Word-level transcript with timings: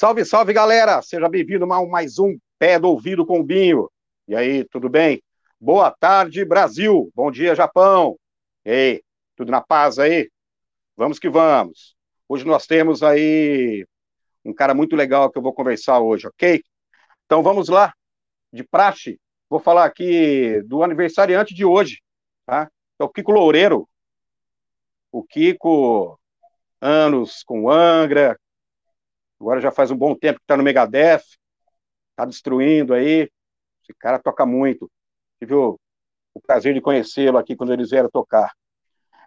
Salve, 0.00 0.24
salve, 0.24 0.54
galera! 0.54 1.02
Seja 1.02 1.28
bem-vindo 1.28 1.70
a 1.70 1.86
mais 1.86 2.18
um 2.18 2.38
Pé 2.58 2.78
do 2.78 2.88
Ouvido 2.88 3.26
com 3.26 3.38
o 3.38 3.44
Binho. 3.44 3.86
E 4.26 4.34
aí, 4.34 4.64
tudo 4.64 4.88
bem? 4.88 5.22
Boa 5.60 5.90
tarde, 5.90 6.42
Brasil! 6.42 7.12
Bom 7.14 7.30
dia, 7.30 7.54
Japão! 7.54 8.18
E 8.64 8.70
aí, 8.70 9.02
tudo 9.36 9.52
na 9.52 9.60
paz 9.60 9.98
aí? 9.98 10.30
Vamos 10.96 11.18
que 11.18 11.28
vamos! 11.28 11.94
Hoje 12.26 12.46
nós 12.46 12.66
temos 12.66 13.02
aí 13.02 13.86
um 14.42 14.54
cara 14.54 14.72
muito 14.72 14.96
legal 14.96 15.30
que 15.30 15.36
eu 15.36 15.42
vou 15.42 15.52
conversar 15.52 16.00
hoje, 16.00 16.26
ok? 16.26 16.62
Então 17.26 17.42
vamos 17.42 17.68
lá, 17.68 17.92
de 18.50 18.64
praxe, 18.64 19.20
vou 19.50 19.60
falar 19.60 19.84
aqui 19.84 20.62
do 20.62 20.82
aniversariante 20.82 21.54
de 21.54 21.66
hoje, 21.66 22.00
tá? 22.46 22.70
É 22.98 23.04
o 23.04 23.08
Kiko 23.10 23.32
Loureiro. 23.32 23.86
O 25.12 25.22
Kiko, 25.22 26.18
anos 26.80 27.42
com 27.42 27.68
Angra, 27.68 28.40
agora 29.40 29.60
já 29.60 29.70
faz 29.70 29.90
um 29.90 29.96
bom 29.96 30.14
tempo 30.14 30.38
que 30.38 30.44
está 30.44 30.56
no 30.56 30.62
Megadeth, 30.62 31.22
está 32.10 32.24
destruindo 32.26 32.92
aí. 32.92 33.30
Esse 33.82 33.94
cara 33.98 34.18
toca 34.18 34.44
muito. 34.44 34.90
Tive 35.38 35.54
o, 35.54 35.78
o 36.34 36.40
prazer 36.40 36.74
de 36.74 36.80
conhecê-lo 36.80 37.38
aqui 37.38 37.56
quando 37.56 37.72
eles 37.72 37.90
vieram 37.90 38.10
tocar. 38.10 38.52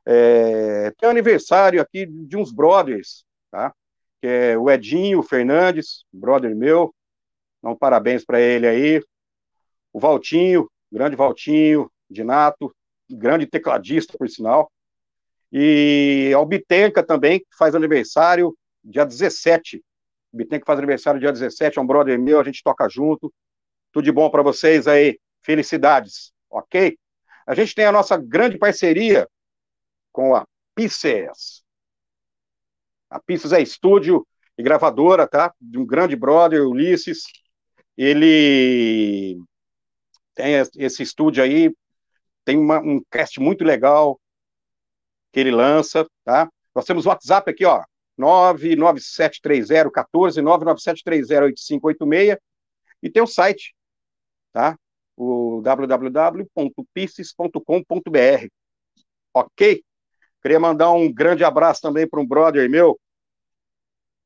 É, 0.06 0.92
tem 0.92 1.10
aniversário 1.10 1.82
aqui 1.82 2.06
de 2.06 2.38
uns 2.38 2.52
brothers, 2.52 3.26
tá? 3.50 3.74
Que 4.22 4.28
é 4.28 4.58
o 4.58 4.70
Edinho 4.70 5.24
Fernandes, 5.24 6.06
brother 6.12 6.56
meu. 6.56 6.94
Um 7.64 7.76
parabéns 7.76 8.26
para 8.26 8.40
ele 8.40 8.68
aí. 8.68 9.02
O 9.92 10.00
Valtinho, 10.00 10.70
grande 10.92 11.16
Valtinho, 11.16 11.90
de 12.10 12.24
Nato, 12.24 12.76
grande 13.10 13.48
tecladista, 13.48 14.18
por 14.18 14.30
sinal. 14.30 14.72
E 15.52 16.34
a 16.36 16.46
Bitenca 16.46 17.02
também, 17.02 17.40
que 17.40 17.58
faz 17.58 17.74
aniversário 17.74 18.56
dia 18.84 19.06
17. 19.06 19.82
Bitenca 20.34 20.66
faz 20.66 20.80
aniversário 20.80 21.20
dia 21.20 21.32
17, 21.32 21.78
é 21.78 21.82
um 21.82 21.86
brother 21.86 22.20
meu, 22.20 22.40
a 22.40 22.44
gente 22.44 22.64
toca 22.64 22.90
junto. 22.90 23.32
Tudo 23.92 24.04
de 24.04 24.12
bom 24.12 24.30
para 24.30 24.42
vocês 24.42 24.88
aí. 24.88 25.20
Felicidades, 25.42 26.34
ok? 26.50 26.98
A 27.46 27.54
gente 27.54 27.76
tem 27.76 27.86
a 27.86 27.92
nossa 27.92 28.18
grande 28.18 28.58
parceria 28.58 29.28
com 30.12 30.34
a 30.34 30.46
Pisces. 30.74 31.64
A 33.10 33.20
Pisces 33.20 33.52
é 33.52 33.62
estúdio 33.62 34.26
e 34.58 34.64
gravadora, 34.64 35.28
tá? 35.28 35.54
De 35.62 35.78
um 35.78 35.86
grande 35.86 36.16
brother, 36.16 36.68
Ulisses. 36.68 37.24
Ele 37.96 39.38
tem 40.34 40.56
esse 40.78 41.04
estúdio 41.04 41.44
aí, 41.44 41.72
tem 42.44 42.58
uma, 42.58 42.80
um 42.80 43.00
cast 43.12 43.40
muito 43.40 43.64
legal 43.64 44.20
que 45.32 45.40
ele 45.40 45.52
lança, 45.52 46.08
tá? 46.24 46.50
Nós 46.74 46.86
temos 46.86 47.06
o 47.06 47.10
WhatsApp 47.10 47.52
aqui, 47.52 47.66
ó, 47.66 47.84
9973014, 48.20 50.42
997308586, 50.42 52.38
e 53.02 53.10
tem 53.10 53.22
o 53.22 53.28
site, 53.28 53.76
tá? 54.52 54.78
O 55.16 55.62
www.pisces.com.br. 55.62 58.48
Ok? 59.34 59.84
Queria 60.42 60.60
mandar 60.60 60.92
um 60.92 61.12
grande 61.12 61.44
abraço 61.44 61.82
também 61.82 62.08
para 62.08 62.20
um 62.20 62.28
brother 62.28 62.70
meu, 62.70 63.00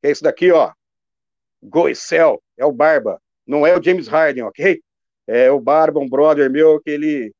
que 0.02 0.08
é 0.08 0.12
esse 0.12 0.24
daqui, 0.24 0.52
ó. 0.52 0.72
Goicel, 1.62 2.42
é 2.58 2.66
o 2.66 2.72
Barba. 2.72 3.22
Não 3.46 3.66
é 3.66 3.78
o 3.78 3.82
James 3.82 4.08
Harden, 4.08 4.44
ok? 4.44 4.82
É 5.26 5.52
o 5.52 5.60
Barba, 5.60 6.00
um 6.00 6.10
brother 6.10 6.50
meu, 6.50 6.82
que 6.82 6.90
ele 6.90 7.34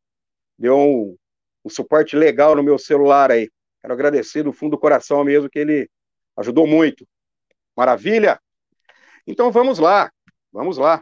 deu 0.58 0.78
um, 0.78 1.18
um 1.64 1.70
suporte 1.70 2.16
legal 2.16 2.56
no 2.56 2.64
meu 2.64 2.78
celular 2.78 3.32
aí. 3.32 3.50
Quero 3.82 3.94
agradecer 3.94 4.44
do 4.44 4.54
fundo 4.54 4.72
do 4.72 4.80
coração 4.80 5.24
mesmo, 5.24 5.50
que 5.50 5.60
ele 5.60 5.90
ajudou 6.38 6.68
muito. 6.68 7.08
Maravilha? 7.76 8.40
Então 9.26 9.52
vamos 9.52 9.80
lá, 9.80 10.12
vamos 10.52 10.78
lá. 10.78 11.02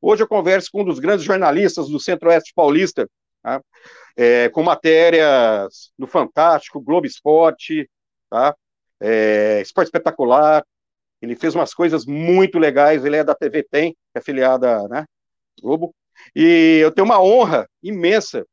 Hoje 0.00 0.22
eu 0.22 0.28
converso 0.28 0.70
com 0.70 0.82
um 0.82 0.84
dos 0.84 0.98
grandes 0.98 1.24
jornalistas 1.24 1.88
do 1.88 1.98
Centro-Oeste 1.98 2.52
Paulista, 2.54 3.08
tá? 3.42 3.60
é, 4.16 4.48
com 4.48 4.62
matérias 4.62 5.92
do 5.98 6.06
Fantástico, 6.06 6.80
Globo 6.80 7.06
Esporte, 7.06 7.88
tá? 8.30 8.56
É, 9.00 9.60
Esporte 9.60 9.88
Espetacular. 9.88 10.64
Ele 11.20 11.36
fez 11.36 11.54
umas 11.54 11.74
coisas 11.74 12.06
muito 12.06 12.58
legais. 12.58 13.04
Ele 13.04 13.16
é 13.16 13.24
da 13.24 13.34
TV 13.34 13.62
Tem, 13.62 13.92
que 13.92 13.98
é 14.14 14.18
afiliada, 14.18 14.88
né? 14.88 15.04
Globo. 15.60 15.94
E 16.34 16.78
eu 16.82 16.90
tenho 16.90 17.04
uma 17.04 17.22
honra 17.22 17.68
imensa 17.82 18.46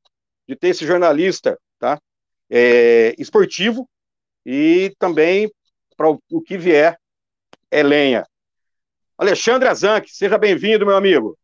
de 0.47 0.55
ter 0.55 0.69
esse 0.69 0.85
jornalista, 0.85 1.57
tá? 1.79 1.99
É, 2.49 3.15
esportivo 3.17 3.87
e 4.45 4.93
também 4.99 5.49
para 5.95 6.09
o, 6.09 6.19
o, 6.31 6.41
que 6.41 6.57
vier 6.57 6.97
é 7.71 7.83
lenha. 7.83 8.25
Alexandre 9.17 9.69
Azanque, 9.69 10.09
seja 10.09 10.37
bem-vindo, 10.37 10.85
meu 10.85 10.95
amigo. 10.95 11.37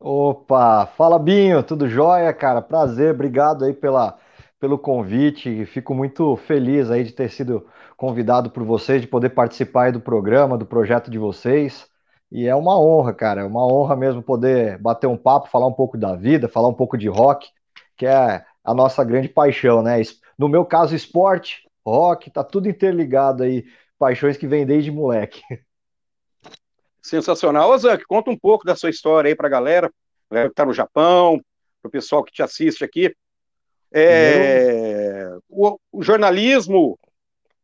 Opa, 0.00 0.86
fala 0.86 1.18
Binho, 1.18 1.62
tudo 1.62 1.88
jóia, 1.88 2.32
cara? 2.32 2.60
Prazer, 2.60 3.12
obrigado 3.12 3.64
aí 3.64 3.72
pela, 3.72 4.18
pelo 4.58 4.78
convite. 4.78 5.64
Fico 5.66 5.94
muito 5.94 6.36
feliz 6.36 6.90
aí 6.90 7.04
de 7.04 7.12
ter 7.12 7.30
sido 7.30 7.66
convidado 7.96 8.50
por 8.50 8.64
vocês, 8.64 9.00
de 9.00 9.06
poder 9.06 9.30
participar 9.30 9.84
aí 9.84 9.92
do 9.92 10.00
programa, 10.00 10.58
do 10.58 10.66
projeto 10.66 11.10
de 11.10 11.18
vocês. 11.18 11.86
E 12.30 12.46
é 12.46 12.54
uma 12.54 12.78
honra, 12.78 13.14
cara, 13.14 13.42
é 13.42 13.44
uma 13.44 13.66
honra 13.66 13.94
mesmo 13.94 14.22
poder 14.22 14.78
bater 14.78 15.06
um 15.06 15.16
papo, 15.16 15.48
falar 15.48 15.66
um 15.66 15.72
pouco 15.72 15.96
da 15.96 16.16
vida, 16.16 16.48
falar 16.48 16.68
um 16.68 16.74
pouco 16.74 16.98
de 16.98 17.08
rock, 17.08 17.48
que 17.96 18.06
é 18.06 18.44
a 18.64 18.74
nossa 18.74 19.04
grande 19.04 19.28
paixão, 19.28 19.82
né? 19.82 20.02
No 20.36 20.48
meu 20.48 20.64
caso, 20.64 20.96
esporte, 20.96 21.63
rock, 21.86 22.30
tá 22.30 22.42
tudo 22.42 22.68
interligado 22.68 23.42
aí, 23.42 23.64
paixões 23.98 24.36
que 24.36 24.46
vêm 24.46 24.64
desde 24.64 24.90
moleque. 24.90 25.42
Sensacional. 27.02 27.70
Ô, 27.70 27.76
Zank, 27.76 28.04
conta 28.04 28.30
um 28.30 28.38
pouco 28.38 28.64
da 28.64 28.74
sua 28.74 28.90
história 28.90 29.28
aí 29.28 29.34
pra 29.34 29.48
galera, 29.48 29.92
galera 30.30 30.48
que 30.48 30.54
tá 30.54 30.64
no 30.64 30.72
Japão, 30.72 31.40
pro 31.82 31.90
pessoal 31.90 32.24
que 32.24 32.32
te 32.32 32.42
assiste 32.42 32.82
aqui. 32.82 33.14
É, 33.92 35.36
o, 35.48 35.78
o, 35.92 36.02
jornalismo 36.02 36.98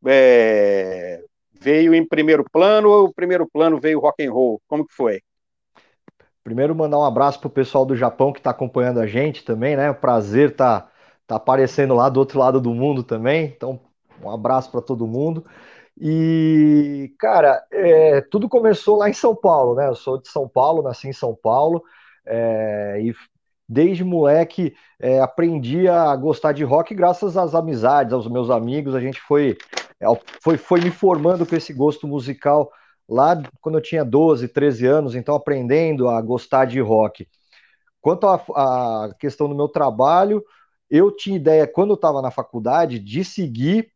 é, 0.06 1.20
veio 1.60 1.94
em 1.94 2.06
primeiro 2.06 2.44
plano 2.52 2.88
ou 2.88 3.06
o 3.06 3.12
primeiro 3.12 3.48
plano 3.50 3.80
veio 3.80 3.98
rock 3.98 4.24
and 4.24 4.30
roll? 4.30 4.60
Como 4.68 4.86
que 4.86 4.94
foi? 4.94 5.20
Primeiro 6.44 6.74
mandar 6.74 6.98
um 6.98 7.04
abraço 7.04 7.40
pro 7.40 7.50
pessoal 7.50 7.84
do 7.84 7.96
Japão 7.96 8.32
que 8.32 8.38
está 8.38 8.50
acompanhando 8.50 9.00
a 9.00 9.06
gente 9.06 9.44
também, 9.44 9.76
né? 9.76 9.92
prazer 9.92 10.54
tá 10.54 10.90
tá 11.26 11.36
aparecendo 11.36 11.94
lá 11.94 12.08
do 12.08 12.18
outro 12.18 12.40
lado 12.40 12.60
do 12.60 12.74
mundo 12.74 13.04
também. 13.04 13.44
Então, 13.44 13.80
um 14.22 14.30
abraço 14.30 14.70
para 14.70 14.80
todo 14.80 15.06
mundo. 15.06 15.44
E, 16.00 17.14
cara, 17.18 17.62
é, 17.70 18.20
tudo 18.22 18.48
começou 18.48 18.96
lá 18.96 19.08
em 19.10 19.12
São 19.12 19.34
Paulo, 19.34 19.74
né? 19.74 19.88
Eu 19.88 19.94
sou 19.94 20.20
de 20.20 20.28
São 20.28 20.48
Paulo, 20.48 20.82
nasci 20.82 21.08
em 21.08 21.12
São 21.12 21.34
Paulo, 21.34 21.82
é, 22.26 23.00
e 23.02 23.14
desde 23.68 24.02
moleque 24.02 24.74
é, 24.98 25.20
aprendi 25.20 25.88
a 25.88 26.14
gostar 26.16 26.52
de 26.52 26.64
rock 26.64 26.94
graças 26.94 27.36
às 27.36 27.54
amizades, 27.54 28.12
aos 28.12 28.26
meus 28.28 28.50
amigos. 28.50 28.94
A 28.94 29.00
gente 29.00 29.20
foi, 29.20 29.56
é, 30.00 30.06
foi, 30.42 30.56
foi 30.56 30.80
me 30.80 30.90
formando 30.90 31.46
com 31.46 31.54
esse 31.54 31.72
gosto 31.72 32.08
musical 32.08 32.70
lá 33.08 33.40
quando 33.60 33.76
eu 33.76 33.82
tinha 33.82 34.04
12, 34.04 34.48
13 34.48 34.86
anos, 34.86 35.14
então 35.14 35.34
aprendendo 35.34 36.08
a 36.08 36.20
gostar 36.22 36.64
de 36.64 36.80
rock. 36.80 37.28
Quanto 38.00 38.26
à 38.26 39.14
questão 39.18 39.48
do 39.48 39.54
meu 39.54 39.68
trabalho, 39.68 40.42
eu 40.88 41.14
tinha 41.14 41.36
ideia, 41.36 41.66
quando 41.66 41.90
eu 41.90 41.94
estava 41.94 42.22
na 42.22 42.30
faculdade, 42.30 42.98
de 42.98 43.22
seguir 43.24 43.92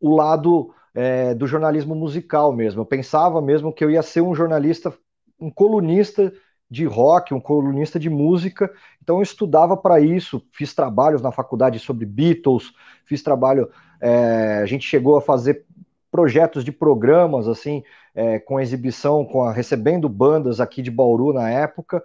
o 0.00 0.14
lado 0.14 0.74
é, 0.94 1.34
do 1.34 1.46
jornalismo 1.46 1.94
musical 1.94 2.52
mesmo. 2.52 2.80
Eu 2.80 2.86
pensava 2.86 3.40
mesmo 3.40 3.72
que 3.72 3.84
eu 3.84 3.90
ia 3.90 4.02
ser 4.02 4.20
um 4.20 4.34
jornalista, 4.34 4.92
um 5.38 5.50
colunista 5.50 6.32
de 6.70 6.84
rock, 6.84 7.34
um 7.34 7.40
colunista 7.40 7.98
de 7.98 8.08
música. 8.08 8.72
Então 9.02 9.16
eu 9.16 9.22
estudava 9.22 9.76
para 9.76 10.00
isso, 10.00 10.42
fiz 10.52 10.72
trabalhos 10.72 11.20
na 11.20 11.32
faculdade 11.32 11.78
sobre 11.78 12.06
Beatles, 12.06 12.72
fiz 13.04 13.22
trabalho. 13.22 13.68
É, 14.00 14.60
a 14.62 14.66
gente 14.66 14.86
chegou 14.86 15.16
a 15.16 15.22
fazer 15.22 15.64
projetos 16.10 16.64
de 16.64 16.72
programas 16.72 17.48
assim, 17.48 17.82
é, 18.14 18.38
com 18.38 18.60
exibição, 18.60 19.24
com 19.24 19.42
a, 19.42 19.52
recebendo 19.52 20.08
bandas 20.08 20.60
aqui 20.60 20.82
de 20.82 20.90
Bauru 20.90 21.32
na 21.32 21.50
época, 21.50 22.02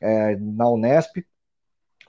é, 0.00 0.36
na 0.36 0.68
Unesp. 0.68 1.24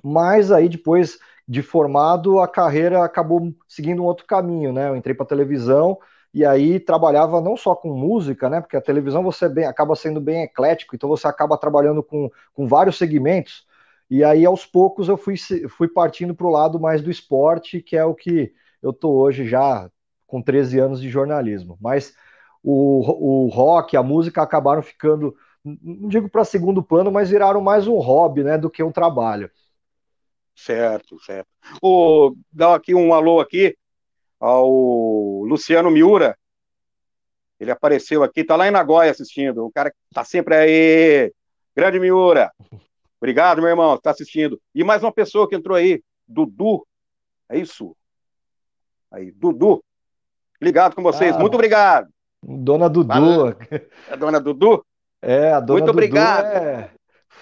Mas 0.04 0.52
aí 0.52 0.70
depois 0.70 1.18
de 1.48 1.62
formado, 1.62 2.40
a 2.40 2.48
carreira 2.48 3.04
acabou 3.04 3.54
seguindo 3.68 4.02
um 4.04 4.06
outro 4.06 4.26
caminho, 4.26 4.74
né? 4.74 4.90
Eu 4.90 4.96
entrei 4.96 5.16
para 5.16 5.26
televisão 5.26 5.98
e 6.34 6.46
aí 6.46 6.80
trabalhava 6.80 7.40
não 7.42 7.56
só 7.56 7.76
com 7.76 7.90
música, 7.94 8.50
né? 8.50 8.60
Porque 8.62 8.76
a 8.78 8.82
televisão 8.82 9.24
você 9.24 9.48
bem, 9.48 9.66
acaba 9.66 9.96
sendo 9.96 10.20
bem 10.20 10.44
eclético, 10.44 10.96
então 10.96 11.08
você 11.10 11.28
acaba 11.28 11.58
trabalhando 11.58 12.04
com, 12.04 12.30
com 12.54 12.68
vários 12.68 12.98
segmentos. 12.98 13.66
E 14.10 14.24
aí 14.24 14.46
aos 14.46 14.66
poucos 14.66 15.08
eu 15.10 15.18
fui, 15.18 15.36
fui 15.70 15.88
partindo 15.88 16.36
para 16.36 16.48
o 16.48 16.52
lado 16.52 16.80
mais 16.80 17.02
do 17.02 17.10
esporte, 17.12 17.82
que 17.82 17.96
é 17.98 18.04
o 18.06 18.14
que 18.16 18.54
eu 18.82 18.94
tô 18.94 19.12
hoje 19.12 19.48
já 19.48 19.90
com 20.26 20.42
13 20.42 20.80
anos 20.80 21.02
de 21.02 21.10
jornalismo. 21.10 21.78
Mas 21.82 22.14
o, 22.64 23.46
o 23.46 23.48
rock, 23.50 23.96
a 23.96 24.04
música 24.04 24.42
acabaram 24.42 24.82
ficando, 24.82 25.36
não 25.64 26.10
digo 26.10 26.30
para 26.30 26.44
segundo 26.44 26.84
plano, 26.84 27.12
mas 27.12 27.30
viraram 27.30 27.62
mais 27.62 27.88
um 27.88 27.98
hobby, 28.00 28.44
né, 28.44 28.58
do 28.58 28.70
que 28.70 28.84
um 28.84 28.92
trabalho. 28.92 29.50
Certo, 30.58 31.20
certo. 31.20 31.48
O, 31.82 32.36
dá 32.52 32.74
aqui 32.74 32.96
um 32.96 33.14
alô 33.14 33.40
aqui 33.40 33.78
ao 34.40 34.68
Luciano 35.44 35.92
Miura, 35.92 36.36
Ele 37.60 37.70
apareceu 37.72 38.24
aqui, 38.24 38.44
tá 38.44 38.56
lá 38.56 38.68
em 38.68 38.72
Nagoya 38.72 39.12
assistindo. 39.12 39.66
O 39.66 39.72
cara 39.72 39.94
tá 40.14 40.24
sempre 40.24 40.56
aí. 40.56 41.34
Grande 41.76 42.00
Miura. 42.00 42.52
Obrigado, 43.22 43.62
meu 43.62 43.70
irmão, 43.70 43.98
tá 44.00 44.12
assistindo. 44.12 44.60
E 44.74 44.84
mais 44.84 45.04
uma 45.04 45.12
pessoa 45.12 45.48
que 45.48 45.56
entrou 45.56 45.78
aí, 45.78 46.04
Dudu. 46.28 46.86
É 47.50 47.58
isso? 47.58 47.96
Aí, 49.12 49.32
Dudu. 49.32 49.84
Ligado 50.62 50.96
com 50.96 51.04
vocês. 51.04 51.36
Ah, 51.36 51.40
Muito 51.40 51.54
obrigado. 51.54 52.10
Dona 52.44 52.90
Dudu. 52.90 53.58
É 54.10 54.14
a 54.14 54.16
dona 54.16 54.40
Dudu? 54.40 54.86
É, 55.22 55.52
a 55.52 55.60
dona 55.60 55.80
Muito 55.80 55.86
Dudu 55.86 55.92
obrigado. 55.92 56.46
é 56.48 56.92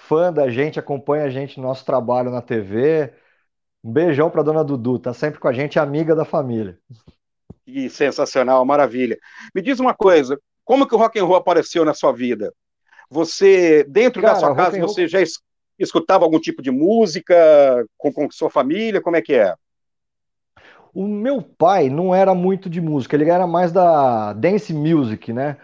fã 0.08 0.32
da 0.32 0.48
gente, 0.48 0.78
acompanha 0.78 1.24
a 1.24 1.30
gente 1.30 1.58
no 1.58 1.66
nosso 1.66 1.84
trabalho 1.84 2.30
na 2.30 2.40
TV. 2.40 3.12
Um 3.82 3.92
beijão 3.92 4.30
para 4.30 4.42
dona 4.42 4.64
Dudu, 4.64 4.98
tá 4.98 5.12
sempre 5.12 5.38
com 5.38 5.48
a 5.48 5.52
gente, 5.52 5.78
amiga 5.78 6.14
da 6.14 6.24
família. 6.24 6.78
Que 7.64 7.88
sensacional, 7.90 8.64
maravilha. 8.64 9.18
Me 9.54 9.60
diz 9.60 9.80
uma 9.80 9.94
coisa, 9.94 10.38
como 10.64 10.86
que 10.86 10.94
o 10.94 10.98
rock 10.98 11.18
and 11.18 11.24
roll 11.24 11.36
apareceu 11.36 11.84
na 11.84 11.94
sua 11.94 12.12
vida? 12.12 12.52
Você, 13.10 13.84
dentro 13.84 14.22
Cara, 14.22 14.34
da 14.34 14.40
sua 14.40 14.54
casa, 14.54 14.80
você 14.80 15.02
roll... 15.02 15.08
já 15.08 15.18
escutava 15.78 16.24
algum 16.24 16.40
tipo 16.40 16.62
de 16.62 16.70
música 16.70 17.34
com, 17.96 18.12
com 18.12 18.30
sua 18.30 18.50
família? 18.50 19.00
Como 19.00 19.16
é 19.16 19.22
que 19.22 19.34
é? 19.34 19.54
O 20.94 21.06
meu 21.06 21.42
pai 21.42 21.90
não 21.90 22.14
era 22.14 22.34
muito 22.34 22.70
de 22.70 22.80
música, 22.80 23.14
ele 23.16 23.28
era 23.28 23.46
mais 23.46 23.70
da 23.70 24.32
dance 24.32 24.72
music, 24.72 25.32
né? 25.32 25.58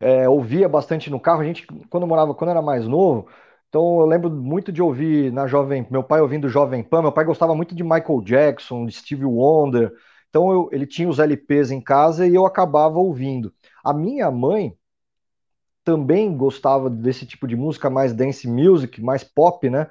É, 0.00 0.28
ouvia 0.28 0.68
bastante 0.68 1.10
no 1.10 1.20
carro. 1.20 1.42
A 1.42 1.44
gente, 1.44 1.66
quando 1.90 2.06
morava, 2.06 2.34
quando 2.34 2.50
era 2.50 2.62
mais 2.62 2.86
novo, 2.86 3.28
então 3.70 4.00
eu 4.00 4.06
lembro 4.06 4.28
muito 4.30 4.72
de 4.72 4.82
ouvir 4.82 5.32
na 5.32 5.46
Jovem, 5.46 5.86
meu 5.90 6.02
pai 6.02 6.20
ouvindo 6.20 6.48
Jovem 6.48 6.82
Pan. 6.82 7.02
Meu 7.02 7.12
pai 7.12 7.24
gostava 7.24 7.54
muito 7.54 7.74
de 7.74 7.84
Michael 7.84 8.20
Jackson, 8.22 8.84
de 8.84 8.92
Stevie 8.92 9.24
Wonder. 9.24 9.92
Então 10.28 10.50
eu, 10.52 10.68
ele 10.72 10.86
tinha 10.86 11.08
os 11.08 11.20
LPs 11.20 11.70
em 11.70 11.80
casa 11.80 12.26
e 12.26 12.34
eu 12.34 12.44
acabava 12.46 12.98
ouvindo. 12.98 13.54
A 13.84 13.94
minha 13.94 14.30
mãe 14.30 14.76
também 15.84 16.36
gostava 16.36 16.90
desse 16.90 17.26
tipo 17.26 17.46
de 17.46 17.56
música, 17.56 17.88
mais 17.90 18.12
dance 18.12 18.46
music, 18.48 19.00
mais 19.02 19.24
pop, 19.24 19.68
né? 19.70 19.90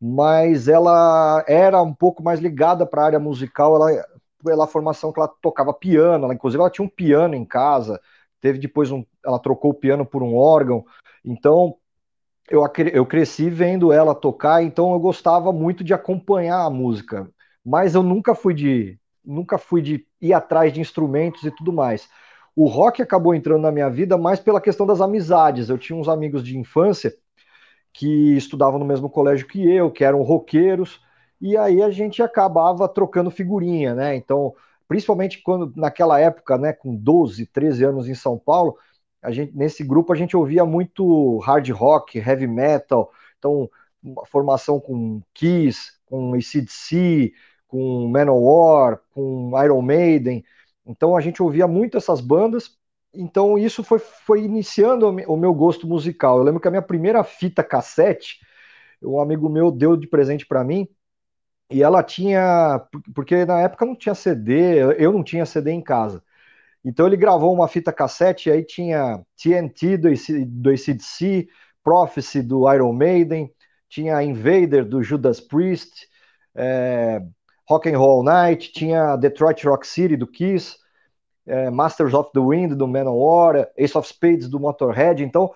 Mas 0.00 0.68
ela 0.68 1.44
era 1.48 1.82
um 1.82 1.94
pouco 1.94 2.22
mais 2.22 2.40
ligada 2.40 2.86
para 2.86 3.02
a 3.02 3.06
área 3.06 3.20
musical. 3.20 3.76
Ela 3.76 4.04
pela 4.44 4.66
formação 4.66 5.12
que 5.12 5.18
ela 5.20 5.28
tocava 5.40 5.72
piano, 5.74 6.26
ela, 6.26 6.34
inclusive 6.34 6.60
ela 6.60 6.70
tinha 6.70 6.84
um 6.84 6.88
piano 6.88 7.34
em 7.34 7.44
casa, 7.46 8.00
teve 8.40 8.58
depois 8.58 8.90
um, 8.90 9.04
ela 9.24 9.38
trocou 9.38 9.70
o 9.70 9.74
piano 9.74 10.04
por 10.06 10.22
um 10.22 10.36
órgão, 10.36 10.84
então 11.24 11.76
eu, 12.50 12.62
eu 12.92 13.06
cresci 13.06 13.48
vendo 13.50 13.92
ela 13.92 14.14
tocar, 14.14 14.62
então 14.62 14.92
eu 14.92 14.98
gostava 15.00 15.52
muito 15.52 15.82
de 15.82 15.94
acompanhar 15.94 16.64
a 16.64 16.70
música, 16.70 17.28
mas 17.64 17.94
eu 17.94 18.02
nunca 18.02 18.34
fui 18.34 18.54
de 18.54 18.98
nunca 19.24 19.56
fui 19.56 19.80
de 19.80 20.06
ir 20.20 20.34
atrás 20.34 20.72
de 20.72 20.80
instrumentos 20.80 21.44
e 21.44 21.50
tudo 21.50 21.72
mais. 21.72 22.08
O 22.54 22.66
rock 22.66 23.00
acabou 23.00 23.34
entrando 23.34 23.62
na 23.62 23.72
minha 23.72 23.88
vida 23.88 24.18
mais 24.18 24.38
pela 24.38 24.60
questão 24.60 24.86
das 24.86 25.00
amizades. 25.00 25.70
Eu 25.70 25.78
tinha 25.78 25.98
uns 25.98 26.08
amigos 26.08 26.44
de 26.44 26.58
infância 26.58 27.14
que 27.92 28.36
estudavam 28.36 28.78
no 28.78 28.84
mesmo 28.84 29.08
colégio 29.08 29.46
que 29.46 29.64
eu, 29.70 29.90
que 29.90 30.04
eram 30.04 30.22
roqueiros, 30.22 31.00
e 31.40 31.56
aí 31.56 31.82
a 31.82 31.90
gente 31.90 32.22
acabava 32.22 32.88
trocando 32.88 33.30
figurinha, 33.30 33.94
né? 33.94 34.16
Então, 34.16 34.54
principalmente 34.88 35.42
quando 35.42 35.72
naquela 35.76 36.18
época, 36.20 36.58
né, 36.58 36.72
com 36.72 36.94
12, 36.96 37.46
13 37.46 37.84
anos 37.84 38.08
em 38.08 38.14
São 38.14 38.38
Paulo, 38.38 38.76
a 39.24 39.30
gente 39.32 39.56
nesse 39.56 39.82
grupo 39.84 40.12
a 40.12 40.16
gente 40.16 40.36
ouvia 40.36 40.64
muito 40.64 41.38
hard 41.38 41.68
rock, 41.70 42.18
heavy 42.18 42.46
metal, 42.46 43.10
então 43.38 43.70
uma 44.02 44.26
formação 44.26 44.78
com 44.78 45.22
Kiss, 45.32 45.92
com 46.06 46.34
ACDC, 46.34 47.32
com 47.66 48.08
Manowar, 48.08 49.00
com 49.12 49.52
Iron 49.64 49.82
Maiden. 49.82 50.44
Então 50.86 51.16
a 51.16 51.20
gente 51.20 51.42
ouvia 51.42 51.66
muito 51.66 51.96
essas 51.96 52.20
bandas. 52.20 52.76
Então 53.14 53.58
isso 53.58 53.82
foi, 53.82 53.98
foi 53.98 54.44
iniciando 54.44 55.08
o 55.08 55.36
meu 55.36 55.54
gosto 55.54 55.86
musical. 55.86 56.38
Eu 56.38 56.44
lembro 56.44 56.60
que 56.60 56.68
a 56.68 56.70
minha 56.70 56.82
primeira 56.82 57.24
fita 57.24 57.64
cassete, 57.64 58.40
um 59.02 59.20
amigo 59.20 59.48
meu 59.48 59.70
deu 59.70 59.96
de 59.96 60.06
presente 60.06 60.46
para 60.46 60.64
mim, 60.64 60.88
e 61.70 61.82
ela 61.82 62.02
tinha, 62.02 62.80
porque 63.14 63.44
na 63.44 63.60
época 63.62 63.86
não 63.86 63.96
tinha 63.96 64.14
CD, 64.14 64.94
eu 65.02 65.12
não 65.12 65.24
tinha 65.24 65.46
CD 65.46 65.70
em 65.72 65.82
casa. 65.82 66.22
Então 66.84 67.06
ele 67.06 67.16
gravou 67.16 67.54
uma 67.54 67.66
fita 67.66 67.92
cassete, 67.92 68.50
aí 68.50 68.62
tinha 68.62 69.24
TNT 69.42 69.96
do, 69.96 70.08
do 70.46 70.70
ACDC, 70.70 71.48
Prophecy 71.82 72.42
do 72.42 72.70
Iron 72.72 72.92
Maiden, 72.92 73.50
tinha 73.88 74.22
Invader 74.22 74.84
do 74.84 75.02
Judas 75.02 75.40
Priest, 75.40 76.08
é, 76.54 77.22
Rock 77.68 77.88
and 77.88 77.98
Roll 77.98 78.22
Night, 78.22 78.72
tinha 78.72 79.16
Detroit 79.16 79.64
Rock 79.64 79.86
City 79.86 80.16
do 80.16 80.26
Kiss, 80.26 80.76
é, 81.46 81.70
Masters 81.70 82.12
of 82.12 82.30
the 82.32 82.40
Wind 82.40 82.74
do 82.74 82.86
Manowar, 82.86 83.70
Ace 83.76 83.96
of 83.96 84.06
Spades 84.06 84.48
do 84.48 84.60
Motorhead. 84.60 85.22
Então 85.22 85.52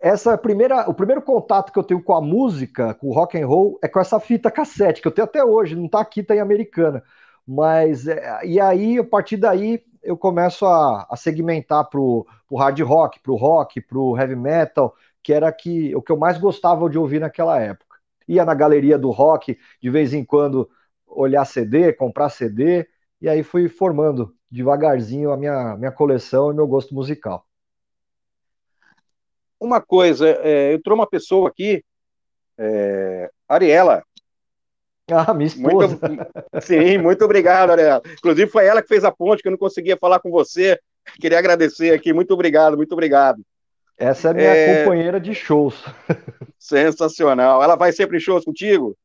essa 0.00 0.38
primeira, 0.38 0.88
o 0.88 0.94
primeiro 0.94 1.20
contato 1.20 1.72
que 1.72 1.78
eu 1.78 1.82
tenho 1.82 2.02
com 2.02 2.14
a 2.14 2.20
música, 2.20 2.94
com 2.94 3.08
o 3.08 3.12
rock 3.12 3.40
and 3.40 3.46
roll, 3.46 3.78
é 3.82 3.88
com 3.88 3.98
essa 3.98 4.20
fita 4.20 4.50
cassete 4.50 5.02
que 5.02 5.08
eu 5.08 5.12
tenho 5.12 5.24
até 5.24 5.44
hoje, 5.44 5.74
não 5.74 5.88
tá 5.88 6.00
aqui, 6.00 6.22
tá 6.22 6.36
em 6.36 6.40
americana. 6.40 7.02
Mas 7.46 8.06
é, 8.06 8.40
e 8.44 8.60
aí, 8.60 8.98
a 8.98 9.04
partir 9.04 9.36
daí, 9.36 9.82
eu 10.02 10.16
começo 10.16 10.66
a, 10.66 11.06
a 11.10 11.16
segmentar 11.16 11.88
pro, 11.88 12.26
pro 12.46 12.56
hard 12.56 12.80
rock, 12.80 13.20
pro 13.20 13.36
rock, 13.36 13.80
pro 13.80 14.16
heavy 14.16 14.36
metal, 14.36 14.94
que 15.22 15.32
era 15.32 15.52
que, 15.52 15.94
o 15.94 16.02
que 16.02 16.12
eu 16.12 16.16
mais 16.16 16.38
gostava 16.38 16.88
de 16.88 16.98
ouvir 16.98 17.20
naquela 17.20 17.60
época. 17.60 17.98
Ia 18.26 18.44
na 18.44 18.54
galeria 18.54 18.98
do 18.98 19.10
rock, 19.10 19.58
de 19.80 19.90
vez 19.90 20.12
em 20.14 20.24
quando 20.24 20.68
olhar 21.06 21.44
CD, 21.44 21.92
comprar 21.92 22.28
CD, 22.30 22.86
e 23.20 23.28
aí 23.28 23.42
fui 23.42 23.68
formando 23.68 24.34
devagarzinho 24.50 25.32
a 25.32 25.36
minha, 25.36 25.76
minha 25.76 25.92
coleção 25.92 26.50
e 26.50 26.54
meu 26.54 26.66
gosto 26.66 26.94
musical 26.94 27.48
uma 29.60 29.80
coisa, 29.80 30.28
é, 30.28 30.72
eu 30.72 30.82
trouxe 30.82 31.00
uma 31.00 31.06
pessoa 31.06 31.48
aqui, 31.48 31.84
é, 32.56 33.30
Ariela. 33.48 34.04
Ah, 35.12 35.32
minha 35.32 35.46
esposa. 35.46 35.98
Muito, 36.02 36.26
sim, 36.60 36.98
muito 36.98 37.24
obrigado, 37.24 37.70
Ariela. 37.70 38.02
Inclusive 38.12 38.50
foi 38.50 38.66
ela 38.66 38.82
que 38.82 38.88
fez 38.88 39.04
a 39.04 39.10
ponte, 39.10 39.42
que 39.42 39.48
eu 39.48 39.52
não 39.52 39.58
conseguia 39.58 39.96
falar 39.96 40.20
com 40.20 40.30
você. 40.30 40.78
Queria 41.18 41.38
agradecer 41.38 41.94
aqui, 41.94 42.12
muito 42.12 42.34
obrigado, 42.34 42.76
muito 42.76 42.92
obrigado. 42.92 43.42
Essa 43.96 44.30
é 44.30 44.34
minha 44.34 44.48
é... 44.48 44.84
companheira 44.84 45.18
de 45.18 45.34
shows. 45.34 45.82
Sensacional. 46.58 47.62
Ela 47.62 47.74
vai 47.74 47.90
sempre 47.92 48.18
em 48.18 48.20
shows 48.20 48.44
contigo? 48.44 48.96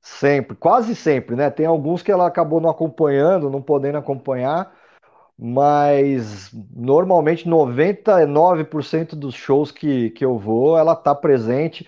Sempre, 0.00 0.56
quase 0.56 0.96
sempre, 0.96 1.36
né? 1.36 1.48
Tem 1.48 1.64
alguns 1.64 2.02
que 2.02 2.10
ela 2.10 2.26
acabou 2.26 2.60
não 2.60 2.68
acompanhando, 2.68 3.48
não 3.48 3.62
podendo 3.62 3.98
acompanhar, 3.98 4.74
mas 5.38 6.50
normalmente 6.74 7.48
99% 7.48 9.14
dos 9.14 9.34
shows 9.34 9.70
que, 9.70 10.10
que 10.10 10.24
eu 10.24 10.36
vou, 10.36 10.76
ela 10.76 10.96
tá 10.96 11.14
presente. 11.14 11.86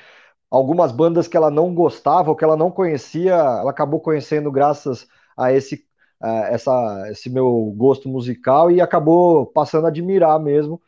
Algumas 0.55 0.93
bandas 0.93 1.27
que 1.27 1.37
ela 1.37 1.51
não 1.51 1.75
gostava, 1.75 2.31
ou 2.31 2.37
que 2.37 2.45
ela 2.45 2.57
não 2.57 2.71
conhecia, 2.71 3.33
ela 3.33 3.71
acabou 3.71 4.01
conhecendo 4.01 4.53
graças 4.53 5.07
a 5.37 5.53
esse, 5.53 5.85
a 6.21 6.31
essa, 6.49 7.09
esse 7.11 7.29
meu 7.29 7.73
gosto 7.77 8.09
musical 8.09 8.71
e 8.71 8.81
acabou 8.81 9.47
passando 9.47 9.87
a 9.87 9.89
admirar 9.89 10.39
mesmo. 10.39 10.81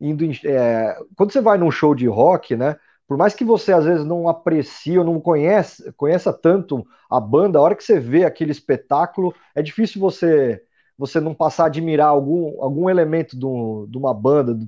Indo 0.00 0.24
em, 0.24 0.32
é, 0.44 0.96
quando 1.16 1.32
você 1.32 1.40
vai 1.40 1.58
num 1.58 1.70
show 1.70 1.94
de 1.94 2.06
rock, 2.06 2.56
né? 2.56 2.76
Por 3.06 3.18
mais 3.18 3.34
que 3.34 3.44
você 3.44 3.72
às 3.72 3.84
vezes 3.84 4.06
não 4.06 4.26
aprecie 4.26 4.98
ou 4.98 5.04
não 5.04 5.20
conhece, 5.20 5.92
conheça 5.92 6.32
tanto 6.32 6.86
a 7.10 7.20
banda, 7.20 7.58
a 7.58 7.62
hora 7.62 7.74
que 7.74 7.84
você 7.84 8.00
vê 8.00 8.24
aquele 8.24 8.52
espetáculo, 8.52 9.34
é 9.54 9.62
difícil 9.62 10.00
você 10.00 10.62
você 10.96 11.20
não 11.20 11.34
passar 11.34 11.64
a 11.64 11.66
admirar 11.66 12.08
algum, 12.08 12.62
algum 12.62 12.90
elemento 12.90 13.38
de, 13.38 13.46
um, 13.46 13.86
de 13.88 13.98
uma 13.98 14.14
banda, 14.14 14.58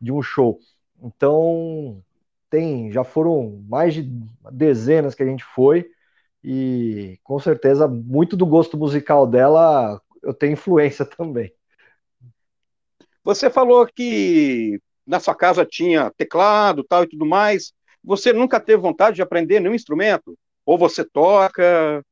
de 0.00 0.12
um 0.12 0.20
show. 0.20 0.58
Então, 1.02 2.02
tem, 2.50 2.90
já 2.92 3.04
foram 3.04 3.64
mais 3.68 3.94
de 3.94 4.02
dezenas 4.52 5.14
que 5.14 5.22
a 5.22 5.26
gente 5.26 5.44
foi, 5.44 5.90
e 6.42 7.18
com 7.22 7.38
certeza 7.38 7.88
muito 7.88 8.36
do 8.36 8.46
gosto 8.46 8.76
musical 8.78 9.26
dela 9.26 10.00
eu 10.22 10.34
tenho 10.34 10.52
influência 10.52 11.04
também. 11.06 11.52
Você 13.24 13.50
falou 13.50 13.86
que 13.86 14.80
na 15.06 15.20
sua 15.20 15.34
casa 15.34 15.64
tinha 15.64 16.10
teclado 16.16 16.84
tal 16.84 17.04
e 17.04 17.08
tudo 17.08 17.26
mais. 17.26 17.72
Você 18.02 18.32
nunca 18.32 18.60
teve 18.60 18.80
vontade 18.80 19.16
de 19.16 19.22
aprender 19.22 19.60
nenhum 19.60 19.74
instrumento? 19.74 20.38
Ou 20.64 20.78
você 20.78 21.04
toca? 21.04 22.02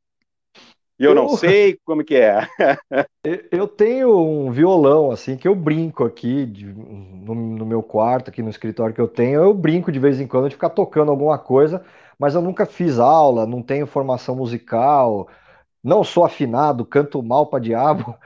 E 0.99 1.05
eu, 1.05 1.11
eu 1.11 1.15
não 1.15 1.29
sei 1.29 1.79
como 1.85 2.03
que 2.03 2.15
é. 2.15 2.49
eu 3.51 3.69
tenho 3.69 4.17
um 4.19 4.51
violão, 4.51 5.11
assim, 5.11 5.37
que 5.37 5.47
eu 5.47 5.55
brinco 5.55 6.05
aqui 6.05 6.47
de, 6.47 6.67
no, 6.67 7.35
no, 7.35 7.67
meu 7.67 7.83
quarto, 7.83 8.31
aqui 8.31 8.43
no 8.43 8.49
escritório 8.49 8.95
que 8.95 9.01
eu 9.01 9.09
tenho. 9.09 9.43
Eu 9.43 9.53
brinco 9.53 9.93
de 9.93 9.99
vez 9.99 10.21
em 10.21 10.27
quando 10.27 10.49
de 10.49 10.55
ficar 10.55 10.71
tocando 10.71 11.11
alguma 11.11 11.39
coisa, 11.39 11.85
mas 12.19 12.35
eu 12.35 12.41
nunca 12.41 12.65
fiz 12.65 12.99
aula, 12.99 13.47
não 13.47 13.63
tenho 13.63 13.87
formação 13.87 14.35
musical, 14.35 15.29
não 15.85 16.03
sou 16.03 16.25
afinado, 16.25 16.85
canto 16.85 17.23
mal 17.23 17.47
para 17.47 17.63
diabo. 17.63 18.17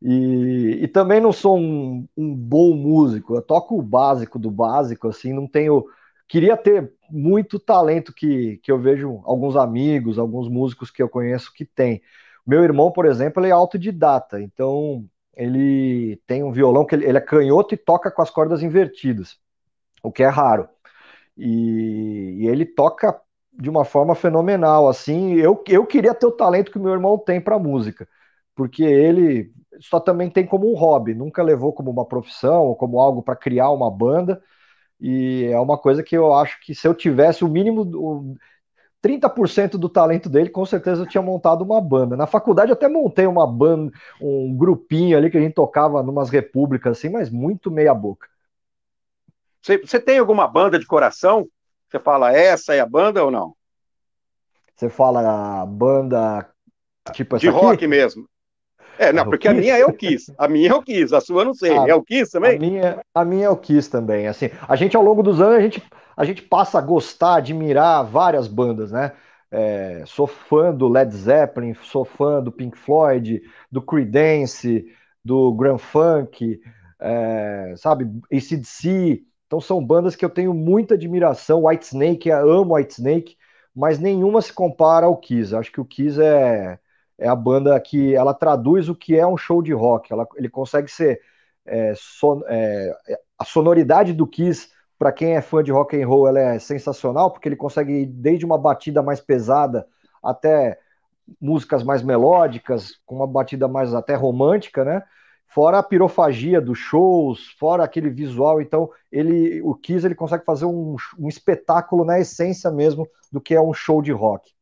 E, 0.00 0.78
e, 0.82 0.88
também 0.88 1.20
não 1.20 1.32
sou 1.32 1.58
um, 1.58 2.06
um 2.16 2.34
bom 2.34 2.74
músico. 2.74 3.34
Eu 3.34 3.42
toco 3.42 3.78
o 3.78 3.82
básico 3.82 4.38
do 4.38 4.50
básico, 4.50 5.08
assim, 5.08 5.32
não 5.32 5.48
tenho 5.48 5.86
queria 6.28 6.56
ter 6.56 6.92
muito 7.10 7.58
talento 7.58 8.12
que, 8.12 8.58
que 8.58 8.70
eu 8.70 8.78
vejo 8.78 9.20
alguns 9.24 9.56
amigos, 9.56 10.18
alguns 10.18 10.48
músicos 10.48 10.90
que 10.90 11.02
eu 11.02 11.08
conheço 11.08 11.52
que 11.52 11.64
tem. 11.64 12.02
Meu 12.46 12.62
irmão, 12.62 12.90
por 12.92 13.06
exemplo, 13.06 13.42
ele 13.42 13.50
é 13.50 13.52
autodidata, 13.52 14.40
então 14.40 15.04
ele 15.36 16.20
tem 16.26 16.42
um 16.42 16.52
violão 16.52 16.84
que 16.84 16.94
ele, 16.94 17.06
ele 17.06 17.18
é 17.18 17.20
canhoto 17.20 17.74
e 17.74 17.76
toca 17.76 18.10
com 18.10 18.22
as 18.22 18.30
cordas 18.30 18.62
invertidas, 18.62 19.38
o 20.02 20.10
que 20.10 20.22
é 20.22 20.28
raro. 20.28 20.68
E, 21.36 22.38
e, 22.40 22.48
ele 22.48 22.64
toca 22.64 23.20
de 23.52 23.68
uma 23.68 23.84
forma 23.84 24.14
fenomenal, 24.14 24.88
assim. 24.88 25.34
Eu, 25.34 25.62
eu 25.68 25.86
queria 25.86 26.14
ter 26.14 26.26
o 26.26 26.32
talento 26.32 26.72
que 26.72 26.78
meu 26.78 26.92
irmão 26.92 27.18
tem 27.18 27.40
para 27.40 27.58
música, 27.58 28.08
porque 28.54 28.84
ele 28.84 29.52
só 29.80 30.00
também 30.00 30.30
tem 30.30 30.46
como 30.46 30.70
um 30.70 30.74
hobby, 30.76 31.14
nunca 31.14 31.42
levou 31.42 31.72
como 31.72 31.90
uma 31.90 32.06
profissão 32.06 32.64
ou 32.64 32.76
como 32.76 33.00
algo 33.00 33.22
para 33.22 33.36
criar 33.36 33.70
uma 33.70 33.90
banda. 33.90 34.42
E 35.00 35.44
é 35.44 35.58
uma 35.58 35.76
coisa 35.78 36.02
que 36.02 36.16
eu 36.16 36.32
acho 36.34 36.58
que 36.60 36.74
se 36.74 36.86
eu 36.86 36.94
tivesse 36.94 37.44
o 37.44 37.48
mínimo, 37.48 37.82
o 37.82 38.36
30% 39.02 39.78
do 39.78 39.88
talento 39.88 40.28
dele, 40.28 40.48
com 40.48 40.64
certeza 40.64 41.02
eu 41.02 41.08
tinha 41.08 41.22
montado 41.22 41.62
uma 41.62 41.80
banda. 41.80 42.16
Na 42.16 42.26
faculdade 42.26 42.72
até 42.72 42.88
montei 42.88 43.26
uma 43.26 43.46
banda, 43.46 43.92
um 44.20 44.56
grupinho 44.56 45.16
ali 45.16 45.30
que 45.30 45.36
a 45.36 45.40
gente 45.40 45.54
tocava 45.54 46.02
numas 46.02 46.30
repúblicas 46.30 46.98
assim, 46.98 47.08
mas 47.08 47.30
muito 47.30 47.70
meia 47.70 47.94
boca. 47.94 48.26
Você, 49.62 49.78
você 49.78 50.00
tem 50.00 50.18
alguma 50.18 50.46
banda 50.48 50.78
de 50.78 50.86
coração? 50.86 51.48
Você 51.88 52.00
fala 52.00 52.32
essa 52.32 52.74
é 52.74 52.80
a 52.80 52.86
banda 52.86 53.24
ou 53.24 53.30
não? 53.30 53.54
Você 54.74 54.88
fala 54.90 55.62
a 55.62 55.66
banda 55.66 56.48
tipo 57.12 57.36
essa 57.36 57.44
De 57.44 57.50
rock 57.50 57.74
aqui? 57.74 57.86
mesmo. 57.86 58.28
É, 58.98 59.12
não, 59.12 59.22
é 59.22 59.24
porque 59.26 59.48
a 59.48 59.54
minha 59.54 59.76
é 59.76 59.84
o 59.84 59.92
Kiss. 59.92 60.32
A 60.38 60.48
minha 60.48 60.70
é 60.70 60.74
o 60.74 60.82
Kiss, 60.82 61.14
a 61.14 61.20
sua 61.20 61.42
eu 61.42 61.46
não 61.46 61.54
sei. 61.54 61.76
A, 61.76 61.88
é 61.88 61.94
o 61.94 62.02
Kiss 62.02 62.32
também? 62.32 62.56
A 62.56 62.58
minha, 62.58 63.02
a 63.14 63.24
minha 63.24 63.46
é 63.46 63.50
o 63.50 63.56
Kiss 63.56 63.90
também. 63.90 64.26
Assim, 64.26 64.50
a 64.66 64.76
gente 64.76 64.96
ao 64.96 65.02
longo 65.02 65.22
dos 65.22 65.40
anos 65.40 65.56
a 65.56 65.60
gente, 65.60 65.82
a 66.16 66.24
gente 66.24 66.42
passa 66.42 66.78
a 66.78 66.82
gostar, 66.82 67.36
admirar 67.36 68.04
várias 68.04 68.48
bandas, 68.48 68.90
né? 68.90 69.12
É, 69.50 70.02
sou 70.06 70.26
fã 70.26 70.74
do 70.74 70.88
Led 70.88 71.14
Zeppelin, 71.14 71.74
sou 71.74 72.04
fã 72.04 72.42
do 72.42 72.50
Pink 72.50 72.76
Floyd, 72.76 73.42
do 73.70 73.80
Creedence, 73.80 74.84
do 75.24 75.52
Grand 75.52 75.78
Funk, 75.78 76.60
é, 77.00 77.74
sabe, 77.76 78.10
ACDC. 78.32 79.22
Então 79.46 79.60
são 79.60 79.84
bandas 79.84 80.16
que 80.16 80.24
eu 80.24 80.30
tenho 80.30 80.52
muita 80.52 80.94
admiração. 80.94 81.64
White 81.66 81.86
Snake, 81.86 82.28
eu 82.28 82.50
amo 82.50 82.74
White 82.74 82.94
Snake, 82.94 83.36
mas 83.74 83.98
nenhuma 83.98 84.42
se 84.42 84.52
compara 84.52 85.06
ao 85.06 85.16
Kiss. 85.16 85.54
Acho 85.54 85.70
que 85.70 85.80
o 85.80 85.84
Kiss 85.84 86.20
é 86.20 86.78
é 87.18 87.28
a 87.28 87.34
banda 87.34 87.78
que 87.80 88.14
ela 88.14 88.34
traduz 88.34 88.88
o 88.88 88.94
que 88.94 89.18
é 89.18 89.26
um 89.26 89.36
show 89.36 89.62
de 89.62 89.72
rock. 89.72 90.12
Ela, 90.12 90.26
ele 90.36 90.48
consegue 90.48 90.90
ser 90.90 91.20
é, 91.64 91.92
son, 91.96 92.42
é, 92.46 92.92
a 93.38 93.44
sonoridade 93.44 94.12
do 94.12 94.26
Kiss 94.26 94.68
para 94.98 95.12
quem 95.12 95.36
é 95.36 95.40
fã 95.40 95.62
de 95.62 95.72
rock 95.72 96.00
and 96.00 96.06
roll 96.06 96.26
ela 96.26 96.40
é 96.40 96.58
sensacional 96.58 97.30
porque 97.30 97.48
ele 97.48 97.56
consegue 97.56 97.92
ir 97.92 98.06
desde 98.06 98.46
uma 98.46 98.56
batida 98.56 99.02
mais 99.02 99.20
pesada 99.20 99.86
até 100.22 100.78
músicas 101.40 101.82
mais 101.82 102.02
melódicas 102.02 103.00
com 103.04 103.16
uma 103.16 103.26
batida 103.26 103.66
mais 103.66 103.94
até 103.94 104.14
romântica, 104.14 104.84
né? 104.84 105.02
Fora 105.48 105.78
a 105.78 105.82
pirofagia 105.82 106.60
dos 106.60 106.78
shows, 106.78 107.48
fora 107.58 107.82
aquele 107.84 108.10
visual, 108.10 108.60
então 108.60 108.90
ele, 109.10 109.60
o 109.62 109.74
Kiss 109.74 110.04
ele 110.04 110.14
consegue 110.14 110.44
fazer 110.44 110.66
um, 110.66 110.96
um 111.18 111.28
espetáculo 111.28 112.04
na 112.04 112.18
essência 112.18 112.70
mesmo 112.70 113.08
do 113.32 113.40
que 113.40 113.54
é 113.54 113.60
um 113.60 113.72
show 113.72 114.02
de 114.02 114.12
rock. 114.12 114.55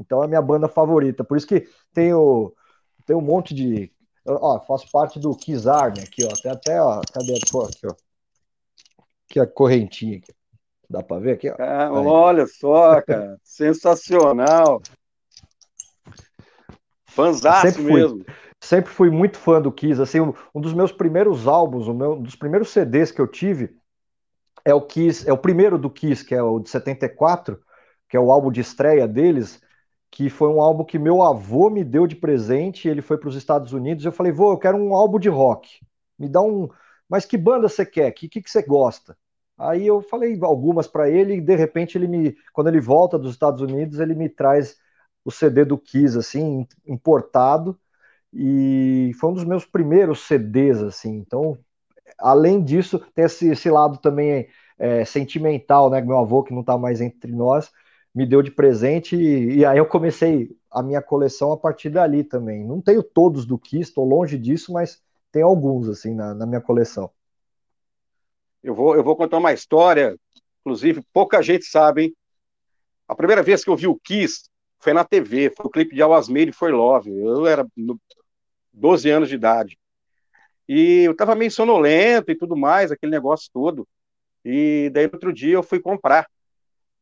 Então 0.00 0.22
é 0.22 0.24
a 0.24 0.28
minha 0.28 0.42
banda 0.42 0.66
favorita. 0.66 1.22
Por 1.22 1.36
isso 1.36 1.46
que 1.46 1.68
tenho, 1.92 2.54
tenho 3.04 3.18
um 3.18 3.22
monte 3.22 3.54
de. 3.54 3.92
Ó, 4.26 4.58
faço 4.60 4.90
parte 4.90 5.18
do 5.18 5.36
Kiss 5.36 5.68
Army 5.68 6.00
aqui, 6.00 6.24
ó. 6.24 6.32
Tem 6.42 6.50
até, 6.50 6.80
ó. 6.80 7.00
Cadê 7.12 7.34
a 7.34 7.36
aqui, 7.36 7.86
ó? 7.86 7.94
Aqui 9.28 9.40
a 9.40 9.46
correntinha 9.46 10.18
aqui. 10.18 10.32
Dá 10.88 11.02
pra 11.02 11.18
ver 11.18 11.32
aqui, 11.32 11.50
ó. 11.50 11.56
Ah, 11.58 11.90
olha 11.92 12.46
só, 12.46 13.00
cara. 13.02 13.38
Sensacional. 13.44 14.80
Fanzaço 17.06 17.72
sempre 17.72 17.92
mesmo. 17.92 18.24
sempre 18.60 18.90
fui 18.90 19.10
muito 19.10 19.36
fã 19.36 19.60
do 19.60 19.70
Kiss. 19.70 20.00
Assim, 20.00 20.20
um 20.54 20.60
dos 20.60 20.72
meus 20.72 20.92
primeiros 20.92 21.46
álbuns, 21.46 21.88
um, 21.88 21.94
meu, 21.94 22.12
um 22.14 22.22
dos 22.22 22.36
primeiros 22.36 22.70
CDs 22.70 23.10
que 23.10 23.20
eu 23.20 23.26
tive 23.26 23.76
é 24.64 24.72
o 24.74 24.80
Kiss, 24.80 25.28
é 25.28 25.32
o 25.32 25.38
primeiro 25.38 25.78
do 25.78 25.90
Kiss, 25.90 26.24
que 26.24 26.34
é 26.34 26.42
o 26.42 26.60
de 26.60 26.70
74, 26.70 27.60
que 28.08 28.16
é 28.16 28.20
o 28.20 28.30
álbum 28.30 28.50
de 28.50 28.60
estreia 28.60 29.06
deles 29.08 29.60
que 30.10 30.28
foi 30.30 30.48
um 30.48 30.60
álbum 30.60 30.84
que 30.84 30.98
meu 30.98 31.22
avô 31.22 31.70
me 31.70 31.84
deu 31.84 32.06
de 32.06 32.16
presente. 32.16 32.88
Ele 32.88 33.02
foi 33.02 33.18
para 33.18 33.28
os 33.28 33.36
Estados 33.36 33.72
Unidos. 33.72 34.04
Eu 34.04 34.12
falei, 34.12 34.32
vô, 34.32 34.52
eu 34.52 34.58
quero 34.58 34.76
um 34.76 34.94
álbum 34.94 35.18
de 35.18 35.28
rock. 35.28 35.80
Me 36.18 36.28
dá 36.28 36.40
um. 36.42 36.68
Mas 37.08 37.24
que 37.24 37.36
banda 37.36 37.68
você 37.68 37.84
quer? 37.86 38.10
Que, 38.12 38.28
que, 38.28 38.42
que 38.42 38.50
você 38.50 38.62
gosta? 38.62 39.16
Aí 39.58 39.86
eu 39.86 40.00
falei 40.02 40.38
algumas 40.42 40.86
para 40.86 41.08
ele 41.10 41.34
e 41.34 41.40
de 41.40 41.54
repente 41.54 41.98
ele 41.98 42.08
me, 42.08 42.36
quando 42.52 42.68
ele 42.68 42.80
volta 42.80 43.18
dos 43.18 43.32
Estados 43.32 43.60
Unidos, 43.60 44.00
ele 44.00 44.14
me 44.14 44.28
traz 44.28 44.76
o 45.24 45.30
CD 45.30 45.64
do 45.66 45.76
Kiss 45.78 46.16
assim, 46.16 46.66
importado 46.86 47.78
e 48.32 49.12
foi 49.20 49.30
um 49.30 49.34
dos 49.34 49.44
meus 49.44 49.66
primeiros 49.66 50.26
CDs 50.26 50.82
assim. 50.82 51.10
Então, 51.16 51.58
além 52.18 52.62
disso, 52.64 52.98
tem 53.14 53.24
esse, 53.24 53.48
esse 53.48 53.70
lado 53.70 53.98
também 53.98 54.48
é, 54.78 55.04
sentimental, 55.04 55.90
né? 55.90 56.00
Meu 56.00 56.18
avô 56.18 56.42
que 56.42 56.52
não 56.54 56.60
está 56.62 56.78
mais 56.78 57.00
entre 57.00 57.32
nós, 57.32 57.70
me 58.14 58.26
deu 58.26 58.42
de 58.42 58.50
presente 58.50 59.16
e, 59.16 59.58
e, 59.58 59.64
aí 59.64 59.78
eu 59.78 59.86
comecei 59.86 60.56
a 60.70 60.82
minha 60.82 61.00
coleção 61.00 61.52
a 61.52 61.56
partir 61.56 61.90
dali 61.90 62.24
também. 62.24 62.64
Não 62.64 62.80
tenho 62.80 63.02
todos 63.02 63.46
do 63.46 63.58
Kiss, 63.58 63.90
estou 63.90 64.04
longe 64.04 64.36
disso, 64.36 64.72
mas 64.72 65.02
tem 65.30 65.42
alguns 65.42 65.88
assim 65.88 66.14
na, 66.14 66.34
na, 66.34 66.46
minha 66.46 66.60
coleção. 66.60 67.10
Eu 68.62 68.74
vou, 68.74 68.94
eu 68.96 69.02
vou 69.02 69.16
contar 69.16 69.38
uma 69.38 69.52
história, 69.52 70.18
inclusive 70.60 71.02
pouca 71.12 71.40
gente 71.40 71.64
sabe. 71.64 72.02
Hein? 72.02 72.16
A 73.08 73.14
primeira 73.14 73.42
vez 73.42 73.64
que 73.64 73.70
eu 73.70 73.76
vi 73.76 73.86
o 73.86 73.98
Kiss 73.98 74.48
foi 74.78 74.92
na 74.92 75.04
TV, 75.04 75.50
foi 75.50 75.66
o 75.66 75.70
clipe 75.70 75.94
de 75.94 76.02
Made 76.32 76.52
For 76.52 76.70
Love. 76.72 77.10
Eu 77.10 77.46
era 77.46 77.66
12 78.72 79.08
anos 79.08 79.28
de 79.28 79.34
idade. 79.36 79.78
E 80.68 81.02
eu 81.04 81.12
estava 81.12 81.34
meio 81.34 81.50
sonolento 81.50 82.30
e 82.30 82.36
tudo 82.36 82.56
mais, 82.56 82.92
aquele 82.92 83.12
negócio 83.12 83.50
todo. 83.52 83.86
E 84.44 84.90
daí 84.92 85.04
outro 85.04 85.32
dia 85.32 85.54
eu 85.54 85.62
fui 85.62 85.80
comprar 85.80 86.26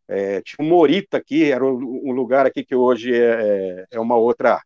é, 0.08 0.40
tinha 0.40 0.64
um 0.64 0.68
Morita 0.68 1.18
aqui, 1.18 1.52
era 1.52 1.64
um 1.64 2.12
lugar 2.12 2.46
aqui 2.46 2.64
que 2.64 2.74
hoje 2.74 3.14
é, 3.14 3.82
é, 3.82 3.86
é 3.92 4.00
uma 4.00 4.16
outra, 4.16 4.60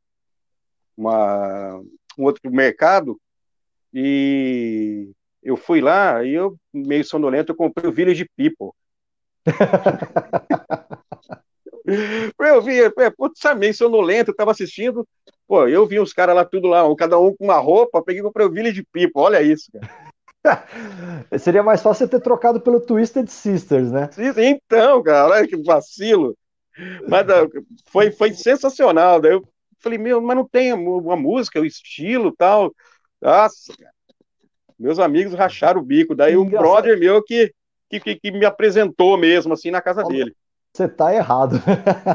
uma, 0.96 1.82
um 2.16 2.24
outro 2.24 2.50
mercado, 2.50 3.20
e 3.92 5.10
eu 5.42 5.56
fui 5.56 5.80
lá 5.80 6.24
e 6.24 6.32
eu, 6.32 6.56
meio 6.72 7.04
sonolento, 7.04 7.52
eu 7.52 7.56
comprei 7.56 7.90
o 7.90 7.92
Village 7.92 8.26
People. 8.36 8.70
eu 12.38 12.62
vi, 12.62 12.80
é, 12.80 13.10
putz, 13.10 13.40
meio 13.56 13.74
sonolento, 13.74 14.30
eu 14.30 14.36
tava 14.36 14.52
assistindo, 14.52 15.06
pô, 15.48 15.66
eu 15.66 15.84
vi 15.86 15.98
os 15.98 16.12
caras 16.12 16.36
lá 16.36 16.44
tudo 16.44 16.68
lá, 16.68 16.84
cada 16.96 17.18
um 17.18 17.34
com 17.34 17.44
uma 17.44 17.58
roupa, 17.58 18.02
peguei 18.02 18.20
e 18.20 18.24
comprei 18.24 18.46
o 18.46 18.52
Village 18.52 18.86
People, 18.92 19.22
olha 19.22 19.42
isso, 19.42 19.72
cara. 19.72 20.11
Seria 21.38 21.62
mais 21.62 21.82
fácil 21.82 22.06
você 22.06 22.10
ter 22.10 22.20
trocado 22.20 22.60
pelo 22.60 22.80
Twisted 22.80 23.28
Sisters, 23.28 23.90
né? 23.90 24.10
Então, 24.36 25.02
cara, 25.02 25.34
olha 25.34 25.46
que 25.48 25.56
vacilo. 25.62 26.36
Mas 27.08 27.28
ah, 27.28 27.46
foi, 27.86 28.10
foi 28.10 28.32
sensacional. 28.32 29.20
Daí 29.20 29.32
eu 29.32 29.46
falei, 29.80 29.98
meu, 29.98 30.20
mas 30.20 30.36
não 30.36 30.46
tem 30.46 30.72
uma 30.72 31.16
música, 31.16 31.60
o 31.60 31.66
estilo 31.66 32.34
tal. 32.36 32.72
Nossa, 33.20 33.72
cara. 33.76 33.92
Meus 34.78 34.98
amigos 34.98 35.34
racharam 35.34 35.80
o 35.80 35.84
bico. 35.84 36.14
Daí 36.14 36.36
um 36.36 36.48
brother 36.48 36.98
meu 36.98 37.22
que, 37.22 37.52
que, 37.88 38.16
que, 38.16 38.30
me 38.32 38.44
apresentou 38.44 39.16
mesmo, 39.16 39.52
assim, 39.52 39.70
na 39.70 39.80
casa 39.80 40.02
dele. 40.02 40.34
Você 40.72 40.88
tá 40.88 41.14
errado. 41.14 41.62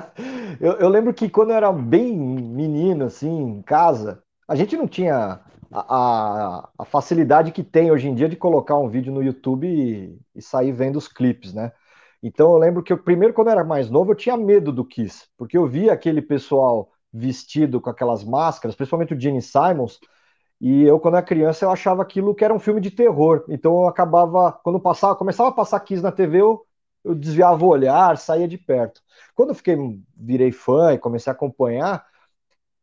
eu, 0.59 0.73
eu 0.73 0.89
lembro 0.89 1.13
que 1.13 1.29
quando 1.29 1.51
eu 1.51 1.55
era 1.55 1.71
bem 1.71 2.13
menino, 2.17 3.05
assim, 3.05 3.29
em 3.29 3.61
casa, 3.61 4.21
a 4.45 4.53
gente 4.53 4.75
não 4.75 4.85
tinha 4.85 5.39
a, 5.71 6.69
a, 6.77 6.85
facilidade 6.85 7.51
que 7.51 7.63
tem 7.63 7.91
hoje 7.91 8.07
em 8.07 8.15
dia 8.15 8.29
de 8.29 8.35
colocar 8.35 8.77
um 8.77 8.89
vídeo 8.89 9.13
no 9.13 9.23
YouTube 9.23 9.67
e, 9.67 10.17
e, 10.35 10.41
sair 10.41 10.71
vendo 10.71 10.97
os 10.97 11.07
clipes, 11.07 11.53
né? 11.53 11.71
Então 12.21 12.51
eu 12.51 12.57
lembro 12.57 12.83
que 12.83 12.91
eu, 12.91 12.97
primeiro, 12.97 13.33
quando 13.33 13.47
eu 13.47 13.53
era 13.53 13.63
mais 13.63 13.89
novo, 13.89 14.11
eu 14.11 14.15
tinha 14.15 14.37
medo 14.37 14.71
do 14.71 14.85
Kiss, 14.85 15.27
porque 15.37 15.57
eu 15.57 15.67
via 15.67 15.93
aquele 15.93 16.21
pessoal 16.21 16.91
vestido 17.13 17.79
com 17.81 17.89
aquelas 17.89 18.23
máscaras, 18.23 18.75
principalmente 18.75 19.13
o 19.13 19.19
Gene 19.19 19.41
Simons, 19.41 19.99
e 20.59 20.83
eu, 20.83 20.99
quando 20.99 21.17
era 21.17 21.25
criança, 21.25 21.65
eu 21.65 21.71
achava 21.71 22.01
aquilo 22.01 22.33
que 22.33 22.43
era 22.43 22.53
um 22.53 22.59
filme 22.59 22.81
de 22.81 22.89
terror. 22.91 23.45
Então 23.49 23.73
eu 23.81 23.87
acabava, 23.87 24.51
quando 24.63 24.79
passava, 24.79 25.15
começava 25.15 25.49
a 25.49 25.51
passar 25.53 25.79
Kiss 25.81 26.01
na 26.01 26.11
TV, 26.11 26.41
eu, 26.41 26.65
eu 27.03 27.13
desviava 27.15 27.63
o 27.63 27.67
olhar, 27.67 28.17
saía 28.17 28.47
de 28.47 28.57
perto. 28.57 29.01
Quando 29.35 29.49
eu 29.49 29.55
fiquei, 29.55 29.77
virei 30.15 30.51
fã 30.51 30.93
e 30.93 30.97
comecei 30.97 31.31
a 31.31 31.35
acompanhar, 31.35 32.05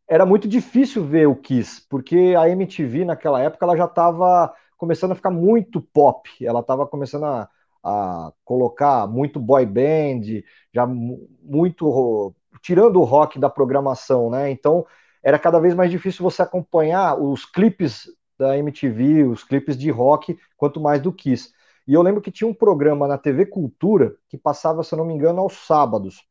era 0.08 0.26
muito 0.26 0.46
difícil 0.46 1.04
ver 1.04 1.26
o 1.26 1.36
Kiss, 1.36 1.82
porque 1.88 2.34
a 2.38 2.48
MTV 2.48 3.04
naquela 3.04 3.40
época 3.40 3.64
ela 3.64 3.76
já 3.76 3.86
estava 3.86 4.54
começando 4.76 5.12
a 5.12 5.14
ficar 5.14 5.30
muito 5.30 5.80
pop, 5.80 6.28
ela 6.44 6.60
estava 6.60 6.86
começando 6.86 7.24
a, 7.24 7.48
a, 7.82 8.32
colocar 8.44 9.06
muito 9.06 9.40
boy 9.40 9.64
band, 9.64 10.42
já 10.72 10.86
muito 10.86 12.34
tirando 12.60 13.00
o 13.00 13.04
rock 13.04 13.38
da 13.38 13.48
programação, 13.48 14.30
né? 14.30 14.50
Então 14.50 14.86
era 15.22 15.38
cada 15.38 15.58
vez 15.58 15.74
mais 15.74 15.90
difícil 15.90 16.22
você 16.22 16.42
acompanhar 16.42 17.18
os 17.18 17.46
clipes 17.46 18.08
da 18.38 18.58
MTV, 18.58 19.24
os 19.24 19.42
clipes 19.42 19.76
de 19.76 19.90
rock, 19.90 20.38
quanto 20.56 20.80
mais 20.80 21.00
do 21.00 21.12
Kiss. 21.12 21.52
E 21.86 21.94
eu 21.94 22.02
lembro 22.02 22.20
que 22.20 22.30
tinha 22.30 22.48
um 22.48 22.54
programa 22.54 23.06
na 23.08 23.16
TV 23.18 23.46
Cultura 23.46 24.16
que 24.28 24.36
passava, 24.36 24.82
se 24.82 24.94
eu 24.94 24.98
não 24.98 25.04
me 25.06 25.14
engano, 25.14 25.40
aos 25.40 25.66
sábados 25.66 26.26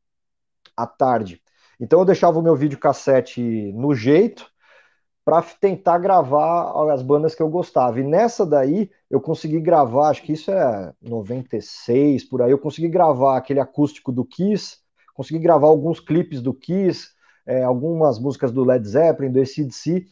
à 0.75 0.85
tarde 0.85 1.42
então 1.83 1.99
eu 1.99 2.05
deixava 2.05 2.39
o 2.39 2.41
meu 2.41 2.55
videocassete 2.55 3.41
no 3.73 3.93
jeito, 3.93 4.49
para 5.25 5.41
tentar 5.41 5.97
gravar 5.97 6.71
as 6.93 7.01
bandas 7.01 7.35
que 7.35 7.43
eu 7.43 7.49
gostava. 7.49 7.99
E 7.99 8.03
nessa 8.03 8.45
daí 8.45 8.89
eu 9.11 9.19
consegui 9.19 9.59
gravar, 9.59 10.07
acho 10.07 10.23
que 10.23 10.31
isso 10.31 10.49
é 10.49 10.93
96 11.01 12.23
por 12.23 12.41
aí, 12.41 12.51
eu 12.51 12.57
consegui 12.57 12.87
gravar 12.87 13.35
aquele 13.35 13.59
acústico 13.59 14.13
do 14.13 14.23
Kiss, 14.23 14.77
consegui 15.13 15.39
gravar 15.39 15.67
alguns 15.67 15.99
clipes 15.99 16.41
do 16.41 16.53
Kiss, 16.53 17.09
é, 17.45 17.63
algumas 17.63 18.17
músicas 18.17 18.53
do 18.53 18.63
Led 18.63 18.87
Zeppelin, 18.87 19.29
do 19.29 19.41
ACDC. 19.41 20.05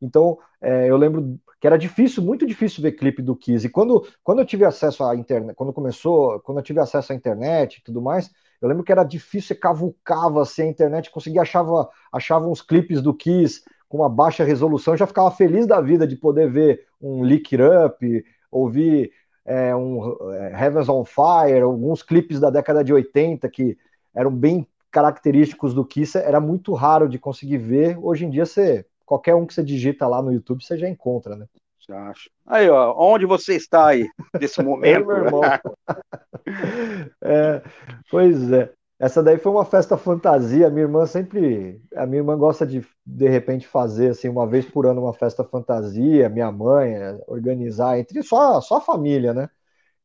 Então 0.00 0.36
é, 0.60 0.90
eu 0.90 0.96
lembro 0.96 1.38
que 1.60 1.66
era 1.68 1.78
difícil, 1.78 2.20
muito 2.20 2.44
difícil 2.44 2.82
ver 2.82 2.92
clipe 2.92 3.22
do 3.22 3.36
Kiss. 3.36 3.64
E 3.64 3.70
quando, 3.70 4.04
quando 4.24 4.40
eu 4.40 4.44
tive 4.44 4.64
acesso 4.64 5.04
à 5.04 5.14
internet, 5.14 5.54
quando 5.54 5.72
começou, 5.72 6.40
quando 6.40 6.58
eu 6.58 6.64
tive 6.64 6.80
acesso 6.80 7.12
à 7.12 7.14
internet 7.14 7.76
e 7.76 7.82
tudo 7.84 8.02
mais, 8.02 8.28
eu 8.62 8.68
lembro 8.68 8.84
que 8.84 8.92
era 8.92 9.02
difícil, 9.02 9.48
você 9.48 9.54
cavucava 9.56 10.40
assim, 10.40 10.62
a 10.62 10.66
internet, 10.66 11.10
conseguia 11.10 11.42
achava, 11.42 11.90
achava 12.12 12.46
uns 12.46 12.62
clipes 12.62 13.02
do 13.02 13.12
Kiss 13.12 13.64
com 13.88 13.98
uma 13.98 14.08
baixa 14.08 14.44
resolução, 14.44 14.96
já 14.96 15.06
ficava 15.06 15.32
feliz 15.32 15.66
da 15.66 15.80
vida 15.80 16.06
de 16.06 16.14
poder 16.14 16.48
ver 16.48 16.86
um 17.00 17.24
Lick 17.24 17.56
It 17.56 17.62
Up, 17.62 18.24
ouvir 18.52 19.10
é, 19.44 19.74
um 19.74 20.16
é, 20.32 20.64
Heavens 20.64 20.88
on 20.88 21.04
Fire, 21.04 21.60
alguns 21.60 22.04
clipes 22.04 22.38
da 22.38 22.50
década 22.50 22.84
de 22.84 22.92
80 22.92 23.48
que 23.48 23.76
eram 24.14 24.30
bem 24.30 24.64
característicos 24.92 25.74
do 25.74 25.84
Kiss, 25.84 26.16
era 26.16 26.38
muito 26.38 26.72
raro 26.72 27.08
de 27.08 27.18
conseguir 27.18 27.58
ver. 27.58 27.98
Hoje 27.98 28.26
em 28.26 28.30
dia, 28.30 28.46
você, 28.46 28.86
qualquer 29.04 29.34
um 29.34 29.44
que 29.44 29.54
você 29.54 29.64
digita 29.64 30.06
lá 30.06 30.22
no 30.22 30.32
YouTube, 30.32 30.62
você 30.62 30.78
já 30.78 30.88
encontra, 30.88 31.34
né? 31.34 31.46
Já 31.88 32.10
acho. 32.10 32.30
Aí, 32.46 32.70
ó, 32.70 32.94
onde 32.96 33.26
você 33.26 33.56
está 33.56 33.88
aí, 33.88 34.08
nesse 34.40 34.62
momento? 34.62 35.06
meu 35.06 35.16
irmão. 35.16 35.40
é, 37.22 37.62
pois 38.10 38.50
é. 38.52 38.72
Essa 38.98 39.22
daí 39.22 39.36
foi 39.38 39.50
uma 39.52 39.64
festa 39.64 39.96
fantasia. 39.96 40.70
Minha 40.70 40.82
irmã 40.84 41.06
sempre. 41.06 41.80
A 41.96 42.06
minha 42.06 42.20
irmã 42.20 42.36
gosta 42.38 42.66
de, 42.66 42.86
de 43.04 43.28
repente, 43.28 43.66
fazer 43.66 44.10
assim, 44.10 44.28
uma 44.28 44.46
vez 44.46 44.64
por 44.66 44.86
ano 44.86 45.02
uma 45.02 45.12
festa 45.14 45.42
fantasia. 45.44 46.28
Minha 46.28 46.52
mãe, 46.52 46.94
é, 46.94 47.18
organizar 47.26 47.98
entre 47.98 48.22
só, 48.22 48.60
só 48.60 48.76
a 48.76 48.80
família, 48.80 49.34
né? 49.34 49.48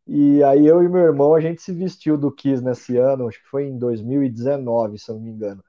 E 0.08 0.44
aí 0.44 0.65
eu 0.67 0.84
e 0.84 0.89
meu 0.89 1.01
irmão, 1.03 1.34
a 1.36 1.41
gente 1.41 1.62
se 1.62 1.74
vestiu 1.74 2.17
do 2.17 2.32
Kiss 2.32 2.63
nesse 2.63 2.98
ano, 2.98 3.27
acho 3.27 3.41
que 3.41 3.50
foi 3.50 3.65
em 3.65 3.77
2019, 3.77 4.98
se 5.00 5.10
eu 5.12 5.15
não 5.15 5.24
me 5.24 5.32
engano. 5.32 5.63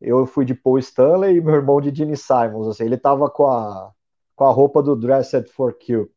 Eu 0.00 0.26
fui 0.26 0.44
de 0.44 0.54
Paul 0.54 0.78
Stanley 0.78 1.36
e 1.36 1.40
meu 1.42 1.54
irmão 1.56 1.80
de 1.80 1.94
Gene 1.94 2.16
Simons, 2.16 2.68
assim, 2.68 2.84
ele 2.84 2.98
tava 2.98 3.30
com 3.30 3.46
a, 3.48 3.92
com 4.36 4.44
a 4.44 4.52
roupa 4.52 4.82
do 4.82 4.96
Dressed 4.96 5.50
for 5.52 5.74
Kill. 5.78 6.10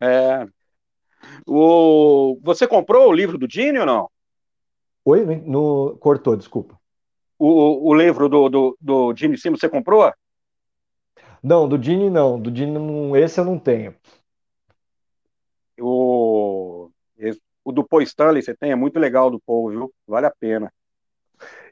É. 0.00 0.46
O... 1.46 2.38
Você 2.42 2.66
comprou 2.66 3.08
o 3.08 3.12
livro 3.12 3.38
do 3.38 3.50
Gene 3.50 3.78
ou 3.78 3.86
não? 3.86 4.10
Oi? 5.04 5.24
No... 5.24 5.96
Cortou, 5.98 6.36
desculpa. 6.36 6.78
O, 7.38 7.88
o 7.90 7.94
livro 7.94 8.28
do, 8.28 8.48
do, 8.48 8.78
do 8.80 9.16
Gene 9.16 9.38
Simmons 9.38 9.60
você 9.60 9.68
comprou? 9.68 10.12
Não, 11.42 11.68
do 11.68 11.82
Gene 11.82 12.10
não. 12.10 12.38
Do 12.38 12.54
Gene 12.54 12.72
não, 12.72 13.16
esse 13.16 13.40
eu 13.40 13.44
não 13.44 13.58
tenho. 13.58 13.94
O, 15.80 16.90
o 17.64 17.72
do 17.72 17.82
Paul 17.82 18.02
Stanley 18.02 18.42
você 18.42 18.54
tem, 18.54 18.72
é 18.72 18.76
muito 18.76 18.98
legal 18.98 19.30
do 19.30 19.40
Paul, 19.40 19.70
viu? 19.70 19.92
Vale 20.06 20.26
a 20.26 20.30
pena. 20.30 20.72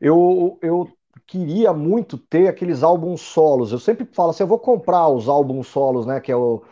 Eu, 0.01 0.59
eu 0.63 0.91
queria 1.27 1.73
muito 1.73 2.17
ter 2.17 2.49
aqueles 2.49 2.83
álbuns 2.83 3.21
solos. 3.21 3.71
Eu 3.71 3.79
sempre 3.79 4.07
falo 4.07 4.31
assim, 4.31 4.43
eu 4.43 4.47
vou 4.47 4.59
comprar 4.59 5.09
os 5.09 5.29
álbuns 5.29 5.69
solos, 5.69 6.07
né? 6.07 6.21
Que 6.21 6.33
é 6.33 6.37
o 6.37 6.63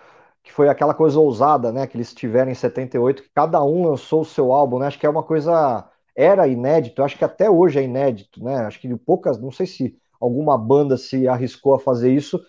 que 0.46 0.52
foi 0.52 0.68
aquela 0.68 0.94
coisa 0.94 1.18
ousada, 1.18 1.72
né? 1.72 1.88
Que 1.88 1.96
eles 1.96 2.14
tiveram 2.14 2.52
em 2.52 2.54
78, 2.54 3.24
que 3.24 3.30
cada 3.34 3.62
um 3.64 3.84
lançou 3.88 4.20
o 4.20 4.24
seu 4.24 4.52
álbum, 4.52 4.78
né? 4.78 4.86
Acho 4.86 4.98
que 4.98 5.04
é 5.04 5.10
uma 5.10 5.24
coisa 5.24 5.84
era 6.14 6.46
inédito, 6.46 7.02
acho 7.02 7.18
que 7.18 7.24
até 7.24 7.50
hoje 7.50 7.80
é 7.80 7.82
inédito, 7.82 8.42
né? 8.42 8.58
Acho 8.58 8.80
que 8.80 8.96
poucas, 8.96 9.40
não 9.40 9.50
sei 9.50 9.66
se 9.66 9.98
alguma 10.20 10.56
banda 10.56 10.96
se 10.96 11.26
arriscou 11.26 11.74
a 11.74 11.80
fazer 11.80 12.12
isso, 12.12 12.40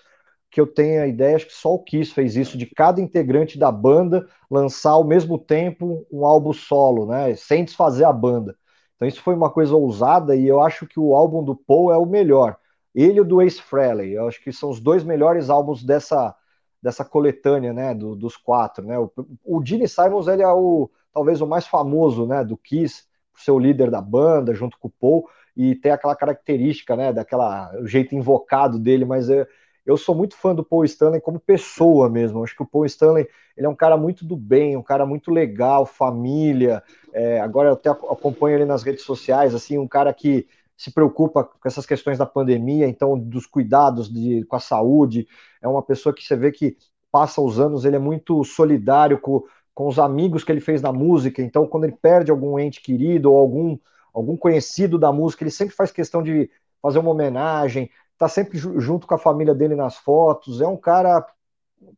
que 0.51 0.61
eu 0.61 0.67
tenho 0.67 1.01
a 1.01 1.07
ideia, 1.07 1.35
acho 1.35 1.47
que 1.47 1.53
só 1.53 1.73
o 1.73 1.83
Kiss 1.83 2.13
fez 2.13 2.35
isso, 2.37 2.55
de 2.57 2.67
cada 2.67 3.01
integrante 3.01 3.57
da 3.57 3.71
banda 3.71 4.27
lançar 4.49 4.91
ao 4.91 5.03
mesmo 5.03 5.39
tempo 5.39 6.05
um 6.11 6.23
álbum 6.23 6.53
solo, 6.53 7.07
né? 7.07 7.35
Sem 7.35 7.65
desfazer 7.65 8.05
a 8.05 8.13
banda. 8.13 8.55
Então 8.95 9.07
isso 9.07 9.21
foi 9.21 9.33
uma 9.33 9.49
coisa 9.49 9.75
ousada 9.75 10.35
e 10.35 10.47
eu 10.47 10.61
acho 10.61 10.85
que 10.85 10.99
o 10.99 11.15
álbum 11.15 11.43
do 11.43 11.55
Paul 11.55 11.91
é 11.91 11.97
o 11.97 12.05
melhor. 12.05 12.57
Ele 12.93 13.17
e 13.17 13.21
o 13.21 13.25
do 13.25 13.41
Ace 13.41 13.61
Frehley, 13.61 14.13
eu 14.13 14.27
acho 14.27 14.41
que 14.43 14.51
são 14.53 14.69
os 14.69 14.79
dois 14.79 15.03
melhores 15.03 15.49
álbuns 15.49 15.83
dessa 15.83 16.35
dessa 16.81 17.03
coletânea, 17.03 17.73
né, 17.73 17.93
do, 17.93 18.15
dos 18.15 18.37
quatro, 18.37 18.85
né? 18.85 18.97
O, 18.97 19.11
o 19.43 19.65
Gene 19.65 19.87
Simons 19.87 20.27
ele 20.27 20.43
é 20.43 20.47
o 20.47 20.89
talvez 21.13 21.41
o 21.41 21.47
mais 21.47 21.65
famoso, 21.65 22.27
né, 22.27 22.43
do 22.43 22.55
Kiss, 22.55 23.03
ser 23.35 23.51
o 23.51 23.59
líder 23.59 23.89
da 23.89 23.99
banda, 23.99 24.53
junto 24.53 24.77
com 24.77 24.87
o 24.87 24.91
Paul, 24.91 25.27
e 25.55 25.73
ter 25.73 25.89
aquela 25.89 26.15
característica, 26.15 26.95
né, 26.95 27.11
daquela 27.11 27.71
o 27.79 27.87
jeito 27.87 28.13
invocado 28.13 28.77
dele, 28.77 29.03
mas 29.03 29.27
eu, 29.27 29.47
eu 29.83 29.97
sou 29.97 30.13
muito 30.13 30.35
fã 30.35 30.53
do 30.53 30.63
Paul 30.63 30.85
Stanley 30.85 31.21
como 31.21 31.39
pessoa 31.39 32.09
mesmo. 32.09 32.43
Acho 32.43 32.55
que 32.55 32.61
o 32.61 32.67
Paul 32.67 32.85
Stanley 32.85 33.27
ele 33.55 33.65
é 33.65 33.69
um 33.69 33.75
cara 33.75 33.97
muito 33.97 34.23
do 34.23 34.35
bem, 34.35 34.77
um 34.77 34.83
cara 34.83 35.05
muito 35.05 35.31
legal, 35.31 35.85
família. 35.85 36.83
É, 37.11 37.39
agora 37.39 37.69
eu 37.69 37.73
até 37.73 37.89
acompanho 37.89 38.57
ele 38.57 38.65
nas 38.65 38.83
redes 38.83 39.03
sociais, 39.03 39.55
assim, 39.55 39.79
um 39.79 39.87
cara 39.87 40.13
que 40.13 40.45
se 40.77 40.91
preocupa 40.91 41.43
com 41.43 41.67
essas 41.67 41.85
questões 41.85 42.19
da 42.19 42.25
pandemia, 42.25 42.87
então 42.87 43.17
dos 43.17 43.47
cuidados 43.47 44.13
de, 44.13 44.45
com 44.45 44.55
a 44.55 44.59
saúde. 44.59 45.27
É 45.61 45.67
uma 45.67 45.81
pessoa 45.81 46.13
que 46.13 46.23
você 46.23 46.35
vê 46.35 46.51
que 46.51 46.77
passa 47.11 47.41
os 47.41 47.59
anos, 47.59 47.83
ele 47.83 47.95
é 47.95 47.99
muito 47.99 48.43
solidário 48.43 49.19
com, 49.19 49.43
com 49.73 49.87
os 49.87 49.97
amigos 49.97 50.43
que 50.43 50.51
ele 50.51 50.61
fez 50.61 50.81
na 50.81 50.93
música. 50.93 51.41
Então, 51.41 51.67
quando 51.67 51.85
ele 51.85 51.97
perde 51.99 52.31
algum 52.31 52.59
ente 52.59 52.81
querido 52.81 53.31
ou 53.31 53.39
algum, 53.39 53.77
algum 54.13 54.37
conhecido 54.37 54.99
da 54.99 55.11
música, 55.11 55.43
ele 55.43 55.51
sempre 55.51 55.75
faz 55.75 55.91
questão 55.91 56.21
de 56.21 56.49
fazer 56.81 56.99
uma 56.99 57.11
homenagem, 57.11 57.89
tá 58.17 58.27
sempre 58.27 58.57
junto 58.57 59.07
com 59.07 59.15
a 59.15 59.19
família 59.19 59.55
dele 59.55 59.75
nas 59.75 59.97
fotos. 59.97 60.61
É 60.61 60.67
um 60.67 60.77
cara 60.77 61.25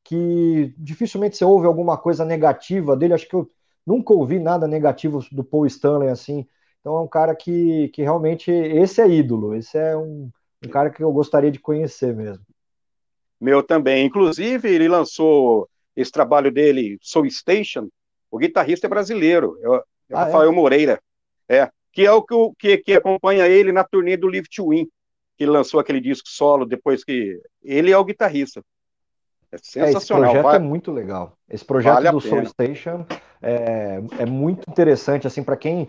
que 0.04 0.74
dificilmente 0.78 1.38
você 1.38 1.46
ouve 1.46 1.68
alguma 1.68 1.98
coisa 1.98 2.26
negativa 2.26 2.96
dele. 2.96 3.14
Acho 3.14 3.28
que 3.28 3.36
eu 3.36 3.50
nunca 3.86 4.14
ouvi 4.14 4.40
nada 4.40 4.68
negativo 4.68 5.20
do 5.32 5.44
Paul 5.44 5.66
Stanley 5.66 6.10
assim. 6.10 6.48
Então 6.80 6.98
é 6.98 7.02
um 7.02 7.08
cara 7.08 7.36
que, 7.36 7.90
que 7.90 8.02
realmente 8.02 8.52
esse 8.52 9.02
é 9.02 9.08
ídolo. 9.08 9.56
Esse 9.56 9.78
é 9.78 9.96
um, 9.96 10.30
um 10.66 10.70
cara 10.70 10.90
que 10.90 11.04
eu 11.04 11.12
gostaria 11.12 11.52
de 11.52 11.60
conhecer 11.60 12.16
mesmo. 12.16 12.44
Meu 13.40 13.64
também. 13.64 14.06
Inclusive, 14.06 14.70
ele 14.70 14.88
lançou 14.88 15.70
esse 15.96 16.12
trabalho 16.12 16.52
dele, 16.52 16.98
Soul 17.02 17.30
Station, 17.30 17.90
o 18.32 18.38
guitarrista 18.38 18.88
é 18.88 18.90
brasileiro, 18.90 19.58
é, 19.62 19.78
é 20.14 20.16
ah, 20.16 20.26
Rafael 20.26 20.52
é? 20.52 20.56
Moreira, 20.56 21.02
é, 21.48 21.70
que 21.92 22.06
é 22.06 22.12
o 22.12 22.22
que, 22.22 22.36
que, 22.58 22.78
que, 22.78 22.94
acompanha 22.94 23.48
ele 23.48 23.72
na 23.72 23.84
turnê 23.84 24.16
do 24.16 24.28
Live 24.28 24.48
to 24.48 24.70
Win, 24.70 24.88
que 25.38 25.46
lançou 25.46 25.80
aquele 25.80 26.00
disco 26.00 26.30
solo 26.30 26.66
depois 26.66 27.04
que 27.04 27.42
ele 27.62 27.92
é 27.92 27.98
o 27.98 28.06
guitarrista. 28.06 28.62
É 29.52 29.58
sensacional. 29.58 29.86
É, 29.86 29.98
esse 29.98 30.08
projeto 30.08 30.44
vai... 30.44 30.56
é 30.56 30.60
muito 30.60 30.92
legal. 30.92 31.38
Esse 31.50 31.66
projeto 31.66 31.94
vale 31.96 32.12
do 32.12 32.22
Soul 32.22 32.46
Station 32.46 33.06
é, 33.42 34.02
é, 34.20 34.26
muito 34.26 34.70
interessante 34.70 35.26
assim 35.26 35.42
para 35.44 35.56
quem 35.56 35.88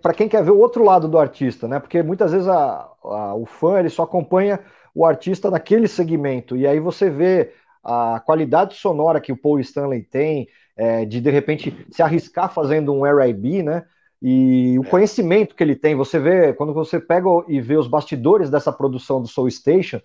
para 0.00 0.14
quem 0.14 0.28
quer 0.28 0.42
ver 0.44 0.52
o 0.52 0.58
outro 0.58 0.84
lado 0.84 1.08
do 1.08 1.18
artista, 1.18 1.66
né? 1.66 1.80
Porque 1.80 2.02
muitas 2.02 2.32
vezes 2.32 2.46
a, 2.46 2.88
a, 3.02 3.34
o 3.34 3.44
fã 3.44 3.78
ele 3.80 3.90
só 3.90 4.04
acompanha 4.04 4.60
o 4.94 5.04
artista 5.04 5.50
naquele 5.50 5.88
segmento 5.88 6.56
e 6.56 6.66
aí 6.66 6.78
você 6.78 7.10
vê 7.10 7.52
a 7.82 8.20
qualidade 8.20 8.74
sonora 8.74 9.20
que 9.20 9.32
o 9.32 9.36
Paul 9.36 9.60
Stanley 9.60 10.02
tem, 10.02 10.48
é, 10.76 11.04
de 11.04 11.20
de 11.20 11.30
repente 11.30 11.86
se 11.90 12.02
arriscar 12.02 12.52
fazendo 12.52 12.92
um 12.92 13.04
R&B, 13.04 13.62
né? 13.62 13.84
E 14.22 14.78
o 14.78 14.82
é. 14.82 14.88
conhecimento 14.88 15.54
que 15.54 15.62
ele 15.62 15.76
tem, 15.76 15.94
você 15.94 16.18
vê, 16.18 16.52
quando 16.52 16.72
você 16.72 16.98
pega 16.98 17.28
e 17.48 17.60
vê 17.60 17.76
os 17.76 17.86
bastidores 17.86 18.50
dessa 18.50 18.72
produção 18.72 19.20
do 19.20 19.28
Soul 19.28 19.50
Station, 19.50 20.00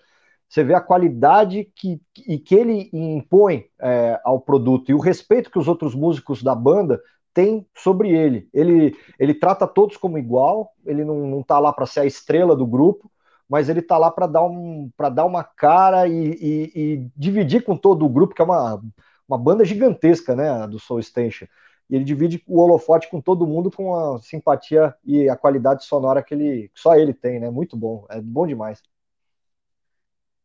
você 0.52 0.62
vê 0.62 0.74
a 0.74 0.82
qualidade 0.82 1.72
que, 1.74 1.98
que, 2.12 2.38
que 2.38 2.54
ele 2.54 2.90
impõe 2.92 3.64
é, 3.80 4.20
ao 4.22 4.38
produto 4.38 4.90
e 4.90 4.94
o 4.94 4.98
respeito 4.98 5.50
que 5.50 5.58
os 5.58 5.66
outros 5.66 5.94
músicos 5.94 6.42
da 6.42 6.54
banda 6.54 7.00
têm 7.32 7.66
sobre 7.74 8.10
ele. 8.10 8.50
Ele, 8.52 8.94
ele 9.18 9.32
trata 9.32 9.66
todos 9.66 9.96
como 9.96 10.18
igual, 10.18 10.70
ele 10.84 11.06
não, 11.06 11.26
não 11.26 11.42
tá 11.42 11.58
lá 11.58 11.72
para 11.72 11.86
ser 11.86 12.00
a 12.00 12.04
estrela 12.04 12.54
do 12.54 12.66
grupo, 12.66 13.10
mas 13.48 13.70
ele 13.70 13.80
tá 13.80 13.96
lá 13.96 14.10
para 14.10 14.26
dar, 14.26 14.44
um, 14.44 14.90
dar 15.14 15.24
uma 15.24 15.42
cara 15.42 16.06
e, 16.06 16.12
e, 16.12 16.72
e, 16.74 17.10
dividir 17.16 17.64
com 17.64 17.74
todo 17.74 18.04
o 18.04 18.08
grupo, 18.10 18.34
que 18.34 18.42
é 18.42 18.44
uma, 18.44 18.78
uma 19.26 19.38
banda 19.38 19.64
gigantesca, 19.64 20.36
né, 20.36 20.66
do 20.66 20.78
Soul 20.78 21.02
Station. 21.02 21.46
E 21.88 21.96
ele 21.96 22.04
divide 22.04 22.44
o 22.46 22.60
holofote 22.60 23.08
com 23.08 23.22
todo 23.22 23.46
mundo 23.46 23.70
com 23.70 23.94
a 23.94 24.18
simpatia 24.18 24.94
e 25.02 25.30
a 25.30 25.36
qualidade 25.36 25.86
sonora 25.86 26.22
que 26.22 26.34
ele 26.34 26.68
que 26.74 26.78
só 26.78 26.94
ele 26.94 27.14
tem, 27.14 27.40
né? 27.40 27.50
Muito 27.50 27.74
bom, 27.74 28.06
é 28.10 28.20
bom 28.20 28.46
demais. 28.46 28.82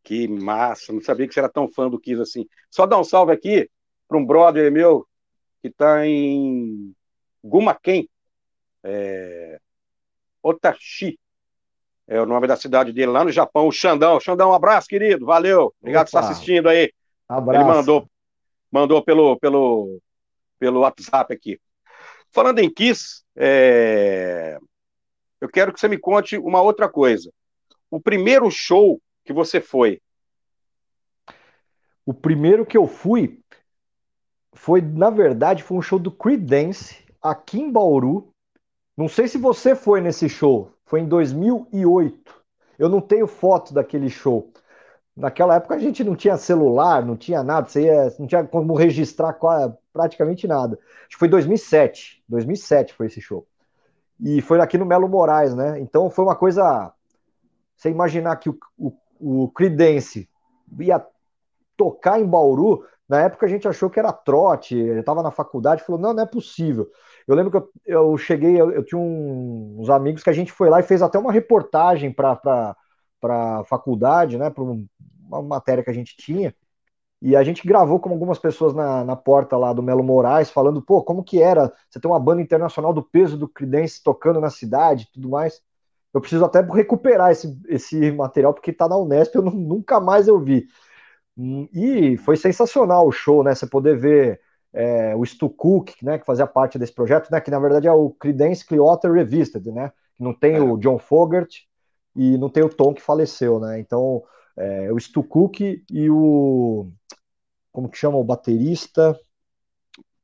Que 0.08 0.26
massa, 0.26 0.93
não 0.93 1.02
sabia 1.02 1.28
que 1.28 1.34
você 1.34 1.39
era 1.41 1.50
tão 1.50 1.67
fã 1.67 1.89
do 1.89 2.00
Kiss 2.00 2.22
assim. 2.22 2.48
Só 2.72 2.86
dar 2.86 2.98
um 2.98 3.04
salve 3.04 3.34
aqui 3.34 3.70
para 4.08 4.17
um 4.17 4.26
brother 4.26 4.72
meu 4.72 5.06
que 5.62 5.67
está 5.67 6.08
em 6.08 6.96
Gumaquém, 7.43 8.08
é... 8.86 9.60
Otashi, 10.41 11.20
é 12.08 12.22
o 12.22 12.26
nome 12.26 12.48
da 12.48 12.56
cidade 12.56 12.93
dele 12.93 13.12
lá 13.12 13.26
no 13.26 13.34
Japão, 13.34 13.67
o 13.67 13.72
Xandão. 13.72 14.17
Xandão, 14.17 14.52
um 14.52 14.54
abraço, 14.54 14.88
querido. 14.88 15.26
Valeu. 15.26 15.76
Obrigado 15.82 16.08
Opa. 16.08 16.12
por 16.12 16.20
estar 16.20 16.32
assistindo 16.32 16.70
aí. 16.70 16.89
Abraço. 17.28 17.60
Ele 17.60 17.70
mandou, 17.70 18.10
mandou 18.72 19.04
pelo, 19.04 19.38
pelo, 19.38 20.02
pelo 20.58 20.80
WhatsApp 20.80 21.34
aqui. 21.34 21.60
Falando 22.32 22.60
em 22.60 22.74
Kiss, 22.74 23.26
é... 23.36 24.58
eu 25.41 25.50
quero 25.50 25.74
que 25.74 25.82
você 25.82 25.89
me 25.89 25.98
conte 25.98 26.38
uma 26.38 26.62
outra 26.62 26.88
coisa. 26.88 27.30
O 27.91 28.00
primeiro 28.00 28.50
show 28.50 29.02
que 29.28 29.34
você 29.34 29.62
foi. 29.62 30.02
O 32.06 32.13
primeiro 32.13 32.66
que 32.66 32.78
eu 32.78 32.88
fui 32.88 33.40
foi, 34.54 34.82
na 34.82 35.10
verdade, 35.10 35.62
foi 35.62 35.78
um 35.78 35.82
show 35.82 36.00
do 36.00 36.12
Creedence 36.12 37.06
aqui 37.22 37.60
em 37.60 37.72
Bauru. 37.72 38.30
Não 38.96 39.08
sei 39.08 39.28
se 39.28 39.38
você 39.38 39.76
foi 39.76 40.02
nesse 40.02 40.28
show. 40.28 40.72
Foi 40.86 41.02
em 41.02 41.08
2008. 41.08 42.34
Eu 42.80 42.90
não 42.90 43.02
tenho 43.02 43.28
foto 43.28 43.74
daquele 43.74 44.10
show. 44.10 44.52
Naquela 45.16 45.56
época 45.56 45.76
a 45.76 45.80
gente 45.80 46.04
não 46.04 46.16
tinha 46.16 46.38
celular, 46.38 47.04
não 47.04 47.18
tinha 47.18 47.44
nada, 47.44 47.68
você 47.68 47.86
ia, 47.86 48.13
não 48.20 48.28
tinha 48.28 48.44
como 48.46 48.76
registrar 48.76 49.38
praticamente 49.92 50.48
nada. 50.48 50.80
Acho 51.02 51.10
que 51.10 51.18
foi 51.18 51.28
2007. 51.28 52.24
2007 52.30 52.94
foi 52.94 53.08
esse 53.08 53.20
show. 53.20 53.46
E 54.20 54.42
foi 54.42 54.62
aqui 54.62 54.78
no 54.78 54.86
Melo 54.86 55.10
Moraes, 55.10 55.54
né? 55.54 55.80
Então 55.80 56.10
foi 56.10 56.24
uma 56.24 56.36
coisa. 56.36 56.94
Você 57.76 57.90
imaginar 57.90 58.36
que 58.38 58.50
o, 58.50 58.58
o, 58.78 58.92
o 59.20 59.50
Creedence 59.50 60.30
ia 60.80 61.06
tocar 61.76 62.20
em 62.20 62.26
Bauru, 62.26 62.84
na 63.08 63.22
época 63.22 63.46
a 63.46 63.50
gente 63.50 63.68
achou 63.68 63.90
que 63.90 64.00
era 64.00 64.12
trote, 64.12 64.76
eu 64.76 65.00
estava 65.00 65.24
na 65.24 65.32
faculdade, 65.32 65.84
falou, 65.84 66.02
não, 66.02 66.14
não 66.14 66.24
é 66.24 66.26
possível. 66.26 66.90
Eu 67.28 67.36
lembro 67.36 67.52
que 67.52 67.58
eu, 67.58 67.72
eu 67.86 68.18
cheguei, 68.18 68.60
eu, 68.60 68.72
eu 68.72 68.84
tinha 68.84 69.00
um, 69.00 69.78
uns 69.80 69.90
amigos 69.90 70.24
que 70.24 70.30
a 70.30 70.34
gente 70.34 70.52
foi 70.52 70.70
lá 70.70 70.80
e 70.80 70.84
fez 70.84 71.02
até 71.02 71.18
uma 71.18 71.32
reportagem 71.32 72.12
para 72.12 72.76
a 73.24 73.64
faculdade, 73.66 74.38
né, 74.38 74.50
para 74.50 74.64
uma 74.64 75.42
matéria 75.42 75.84
que 75.84 75.90
a 75.90 75.94
gente 75.94 76.18
tinha, 76.18 76.54
e 77.22 77.36
a 77.36 77.44
gente 77.44 77.68
gravou 77.68 78.00
com 78.00 78.10
algumas 78.10 78.38
pessoas 78.38 78.74
na, 78.74 79.04
na 79.04 79.16
porta 79.16 79.58
lá 79.58 79.74
do 79.74 79.82
Melo 79.82 80.04
Moraes, 80.04 80.52
falando, 80.52 80.82
pô, 80.82 81.02
como 81.02 81.24
que 81.24 81.42
era 81.42 81.74
você 81.90 82.00
ter 82.00 82.08
uma 82.08 82.20
banda 82.20 82.42
internacional 82.42 82.94
do 82.94 83.02
peso 83.02 83.38
do 83.38 83.48
Creedence 83.48 84.04
tocando 84.04 84.40
na 84.40 84.50
cidade 84.50 85.06
e 85.06 85.14
tudo 85.14 85.30
mais. 85.30 85.62
Eu 86.18 86.22
preciso 86.22 86.44
até 86.44 86.62
recuperar 86.62 87.32
esse, 87.32 87.56
esse 87.68 88.12
material, 88.12 88.54
porque 88.54 88.74
tá 88.74 88.90
na 88.90 88.98
Unesp, 88.98 89.36
eu 89.36 89.44
não, 89.44 89.52
nunca 89.52 90.00
mais 90.00 90.28
eu 90.28 90.40
vi. 90.40 90.68
Hum, 91.38 91.70
e 91.72 92.18
foi 92.18 92.36
sensacional 92.36 93.08
o 93.08 93.12
show, 93.12 93.44
né? 93.44 93.54
Você 93.54 93.68
poder 93.68 93.96
ver 93.96 94.42
é, 94.74 95.16
o 95.16 95.24
Stu 95.24 95.48
Cook, 95.48 95.92
né, 96.02 96.18
que 96.18 96.26
fazia 96.26 96.48
parte 96.48 96.80
desse 96.80 96.94
projeto, 96.94 97.30
né, 97.32 97.40
que 97.40 97.52
na 97.52 97.60
verdade 97.60 97.88
é 97.88 97.92
o 97.92 98.10
Creedence 98.10 98.66
Clearwater 98.66 99.12
Revisited, 99.12 99.72
né? 99.72 99.92
Não 100.20 100.34
tem 100.34 100.56
é. 100.56 100.60
o 100.60 100.76
John 100.78 100.98
Fogert 100.98 101.50
e 102.16 102.36
não 102.38 102.50
tem 102.50 102.64
o 102.64 102.70
Tom 102.70 102.96
que 102.96 103.02
faleceu, 103.02 103.60
né? 103.60 103.80
Então, 103.80 104.24
é, 104.58 104.92
o 104.92 105.00
Stu 105.00 105.24
Cook 105.24 105.60
e 105.62 106.10
o 106.10 106.92
como 107.72 107.90
que 107.90 107.98
chama 107.98 108.18
o 108.18 108.24
baterista? 108.24 109.16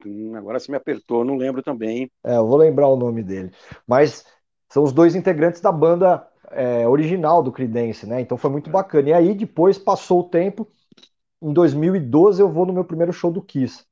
Hum, 0.04 0.36
agora 0.36 0.60
você 0.60 0.72
me 0.72 0.78
apertou, 0.78 1.24
não 1.24 1.38
lembro 1.38 1.62
também. 1.62 2.12
É, 2.24 2.36
eu 2.38 2.48
vou 2.48 2.58
lembrar 2.58 2.88
o 2.88 2.96
nome 2.96 3.22
dele. 3.22 3.52
Mas 3.86 4.26
são 4.74 4.84
os 4.84 4.92
dois 4.92 5.14
integrantes 5.14 5.62
da 5.62 5.72
banda 5.72 6.28
é, 6.50 6.88
original 6.88 7.44
do 7.44 7.52
Creedence, 7.52 8.08
né? 8.08 8.22
Então 8.22 8.36
foi 8.40 8.50
muito 8.50 8.72
bacana. 8.72 9.10
E 9.10 9.14
aí 9.14 9.36
depois 9.36 9.78
passou 9.78 10.22
o 10.22 10.30
tempo 10.30 10.68
em 11.40 11.54
2012 11.54 12.42
eu 12.42 12.50
vou 12.50 12.66
no 12.66 12.74
meu 12.74 12.84
primeiro 12.84 13.14
show 13.14 13.32
do 13.32 13.40
Kiss, 13.40 13.86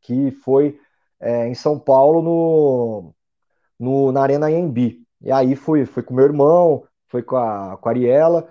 que 0.00 0.30
foi 0.30 0.78
é, 1.18 1.48
em 1.48 1.54
São 1.54 1.76
Paulo, 1.76 2.22
no, 2.22 3.14
no, 3.80 4.12
na 4.12 4.22
Arena 4.22 4.46
AMB. 4.46 5.04
E 5.20 5.32
aí 5.32 5.56
fui, 5.56 5.84
fui 5.86 6.04
com 6.04 6.14
meu 6.14 6.24
irmão, 6.24 6.84
foi 7.08 7.24
com 7.24 7.36
a, 7.36 7.76
com 7.78 7.88
a 7.88 7.92
Ariela, 7.92 8.48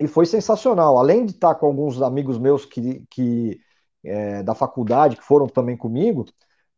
e 0.00 0.08
foi 0.08 0.26
sensacional. 0.26 0.98
Além 0.98 1.24
de 1.24 1.32
estar 1.34 1.54
com 1.54 1.66
alguns 1.66 2.02
amigos 2.02 2.36
meus 2.36 2.64
que, 2.64 3.04
que 3.08 3.60
é, 4.04 4.42
da 4.42 4.56
faculdade, 4.56 5.16
que 5.16 5.22
foram 5.22 5.46
também 5.46 5.76
comigo, 5.76 6.24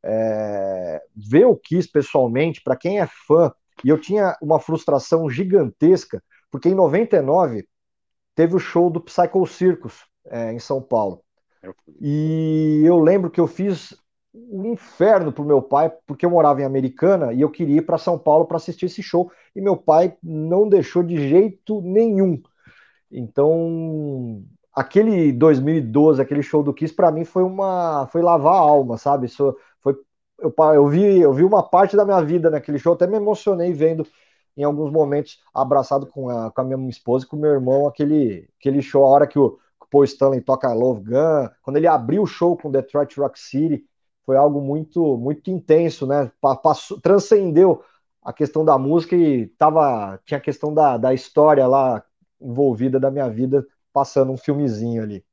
é, 0.04 1.02
ver 1.16 1.46
o 1.46 1.56
Kiss 1.56 1.90
pessoalmente, 1.90 2.60
para 2.62 2.76
quem 2.76 3.00
é 3.00 3.06
fã, 3.26 3.50
e 3.84 3.88
eu 3.88 3.98
tinha 4.00 4.36
uma 4.40 4.58
frustração 4.60 5.28
gigantesca, 5.28 6.22
porque 6.50 6.68
em 6.68 6.74
99 6.74 7.66
teve 8.34 8.54
o 8.54 8.58
show 8.58 8.90
do 8.90 9.00
Psycho 9.00 9.46
Circus, 9.46 10.04
é, 10.26 10.52
em 10.52 10.58
São 10.58 10.80
Paulo. 10.80 11.22
E 12.00 12.82
eu 12.84 12.98
lembro 12.98 13.30
que 13.30 13.40
eu 13.40 13.46
fiz 13.46 13.94
um 14.32 14.72
inferno 14.72 15.32
pro 15.32 15.44
meu 15.44 15.60
pai, 15.60 15.92
porque 16.06 16.24
eu 16.24 16.30
morava 16.30 16.60
em 16.60 16.64
Americana 16.64 17.32
e 17.32 17.40
eu 17.40 17.50
queria 17.50 17.78
ir 17.78 17.82
para 17.82 17.98
São 17.98 18.18
Paulo 18.18 18.46
para 18.46 18.56
assistir 18.56 18.86
esse 18.86 19.02
show, 19.02 19.30
e 19.54 19.60
meu 19.60 19.76
pai 19.76 20.16
não 20.22 20.68
deixou 20.68 21.02
de 21.02 21.28
jeito 21.28 21.80
nenhum. 21.82 22.40
Então, 23.10 24.42
aquele 24.72 25.32
2012, 25.32 26.22
aquele 26.22 26.42
show 26.42 26.62
do 26.62 26.72
Kiss, 26.72 26.94
para 26.94 27.10
mim 27.10 27.24
foi 27.24 27.42
uma 27.42 28.06
foi 28.12 28.22
lavar 28.22 28.54
a 28.54 28.58
alma, 28.58 28.96
sabe? 28.96 29.26
Isso 29.26 29.56
eu, 30.40 30.54
eu 30.74 30.88
vi 30.88 31.20
eu 31.20 31.32
vi 31.32 31.44
uma 31.44 31.62
parte 31.62 31.96
da 31.96 32.04
minha 32.04 32.22
vida 32.22 32.50
naquele 32.50 32.78
show, 32.78 32.94
até 32.94 33.06
me 33.06 33.16
emocionei 33.16 33.72
vendo 33.72 34.06
em 34.56 34.64
alguns 34.64 34.92
momentos 34.92 35.42
abraçado 35.54 36.06
com 36.06 36.28
a, 36.28 36.50
com 36.50 36.60
a 36.60 36.64
minha 36.64 36.90
esposa 36.90 37.24
e 37.24 37.28
com 37.28 37.36
meu 37.36 37.50
irmão 37.52 37.86
aquele 37.86 38.48
aquele 38.58 38.82
show 38.82 39.04
a 39.04 39.08
hora 39.08 39.26
que 39.26 39.38
o 39.38 39.58
Paul 39.90 40.04
Stanley 40.04 40.40
toca 40.40 40.72
Love 40.72 41.02
Gun, 41.02 41.48
quando 41.62 41.76
ele 41.76 41.88
abriu 41.88 42.22
o 42.22 42.26
show 42.26 42.56
com 42.56 42.70
Detroit 42.70 43.18
Rock 43.18 43.38
City, 43.38 43.84
foi 44.24 44.36
algo 44.36 44.60
muito 44.60 45.16
muito 45.16 45.50
intenso, 45.50 46.06
né? 46.06 46.30
Passou, 46.40 47.00
transcendeu 47.00 47.82
a 48.22 48.32
questão 48.32 48.64
da 48.64 48.78
música 48.78 49.16
e 49.16 49.46
tava, 49.58 50.20
tinha 50.24 50.38
a 50.38 50.40
questão 50.40 50.72
da, 50.72 50.96
da 50.96 51.12
história 51.12 51.66
lá 51.66 52.04
envolvida 52.40 53.00
da 53.00 53.10
minha 53.10 53.28
vida, 53.28 53.66
passando 53.92 54.30
um 54.32 54.36
filmezinho 54.36 55.02
ali. 55.02 55.24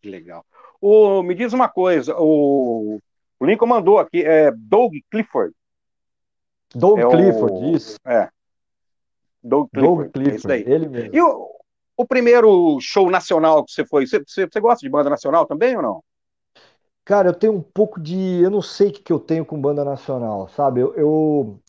Que 0.00 0.08
legal. 0.10 0.44
O, 0.80 1.22
me 1.22 1.34
diz 1.34 1.52
uma 1.52 1.68
coisa, 1.68 2.16
o, 2.18 2.98
o 3.38 3.44
Lincoln 3.44 3.66
mandou 3.66 3.98
aqui, 3.98 4.22
é 4.22 4.50
Doug 4.50 4.92
Clifford. 5.10 5.54
Doug 6.74 6.98
é 6.98 7.08
Clifford, 7.08 7.52
o, 7.52 7.76
isso. 7.76 7.96
É. 8.06 8.28
Doug 9.42 9.68
Clifford, 9.72 10.10
Doug 10.10 10.12
Clifford 10.12 10.52
é 10.52 10.72
ele 10.72 10.88
mesmo. 10.88 11.14
E 11.14 11.20
o, 11.20 11.50
o 11.96 12.06
primeiro 12.06 12.78
show 12.80 13.10
nacional 13.10 13.64
que 13.64 13.72
você 13.72 13.84
foi, 13.84 14.06
você, 14.06 14.22
você, 14.26 14.46
você, 14.46 14.60
gosta 14.60 14.80
de 14.80 14.90
banda 14.90 15.10
nacional 15.10 15.44
também 15.46 15.76
ou 15.76 15.82
não? 15.82 16.04
Cara, 17.04 17.28
eu 17.28 17.34
tenho 17.34 17.54
um 17.54 17.62
pouco 17.62 18.00
de. 18.00 18.40
Eu 18.40 18.50
não 18.50 18.62
sei 18.62 18.88
o 18.88 18.92
que, 18.92 19.02
que 19.02 19.12
eu 19.12 19.18
tenho 19.18 19.44
com 19.44 19.60
banda 19.60 19.84
nacional, 19.84 20.48
sabe? 20.48 20.80
Eu, 20.80 20.94
eu, 20.94 21.60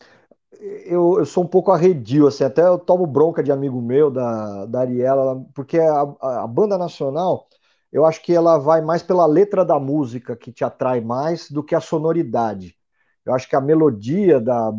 eu, 0.60 1.20
eu, 1.20 1.26
sou 1.26 1.44
um 1.44 1.48
pouco 1.48 1.72
arredio, 1.72 2.28
assim, 2.28 2.44
até 2.44 2.62
eu 2.62 2.78
tomo 2.78 3.08
bronca 3.08 3.42
de 3.42 3.52
amigo 3.52 3.82
meu, 3.82 4.12
da, 4.12 4.66
da 4.68 4.82
Ariela, 4.82 5.44
porque 5.54 5.80
a, 5.80 6.02
a, 6.22 6.44
a 6.44 6.48
banda 6.48 6.78
nacional, 6.78 7.48
eu 7.92 8.06
acho 8.06 8.22
que 8.22 8.34
ela 8.34 8.58
vai 8.58 8.82
mais 8.82 9.04
pela 9.04 9.26
letra 9.26 9.66
da 9.66 9.80
música 9.80 10.36
que 10.36 10.52
te 10.52 10.64
atrai 10.64 11.02
mais 11.02 11.52
do 11.52 11.64
que 11.64 11.76
a 11.76 11.82
sonoridade. 11.82 12.76
Eu 13.26 13.34
acho 13.34 13.48
que 13.48 13.56
a 13.56 13.62
melodia 13.62 14.40
da, 14.40 14.72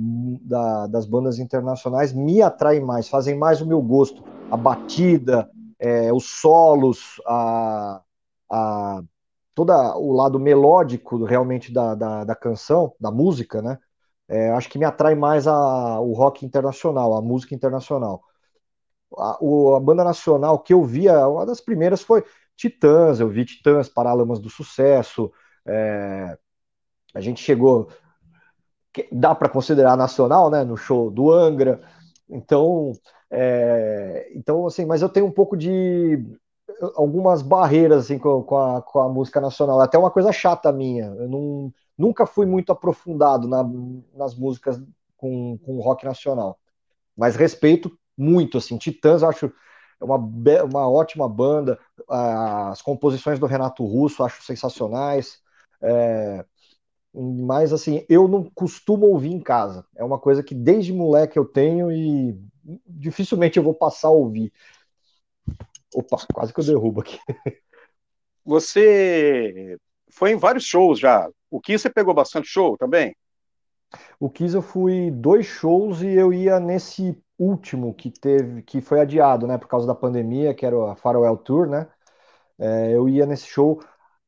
da, 0.42 0.86
das 0.88 1.06
bandas 1.06 1.38
internacionais 1.38 2.12
me 2.12 2.42
atrai 2.42 2.80
mais, 2.80 3.08
fazem 3.08 3.36
mais 3.36 3.60
o 3.60 3.66
meu 3.66 3.80
gosto. 3.80 4.24
A 4.50 4.56
batida, 4.56 5.48
é, 5.78 6.12
os 6.12 6.24
solos, 6.40 7.20
a, 7.26 8.02
a, 8.50 9.02
todo 9.54 9.72
o 9.72 10.12
lado 10.12 10.40
melódico 10.40 11.24
realmente 11.24 11.72
da, 11.72 11.94
da, 11.94 12.24
da 12.24 12.34
canção, 12.34 12.94
da 12.98 13.10
música, 13.10 13.62
né? 13.62 13.78
É, 14.28 14.50
acho 14.52 14.68
que 14.70 14.78
me 14.78 14.84
atrai 14.84 15.14
mais 15.14 15.46
a, 15.46 16.00
o 16.00 16.12
rock 16.14 16.44
internacional, 16.46 17.14
a 17.14 17.22
música 17.22 17.54
internacional. 17.54 18.22
A, 19.16 19.38
o, 19.40 19.74
a 19.74 19.80
banda 19.80 20.02
nacional 20.02 20.58
que 20.58 20.72
eu 20.72 20.82
via, 20.84 21.28
uma 21.28 21.44
das 21.44 21.60
primeiras 21.60 22.02
foi 22.02 22.24
Titãs, 22.62 23.18
eu 23.18 23.28
vi 23.28 23.44
Titãs, 23.44 23.88
Paralamas 23.88 24.38
do 24.38 24.48
Sucesso, 24.48 25.32
é, 25.66 26.38
a 27.12 27.20
gente 27.20 27.42
chegou 27.42 27.88
dá 29.10 29.34
para 29.34 29.48
considerar 29.48 29.96
nacional, 29.96 30.48
né, 30.50 30.62
no 30.62 30.76
show 30.76 31.10
do 31.10 31.32
Angra. 31.32 31.80
Então, 32.28 32.92
é, 33.30 34.30
então 34.34 34.66
assim, 34.66 34.84
mas 34.84 35.02
eu 35.02 35.08
tenho 35.08 35.26
um 35.26 35.32
pouco 35.32 35.56
de 35.56 36.24
algumas 36.94 37.42
barreiras 37.42 38.04
assim 38.04 38.18
com, 38.18 38.42
com, 38.42 38.56
a, 38.56 38.80
com 38.80 39.00
a 39.00 39.08
música 39.08 39.40
nacional. 39.40 39.80
É 39.80 39.84
até 39.84 39.98
uma 39.98 40.10
coisa 40.10 40.30
chata 40.30 40.70
minha. 40.70 41.06
Eu 41.06 41.28
não, 41.28 41.72
nunca 41.98 42.26
fui 42.26 42.46
muito 42.46 42.70
aprofundado 42.70 43.48
na, 43.48 43.64
nas 44.14 44.36
músicas 44.36 44.80
com, 45.16 45.58
com 45.58 45.80
rock 45.80 46.04
nacional, 46.04 46.58
mas 47.16 47.34
respeito 47.34 47.90
muito 48.16 48.58
assim. 48.58 48.78
Titãs, 48.78 49.22
acho 49.24 49.52
uma, 50.02 50.16
uma 50.64 50.90
ótima 50.90 51.28
banda. 51.28 51.78
As 52.08 52.82
composições 52.82 53.38
do 53.38 53.46
Renato 53.46 53.84
Russo 53.84 54.24
acho 54.24 54.42
sensacionais. 54.42 55.40
É, 55.80 56.44
mas 57.14 57.72
assim, 57.72 58.04
eu 58.08 58.26
não 58.26 58.44
costumo 58.54 59.06
ouvir 59.06 59.32
em 59.32 59.40
casa. 59.40 59.84
É 59.94 60.02
uma 60.04 60.18
coisa 60.18 60.42
que 60.42 60.54
desde 60.54 60.92
moleque 60.92 61.38
eu 61.38 61.44
tenho 61.44 61.92
e 61.92 62.38
dificilmente 62.86 63.58
eu 63.58 63.62
vou 63.62 63.74
passar 63.74 64.08
a 64.08 64.12
ouvir. 64.12 64.52
Opa, 65.94 66.16
quase 66.32 66.52
que 66.54 66.60
eu 66.60 66.64
derrubo 66.64 67.00
aqui. 67.00 67.18
Você 68.44 69.78
foi 70.10 70.32
em 70.32 70.36
vários 70.36 70.64
shows 70.64 70.98
já. 70.98 71.28
O 71.50 71.60
Kiss 71.60 71.82
você 71.82 71.90
pegou 71.90 72.14
bastante 72.14 72.48
show 72.48 72.76
também? 72.76 73.14
O 74.18 74.28
Kiss 74.28 74.54
eu 74.54 74.62
fui 74.62 75.10
dois 75.10 75.46
shows 75.46 76.02
e 76.02 76.08
eu 76.08 76.32
ia 76.32 76.58
nesse 76.58 77.16
último 77.38 77.94
que 77.94 78.10
teve, 78.10 78.62
que 78.62 78.80
foi 78.80 79.00
adiado, 79.00 79.46
né, 79.46 79.58
por 79.58 79.68
causa 79.68 79.86
da 79.86 79.94
pandemia, 79.94 80.54
que 80.54 80.64
era 80.66 80.92
a 80.92 80.96
Farewell 80.96 81.36
Tour, 81.38 81.68
né? 81.68 81.88
É, 82.58 82.92
eu 82.92 83.08
ia 83.08 83.26
nesse 83.26 83.46
show 83.46 83.80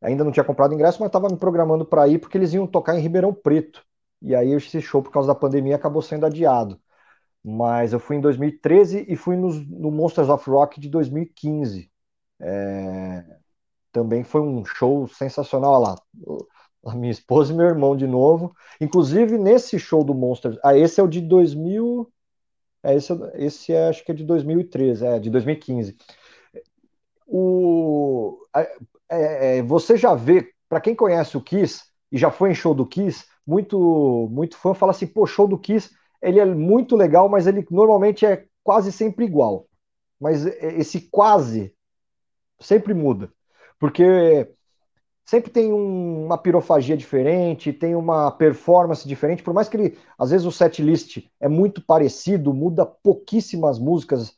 ainda 0.04 0.22
não 0.22 0.30
tinha 0.30 0.44
comprado 0.44 0.74
ingresso, 0.74 0.98
mas 1.00 1.08
estava 1.08 1.28
me 1.28 1.36
programando 1.36 1.84
para 1.84 2.06
ir 2.06 2.18
porque 2.18 2.36
eles 2.38 2.52
iam 2.52 2.66
tocar 2.66 2.94
em 2.96 3.00
Ribeirão 3.00 3.32
Preto. 3.32 3.84
E 4.22 4.34
aí 4.34 4.52
esse 4.52 4.80
show, 4.80 5.02
por 5.02 5.10
causa 5.10 5.28
da 5.28 5.34
pandemia, 5.34 5.76
acabou 5.76 6.02
sendo 6.02 6.26
adiado. 6.26 6.78
Mas 7.44 7.92
eu 7.92 8.00
fui 8.00 8.16
em 8.16 8.20
2013 8.20 9.06
e 9.08 9.16
fui 9.16 9.36
no, 9.36 9.50
no 9.52 9.90
Monsters 9.90 10.28
of 10.28 10.48
Rock 10.48 10.80
de 10.80 10.88
2015. 10.88 11.90
É, 12.40 13.24
também 13.92 14.24
foi 14.24 14.40
um 14.42 14.64
show 14.64 15.08
sensacional 15.08 15.80
lá. 15.80 15.96
A 16.86 16.94
minha 16.94 17.12
esposa 17.12 17.52
e 17.52 17.56
meu 17.56 17.66
irmão 17.66 17.96
de 17.96 18.06
novo. 18.06 18.54
Inclusive, 18.80 19.38
nesse 19.38 19.78
show 19.78 20.04
do 20.04 20.14
Monsters. 20.14 20.58
Ah, 20.64 20.76
esse 20.76 21.00
é 21.00 21.02
o 21.02 21.08
de 21.08 21.20
2000. 21.20 22.10
É, 22.84 22.94
esse, 22.94 23.12
esse 23.34 23.72
é, 23.72 23.88
acho 23.88 24.04
que 24.04 24.12
é 24.12 24.14
de 24.14 24.24
2013, 24.24 25.06
é 25.06 25.18
de 25.18 25.30
2015. 25.30 25.96
O, 27.26 28.38
é, 28.54 29.58
é, 29.58 29.62
você 29.62 29.96
já 29.96 30.14
vê, 30.14 30.52
para 30.68 30.82
quem 30.82 30.94
conhece 30.94 31.36
o 31.36 31.40
Kiss 31.40 31.84
e 32.12 32.18
já 32.18 32.30
foi 32.30 32.50
em 32.50 32.54
show 32.54 32.74
do 32.74 32.86
Kiss, 32.86 33.24
muito, 33.46 34.28
muito 34.30 34.58
fã 34.58 34.74
fala 34.74 34.92
assim: 34.92 35.06
pô, 35.06 35.26
show 35.26 35.48
do 35.48 35.58
Kiss, 35.58 35.90
ele 36.20 36.38
é 36.38 36.44
muito 36.44 36.94
legal, 36.94 37.26
mas 37.28 37.46
ele 37.46 37.66
normalmente 37.70 38.26
é 38.26 38.44
quase 38.62 38.92
sempre 38.92 39.24
igual. 39.24 39.66
Mas 40.20 40.44
esse 40.44 41.00
quase 41.10 41.74
sempre 42.60 42.92
muda. 42.92 43.32
Porque 43.78 44.48
sempre 45.24 45.50
tem 45.50 45.72
um, 45.72 46.26
uma 46.26 46.38
pirofagia 46.38 46.96
diferente, 46.96 47.72
tem 47.72 47.94
uma 47.94 48.30
performance 48.30 49.06
diferente, 49.06 49.42
por 49.42 49.54
mais 49.54 49.68
que 49.68 49.76
ele, 49.76 49.98
às 50.18 50.30
vezes 50.30 50.46
o 50.46 50.52
set 50.52 50.82
list 50.82 51.18
é 51.40 51.48
muito 51.48 51.82
parecido, 51.82 52.52
muda 52.52 52.84
pouquíssimas 52.84 53.78
músicas, 53.78 54.36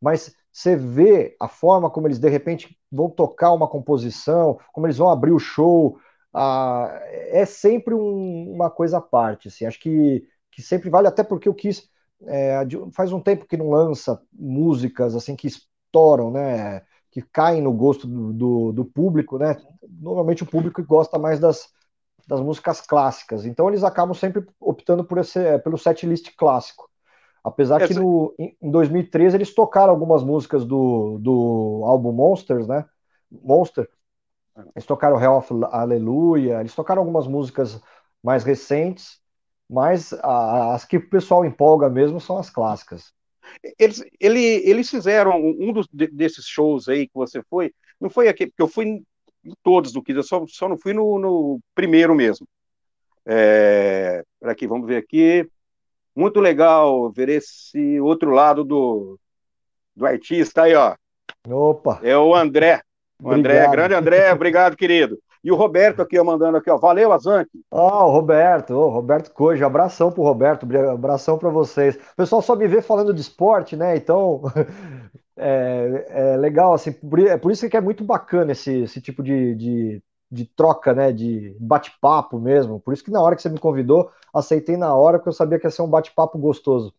mas 0.00 0.34
você 0.52 0.76
vê 0.76 1.36
a 1.38 1.46
forma 1.48 1.90
como 1.90 2.06
eles 2.06 2.18
de 2.18 2.28
repente 2.28 2.76
vão 2.90 3.08
tocar 3.08 3.52
uma 3.52 3.68
composição, 3.68 4.58
como 4.72 4.86
eles 4.86 4.96
vão 4.98 5.10
abrir 5.10 5.32
o 5.32 5.38
show, 5.38 5.98
ah, 6.32 7.00
é 7.28 7.44
sempre 7.44 7.94
um, 7.94 8.52
uma 8.52 8.70
coisa 8.70 8.98
à 8.98 9.00
parte. 9.00 9.48
Assim. 9.48 9.64
Acho 9.66 9.80
que, 9.80 10.26
que 10.50 10.62
sempre 10.62 10.90
vale, 10.90 11.08
até 11.08 11.22
porque 11.22 11.48
o 11.48 11.54
Kiss 11.54 11.88
é, 12.26 12.60
faz 12.92 13.12
um 13.12 13.20
tempo 13.20 13.46
que 13.46 13.56
não 13.56 13.70
lança 13.70 14.20
músicas 14.32 15.14
assim 15.14 15.36
que 15.36 15.46
estouram, 15.46 16.30
né? 16.30 16.82
Que 17.10 17.22
caem 17.22 17.60
no 17.60 17.72
gosto 17.72 18.06
do, 18.06 18.32
do, 18.32 18.72
do 18.72 18.84
público, 18.84 19.38
né? 19.38 19.56
Normalmente 20.00 20.42
o 20.42 20.46
público 20.46 20.82
gosta 20.84 21.18
mais 21.18 21.40
das, 21.40 21.68
das 22.26 22.40
músicas 22.40 22.80
clássicas. 22.80 23.44
Então 23.44 23.68
eles 23.68 23.82
acabam 23.82 24.14
sempre 24.14 24.46
optando 24.60 25.04
por 25.04 25.18
esse, 25.18 25.58
pelo 25.60 25.76
set 25.76 26.06
list 26.06 26.34
clássico. 26.36 26.88
Apesar 27.42 27.80
Essa... 27.80 27.94
que 27.94 27.98
no, 27.98 28.34
em 28.38 28.70
2013 28.70 29.36
eles 29.36 29.54
tocaram 29.54 29.90
algumas 29.90 30.22
músicas 30.22 30.64
do, 30.64 31.18
do 31.18 31.82
álbum 31.84 32.12
Monsters, 32.12 32.66
né? 32.66 32.84
Monster. 33.30 33.88
Eles 34.74 34.84
tocaram 34.86 35.20
Hell 35.20 35.36
of 35.36 35.52
Aleluia, 35.70 36.60
eles 36.60 36.74
tocaram 36.74 37.00
algumas 37.00 37.26
músicas 37.26 37.80
mais 38.22 38.44
recentes, 38.44 39.18
mas 39.68 40.12
as 40.12 40.84
que 40.84 40.98
o 40.98 41.08
pessoal 41.08 41.44
empolga 41.44 41.88
mesmo 41.88 42.20
são 42.20 42.36
as 42.36 42.50
clássicas. 42.50 43.12
Eles, 43.78 44.02
ele, 44.18 44.40
eles 44.68 44.90
fizeram 44.90 45.38
um 45.40 45.72
dos, 45.72 45.86
desses 45.92 46.46
shows 46.46 46.88
aí 46.88 47.06
que 47.06 47.14
você 47.14 47.42
foi, 47.48 47.72
não 48.00 48.10
foi 48.10 48.28
aqui, 48.28 48.46
porque 48.46 48.62
eu 48.62 48.68
fui 48.68 48.84
em 48.86 49.04
todos 49.62 49.92
do 49.92 50.02
Kiss, 50.02 50.16
eu 50.16 50.22
só, 50.22 50.44
só 50.48 50.68
não 50.68 50.78
fui 50.78 50.92
no, 50.92 51.18
no 51.18 51.60
primeiro 51.74 52.14
mesmo. 52.14 52.46
É, 53.26 54.22
aqui, 54.42 54.66
vamos 54.66 54.86
ver 54.86 54.96
aqui. 54.96 55.48
Muito 56.14 56.40
legal 56.40 57.10
ver 57.10 57.28
esse 57.28 58.00
outro 58.00 58.30
lado 58.30 58.64
do, 58.64 59.18
do 59.94 60.06
artista 60.06 60.62
aí, 60.62 60.74
ó. 60.74 60.94
Opa! 61.48 62.00
É 62.02 62.16
o 62.16 62.34
André. 62.34 62.82
O 63.22 63.30
André, 63.30 63.68
grande 63.68 63.94
André, 63.94 64.32
obrigado, 64.32 64.76
querido. 64.76 65.18
E 65.42 65.50
o 65.50 65.56
Roberto 65.56 66.02
aqui, 66.02 66.18
ó, 66.18 66.24
mandando 66.24 66.58
aqui, 66.58 66.70
ó. 66.70 66.76
Valeu, 66.76 67.12
Azanque. 67.12 67.62
Ah, 67.70 68.04
o 68.04 68.10
Roberto, 68.10 68.74
o 68.74 68.88
Roberto 68.90 69.32
Coja, 69.32 69.66
abração 69.66 70.12
pro 70.12 70.22
Roberto, 70.22 70.66
abração 70.90 71.38
para 71.38 71.48
vocês. 71.48 71.96
O 71.96 72.16
pessoal 72.16 72.42
só 72.42 72.54
me 72.54 72.68
vê 72.68 72.82
falando 72.82 73.14
de 73.14 73.20
esporte, 73.22 73.74
né? 73.74 73.96
Então, 73.96 74.42
é, 75.36 76.06
é 76.08 76.36
legal, 76.36 76.74
assim, 76.74 76.94
é 77.28 77.36
por 77.38 77.50
isso 77.50 77.68
que 77.68 77.76
é 77.76 77.80
muito 77.80 78.04
bacana 78.04 78.52
esse, 78.52 78.82
esse 78.82 79.00
tipo 79.00 79.22
de, 79.22 79.54
de, 79.54 80.02
de 80.30 80.44
troca, 80.44 80.92
né? 80.92 81.10
De 81.10 81.56
bate-papo 81.58 82.38
mesmo. 82.38 82.78
Por 82.78 82.92
isso 82.92 83.02
que 83.04 83.10
na 83.10 83.22
hora 83.22 83.34
que 83.34 83.40
você 83.40 83.48
me 83.48 83.58
convidou, 83.58 84.10
aceitei 84.34 84.76
na 84.76 84.94
hora, 84.94 85.18
porque 85.18 85.30
eu 85.30 85.32
sabia 85.32 85.58
que 85.58 85.66
ia 85.66 85.70
ser 85.70 85.82
um 85.82 85.88
bate-papo 85.88 86.38
gostoso. 86.38 86.92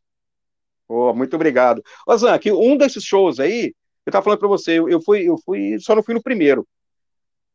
Oh, 0.88 1.13
muito 1.13 1.36
obrigado. 1.36 1.82
Azanque, 2.08 2.51
um 2.51 2.75
desses 2.75 3.04
shows 3.04 3.39
aí, 3.39 3.73
eu 4.06 4.12
tava 4.12 4.23
falando 4.23 4.39
para 4.39 4.47
você, 4.47 4.80
eu, 4.80 4.89
eu, 4.89 5.01
fui, 5.01 5.30
eu 5.30 5.38
fui, 5.38 5.77
só 5.80 5.95
não 5.95 6.04
fui 6.04 6.13
no 6.13 6.21
primeiro. 6.23 6.67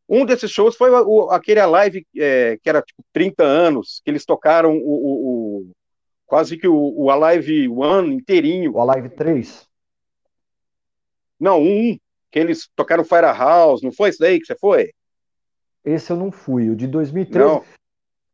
Um 0.09 0.25
desses 0.25 0.51
shows 0.51 0.77
foi 0.77 0.91
o, 0.91 1.31
aquele 1.31 1.65
live 1.67 2.07
é, 2.17 2.59
que 2.63 2.69
era 2.69 2.81
tipo 2.81 3.03
30 3.13 3.43
anos, 3.43 4.01
que 4.05 4.11
eles 4.11 4.25
tocaram 4.25 4.77
o, 4.77 4.79
o, 4.79 5.61
o 5.63 5.73
quase 6.27 6.57
que 6.57 6.69
o, 6.69 6.95
o 6.97 7.11
Alive 7.11 7.69
One 7.69 8.15
inteirinho. 8.15 8.73
O 8.75 8.81
Alive 8.81 9.09
3? 9.11 9.69
Não, 11.39 11.61
um, 11.61 11.99
que 12.31 12.39
eles 12.39 12.69
tocaram 12.75 13.05
Firehouse, 13.05 13.85
não 13.85 13.93
foi 13.93 14.11
isso 14.11 14.21
daí 14.21 14.39
que 14.39 14.47
você 14.47 14.57
foi? 14.57 14.93
Esse 15.85 16.13
eu 16.13 16.17
não 16.17 16.31
fui. 16.31 16.71
O 16.71 16.77
de 16.77 16.87
2013. 16.87 17.47
Não. 17.47 17.65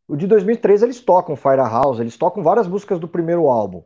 O 0.08 0.16
de 0.16 0.26
2013 0.26 0.84
eles 0.84 1.00
tocam 1.00 1.36
Firehouse, 1.36 2.00
eles 2.00 2.16
tocam 2.16 2.42
várias 2.42 2.66
músicas 2.66 2.98
do 2.98 3.08
primeiro 3.08 3.48
álbum. 3.48 3.82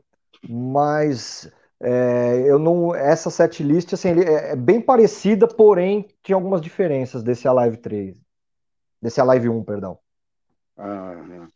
Mas 0.49 1.51
é, 1.81 2.43
eu 2.47 2.59
não, 2.59 2.95
essa 2.95 3.31
setlist 3.31 3.93
assim, 3.93 4.09
é, 4.09 4.53
é, 4.53 4.57
bem 4.57 4.81
parecida, 4.81 5.47
porém 5.47 6.09
tinha 6.23 6.37
algumas 6.37 6.61
diferenças 6.61 7.23
desse 7.23 7.47
Alive 7.47 7.77
3, 7.77 8.17
desse 9.01 9.21
Alive 9.21 9.49
1, 9.49 9.65
perdão. 9.65 9.99
Ah, 10.77 11.49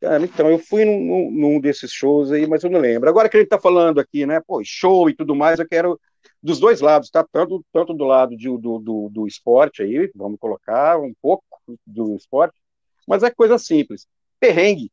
cara, 0.00 0.24
então 0.24 0.50
eu 0.50 0.58
fui 0.58 0.84
num, 0.84 1.30
num, 1.30 1.60
desses 1.60 1.90
shows 1.90 2.30
aí, 2.30 2.46
mas 2.46 2.62
eu 2.62 2.70
não 2.70 2.80
lembro. 2.80 3.08
Agora 3.08 3.28
que 3.28 3.36
a 3.36 3.40
gente 3.40 3.48
tá 3.48 3.58
falando 3.58 4.00
aqui, 4.00 4.26
né, 4.26 4.40
pô, 4.46 4.62
show 4.64 5.08
e 5.08 5.14
tudo 5.16 5.34
mais, 5.34 5.58
eu 5.58 5.68
quero 5.68 5.98
dos 6.42 6.60
dois 6.60 6.80
lados, 6.80 7.10
tá? 7.10 7.24
Tanto, 7.32 7.64
tanto 7.72 7.94
do 7.94 8.04
lado 8.04 8.36
de, 8.36 8.48
do, 8.58 8.78
do, 8.78 9.08
do 9.10 9.26
esporte 9.26 9.82
aí, 9.82 10.10
vamos 10.14 10.38
colocar 10.38 10.98
um 10.98 11.12
pouco 11.22 11.44
do 11.86 12.14
esporte, 12.16 12.58
mas 13.08 13.22
é 13.22 13.30
coisa 13.30 13.58
simples. 13.58 14.06
Perrengue. 14.38 14.92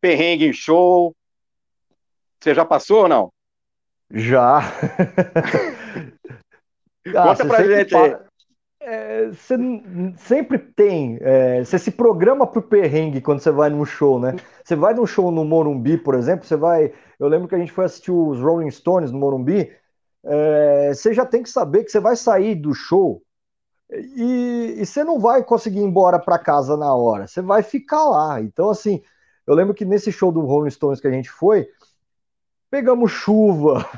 Perrengue 0.00 0.46
em 0.46 0.52
show, 0.52 1.14
você 2.40 2.54
já 2.54 2.64
passou 2.64 3.02
ou 3.02 3.08
não? 3.08 3.32
Já. 4.10 4.58
ah, 7.14 7.22
Conta 7.22 7.44
pra 7.46 7.64
gente 7.64 7.94
aí. 7.96 8.16
É, 8.80 9.26
você 9.30 9.56
sempre 10.18 10.58
tem. 10.58 11.18
É, 11.20 11.64
você 11.64 11.76
se 11.76 11.90
programa 11.90 12.46
pro 12.46 12.62
perrengue 12.62 13.20
quando 13.20 13.40
você 13.40 13.50
vai 13.50 13.68
num 13.68 13.84
show, 13.84 14.20
né? 14.20 14.36
Você 14.64 14.76
vai 14.76 14.94
num 14.94 15.06
show 15.06 15.32
no 15.32 15.44
Morumbi, 15.44 15.98
por 15.98 16.14
exemplo, 16.14 16.46
você 16.46 16.56
vai. 16.56 16.92
Eu 17.18 17.26
lembro 17.26 17.48
que 17.48 17.54
a 17.56 17.58
gente 17.58 17.72
foi 17.72 17.84
assistir 17.84 18.12
os 18.12 18.38
Rolling 18.40 18.70
Stones 18.70 19.10
no 19.10 19.18
Morumbi. 19.18 19.72
É, 20.24 20.92
você 20.94 21.12
já 21.12 21.26
tem 21.26 21.42
que 21.42 21.50
saber 21.50 21.82
que 21.84 21.90
você 21.90 21.98
vai 21.98 22.14
sair 22.14 22.54
do 22.54 22.72
show 22.74 23.22
e, 23.90 24.76
e 24.78 24.86
você 24.86 25.04
não 25.04 25.18
vai 25.18 25.42
conseguir 25.42 25.78
ir 25.78 25.84
embora 25.84 26.18
para 26.18 26.38
casa 26.38 26.76
na 26.76 26.94
hora. 26.94 27.26
Você 27.26 27.40
vai 27.40 27.62
ficar 27.62 28.04
lá. 28.04 28.40
Então, 28.40 28.70
assim, 28.70 29.02
eu 29.46 29.54
lembro 29.54 29.74
que 29.74 29.84
nesse 29.84 30.10
show 30.10 30.32
do 30.32 30.40
Rolling 30.40 30.70
Stones 30.70 31.00
que 31.00 31.06
a 31.06 31.12
gente 31.12 31.30
foi, 31.30 31.68
Pegamos 32.70 33.12
chuva, 33.12 33.88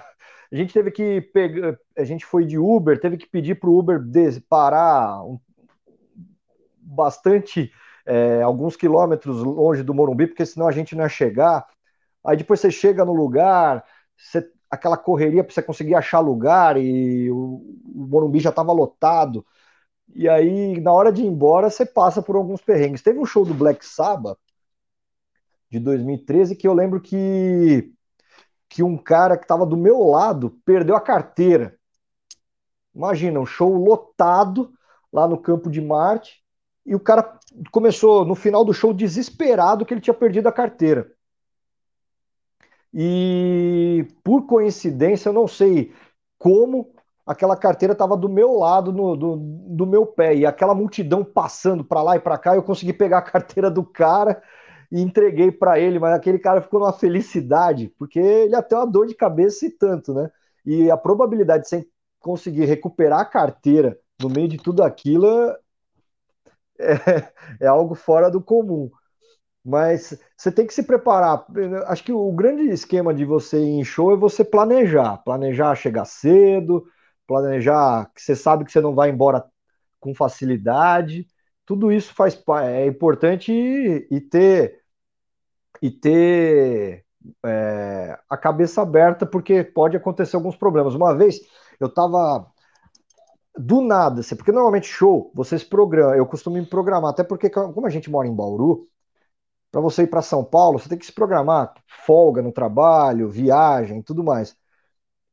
a 0.52 0.56
gente 0.56 0.72
teve 0.72 0.90
que 0.90 1.20
pegar, 1.20 1.78
a 1.96 2.04
gente 2.04 2.24
foi 2.24 2.44
de 2.44 2.58
Uber, 2.58 3.00
teve 3.00 3.16
que 3.16 3.26
pedir 3.26 3.58
para 3.58 3.70
o 3.70 3.78
Uber 3.78 4.00
parar 4.48 5.24
um, 5.24 5.38
bastante, 6.80 7.70
é, 8.06 8.42
alguns 8.42 8.76
quilômetros 8.76 9.42
longe 9.42 9.82
do 9.82 9.94
Morumbi, 9.94 10.26
porque 10.26 10.46
senão 10.46 10.68
a 10.68 10.72
gente 10.72 10.94
não 10.96 11.04
ia 11.04 11.08
chegar. 11.08 11.66
Aí 12.24 12.36
depois 12.36 12.60
você 12.60 12.70
chega 12.70 13.04
no 13.04 13.12
lugar, 13.12 13.84
você, 14.16 14.50
aquela 14.70 14.96
correria 14.96 15.44
para 15.44 15.52
você 15.52 15.62
conseguir 15.62 15.94
achar 15.94 16.20
lugar 16.20 16.76
e 16.76 17.30
o, 17.30 17.36
o 17.36 18.06
Morumbi 18.08 18.40
já 18.40 18.50
estava 18.50 18.72
lotado. 18.72 19.44
E 20.14 20.28
aí, 20.28 20.80
na 20.80 20.92
hora 20.92 21.12
de 21.12 21.22
ir 21.22 21.26
embora, 21.26 21.70
você 21.70 21.84
passa 21.86 22.22
por 22.22 22.36
alguns 22.36 22.62
perrengues. 22.62 23.02
Teve 23.02 23.18
um 23.18 23.26
show 23.26 23.44
do 23.44 23.54
Black 23.54 23.84
Sabbath 23.84 24.38
de 25.70 25.78
2013 25.78 26.56
que 26.56 26.66
eu 26.66 26.74
lembro 26.74 27.00
que 27.00 27.92
que 28.68 28.82
um 28.82 28.96
cara 28.96 29.36
que 29.36 29.44
estava 29.44 29.64
do 29.64 29.76
meu 29.76 30.02
lado 30.04 30.50
perdeu 30.64 30.94
a 30.94 31.00
carteira. 31.00 31.78
Imagina, 32.94 33.40
um 33.40 33.46
show 33.46 33.74
lotado 33.74 34.72
lá 35.12 35.26
no 35.26 35.38
campo 35.38 35.70
de 35.70 35.80
Marte 35.80 36.42
e 36.84 36.94
o 36.94 37.00
cara 37.00 37.38
começou 37.70 38.24
no 38.24 38.34
final 38.34 38.64
do 38.64 38.74
show 38.74 38.92
desesperado 38.92 39.84
que 39.84 39.94
ele 39.94 40.00
tinha 40.00 40.14
perdido 40.14 40.48
a 40.48 40.52
carteira. 40.52 41.10
E 42.92 44.06
por 44.24 44.46
coincidência, 44.46 45.28
eu 45.28 45.32
não 45.32 45.46
sei 45.46 45.94
como 46.38 46.92
aquela 47.26 47.56
carteira 47.56 47.92
estava 47.92 48.16
do 48.16 48.28
meu 48.28 48.54
lado, 48.54 48.90
no, 48.90 49.14
do, 49.14 49.36
do 49.36 49.86
meu 49.86 50.06
pé, 50.06 50.34
e 50.34 50.46
aquela 50.46 50.74
multidão 50.74 51.22
passando 51.22 51.84
para 51.84 52.02
lá 52.02 52.16
e 52.16 52.20
para 52.20 52.38
cá, 52.38 52.56
eu 52.56 52.62
consegui 52.62 52.92
pegar 52.92 53.18
a 53.18 53.22
carteira 53.22 53.70
do 53.70 53.84
cara 53.84 54.42
e 54.90 55.00
entreguei 55.02 55.50
para 55.52 55.78
ele, 55.78 55.98
mas 55.98 56.14
aquele 56.14 56.38
cara 56.38 56.62
ficou 56.62 56.80
numa 56.80 56.92
felicidade, 56.92 57.92
porque 57.98 58.18
ele 58.18 58.56
até 58.56 58.76
uma 58.76 58.86
dor 58.86 59.06
de 59.06 59.14
cabeça 59.14 59.66
e 59.66 59.70
tanto, 59.70 60.14
né? 60.14 60.30
E 60.64 60.90
a 60.90 60.96
probabilidade 60.96 61.64
de 61.64 61.68
você 61.68 61.88
conseguir 62.20 62.64
recuperar 62.64 63.20
a 63.20 63.24
carteira 63.24 63.98
no 64.20 64.28
meio 64.30 64.48
de 64.48 64.58
tudo 64.58 64.82
aquilo 64.82 65.26
é, 66.78 66.94
é 67.60 67.66
algo 67.66 67.94
fora 67.94 68.30
do 68.30 68.40
comum. 68.42 68.90
Mas 69.64 70.18
você 70.36 70.52
tem 70.52 70.66
que 70.66 70.74
se 70.74 70.82
preparar. 70.84 71.46
Acho 71.86 72.04
que 72.04 72.12
o 72.12 72.32
grande 72.32 72.64
esquema 72.70 73.14
de 73.14 73.24
você 73.24 73.60
ir 73.60 73.80
em 73.80 73.84
show 73.84 74.12
é 74.12 74.16
você 74.16 74.44
planejar. 74.44 75.18
Planejar 75.18 75.74
chegar 75.76 76.04
cedo, 76.06 76.84
planejar 77.26 78.10
que 78.14 78.22
você 78.22 78.36
sabe 78.36 78.64
que 78.64 78.72
você 78.72 78.80
não 78.80 78.94
vai 78.94 79.10
embora 79.10 79.44
com 80.00 80.14
facilidade. 80.14 81.26
Tudo 81.68 81.92
isso 81.92 82.14
faz 82.14 82.42
é 82.64 82.86
importante 82.86 83.52
e, 83.52 84.08
e 84.10 84.20
ter 84.22 84.82
e 85.82 85.90
ter 85.90 87.04
é, 87.44 88.18
a 88.28 88.36
cabeça 88.36 88.82
aberta 88.82 89.26
porque 89.26 89.62
pode 89.62 89.96
acontecer 89.96 90.36
alguns 90.36 90.56
problemas. 90.56 90.94
Uma 90.94 91.14
vez 91.14 91.40
eu 91.78 91.88
estava 91.88 92.50
do 93.56 93.80
nada, 93.82 94.20
assim, 94.20 94.36
porque 94.36 94.52
normalmente 94.52 94.86
show, 94.86 95.32
vocês 95.34 95.64
programam, 95.64 96.14
eu 96.14 96.26
costumo 96.26 96.56
me 96.56 96.64
programar, 96.66 97.10
até 97.10 97.24
porque 97.24 97.50
como 97.50 97.86
a 97.86 97.90
gente 97.90 98.10
mora 98.10 98.28
em 98.28 98.34
Bauru, 98.34 98.88
para 99.70 99.80
você 99.80 100.04
ir 100.04 100.08
para 100.08 100.22
São 100.22 100.44
Paulo, 100.44 100.78
você 100.78 100.88
tem 100.88 100.98
que 100.98 101.06
se 101.06 101.12
programar, 101.12 101.74
folga 102.06 102.42
no 102.42 102.52
trabalho, 102.52 103.30
viagem, 103.30 104.02
tudo 104.02 104.24
mais. 104.24 104.56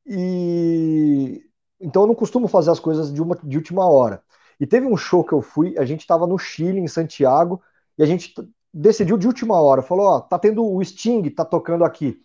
E 0.06 1.44
então 1.80 2.04
eu 2.04 2.08
não 2.08 2.16
costumo 2.16 2.48
fazer 2.48 2.72
as 2.72 2.80
coisas 2.80 3.14
de, 3.14 3.22
uma, 3.22 3.38
de 3.44 3.58
última 3.58 3.88
hora. 3.88 4.24
E 4.60 4.66
teve 4.66 4.86
um 4.86 4.98
show 4.98 5.24
que 5.24 5.34
eu 5.34 5.42
fui, 5.42 5.78
a 5.78 5.86
gente 5.86 6.02
estava 6.02 6.26
no 6.26 6.38
Chile, 6.38 6.80
em 6.80 6.88
Santiago, 6.88 7.62
e 7.98 8.04
a 8.04 8.06
gente 8.06 8.34
decidiu 8.74 9.18
de 9.18 9.28
última 9.28 9.60
hora, 9.62 9.82
falou, 9.82 10.08
ó, 10.08 10.20
tá 10.20 10.38
tendo 10.38 10.66
o 10.66 10.84
Sting, 10.84 11.30
tá 11.30 11.46
tocando 11.46 11.86
aqui. 11.86 12.22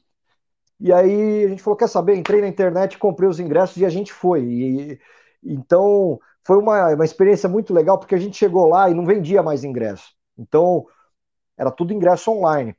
E 0.81 0.93
aí 0.93 1.45
a 1.45 1.49
gente 1.49 1.62
falou, 1.62 1.77
quer 1.77 1.88
saber? 1.88 2.16
Entrei 2.16 2.40
na 2.40 2.49
internet, 2.49 2.99
comprei 2.99 3.29
os 3.29 3.38
ingressos 3.38 3.77
e 3.77 3.85
a 3.85 3.90
gente 3.90 4.12
foi. 4.12 4.43
E, 4.43 5.01
então 5.45 6.19
foi 6.45 6.57
uma, 6.57 6.95
uma 6.95 7.05
experiência 7.05 7.49
muito 7.49 7.73
legal, 7.75 7.99
porque 7.99 8.14
a 8.14 8.19
gente 8.19 8.37
chegou 8.37 8.66
lá 8.66 8.88
e 8.88 8.95
não 8.95 9.05
vendia 9.05 9.43
mais 9.43 9.62
ingresso. 9.62 10.12
Então 10.38 10.87
era 11.57 11.71
tudo 11.71 11.93
ingresso 11.93 12.31
online. 12.31 12.75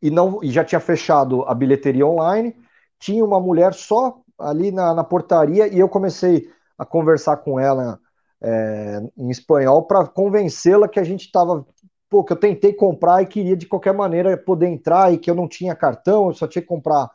E, 0.00 0.10
não, 0.10 0.42
e 0.42 0.50
já 0.50 0.64
tinha 0.64 0.80
fechado 0.80 1.42
a 1.42 1.54
bilheteria 1.54 2.06
online, 2.06 2.54
tinha 2.98 3.24
uma 3.24 3.40
mulher 3.40 3.74
só 3.74 4.20
ali 4.38 4.70
na, 4.70 4.94
na 4.94 5.02
portaria 5.02 5.66
e 5.66 5.78
eu 5.78 5.88
comecei 5.88 6.48
a 6.78 6.86
conversar 6.86 7.38
com 7.38 7.58
ela 7.58 7.98
é, 8.42 9.00
em 9.16 9.30
espanhol 9.30 9.82
para 9.84 10.06
convencê-la 10.06 10.88
que 10.88 11.00
a 11.00 11.04
gente 11.04 11.26
estava. 11.26 11.66
Pô, 12.10 12.24
que 12.24 12.32
eu 12.32 12.36
tentei 12.36 12.72
comprar 12.72 13.22
e 13.22 13.26
queria 13.26 13.56
de 13.56 13.66
qualquer 13.66 13.92
maneira 13.92 14.36
poder 14.36 14.66
entrar 14.66 15.12
e 15.12 15.18
que 15.18 15.30
eu 15.30 15.34
não 15.34 15.46
tinha 15.46 15.74
cartão, 15.74 16.28
eu 16.28 16.34
só 16.34 16.46
tinha 16.46 16.62
que 16.62 16.68
comprar, 16.68 17.10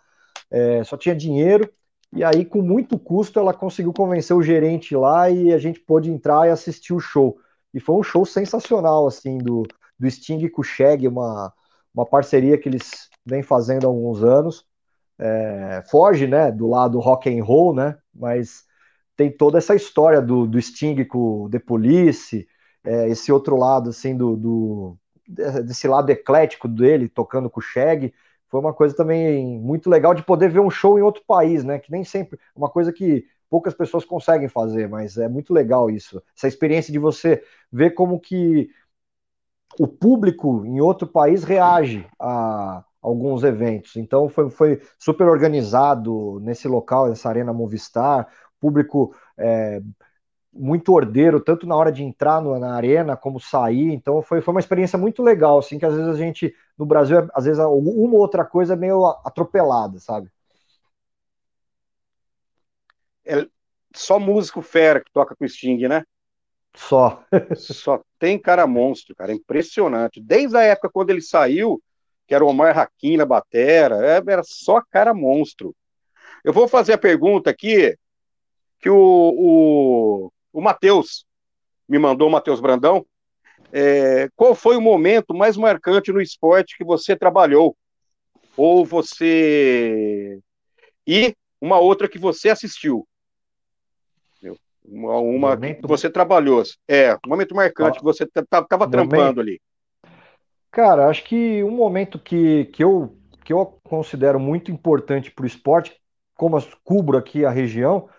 é, 0.52 0.84
só 0.84 0.96
tinha 0.96 1.16
dinheiro. 1.16 1.68
E 2.16 2.24
aí, 2.24 2.46
com 2.46 2.62
muito 2.62 3.00
custo, 3.00 3.40
ela 3.40 3.54
conseguiu 3.56 3.92
convencer 3.92 4.36
o 4.38 4.44
gerente 4.44 4.96
lá 4.96 5.32
e 5.32 5.52
a 5.52 5.58
gente 5.58 5.80
pôde 5.80 6.12
entrar 6.12 6.48
e 6.48 6.52
assistir 6.52 6.94
o 6.94 7.00
show. 7.00 7.38
E 7.74 7.80
foi 7.80 7.96
um 7.96 8.04
show 8.04 8.24
sensacional, 8.24 9.08
assim, 9.08 9.40
do, 9.40 9.64
do 9.98 10.12
Sting 10.12 10.48
com 10.50 10.62
o 10.62 10.64
Shag, 10.64 11.08
uma, 11.08 11.52
uma 11.94 12.06
parceria 12.06 12.56
que 12.56 12.70
eles 12.70 13.10
vêm 13.26 13.42
fazendo 13.42 13.86
há 13.86 13.88
alguns 13.88 14.24
anos. 14.24 14.64
É, 15.18 15.84
foge, 15.90 16.28
né, 16.28 16.52
do 16.52 16.68
lado 16.68 17.00
rock 17.00 17.30
and 17.30 17.44
roll, 17.44 17.74
né, 17.74 17.98
mas 18.14 18.64
tem 19.16 19.32
toda 19.32 19.58
essa 19.58 19.76
história 19.76 20.22
do, 20.22 20.48
do 20.48 20.62
Sting 20.62 21.04
com 21.06 21.50
The 21.50 21.60
Police, 21.60 22.48
é, 22.84 23.10
esse 23.10 23.32
outro 23.32 23.56
lado, 23.56 23.90
assim, 23.90 24.16
do, 24.16 24.36
do, 24.36 24.98
desse 25.28 25.88
lado 25.88 26.10
eclético 26.10 26.68
dele, 26.68 27.08
tocando 27.08 27.50
com 27.50 27.60
o 27.60 27.64
Shag, 27.64 28.14
foi 28.50 28.60
uma 28.60 28.74
coisa 28.74 28.96
também 28.96 29.60
muito 29.60 29.90
legal 29.90 30.14
de 30.14 30.24
poder 30.24 30.50
ver 30.50 30.60
um 30.60 30.70
show 30.70 31.00
em 31.00 31.02
outro 31.02 31.24
país, 31.26 31.64
né? 31.64 31.80
Que 31.80 31.92
nem 31.92 32.04
sempre 32.04 32.40
uma 32.56 32.70
coisa 32.70 32.94
que 32.94 33.26
poucas 33.50 33.74
pessoas 33.74 34.06
conseguem 34.06 34.48
fazer, 34.48 34.88
mas 34.88 35.18
é 35.18 35.28
muito 35.28 35.54
legal 35.54 35.90
isso. 35.90 36.22
Essa 36.38 36.48
experiência 36.48 36.92
de 36.92 37.00
você 37.00 37.44
ver 37.72 37.92
como 37.92 38.20
que 38.20 38.70
o 39.80 39.88
público 39.88 40.64
em 40.66 40.80
outro 40.80 41.08
país 41.08 41.44
reage 41.44 42.06
a 42.20 42.84
alguns 43.02 43.44
eventos. 43.44 43.96
Então 43.96 44.30
foi, 44.30 44.50
foi 44.50 44.82
super 44.98 45.28
organizado 45.28 46.40
nesse 46.40 46.68
local, 46.68 47.10
nessa 47.10 47.30
arena 47.30 47.52
Movistar, 47.52 48.28
público 48.64 49.14
é, 49.38 49.82
muito 50.54 50.94
ordeiro, 50.94 51.42
tanto 51.42 51.68
na 51.68 51.76
hora 51.76 51.92
de 51.92 52.04
entrar 52.04 52.42
no, 52.42 52.58
na 52.58 52.76
arena 52.76 53.18
como 53.18 53.40
sair. 53.40 53.92
Então 53.92 54.22
foi, 54.22 54.40
foi 54.42 54.54
uma 54.54 54.60
experiência 54.60 54.98
muito 54.98 55.22
legal, 55.22 55.58
assim, 55.60 55.78
que 55.78 55.86
às 55.86 55.94
vezes 55.94 56.10
a 56.10 56.18
gente, 56.18 56.56
no 56.78 56.86
Brasil, 56.86 57.28
às 57.34 57.46
vezes 57.46 57.60
uma 57.60 58.14
ou 58.14 58.20
outra 58.20 58.46
coisa 58.46 58.74
é 58.74 58.78
meio 58.78 59.06
atropelada, 59.26 60.00
sabe? 60.00 60.30
É 63.26 63.48
só 63.96 64.20
músico 64.20 64.62
fera 64.62 65.02
que 65.04 65.12
toca 65.12 65.36
com 65.36 65.48
Sting, 65.48 65.88
né? 65.88 66.04
Só. 66.76 67.24
só 67.56 68.02
tem 68.20 68.40
cara 68.40 68.66
monstro, 68.66 69.16
cara, 69.16 69.34
impressionante. 69.34 70.22
Desde 70.22 70.58
a 70.58 70.62
época 70.62 70.90
quando 70.90 71.10
ele 71.10 71.22
saiu, 71.22 71.82
que 72.28 72.34
era 72.34 72.44
o 72.44 72.48
Omar 72.48 72.78
Hakim 72.78 73.18
na 73.18 73.26
batera, 73.26 74.06
é, 74.06 74.24
era 74.32 74.44
só 74.44 74.82
cara 74.82 75.14
monstro. 75.14 75.76
Eu 76.44 76.54
vou 76.54 76.68
fazer 76.68 76.94
a 76.94 76.98
pergunta 76.98 77.50
aqui 77.50 77.98
que 78.84 78.90
o, 78.90 78.98
o, 78.98 80.32
o 80.52 80.62
Matheus 80.62 81.26
me 81.88 81.98
mandou, 81.98 82.28
o 82.28 82.32
Matheus 82.32 82.60
Brandão, 82.60 83.06
é, 83.72 84.28
qual 84.36 84.54
foi 84.54 84.76
o 84.76 84.82
momento 84.82 85.34
mais 85.34 85.56
marcante 85.56 86.12
no 86.12 86.22
esporte 86.22 86.78
que 86.78 86.84
você 86.84 87.16
trabalhou? 87.16 87.78
Ou 88.58 88.86
você. 88.86 90.38
E 91.08 91.34
uma 91.62 91.80
outra 91.80 92.10
que 92.10 92.20
você 92.20 92.50
assistiu? 92.50 93.08
Uma, 94.86 95.18
uma 95.18 95.50
momento... 95.52 95.82
que 95.82 95.88
você 95.88 96.10
trabalhou. 96.10 96.62
É, 96.86 97.16
um 97.26 97.30
momento 97.30 97.56
marcante 97.56 98.00
que 98.00 98.04
você 98.04 98.26
estava 98.26 98.90
trampando 98.90 99.40
ali. 99.40 99.62
Cara, 100.70 101.08
acho 101.08 101.24
que 101.24 101.64
um 101.64 101.72
momento 101.72 102.20
que, 102.20 102.66
que, 102.66 102.84
eu, 102.84 103.18
que 103.46 103.54
eu 103.54 103.80
considero 103.82 104.42
muito 104.42 104.72
importante 104.72 105.32
para 105.32 105.44
o 105.44 105.48
esporte, 105.48 105.96
como 106.36 106.58
eu 106.58 106.64
cubro 106.84 107.18
aqui 107.18 107.46
a 107.46 107.50
região, 107.50 108.10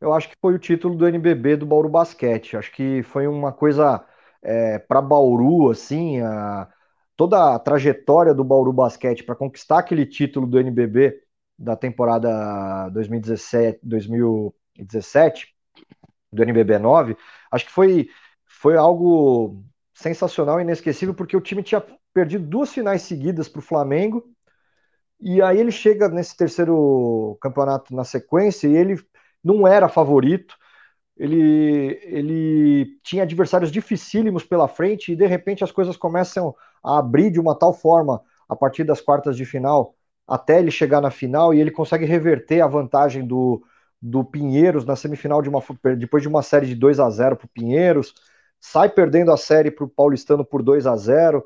eu 0.00 0.12
acho 0.12 0.28
que 0.28 0.36
foi 0.40 0.54
o 0.54 0.58
título 0.58 0.96
do 0.96 1.06
NBB 1.06 1.56
do 1.56 1.66
Bauru 1.66 1.88
Basquete. 1.88 2.56
Acho 2.56 2.72
que 2.72 3.02
foi 3.02 3.26
uma 3.26 3.52
coisa 3.52 4.04
é, 4.42 4.78
para 4.78 5.02
Bauru, 5.02 5.70
assim, 5.70 6.20
a, 6.20 6.68
toda 7.16 7.54
a 7.54 7.58
trajetória 7.58 8.34
do 8.34 8.44
Bauru 8.44 8.72
Basquete 8.72 9.22
para 9.24 9.36
conquistar 9.36 9.78
aquele 9.78 10.06
título 10.06 10.46
do 10.46 10.58
NBB 10.58 11.22
da 11.58 11.76
temporada 11.76 12.88
2017, 12.90 13.80
2017 13.82 15.54
do 16.32 16.42
NBB 16.42 16.78
9, 16.78 17.16
acho 17.50 17.66
que 17.66 17.72
foi, 17.72 18.08
foi 18.46 18.76
algo 18.76 19.62
sensacional 19.92 20.58
e 20.58 20.62
inesquecível, 20.62 21.14
porque 21.14 21.36
o 21.36 21.40
time 21.40 21.62
tinha 21.62 21.84
perdido 22.14 22.46
duas 22.46 22.72
finais 22.72 23.02
seguidas 23.02 23.48
para 23.48 23.58
o 23.58 23.62
Flamengo, 23.62 24.24
e 25.20 25.42
aí 25.42 25.58
ele 25.58 25.70
chega 25.70 26.08
nesse 26.08 26.34
terceiro 26.36 27.36
campeonato 27.42 27.94
na 27.94 28.04
sequência 28.04 28.66
e 28.66 28.74
ele 28.74 28.96
não 29.42 29.66
era 29.66 29.88
favorito, 29.88 30.56
ele, 31.16 32.00
ele 32.04 32.98
tinha 33.02 33.24
adversários 33.24 33.70
dificílimos 33.70 34.44
pela 34.44 34.68
frente 34.68 35.12
e 35.12 35.16
de 35.16 35.26
repente 35.26 35.62
as 35.62 35.70
coisas 35.70 35.96
começam 35.96 36.54
a 36.82 36.98
abrir 36.98 37.30
de 37.30 37.38
uma 37.38 37.54
tal 37.54 37.74
forma 37.74 38.22
a 38.48 38.56
partir 38.56 38.84
das 38.84 39.00
quartas 39.00 39.36
de 39.36 39.44
final 39.44 39.94
até 40.26 40.58
ele 40.60 40.70
chegar 40.70 41.00
na 41.00 41.10
final 41.10 41.52
e 41.52 41.60
ele 41.60 41.70
consegue 41.70 42.04
reverter 42.04 42.60
a 42.60 42.66
vantagem 42.66 43.26
do, 43.26 43.62
do 44.00 44.24
Pinheiros 44.24 44.84
na 44.84 44.94
semifinal 44.96 45.42
de 45.42 45.48
uma, 45.48 45.62
depois 45.98 46.22
de 46.22 46.28
uma 46.28 46.42
série 46.42 46.66
de 46.66 46.74
2 46.74 47.00
a 47.00 47.10
0 47.10 47.36
para 47.36 47.46
o 47.46 47.48
Pinheiros, 47.48 48.14
sai 48.60 48.88
perdendo 48.88 49.32
a 49.32 49.36
série 49.36 49.70
para 49.70 49.84
o 49.84 49.88
Paulistano 49.88 50.44
por 50.44 50.62
2 50.62 50.86
a 50.86 50.96
0 50.96 51.44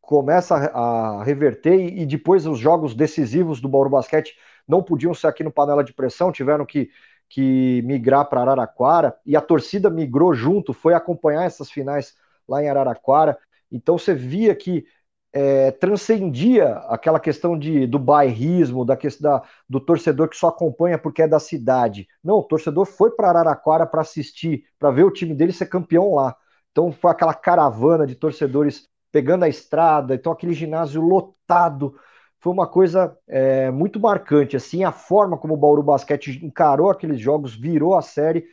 começa 0.00 0.54
a, 0.56 1.22
reverter 1.22 1.74
e, 1.74 2.02
e, 2.02 2.06
depois 2.06 2.46
os 2.46 2.58
jogos 2.58 2.94
decisivos 2.94 3.60
do 3.60 3.68
Bauru 3.68 3.90
Basquete 3.90 4.34
não 4.68 4.82
podiam 4.82 5.14
ser 5.14 5.26
aqui 5.28 5.42
no 5.42 5.50
panela 5.50 5.82
de 5.82 5.92
pressão, 5.92 6.30
tiveram 6.30 6.66
que, 6.66 6.90
que 7.28 7.82
migrar 7.82 8.28
para 8.28 8.42
Araraquara 8.42 9.16
e 9.24 9.36
a 9.36 9.40
torcida 9.40 9.90
migrou 9.90 10.34
junto, 10.34 10.72
foi 10.72 10.94
acompanhar 10.94 11.44
essas 11.44 11.70
finais 11.70 12.14
lá 12.48 12.62
em 12.62 12.68
Araraquara. 12.68 13.38
Então 13.70 13.98
você 13.98 14.14
via 14.14 14.54
que 14.54 14.84
é, 15.32 15.70
transcendia 15.72 16.78
aquela 16.88 17.20
questão 17.20 17.58
de, 17.58 17.86
do 17.86 17.98
bairrismo, 17.98 18.84
da 18.84 18.96
da, 19.20 19.42
do 19.68 19.80
torcedor 19.80 20.28
que 20.28 20.36
só 20.36 20.48
acompanha 20.48 20.98
porque 20.98 21.22
é 21.22 21.28
da 21.28 21.38
cidade. 21.38 22.08
Não, 22.24 22.36
o 22.38 22.42
torcedor 22.42 22.86
foi 22.86 23.10
para 23.10 23.28
Araraquara 23.28 23.86
para 23.86 24.00
assistir, 24.00 24.64
para 24.78 24.90
ver 24.90 25.04
o 25.04 25.10
time 25.10 25.34
dele 25.34 25.52
ser 25.52 25.66
campeão 25.66 26.14
lá. 26.14 26.34
Então 26.72 26.92
foi 26.92 27.10
aquela 27.10 27.34
caravana 27.34 28.06
de 28.06 28.14
torcedores 28.14 28.88
pegando 29.12 29.44
a 29.44 29.48
estrada, 29.48 30.14
então 30.14 30.32
aquele 30.32 30.52
ginásio 30.52 31.00
lotado. 31.02 31.94
Foi 32.40 32.52
uma 32.52 32.66
coisa 32.66 33.16
é, 33.26 33.70
muito 33.70 33.98
marcante, 33.98 34.56
assim, 34.56 34.84
a 34.84 34.92
forma 34.92 35.36
como 35.36 35.54
o 35.54 35.56
Bauru 35.56 35.82
Basquete 35.82 36.44
encarou 36.44 36.88
aqueles 36.90 37.20
jogos, 37.20 37.54
virou 37.54 37.96
a 37.96 38.02
série 38.02 38.46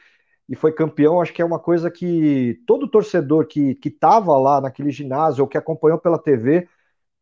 e 0.50 0.56
foi 0.56 0.72
campeão, 0.72 1.22
acho 1.22 1.34
que 1.34 1.42
é 1.42 1.46
uma 1.46 1.60
coisa 1.60 1.90
que 1.92 2.62
todo 2.68 2.88
torcedor 2.90 3.48
que 3.48 3.78
estava 3.84 4.38
lá 4.38 4.62
naquele 4.62 4.92
ginásio 4.92 5.44
ou 5.44 5.48
que 5.48 5.58
acompanhou 5.58 6.00
pela 6.00 6.20
TV, 6.20 6.68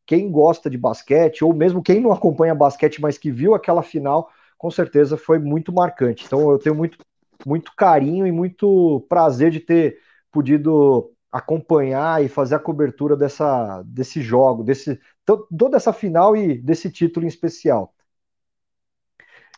quem 0.05 0.31
gosta 0.31 0.69
de 0.69 0.77
basquete, 0.77 1.43
ou 1.43 1.53
mesmo 1.53 1.81
quem 1.81 2.01
não 2.01 2.11
acompanha 2.11 2.55
basquete, 2.55 3.01
mas 3.01 3.17
que 3.17 3.31
viu 3.31 3.53
aquela 3.55 3.81
final, 3.81 4.29
com 4.57 4.69
certeza 4.71 5.17
foi 5.17 5.39
muito 5.39 5.73
marcante. 5.73 6.25
Então 6.25 6.51
eu 6.51 6.59
tenho 6.59 6.75
muito, 6.75 6.97
muito 7.45 7.73
carinho 7.75 8.27
e 8.27 8.31
muito 8.31 9.05
prazer 9.09 9.51
de 9.51 9.59
ter 9.59 9.99
podido 10.31 11.11
acompanhar 11.31 12.23
e 12.23 12.29
fazer 12.29 12.55
a 12.55 12.59
cobertura 12.59 13.15
dessa, 13.17 13.81
desse 13.83 14.21
jogo, 14.21 14.63
desse 14.63 14.99
toda 15.25 15.77
essa 15.77 15.93
final 15.93 16.35
e 16.35 16.57
desse 16.57 16.91
título 16.91 17.25
em 17.25 17.29
especial. 17.29 17.93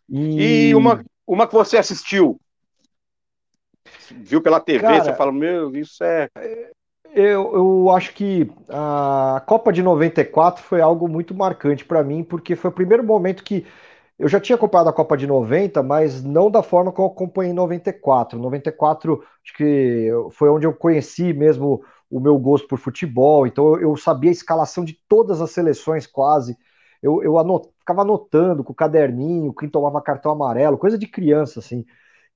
E, 0.07 0.70
e 0.70 0.76
uma, 0.76 1.03
uma 1.26 1.47
que 1.47 1.53
você 1.53 1.78
assistiu, 1.78 2.39
Viu 4.11 4.41
pela 4.41 4.59
TV, 4.59 4.80
Cara, 4.80 5.03
você 5.03 5.13
fala, 5.13 5.32
meu, 5.32 5.76
isso 5.76 6.03
é. 6.03 6.30
Eu, 7.13 7.55
eu 7.55 7.89
acho 7.91 8.13
que 8.13 8.51
a 8.70 9.41
Copa 9.45 9.72
de 9.72 9.82
94 9.82 10.63
foi 10.63 10.82
algo 10.82 11.07
muito 11.07 11.34
marcante 11.34 11.86
para 11.86 12.03
mim, 12.03 12.24
porque 12.24 12.55
foi 12.55 12.70
o 12.70 12.74
primeiro 12.74 13.03
momento 13.03 13.43
que 13.43 13.66
eu 14.18 14.28
já 14.28 14.39
tinha 14.39 14.55
acompanhado 14.55 14.89
a 14.89 14.93
Copa 14.93 15.16
de 15.16 15.28
90, 15.28 15.84
mas 15.84 16.24
não 16.24 16.49
da 16.49 16.63
forma 16.63 16.91
que 16.91 16.99
eu 16.99 17.05
acompanhei 17.05 17.51
em 17.51 17.55
94. 17.55 18.39
94, 18.39 19.24
acho 19.43 19.55
que 19.55 20.09
foi 20.32 20.49
onde 20.49 20.66
eu 20.66 20.74
conheci 20.74 21.34
mesmo 21.34 21.84
o 22.10 22.20
meu 22.20 22.38
gosto 22.38 22.68
por 22.68 22.78
futebol, 22.78 23.47
então 23.47 23.80
eu 23.80 23.95
sabia 23.97 24.30
a 24.30 24.34
escalação 24.34 24.86
de 24.86 24.93
todas 25.08 25.41
as 25.41 25.51
seleções 25.51 26.06
quase. 26.08 26.58
Eu, 27.01 27.22
eu 27.24 27.38
anot, 27.38 27.70
ficava 27.80 28.01
anotando 28.01 28.64
com 28.64 28.72
o 28.74 28.76
caderninho, 28.76 29.53
quem 29.53 29.70
tomava 29.70 30.01
cartão 30.01 30.32
amarelo, 30.32 30.78
coisa 30.78 30.97
de 30.97 31.08
criança, 31.08 31.60
assim. 31.60 31.86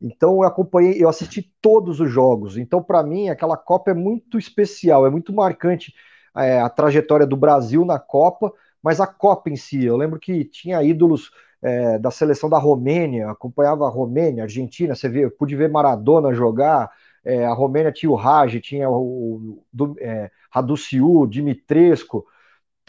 Então 0.01 0.35
eu 0.35 0.43
acompanhei, 0.43 1.01
eu 1.01 1.09
assisti 1.09 1.53
todos 1.61 1.99
os 1.99 2.09
jogos. 2.09 2.57
Então, 2.57 2.81
para 2.81 3.03
mim, 3.03 3.29
aquela 3.29 3.57
Copa 3.57 3.91
é 3.91 3.93
muito 3.93 4.37
especial, 4.37 5.05
é 5.05 5.09
muito 5.09 5.33
marcante 5.33 5.93
é, 6.35 6.59
a 6.59 6.69
trajetória 6.69 7.25
do 7.27 7.35
Brasil 7.35 7.83
na 7.85 7.99
Copa, 7.99 8.53
mas 8.81 8.99
a 9.01 9.07
Copa 9.07 9.49
em 9.49 9.55
si. 9.55 9.83
Eu 9.83 9.97
lembro 9.97 10.19
que 10.19 10.45
tinha 10.45 10.81
ídolos 10.83 11.31
é, 11.61 11.99
da 11.99 12.11
seleção 12.11 12.49
da 12.49 12.57
Romênia, 12.57 13.29
acompanhava 13.29 13.85
a 13.85 13.89
Romênia, 13.89 14.43
Argentina, 14.43 14.95
você 14.95 15.09
vê, 15.09 15.29
pude 15.29 15.55
ver 15.55 15.69
Maradona 15.69 16.33
jogar, 16.33 16.89
é, 17.29 17.45
a 17.45 17.53
Romênia 17.53 17.91
tinha 17.91 18.11
o 18.11 18.15
Raj, 18.15 18.59
tinha 18.59 18.89
o, 18.89 19.63
o 19.73 19.95
é, 19.99 20.31
Raduciu, 20.51 21.27
Dimitrescu, 21.27 22.25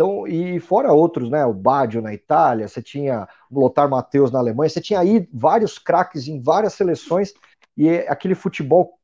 então, 0.00 0.26
e 0.26 0.58
fora 0.58 0.94
outros, 0.94 1.28
né? 1.28 1.44
O 1.44 1.52
Baggio 1.52 2.00
na 2.00 2.14
Itália, 2.14 2.66
você 2.66 2.80
tinha 2.80 3.28
o 3.50 3.60
Lothar 3.60 3.86
Matheus 3.86 4.30
na 4.30 4.38
Alemanha, 4.38 4.70
você 4.70 4.80
tinha 4.80 4.98
aí 4.98 5.28
vários 5.30 5.78
craques 5.78 6.26
em 6.26 6.40
várias 6.40 6.72
seleções 6.72 7.34
e 7.76 7.86
é 7.86 8.08
aquele 8.10 8.34
futebol 8.34 8.98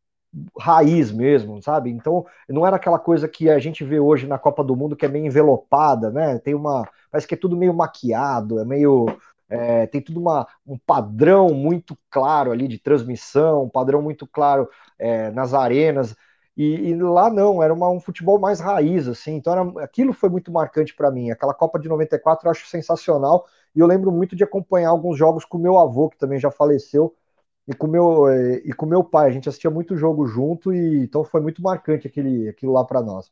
raiz 0.59 1.13
mesmo, 1.13 1.63
sabe? 1.63 1.91
Então, 1.91 2.25
não 2.49 2.67
era 2.67 2.77
aquela 2.77 2.99
coisa 2.99 3.29
que 3.29 3.51
a 3.51 3.59
gente 3.59 3.85
vê 3.85 4.01
hoje 4.01 4.27
na 4.27 4.39
Copa 4.39 4.65
do 4.65 4.75
Mundo 4.75 4.97
que 4.97 5.05
é 5.05 5.09
meio 5.09 5.27
envelopada, 5.27 6.11
né? 6.11 6.39
Tem 6.39 6.55
uma. 6.55 6.89
Parece 7.11 7.29
que 7.29 7.35
é 7.35 7.39
tudo 7.39 7.59
meio 7.59 7.75
maquiado, 7.75 8.59
é 8.59 8.65
meio. 8.65 9.07
É, 9.49 9.87
tem 9.87 10.01
tudo 10.01 10.21
uma, 10.21 10.47
um 10.67 10.77
padrão 10.79 11.51
muito 11.55 11.97
claro 12.11 12.51
ali 12.51 12.67
de 12.67 12.79
transmissão, 12.79 13.65
um 13.65 13.69
padrão 13.69 14.03
muito 14.03 14.27
claro 14.27 14.69
é, 14.99 15.31
nas 15.31 15.55
arenas. 15.55 16.17
E, 16.57 16.91
e, 16.91 16.95
lá 16.97 17.29
não, 17.31 17.63
era 17.63 17.73
uma, 17.73 17.91
um 17.91 18.01
futebol 18.01 18.39
mais 18.39 18.61
raiz, 18.61 19.07
assim. 19.09 19.35
Então 19.37 19.53
era, 19.53 19.85
aquilo 19.85 20.13
foi 20.13 20.29
muito 20.31 20.51
marcante 20.51 20.95
para 20.95 21.11
mim. 21.11 21.31
Aquela 21.31 21.55
Copa 21.55 21.79
de 21.79 21.89
94 21.89 22.47
eu 22.47 22.51
acho 22.51 22.67
sensacional. 22.67 23.47
E 23.75 23.81
eu 23.81 23.87
lembro 23.87 24.11
muito 24.11 24.35
de 24.35 24.43
acompanhar 24.45 24.89
alguns 24.91 25.19
jogos 25.19 25.45
com 25.45 25.59
meu 25.59 25.79
avô, 25.79 26.09
que 26.09 26.19
também 26.19 26.39
já 26.41 26.51
faleceu, 26.51 27.15
e 27.69 27.75
com 27.75 27.87
meu 27.87 28.29
eh, 28.29 28.63
e 28.65 28.73
com 28.73 28.87
meu 28.87 29.05
pai. 29.05 29.29
A 29.29 29.33
gente 29.33 29.49
assistia 29.49 29.71
muito 29.71 29.97
jogo 29.97 30.27
junto 30.27 30.73
e 30.73 31.05
então 31.05 31.25
foi 31.25 31.41
muito 31.41 31.63
marcante 31.63 32.07
aquele, 32.07 32.49
aquilo 32.49 32.73
lá 32.73 32.85
para 32.85 33.03
nós. 33.03 33.31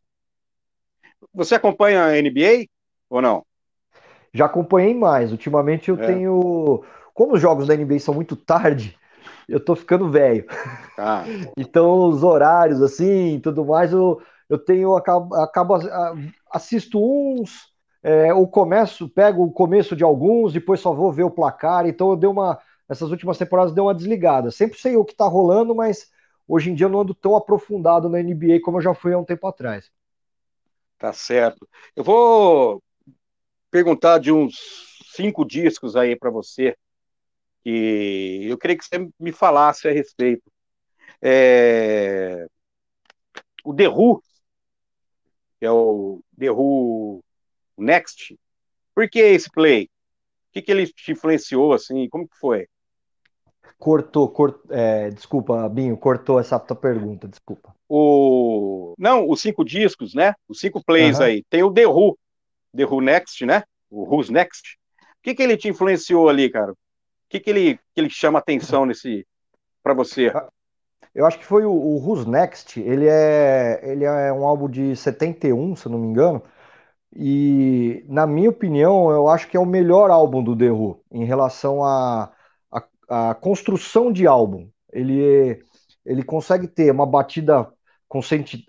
Você 1.32 1.54
acompanha 1.54 2.04
a 2.04 2.18
NBA 2.18 2.66
ou 3.08 3.22
não? 3.22 3.44
Já 4.35 4.47
acompanhei 4.47 4.93
mais. 4.93 5.30
Ultimamente 5.30 5.89
eu 5.89 5.95
é. 5.95 6.07
tenho. 6.07 6.82
Como 7.14 7.35
os 7.35 7.41
jogos 7.41 7.68
da 7.68 7.76
NBA 7.76 8.01
são 8.01 8.12
muito 8.12 8.35
tarde, 8.35 8.99
eu 9.49 9.61
tô 9.61 9.76
ficando 9.76 10.11
velho. 10.11 10.45
Ah. 10.99 11.22
então, 11.57 12.09
os 12.09 12.24
horários, 12.24 12.82
assim, 12.82 13.39
tudo 13.41 13.64
mais, 13.64 13.93
eu, 13.93 14.20
eu 14.49 14.59
tenho, 14.59 14.97
acabo, 14.97 15.35
acabo 15.37 15.74
assisto 16.51 16.99
uns, 16.99 17.72
é, 18.03 18.35
ou 18.35 18.49
começo, 18.49 19.09
pego 19.09 19.45
o 19.45 19.53
começo 19.53 19.95
de 19.95 20.03
alguns, 20.03 20.53
depois 20.53 20.80
só 20.80 20.93
vou 20.93 21.12
ver 21.12 21.22
o 21.22 21.30
placar. 21.30 21.87
Então, 21.87 22.11
eu 22.11 22.16
dei 22.16 22.28
uma, 22.28 22.59
essas 22.89 23.12
últimas 23.12 23.39
temporadas 23.39 23.72
deu 23.72 23.85
uma 23.85 23.95
desligada. 23.95 24.51
Sempre 24.51 24.78
sei 24.78 24.97
o 24.97 25.05
que 25.05 25.14
tá 25.14 25.26
rolando, 25.26 25.72
mas 25.76 26.11
hoje 26.49 26.70
em 26.70 26.74
dia 26.74 26.87
eu 26.87 26.91
não 26.91 27.01
ando 27.01 27.14
tão 27.14 27.37
aprofundado 27.37 28.09
na 28.09 28.18
NBA 28.18 28.61
como 28.62 28.78
eu 28.78 28.82
já 28.82 28.93
fui 28.95 29.12
há 29.12 29.18
um 29.18 29.24
tempo 29.24 29.47
atrás. 29.47 29.89
Tá 30.99 31.12
certo. 31.12 31.68
Eu 31.95 32.03
vou 32.03 32.82
perguntar 33.75 34.18
de 34.18 34.31
uns 34.31 34.55
cinco 35.16 35.45
discos 35.45 35.97
aí 35.97 36.14
para 36.14 36.31
você 36.31 36.77
que 37.64 38.47
eu 38.49 38.57
queria 38.57 38.79
que 38.79 38.85
você 38.85 39.11
me 39.18 39.33
falasse 39.33 39.89
a 39.89 39.91
respeito. 39.91 40.45
É... 41.20 42.47
O 43.64 43.75
The 43.75 43.89
Who, 43.89 44.22
que 45.59 45.66
é 45.66 45.70
o 45.72 46.22
The 46.39 46.53
Who 46.53 47.25
Next, 47.77 48.39
por 48.95 49.11
que 49.11 49.18
esse 49.18 49.51
play? 49.51 49.87
O 49.87 50.53
que, 50.53 50.62
que 50.62 50.70
ele 50.70 50.87
te 50.87 51.11
influenciou, 51.11 51.72
assim, 51.72 52.09
como 52.09 52.29
que 52.29 52.39
foi? 52.39 52.68
Cortou, 53.77 54.29
cort... 54.29 54.57
É, 54.70 55.11
desculpa, 55.11 55.68
Binho, 55.68 55.97
cortou 55.97 56.39
essa 56.39 56.61
tua 56.61 56.77
pergunta, 56.77 57.27
desculpa. 57.27 57.75
O... 57.89 58.95
Não, 58.97 59.29
os 59.29 59.41
cinco 59.41 59.64
discos, 59.64 60.14
né? 60.14 60.33
Os 60.49 60.61
cinco 60.61 60.81
plays 60.85 61.18
uhum. 61.18 61.25
aí. 61.25 61.45
Tem 61.51 61.64
o 61.64 61.72
The 61.72 61.89
Who, 61.89 62.16
The 62.77 62.85
Who 62.85 63.01
Next, 63.01 63.45
né? 63.47 63.62
O 63.91 64.05
Who's 64.05 64.31
Next. 64.31 64.79
O 65.01 65.22
que, 65.22 65.35
que 65.35 65.43
ele 65.43 65.57
te 65.57 65.68
influenciou 65.68 66.29
ali, 66.29 66.51
cara? 66.51 66.75
que, 67.35 67.41
que, 67.41 67.51
ele, 67.51 67.79
que 67.93 68.01
ele 68.01 68.11
chama 68.11 68.39
atenção 68.39 68.87
nesse 68.87 69.27
para 69.83 69.95
você? 69.95 70.33
Eu 71.14 71.27
acho 71.27 71.39
que 71.39 71.45
foi 71.45 71.64
o, 71.64 71.72
o 71.72 71.99
Who's 71.99 72.27
Next. 72.27 72.81
Ele 72.81 73.07
é, 73.09 73.81
ele 73.83 74.05
é 74.05 74.33
um 74.33 74.47
álbum 74.47 74.68
de 74.68 74.97
71, 74.97 75.77
se 75.77 75.87
eu 75.87 75.93
não 75.93 75.99
me 75.99 76.09
engano. 76.09 76.43
E, 77.14 78.05
na 78.09 78.27
minha 78.27 78.51
opinião, 78.51 79.11
eu 79.11 79.29
acho 79.29 79.49
que 79.49 79.57
é 79.57 79.61
o 79.61 79.66
melhor 79.66 80.11
álbum 80.11 80.43
do 80.43 80.57
The 80.57 80.70
Who 80.70 81.01
em 81.12 81.25
relação 81.25 81.85
à 81.85 82.33
a, 82.72 82.83
a, 83.09 83.31
a, 83.31 83.35
construção 83.35 84.12
de 84.12 84.27
álbum. 84.27 84.68
Ele, 84.93 85.62
ele 86.05 86.25
consegue 86.25 86.66
ter 86.66 86.91
uma 86.91 87.07
batida 87.07 87.68
com, 88.09 88.20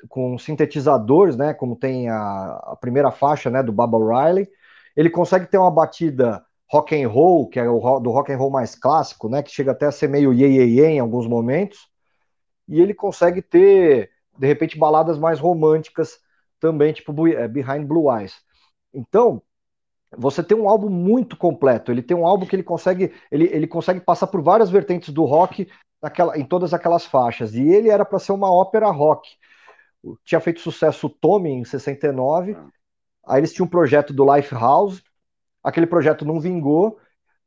com 0.09 0.37
sintetizadores, 0.37 1.35
né, 1.35 1.53
como 1.53 1.75
tem 1.75 2.09
a, 2.09 2.15
a 2.63 2.77
primeira 2.79 3.11
faixa 3.11 3.49
né, 3.49 3.61
do 3.61 3.71
Baba 3.71 3.97
Riley. 3.97 4.47
Ele 4.95 5.09
consegue 5.09 5.45
ter 5.47 5.57
uma 5.57 5.71
batida 5.71 6.43
rock 6.71 6.95
and 6.95 7.07
roll, 7.07 7.47
que 7.47 7.59
é 7.59 7.69
o 7.69 7.99
do 7.99 8.11
rock 8.11 8.31
and 8.31 8.37
roll 8.37 8.49
mais 8.49 8.75
clássico, 8.75 9.29
né, 9.29 9.43
que 9.43 9.51
chega 9.51 9.71
até 9.71 9.85
a 9.85 9.91
ser 9.91 10.07
meio 10.07 10.33
ye, 10.33 10.45
ye, 10.45 10.85
em 10.85 10.99
alguns 10.99 11.27
momentos, 11.27 11.87
e 12.67 12.81
ele 12.81 12.93
consegue 12.93 13.41
ter, 13.41 14.09
de 14.37 14.47
repente, 14.47 14.77
baladas 14.77 15.19
mais 15.19 15.39
românticas 15.39 16.17
também, 16.59 16.93
tipo 16.93 17.27
é, 17.27 17.47
Behind 17.47 17.85
Blue 17.85 18.11
Eyes. 18.11 18.35
Então, 18.93 19.41
você 20.17 20.43
tem 20.43 20.57
um 20.57 20.69
álbum 20.69 20.89
muito 20.89 21.37
completo. 21.37 21.91
Ele 21.91 22.01
tem 22.01 22.15
um 22.15 22.25
álbum 22.25 22.45
que 22.45 22.55
ele 22.55 22.63
consegue, 22.63 23.13
ele, 23.31 23.45
ele 23.45 23.67
consegue 23.67 23.99
passar 23.99 24.27
por 24.27 24.41
várias 24.41 24.69
vertentes 24.69 25.13
do 25.13 25.23
rock 25.23 25.67
naquela, 26.01 26.37
em 26.37 26.45
todas 26.45 26.73
aquelas 26.73 27.05
faixas. 27.05 27.53
E 27.53 27.61
ele 27.61 27.89
era 27.89 28.05
para 28.05 28.19
ser 28.19 28.31
uma 28.31 28.51
ópera 28.51 28.89
rock. 28.89 29.29
Tinha 30.23 30.39
feito 30.39 30.59
sucesso 30.59 31.07
o 31.07 31.09
Tommy 31.09 31.51
em 31.51 31.65
69. 31.65 32.57
Aí 33.27 33.39
eles 33.39 33.53
tinham 33.53 33.65
um 33.65 33.69
projeto 33.69 34.13
do 34.13 34.35
Lifehouse, 34.35 35.01
aquele 35.63 35.87
projeto 35.87 36.23
não 36.23 36.39
vingou, 36.39 36.99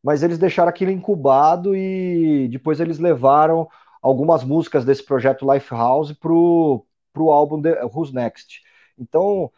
mas 0.03 0.23
eles 0.23 0.39
deixaram 0.39 0.69
aquilo 0.69 0.91
incubado 0.91 1.75
e 1.75 2.49
depois 2.49 2.81
eles 2.81 2.99
levaram 2.99 3.69
algumas 4.03 4.43
músicas 4.43 4.85
desse 4.85 5.05
projeto 5.05 5.51
Lifehouse 5.51 6.15
pro, 6.15 6.85
pro 7.13 7.31
álbum 7.31 7.63
The, 7.63 7.85
Who's 7.85 8.13
Next. 8.13 8.61
Então, 8.99 9.53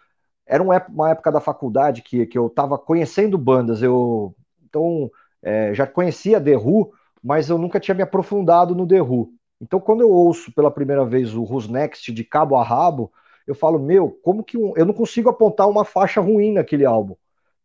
era 0.51 0.63
uma 0.89 1.11
época 1.11 1.33
da 1.33 1.41
faculdade 1.41 2.03
que, 2.03 2.27
que 2.27 2.37
eu 2.37 2.49
estava 2.49 2.77
conhecendo 2.79 3.39
bandas, 3.39 3.83
eu 3.83 4.35
então 4.69 5.11
é, 5.43 5.73
já 5.75 5.87
conhecia 5.87 6.41
The 6.41 6.57
Who, 6.57 6.93
mas 7.23 7.49
eu 7.49 7.59
nunca 7.59 7.81
tinha 7.81 7.95
me 7.95 8.03
aprofundado 8.03 8.75
no 8.75 8.87
The 8.87 9.01
Who. 9.03 9.31
Então, 9.61 9.81
quando 9.81 10.01
eu 10.01 10.11
ouço 10.11 10.53
pela 10.55 10.71
primeira 10.71 11.05
vez 11.05 11.35
o 11.35 11.43
Who's 11.43 11.69
Next 11.69 12.13
de 12.13 12.25
cabo 12.25 12.57
a 12.57 12.65
rabo, 12.65 13.13
eu 13.47 13.55
falo, 13.55 13.79
meu, 13.79 14.11
como 14.23 14.45
que 14.45 14.57
um... 14.59 14.73
eu 14.77 14.87
não 14.87 14.95
consigo 14.95 15.29
apontar 15.29 15.69
uma 15.69 15.85
faixa 15.85 16.21
ruim 16.21 16.53
naquele 16.53 16.85
álbum 16.85 17.15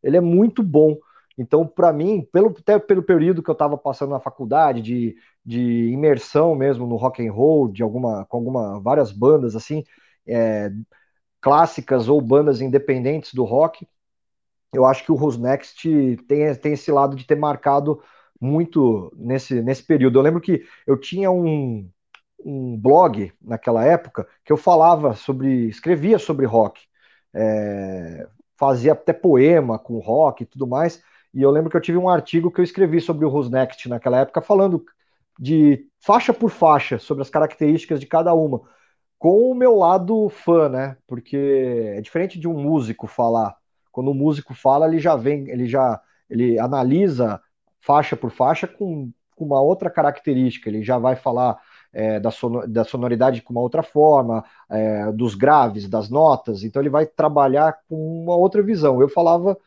ele 0.06 0.18
é 0.18 0.22
muito 0.22 0.62
bom. 0.62 0.98
Então, 1.38 1.68
para 1.68 1.92
mim, 1.92 2.22
pelo, 2.32 2.50
até 2.50 2.80
pelo 2.80 3.04
período 3.04 3.44
que 3.44 3.50
eu 3.50 3.54
estava 3.54 3.78
passando 3.78 4.12
na 4.12 4.20
faculdade, 4.20 4.82
de, 4.82 5.16
de 5.44 5.90
imersão 5.90 6.56
mesmo 6.56 6.86
no 6.88 6.96
rock 6.96 7.28
and 7.28 7.32
roll, 7.32 7.68
de 7.68 7.84
alguma, 7.84 8.24
com 8.26 8.38
alguma, 8.38 8.80
várias 8.80 9.12
bandas 9.12 9.56
assim, 9.56 9.84
é, 10.28 10.72
clássicas 11.46 12.10
ou 12.10 12.20
bandas 12.20 12.60
independentes 12.60 13.32
do 13.32 13.44
rock, 13.44 13.88
eu 14.74 14.84
acho 14.84 15.06
que 15.06 15.12
o 15.12 15.16
Who's 15.16 15.38
Next 15.38 15.80
tem, 16.28 16.56
tem 16.56 16.74
esse 16.74 16.92
lado 16.92 17.16
de 17.16 17.24
ter 17.24 17.36
marcado 17.36 18.02
muito 18.42 19.14
nesse, 19.16 19.62
nesse 19.62 19.84
período. 19.84 20.18
Eu 20.18 20.24
lembro 20.24 20.42
que 20.42 20.66
eu 20.88 21.00
tinha 21.00 21.30
um, 21.30 21.88
um 22.44 22.76
blog 22.76 23.32
naquela 23.40 23.86
época 23.86 24.28
que 24.44 24.52
eu 24.52 24.58
falava 24.58 25.14
sobre, 25.14 25.68
escrevia 25.68 26.18
sobre 26.18 26.48
rock. 26.48 26.82
É, 27.32 28.28
fazia 28.58 28.94
até 28.94 29.14
poema 29.14 29.78
com 29.78 30.00
rock 30.00 30.42
e 30.42 30.48
tudo 30.48 30.66
mais. 30.66 31.00
E 31.32 31.44
eu 31.44 31.52
lembro 31.52 31.70
que 31.70 31.78
eu 31.78 31.82
tive 31.82 32.00
um 32.00 32.10
artigo 32.10 32.50
que 32.50 32.60
eu 32.60 32.64
escrevi 32.64 33.00
sobre 33.00 33.24
o 33.24 33.30
Who's 33.30 33.52
Next 33.52 33.88
naquela 33.88 34.20
época, 34.22 34.42
falando 34.42 34.84
de 35.38 35.88
faixa 36.00 36.34
por 36.34 36.50
faixa, 36.50 36.98
sobre 36.98 37.22
as 37.22 37.30
características 37.30 38.00
de 38.00 38.08
cada 38.08 38.34
uma, 38.34 38.64
com 39.26 39.50
o 39.50 39.56
meu 39.56 39.74
lado 39.76 40.30
fã, 40.30 40.70
né? 40.70 40.98
Porque 41.08 41.36
é 41.98 42.00
diferente 42.00 42.40
de 42.40 42.48
um 42.48 42.54
músico 42.54 43.08
falar. 43.08 43.56
Quando 43.92 44.12
o 44.12 44.14
músico 44.14 44.54
fala, 44.54 44.86
ele 44.88 45.00
já 45.00 45.16
vem, 45.16 45.50
ele 45.50 45.68
já 45.68 46.00
ele 46.30 46.60
analisa 46.60 47.42
faixa 47.80 48.16
por 48.16 48.30
faixa 48.30 48.68
com, 48.68 49.12
com 49.36 49.46
uma 49.46 49.60
outra 49.60 49.90
característica. 49.90 50.70
Ele 50.70 50.84
já 50.84 51.00
vai 51.00 51.16
falar 51.16 51.58
é, 51.92 52.20
da, 52.20 52.30
sonor, 52.30 52.68
da, 52.68 52.84
sonoridade 52.84 53.42
com 53.42 53.52
uma 53.52 53.62
outra 53.62 53.82
forma, 53.82 54.46
é, 54.70 55.12
dos 55.12 55.34
graves, 55.34 55.90
das 55.90 56.08
notas, 56.08 56.64
então 56.64 56.80
ele 56.80 56.90
vai 56.92 57.08
trabalhar 57.08 57.80
com 57.90 57.96
uma 58.22 58.36
outra 58.36 58.62
visão. 58.62 59.02
Eu 59.02 59.10
falava 59.10 59.58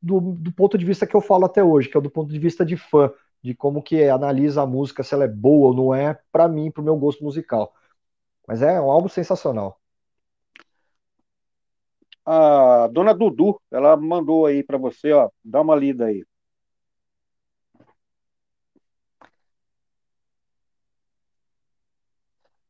do, 0.00 0.20
do, 0.20 0.52
ponto 0.52 0.78
de 0.78 0.84
vista 0.84 1.08
que 1.08 1.16
eu 1.16 1.20
falo 1.20 1.46
até 1.46 1.64
hoje, 1.64 1.88
que 1.88 1.98
é 1.98 2.00
do 2.00 2.08
ponto 2.08 2.32
de 2.32 2.38
vista 2.38 2.64
de 2.64 2.76
fã, 2.76 3.10
de 3.42 3.52
como 3.52 3.82
que 3.82 4.00
analisa 4.04 4.62
a 4.62 4.66
música, 4.66 5.02
se 5.02 5.12
ela 5.12 5.24
é 5.24 5.28
boa 5.28 5.70
ou 5.70 5.74
não 5.74 5.92
é, 5.92 6.16
para 6.30 6.46
mim, 6.46 6.70
para 6.70 6.82
o 6.82 6.84
meu 6.84 6.96
gosto 6.96 7.24
musical. 7.24 7.74
Mas 8.48 8.62
é 8.62 8.80
um 8.80 8.90
álbum 8.90 9.08
sensacional. 9.08 9.80
A 12.24 12.88
dona 12.92 13.12
Dudu, 13.14 13.60
ela 13.72 13.96
mandou 13.96 14.46
aí 14.46 14.62
para 14.62 14.78
você, 14.78 15.12
ó, 15.12 15.28
dá 15.44 15.60
uma 15.60 15.74
lida 15.74 16.06
aí. 16.06 16.24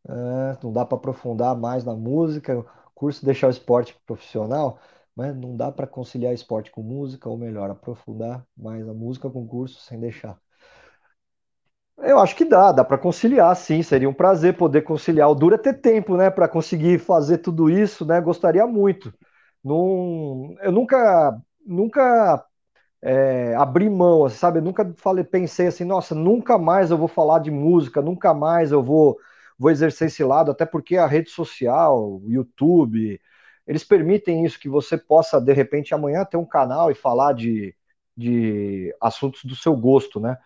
É, 0.09 0.59
não 0.62 0.72
dá 0.72 0.85
para 0.87 0.97
aprofundar 0.97 1.57
mais 1.57 1.85
na 1.85 1.95
música, 1.95 2.64
curso 2.95 3.24
deixar 3.24 3.49
o 3.49 3.51
esporte 3.51 3.95
profissional, 4.07 4.79
mas 5.14 5.37
não 5.37 5.57
dá 5.57 5.70
para 5.72 5.87
conciliar 5.87 6.33
esporte 6.35 6.70
com 6.70 6.83
música, 6.83 7.29
ou 7.29 7.37
melhor, 7.37 7.70
aprofundar 7.70 8.47
mais 8.57 8.89
a 8.89 8.95
música 8.95 9.29
com 9.31 9.47
curso 9.47 9.81
sem 9.81 9.99
deixar. 10.01 10.39
Eu 12.01 12.18
acho 12.20 12.36
que 12.36 12.44
dá, 12.44 12.70
dá 12.72 12.84
para 12.84 12.96
conciliar, 12.99 13.55
sim. 13.57 13.82
Seria 13.82 14.09
um 14.09 14.14
prazer 14.14 14.57
poder 14.57 14.82
conciliar. 14.82 15.28
O 15.30 15.34
duro 15.34 15.55
é 15.55 15.59
ter 15.59 15.74
tempo, 15.74 16.16
né, 16.16 16.30
para 16.30 16.49
conseguir 16.49 16.99
fazer 17.01 17.38
tudo 17.38 17.68
isso, 17.68 18.05
né? 18.07 18.20
Gostaria 18.20 18.66
muito. 18.66 19.12
Não, 19.64 20.55
eu 20.62 20.70
nunca, 20.72 21.36
nunca 21.66 22.44
é, 23.03 23.55
abri 23.57 23.90
mão, 23.90 24.24
assim, 24.24 24.36
sabe? 24.38 24.59
Eu 24.59 24.62
nunca 24.62 24.92
falei, 24.99 25.24
pensei 25.24 25.68
assim, 25.68 25.84
nossa, 25.84 26.14
nunca 26.14 26.59
mais 26.59 26.90
eu 26.90 26.99
vou 26.99 27.09
falar 27.09 27.40
de 27.40 27.51
música, 27.51 28.03
nunca 28.03 28.34
mais 28.34 28.72
eu 28.72 28.82
vou 28.82 29.18
vou 29.59 29.70
exercer 29.70 30.09
esse 30.09 30.24
lado, 30.24 30.51
até 30.53 30.66
porque 30.66 30.96
a 30.96 31.07
rede 31.07 31.30
social, 31.30 32.20
o 32.22 32.24
YouTube, 32.28 33.20
eles 33.66 33.84
permitem 33.84 34.44
isso, 34.44 34.59
que 34.61 34.68
você 34.68 34.99
possa, 34.99 35.40
de 35.40 35.53
repente, 35.53 35.94
amanhã 35.94 36.24
ter 36.24 36.36
um 36.36 36.44
canal 36.46 36.90
e 36.90 36.94
falar 36.94 37.32
de, 37.34 37.74
de 38.16 38.94
assuntos 39.01 39.44
do 39.44 39.57
seu 39.57 39.76
gosto, 39.76 40.20
né? 40.20 40.38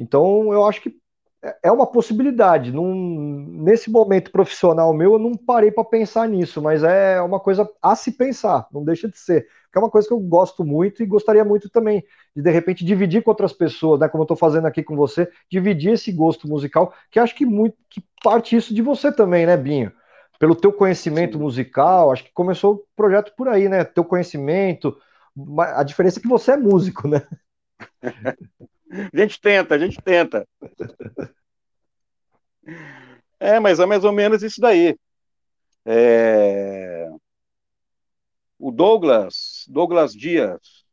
Então, 0.00 0.50
eu 0.52 0.66
acho 0.66 0.80
que 0.80 0.96
é, 1.42 1.58
é 1.64 1.72
uma 1.72 1.86
possibilidade. 1.86 2.72
Num, 2.72 3.62
nesse 3.62 3.90
momento 3.90 4.32
profissional 4.32 4.94
meu, 4.94 5.12
eu 5.12 5.18
não 5.18 5.32
parei 5.34 5.70
para 5.70 5.84
pensar 5.84 6.26
nisso, 6.26 6.62
mas 6.62 6.82
é 6.82 7.20
uma 7.20 7.38
coisa 7.38 7.68
a 7.82 7.94
se 7.94 8.12
pensar, 8.12 8.66
não 8.72 8.82
deixa 8.82 9.08
de 9.08 9.18
ser. 9.18 9.46
Que 9.70 9.78
é 9.78 9.80
uma 9.80 9.90
coisa 9.90 10.08
que 10.08 10.14
eu 10.14 10.18
gosto 10.18 10.64
muito 10.64 11.02
e 11.02 11.06
gostaria 11.06 11.44
muito 11.44 11.68
também 11.68 12.02
de, 12.34 12.42
de 12.42 12.50
repente, 12.50 12.84
dividir 12.84 13.22
com 13.22 13.30
outras 13.30 13.52
pessoas, 13.52 14.00
né? 14.00 14.08
Como 14.08 14.22
eu 14.22 14.24
estou 14.24 14.36
fazendo 14.36 14.66
aqui 14.66 14.82
com 14.82 14.96
você, 14.96 15.30
dividir 15.50 15.92
esse 15.92 16.10
gosto 16.10 16.48
musical, 16.48 16.92
que 17.10 17.20
acho 17.20 17.34
que 17.36 17.44
muito 17.46 17.76
que 17.88 18.02
parte 18.22 18.56
isso 18.56 18.74
de 18.74 18.82
você 18.82 19.12
também, 19.12 19.46
né, 19.46 19.56
Binho? 19.56 19.92
Pelo 20.38 20.56
teu 20.56 20.72
conhecimento 20.72 21.36
Sim. 21.36 21.44
musical, 21.44 22.10
acho 22.10 22.24
que 22.24 22.32
começou 22.32 22.74
o 22.74 22.82
projeto 22.96 23.32
por 23.36 23.48
aí, 23.48 23.68
né? 23.68 23.84
Teu 23.84 24.04
conhecimento, 24.04 24.96
a 25.58 25.82
diferença 25.82 26.18
é 26.18 26.22
que 26.22 26.28
você 26.28 26.52
é 26.52 26.56
músico, 26.56 27.06
né? 27.06 27.22
A 29.12 29.16
gente 29.16 29.40
tenta, 29.40 29.74
a 29.74 29.78
gente 29.78 30.02
tenta. 30.02 30.46
É, 33.38 33.60
mas 33.60 33.78
é 33.78 33.86
mais 33.86 34.04
ou 34.04 34.12
menos 34.12 34.42
isso 34.42 34.60
daí. 34.60 34.98
É... 35.84 37.08
O 38.58 38.70
Douglas, 38.70 39.64
Douglas 39.68 40.12
Dias. 40.12 40.84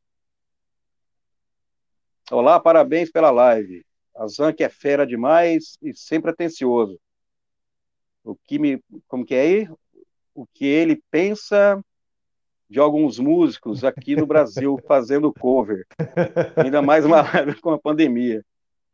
Olá, 2.31 2.59
parabéns 2.59 3.11
pela 3.11 3.31
live. 3.31 3.85
A 4.15 4.27
Zank 4.27 4.63
é 4.63 4.69
fera 4.69 5.05
demais 5.05 5.77
e 5.81 5.93
sempre 5.93 6.31
atencioso. 6.31 6.99
O 8.23 8.35
que 8.35 8.59
me, 8.59 8.81
como 9.07 9.25
que 9.25 9.35
é 9.35 9.41
aí? 9.41 9.69
O 10.35 10.45
que 10.45 10.65
ele 10.65 11.01
pensa 11.09 11.83
de 12.69 12.79
alguns 12.79 13.17
músicos 13.19 13.83
aqui 13.83 14.15
no 14.15 14.25
Brasil 14.25 14.79
fazendo 14.87 15.33
cover. 15.33 15.85
Ainda 16.55 16.81
mais 16.81 17.05
live 17.05 17.59
com 17.61 17.71
a 17.71 17.79
pandemia. 17.79 18.43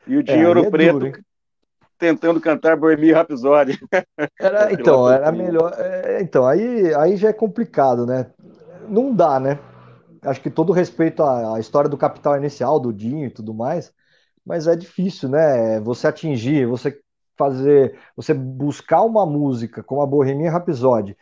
E 0.07 0.17
o 0.17 0.23
Dinheiro 0.23 0.63
é, 0.63 0.67
é 0.67 0.69
Preto 0.69 0.99
duro, 0.99 1.11
tentando 1.97 2.41
cantar 2.41 2.75
Bohemian 2.75 3.15
Rhapsody. 3.15 3.79
Era, 4.39 4.71
então, 4.73 5.09
era 5.09 5.31
melhor. 5.31 5.73
É, 5.77 6.21
então, 6.21 6.45
aí, 6.45 6.93
aí 6.95 7.15
já 7.15 7.29
é 7.29 7.33
complicado, 7.33 8.05
né? 8.05 8.31
Não 8.89 9.13
dá, 9.13 9.39
né? 9.39 9.57
Acho 10.21 10.41
que 10.41 10.49
todo 10.49 10.73
respeito 10.73 11.23
à, 11.23 11.55
à 11.55 11.59
história 11.59 11.89
do 11.89 11.97
capital 11.97 12.37
inicial, 12.37 12.79
do 12.79 12.93
Dinho 12.93 13.25
e 13.25 13.29
tudo 13.29 13.53
mais, 13.53 13.93
mas 14.45 14.67
é 14.67 14.75
difícil, 14.75 15.29
né? 15.29 15.79
Você 15.79 16.07
atingir, 16.07 16.65
você 16.65 16.99
fazer, 17.37 17.97
você 18.15 18.33
buscar 18.33 19.01
uma 19.01 19.25
música 19.25 19.81
como 19.81 20.01
a 20.01 20.05
Bohemian 20.05 20.51
Rhapsody, 20.51 21.17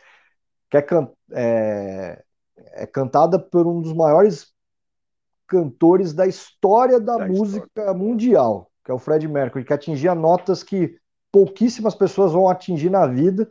que 0.70 0.76
é, 0.76 0.86
é, 1.32 2.22
é 2.56 2.86
cantada 2.86 3.38
por 3.38 3.66
um 3.66 3.80
dos 3.80 3.92
maiores 3.92 4.52
cantores 5.46 6.12
da 6.12 6.26
história 6.26 6.98
da, 6.98 7.18
da 7.18 7.26
música 7.26 7.66
história. 7.66 7.94
mundial, 7.94 8.70
que 8.84 8.90
é 8.90 8.94
o 8.94 8.98
Fred 8.98 9.26
Mercury, 9.28 9.64
que 9.64 9.72
atingia 9.72 10.14
notas 10.14 10.62
que 10.62 10.96
pouquíssimas 11.30 11.94
pessoas 11.94 12.32
vão 12.32 12.48
atingir 12.48 12.90
na 12.90 13.06
vida. 13.06 13.50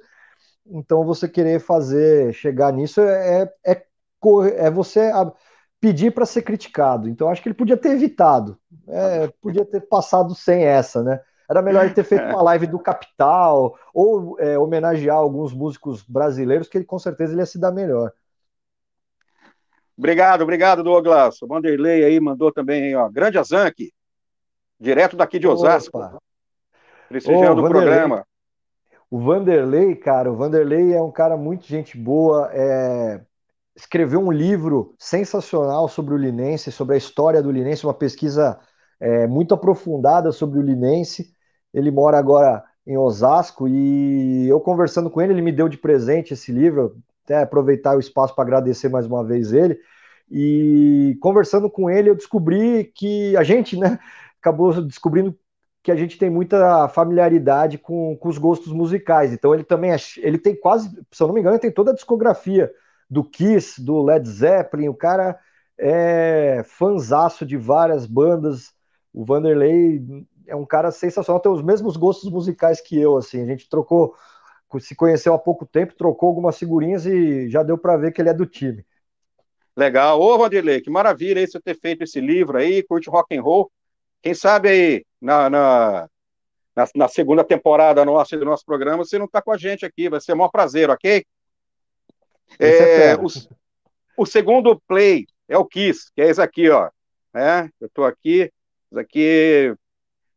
Então, 0.66 1.04
você 1.04 1.28
querer 1.28 1.60
fazer, 1.60 2.34
chegar 2.34 2.72
nisso, 2.72 3.02
é, 3.02 3.50
é, 3.66 3.74
é, 3.74 3.86
é 4.56 4.72
você 4.72 5.12
pedir 5.80 6.12
para 6.12 6.26
ser 6.26 6.44
criticado. 6.44 7.10
Então, 7.10 7.28
acho 7.28 7.42
que 7.42 7.50
ele 7.50 7.56
podia 7.56 7.76
ter 7.76 7.90
evitado, 7.90 8.58
é, 8.88 9.28
podia 9.42 9.66
ter 9.66 9.82
passado 9.82 10.36
sem 10.36 10.64
essa, 10.64 11.04
né? 11.04 11.20
Era 11.50 11.62
melhor 11.62 11.84
ele 11.84 11.94
ter 11.94 12.04
feito 12.04 12.24
uma 12.24 12.42
live 12.44 12.68
do 12.68 12.80
Capital 12.80 13.76
ou 13.94 14.40
é, 14.40 14.58
homenagear 14.58 15.18
alguns 15.18 15.54
músicos 15.54 16.04
brasileiros, 16.04 16.70
que 16.70 16.78
ele 16.78 16.86
com 16.86 16.98
certeza 16.98 17.34
ele 17.34 17.42
ia 17.42 17.46
se 17.46 17.60
dar 17.60 17.72
melhor. 17.72 18.14
Obrigado, 20.02 20.42
obrigado, 20.42 20.82
Douglas. 20.82 21.40
O 21.44 21.48
Vanderlei 21.48 22.04
aí 22.04 22.20
mandou 22.20 22.52
também, 22.52 22.96
ó, 22.96 23.08
grande 23.08 23.38
Azanque, 23.38 23.94
direto 24.80 25.16
daqui 25.16 25.38
de 25.38 25.48
Osasco. 25.48 25.96
Opa. 25.96 26.18
Prestigiando 27.08 27.64
o 27.64 27.70
programa. 27.70 28.26
O 29.12 29.20
Vanderlei, 29.20 29.96
cara, 29.96 30.32
o 30.32 30.36
Vanderlei 30.36 30.92
é 30.92 31.00
um 31.00 31.12
cara 31.12 31.38
muito 31.38 31.68
gente 31.68 31.96
boa, 31.96 32.50
é... 32.52 33.22
escreveu 33.76 34.20
um 34.20 34.32
livro 34.32 34.96
sensacional 34.98 35.88
sobre 35.88 36.16
o 36.16 36.18
Linense, 36.18 36.72
sobre 36.72 36.96
a 36.96 36.98
história 36.98 37.40
do 37.40 37.52
Linense, 37.52 37.86
uma 37.86 37.94
pesquisa 37.94 38.60
é, 39.00 39.28
muito 39.28 39.54
aprofundada 39.54 40.32
sobre 40.32 40.58
o 40.58 40.64
Linense. 40.64 41.32
Ele 41.72 41.92
mora 41.92 42.18
agora 42.18 42.64
em 42.88 42.98
Osasco 42.98 43.68
e 43.68 44.48
eu 44.50 44.60
conversando 44.60 45.12
com 45.12 45.22
ele, 45.22 45.34
ele 45.34 45.44
me 45.44 45.52
deu 45.52 45.70
de 45.70 45.78
presente 45.78 46.34
esse 46.34 46.52
livro, 46.52 46.98
até 47.32 47.42
aproveitar 47.42 47.96
o 47.96 48.00
espaço 48.00 48.36
para 48.36 48.44
agradecer 48.44 48.90
mais 48.90 49.06
uma 49.06 49.24
vez 49.24 49.54
ele. 49.54 49.80
E 50.30 51.18
conversando 51.22 51.70
com 51.70 51.90
ele, 51.90 52.10
eu 52.10 52.16
descobri 52.16 52.92
que 52.96 53.36
a 53.38 53.44
gente, 53.44 53.78
né, 53.78 54.00
acabou 54.40 54.82
descobrindo 54.82 55.38
que 55.84 55.92
a 55.92 55.96
gente 55.96 56.18
tem 56.18 56.30
muita 56.30 56.88
familiaridade 56.90 57.78
com, 57.78 58.16
com 58.18 58.30
os 58.30 58.38
gostos 58.38 58.72
musicais. 58.72 59.34
Então 59.34 59.54
ele 59.54 59.64
também 59.64 59.92
é, 59.92 59.98
ele 60.18 60.38
tem 60.38 60.56
quase, 60.56 60.90
se 61.12 61.24
eu 61.24 61.28
não 61.28 61.34
me 61.34 61.40
engano, 61.40 61.56
ele 61.56 61.62
tem 61.62 61.72
toda 61.72 61.92
a 61.92 61.96
discografia 61.96 62.72
do 63.10 63.24
Kiss, 63.24 63.82
do 63.84 64.04
Led 64.04 64.28
Zeppelin. 64.30 64.90
O 64.90 64.94
cara 64.94 65.40
é 65.78 66.62
fanzaço 66.66 67.46
de 67.46 67.58
várias 67.58 68.06
bandas. 68.06 68.74
O 69.12 69.26
Vanderlei 69.26 70.06
é 70.48 70.56
um 70.56 70.66
cara 70.66 70.92
sensacional, 70.92 71.42
tem 71.42 71.52
os 71.52 71.64
mesmos 71.64 71.98
gostos 71.98 72.30
musicais 72.30 72.80
que 72.80 72.98
eu, 73.00 73.18
assim. 73.18 73.42
A 73.42 73.46
gente 73.46 73.68
trocou, 73.68 74.14
se 74.80 74.96
conheceu 74.96 75.34
há 75.34 75.40
pouco 75.40 75.66
tempo, 75.66 75.96
trocou 75.96 76.30
algumas 76.30 76.58
figurinhas 76.58 77.06
e 77.06 77.50
já 77.50 77.64
deu 77.64 77.78
para 77.78 77.98
ver 77.98 78.12
que 78.12 78.22
ele 78.22 78.30
é 78.30 78.34
do 78.34 78.46
time. 78.46 78.86
Legal. 79.76 80.20
Ô, 80.20 80.38
Vanderlei, 80.38 80.82
que 80.82 80.90
maravilha 80.90 81.40
aí 81.40 81.48
você 81.48 81.60
ter 81.60 81.80
feito 81.80 82.04
esse 82.04 82.20
livro 82.20 82.58
aí, 82.58 82.84
curte 82.84 83.10
rock 83.10 83.36
and 83.36 83.42
roll. 83.42 83.72
Quem 84.22 84.34
sabe 84.34 84.70
aí, 84.70 85.06
na, 85.20 85.50
na, 85.50 86.10
na, 86.76 86.86
na 86.96 87.08
segunda 87.08 87.44
temporada 87.44 88.06
nossa 88.06 88.38
do 88.38 88.46
nosso 88.46 88.66
programa, 88.66 89.04
você 89.04 89.18
não 89.18 89.26
está 89.26 89.42
com 89.42 89.52
a 89.52 89.58
gente 89.58 89.86
aqui, 89.86 90.10
vai 90.10 90.20
ser 90.22 90.34
um 90.34 90.38
maior 90.38 90.50
prazer, 90.50 90.90
ok? 90.90 91.26
É, 92.60 93.16
o, 93.16 93.28
o, 94.18 94.26
segundo 94.26 94.80
play 94.88 95.26
é 95.48 95.58
o 95.58 95.66
Kiss, 95.66 96.12
que 96.14 96.22
é 96.22 96.30
esse 96.30 96.42
aqui, 96.42 96.70
ó. 96.70 96.90
Né? 97.34 97.70
Eu 97.80 97.88
estou 97.88 98.06
aqui, 98.06 98.52
isso 98.92 99.00
aqui 99.00 99.74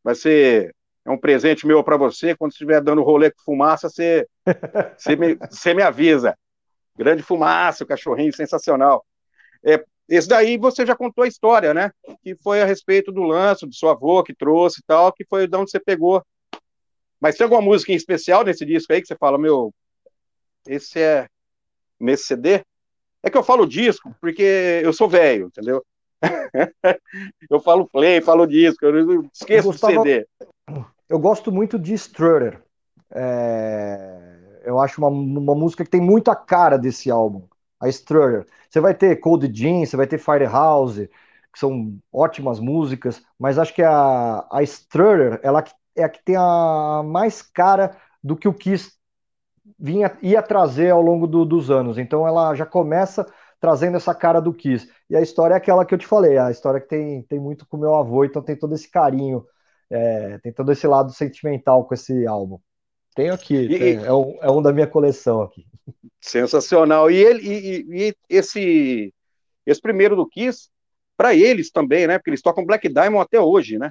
vai 0.03 0.15
ser 0.15 0.75
é 1.05 1.11
um 1.11 1.19
presente 1.19 1.67
meu 1.67 1.85
para 1.85 1.97
você. 1.97 2.35
Quando 2.35 2.53
estiver 2.53 2.81
dando 2.81 3.03
rolê 3.03 3.31
com 3.31 3.43
fumaça, 3.43 3.89
você, 3.89 4.27
você, 4.97 5.17
me, 5.17 5.35
você 5.35 5.75
me 5.75 5.83
avisa. 5.83 6.37
Grande 6.97 7.23
fumaça, 7.23 7.85
o 7.85 7.87
cachorrinho 7.87 8.35
sensacional. 8.35 9.05
É, 9.65 9.85
esse 10.09 10.29
daí 10.29 10.57
você 10.57 10.87
já 10.87 10.95
contou 10.95 11.25
a 11.25 11.29
história, 11.29 11.75
né? 11.75 11.91
Que 12.23 12.35
foi 12.37 12.63
a 12.63 12.65
respeito 12.65 13.13
do 13.13 13.23
lance, 13.23 13.67
do 13.67 13.75
seu 13.75 13.89
avô 13.89 14.23
que 14.23 14.35
trouxe 14.35 14.81
e 14.81 14.85
tal, 14.87 15.13
que 15.13 15.25
foi 15.25 15.47
de 15.47 15.57
onde 15.57 15.71
você 15.71 15.81
pegou. 15.81 16.23
Mas 17.21 17.37
tem 17.37 17.45
alguma 17.45 17.63
música 17.63 17.93
em 17.93 17.97
especial 17.97 18.45
nesse 18.45 18.65
disco 18.65 18.93
aí 18.93 19.01
que 19.01 19.07
você 19.07 19.17
fala, 19.17 19.39
meu, 19.39 19.75
esse 20.67 21.01
é 21.01 21.27
nesse 21.99 22.25
CD? 22.25 22.65
É 23.23 23.31
que 23.31 23.37
eu 23.37 23.43
falo 23.43 23.67
disco 23.67 24.15
porque 24.21 24.81
eu 24.83 24.93
sou 24.93 25.09
velho, 25.09 25.47
entendeu? 25.47 25.85
eu 27.51 27.61
falo 27.61 27.89
play, 27.89 28.21
falo 28.21 28.47
disco, 28.47 28.85
eu 28.85 29.29
esqueço 29.33 29.69
gostava... 29.69 29.95
do 29.95 30.03
CD. 30.03 30.27
Eu 31.09 31.19
gosto 31.19 31.53
muito 31.53 31.79
de 31.79 31.95
Strutter. 31.95 32.63
é, 33.15 34.61
eu 34.65 34.81
acho 34.81 35.01
uma, 35.01 35.09
uma 35.09 35.55
música 35.55 35.85
que 35.85 35.91
tem 35.91 36.01
muita 36.01 36.35
cara 36.37 36.79
desse 36.79 37.11
álbum, 37.11 37.47
a 37.81 37.89
Strutter. 37.89 38.47
Você 38.71 38.81
vai 38.81 38.95
ter 38.95 39.17
Cold 39.21 39.51
Jean, 39.55 39.85
você 39.87 39.97
vai 39.97 40.07
ter 40.07 40.19
Firehouse, 40.19 41.09
que 41.53 41.59
são 41.59 41.99
ótimas 42.13 42.59
músicas, 42.61 43.23
mas 43.39 43.59
acho 43.59 43.75
que 43.75 43.83
a, 43.83 44.47
a 44.51 44.63
Strutter, 44.63 45.41
ela 45.43 45.65
é 45.97 46.05
a 46.05 46.09
que 46.09 46.23
tem 46.25 46.37
a 46.37 47.03
mais 47.05 47.43
cara 47.43 47.97
do 48.23 48.37
que 48.37 48.49
o 48.49 48.55
Kiss 48.55 48.93
vinha, 49.79 50.17
ia 50.23 50.43
trazer 50.43 50.91
ao 50.91 51.01
longo 51.03 51.27
do, 51.27 51.45
dos 51.45 51.71
anos. 51.71 51.99
Então 51.99 52.27
ela 52.27 52.55
já 52.55 52.67
começa 52.67 53.27
trazendo 53.61 53.97
essa 53.97 54.15
cara 54.15 54.41
do 54.41 54.53
Kiss. 54.53 54.89
E 55.09 55.17
a 55.17 55.21
história 55.23 55.55
é 55.55 55.57
aquela 55.57 55.85
que 55.85 55.95
eu 55.95 55.99
te 55.99 56.07
falei, 56.07 56.37
a 56.39 56.51
história 56.51 56.81
que 56.81 56.89
tem, 56.89 57.23
tem 57.23 57.41
muito 57.41 57.67
com 57.67 57.77
meu 57.77 57.95
avô, 57.95 58.25
então 58.25 58.43
tem 58.43 58.57
todo 58.57 58.75
esse 58.75 58.91
carinho, 58.91 59.45
é, 59.95 60.39
tem 60.39 60.53
todo 60.53 60.73
esse 60.73 60.87
lado 60.87 61.13
sentimental 61.13 61.85
com 61.85 61.95
esse 61.95 62.27
álbum. 62.27 62.59
Tenho 63.15 63.33
aqui, 63.33 63.55
e, 63.55 63.95
é, 63.95 64.13
um, 64.13 64.37
é 64.41 64.51
um 64.51 64.61
da 64.61 64.73
minha 64.73 64.89
coleção 64.89 65.41
aqui. 65.41 65.65
Sensacional. 66.21 67.11
E 67.11 67.17
ele 67.17 67.41
e, 67.47 68.09
e 68.09 68.15
esse 68.29 69.15
esse 69.65 69.81
primeiro 69.81 70.17
do 70.17 70.29
Kiss, 70.29 70.69
para 71.17 71.35
eles 71.35 71.71
também, 71.71 72.07
né? 72.07 72.19
Porque 72.19 72.31
eles 72.31 72.43
tocam 72.43 72.67
Black 72.67 72.89
Diamond 72.89 73.25
até 73.25 73.41
hoje, 73.41 73.79
né? 73.79 73.91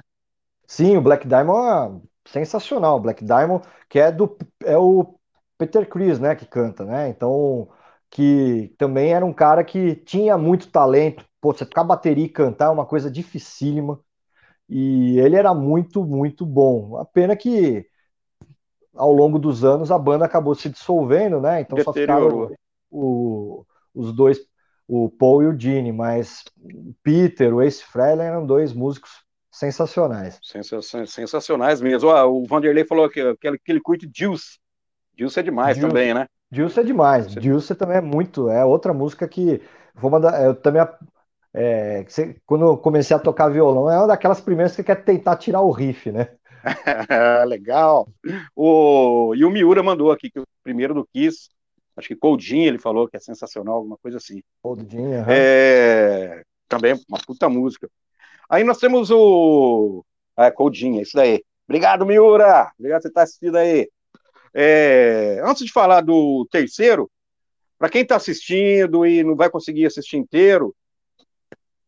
Sim, 0.66 0.96
o 0.96 1.00
Black 1.00 1.26
Diamond 1.26 2.02
é 2.26 2.28
sensacional. 2.28 3.00
Black 3.00 3.24
Diamond, 3.24 3.64
que 3.88 3.98
é 3.98 4.12
do 4.12 4.36
é 4.62 4.76
o 4.76 5.14
Peter 5.56 5.88
Chris, 5.88 6.18
né, 6.18 6.34
que 6.34 6.44
canta, 6.44 6.84
né? 6.84 7.08
Então, 7.08 7.68
que 8.10 8.74
também 8.76 9.14
era 9.14 9.24
um 9.24 9.32
cara 9.32 9.64
que 9.64 9.94
tinha 9.96 10.36
muito 10.36 10.70
talento. 10.70 11.24
Pô, 11.40 11.52
você 11.52 11.64
tocar 11.64 11.84
bateria 11.84 12.26
e 12.26 12.28
cantar 12.28 12.66
é 12.66 12.70
uma 12.70 12.86
coisa 12.86 13.10
dificílima. 13.10 13.98
E 14.68 15.18
ele 15.18 15.36
era 15.36 15.52
muito, 15.52 16.04
muito 16.04 16.46
bom. 16.46 16.96
A 16.98 17.04
pena 17.04 17.36
que 17.36 17.86
ao 18.94 19.12
longo 19.12 19.38
dos 19.38 19.64
anos 19.64 19.90
a 19.90 19.98
banda 19.98 20.24
acabou 20.24 20.54
se 20.54 20.68
dissolvendo, 20.68 21.40
né? 21.40 21.60
Então 21.60 21.78
só 21.82 21.92
ficaram 21.92 22.50
o, 22.90 23.64
os 23.94 24.12
dois, 24.12 24.38
o 24.86 25.10
Paul 25.10 25.42
e 25.42 25.46
o 25.46 25.58
Gene, 25.58 25.92
mas 25.92 26.44
o 26.62 26.94
Peter, 27.02 27.52
o 27.54 27.62
Ace 27.62 27.82
Frehley 27.84 28.26
eram 28.26 28.46
dois 28.46 28.72
músicos 28.72 29.10
sensacionais. 29.50 30.38
Sensacionais 31.06 31.80
mesmo. 31.80 32.10
Ah, 32.10 32.26
o 32.26 32.44
Vanderlei 32.44 32.84
falou 32.84 33.08
que, 33.08 33.34
que, 33.36 33.46
ele, 33.46 33.58
que 33.58 33.72
ele 33.72 33.80
curte 33.80 34.10
Juice. 34.14 34.58
Juice 35.16 35.38
é 35.38 35.42
demais 35.42 35.76
Juice. 35.76 35.88
também, 35.88 36.14
né? 36.14 36.26
Juice 36.50 36.80
é 36.80 36.82
demais. 36.82 37.32
Você... 37.32 37.40
Juice 37.40 37.74
também 37.74 37.96
é 37.96 38.00
muito. 38.00 38.48
É 38.48 38.64
outra 38.64 38.92
música 38.92 39.28
que 39.28 39.60
vou 39.94 40.10
mandar. 40.10 40.44
Eu 40.44 40.54
também 40.54 40.82
é, 41.54 42.04
quando 42.44 42.64
eu 42.64 42.76
comecei 42.76 43.16
a 43.16 43.20
tocar 43.20 43.48
violão, 43.48 43.88
é 43.88 43.96
uma 43.96 44.08
daquelas 44.08 44.40
primeiras 44.40 44.74
que 44.74 44.82
quer 44.82 45.04
tentar 45.04 45.36
tirar 45.36 45.60
o 45.60 45.70
riff, 45.70 46.10
né? 46.10 46.28
Legal. 47.46 48.08
O, 48.56 49.34
e 49.36 49.44
o 49.44 49.50
Miura 49.50 49.82
mandou 49.82 50.10
aqui 50.10 50.30
que 50.30 50.40
o 50.40 50.46
primeiro 50.64 50.94
do 50.94 51.06
Kiss, 51.06 51.48
acho 51.96 52.08
que 52.08 52.16
Coldinho 52.16 52.66
ele 52.66 52.78
falou 52.78 53.06
que 53.06 53.16
é 53.16 53.20
sensacional, 53.20 53.76
alguma 53.76 53.96
coisa 53.98 54.16
assim. 54.16 54.42
Coldinho, 54.60 55.20
uhum. 55.20 55.24
é, 55.28 56.42
também 56.68 56.98
uma 57.08 57.18
puta 57.24 57.48
música. 57.48 57.88
Aí 58.50 58.64
nós 58.64 58.78
temos 58.78 59.10
o. 59.12 60.04
Ah, 60.36 60.50
Coldinho, 60.50 60.98
é 60.98 61.02
isso 61.02 61.16
daí. 61.16 61.44
Obrigado, 61.68 62.04
Miura. 62.04 62.72
Obrigado 62.76 63.00
por 63.00 63.02
você 63.02 63.08
estar 63.08 63.22
assistindo 63.22 63.56
aí. 63.56 63.88
É, 64.52 65.40
antes 65.44 65.64
de 65.64 65.72
falar 65.72 66.00
do 66.00 66.46
terceiro, 66.50 67.08
para 67.78 67.88
quem 67.88 68.02
está 68.02 68.16
assistindo 68.16 69.06
e 69.06 69.22
não 69.22 69.36
vai 69.36 69.48
conseguir 69.48 69.86
assistir 69.86 70.16
inteiro, 70.16 70.74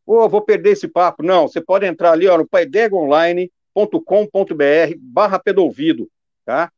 oh, 0.06 0.28
vou 0.28 0.40
perder 0.40 0.70
esse 0.70 0.88
papo. 0.88 1.22
Não, 1.22 1.48
você 1.48 1.60
pode 1.60 1.84
entrar 1.84 2.12
ali 2.12 2.28
ó, 2.28 2.38
no 2.38 2.46
paidegaonline.com.br 2.46 4.94
barra 4.98 5.38
pedouvido, 5.38 6.08
tá? 6.44 6.70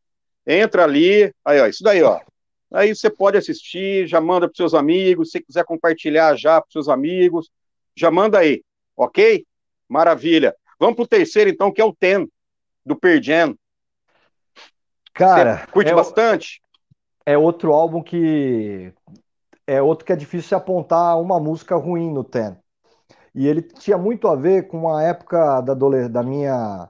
Entra 0.46 0.84
ali, 0.84 1.32
aí 1.44 1.60
ó, 1.60 1.66
isso 1.66 1.84
daí, 1.84 2.02
ó. 2.02 2.20
Aí 2.72 2.94
você 2.94 3.08
pode 3.08 3.36
assistir, 3.36 4.06
já 4.06 4.20
manda 4.20 4.46
para 4.46 4.56
seus 4.56 4.74
amigos, 4.74 5.30
se 5.30 5.40
quiser 5.40 5.64
compartilhar 5.64 6.36
já 6.36 6.60
para 6.60 6.70
seus 6.70 6.88
amigos, 6.88 7.50
já 7.96 8.10
manda 8.10 8.38
aí, 8.38 8.62
ok? 8.96 9.46
Maravilha. 9.88 10.54
Vamos 10.78 10.96
para 10.96 11.04
o 11.04 11.08
terceiro, 11.08 11.50
então, 11.50 11.72
que 11.72 11.80
é 11.80 11.84
o 11.84 11.94
Ten, 11.94 12.28
do 12.84 12.94
Perdian. 12.94 13.54
Cara, 15.12 15.58
Você 15.58 15.72
curte 15.72 15.90
é, 15.90 15.94
bastante? 15.94 16.62
É 17.26 17.36
outro 17.36 17.72
álbum 17.72 18.02
que 18.02 18.92
é 19.66 19.82
outro 19.82 20.04
que 20.04 20.12
é 20.12 20.16
difícil 20.16 20.56
apontar 20.56 21.20
uma 21.20 21.40
música 21.40 21.74
ruim 21.74 22.12
no 22.12 22.22
Ten. 22.22 22.56
E 23.38 23.46
ele 23.46 23.62
tinha 23.62 23.96
muito 23.96 24.26
a 24.26 24.34
ver 24.34 24.66
com 24.66 24.92
a 24.92 25.00
época 25.04 25.60
da, 25.60 25.72
da 26.08 26.22
minha 26.24 26.88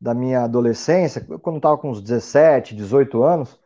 da 0.00 0.12
minha 0.12 0.42
adolescência, 0.44 1.24
quando 1.40 1.56
estava 1.58 1.78
com 1.78 1.90
uns 1.90 2.02
17, 2.02 2.74
18 2.74 3.22
anos, 3.22 3.58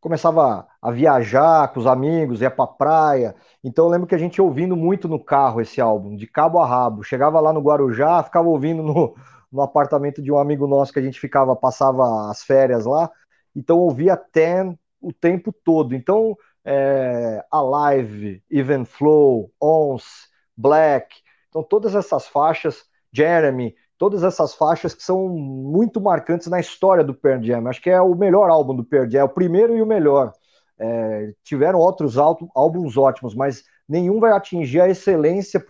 começava 0.00 0.66
a 0.80 0.90
viajar 0.92 1.72
com 1.72 1.80
os 1.80 1.86
amigos, 1.86 2.40
ia 2.40 2.50
pra 2.50 2.66
praia. 2.68 3.34
Então 3.64 3.86
eu 3.86 3.90
lembro 3.90 4.06
que 4.06 4.14
a 4.14 4.18
gente 4.18 4.40
ouvindo 4.40 4.76
muito 4.76 5.08
no 5.08 5.22
carro 5.22 5.60
esse 5.60 5.80
álbum, 5.80 6.16
de 6.16 6.26
cabo 6.26 6.60
a 6.60 6.66
rabo. 6.66 7.02
Chegava 7.02 7.40
lá 7.40 7.52
no 7.52 7.60
Guarujá, 7.60 8.22
ficava 8.22 8.48
ouvindo 8.48 8.82
no, 8.82 9.16
no 9.52 9.60
apartamento 9.60 10.22
de 10.22 10.32
um 10.32 10.38
amigo 10.38 10.66
nosso 10.68 10.92
que 10.92 11.00
a 11.00 11.02
gente 11.02 11.20
ficava, 11.20 11.56
passava 11.56 12.30
as 12.30 12.42
férias 12.44 12.86
lá. 12.86 13.10
Então 13.54 13.78
ouvia 13.78 14.16
Ten 14.16 14.78
o 15.00 15.12
tempo 15.12 15.52
todo. 15.52 15.94
Então, 15.94 16.36
é, 16.64 17.44
Alive, 17.50 18.42
Even 18.50 18.84
Flow, 18.84 19.50
Ons, 19.60 20.28
Black, 20.56 21.25
então 21.56 21.62
todas 21.62 21.94
essas 21.94 22.26
faixas, 22.26 22.84
Jeremy, 23.10 23.74
todas 23.96 24.22
essas 24.22 24.54
faixas 24.54 24.94
que 24.94 25.02
são 25.02 25.26
muito 25.26 25.98
marcantes 26.02 26.48
na 26.48 26.60
história 26.60 27.02
do 27.02 27.14
Pearl 27.14 27.42
Jam. 27.42 27.66
Acho 27.66 27.80
que 27.80 27.88
é 27.88 27.98
o 27.98 28.14
melhor 28.14 28.50
álbum 28.50 28.76
do 28.76 28.84
Pearl 28.84 29.08
Jam, 29.08 29.20
é 29.20 29.24
o 29.24 29.28
primeiro 29.28 29.74
e 29.74 29.80
o 29.80 29.86
melhor. 29.86 30.32
É, 30.78 31.32
tiveram 31.42 31.78
outros 31.78 32.18
álbuns 32.18 32.98
ótimos, 32.98 33.34
mas 33.34 33.64
nenhum 33.88 34.20
vai 34.20 34.32
atingir 34.32 34.82
a 34.82 34.88
excelência 34.88 35.64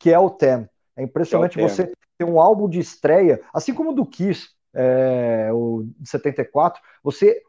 que 0.00 0.12
é 0.12 0.18
o 0.18 0.28
Ten. 0.28 0.68
É 0.96 1.04
impressionante 1.04 1.60
é 1.60 1.62
você 1.62 1.92
ter 2.18 2.24
um 2.24 2.40
álbum 2.40 2.68
de 2.68 2.80
estreia, 2.80 3.40
assim 3.52 3.72
como 3.72 3.90
o 3.92 3.94
do 3.94 4.04
Kiss, 4.04 4.48
é, 4.74 5.48
o 5.52 5.84
de 5.96 6.08
74, 6.08 6.82
você 7.04 7.40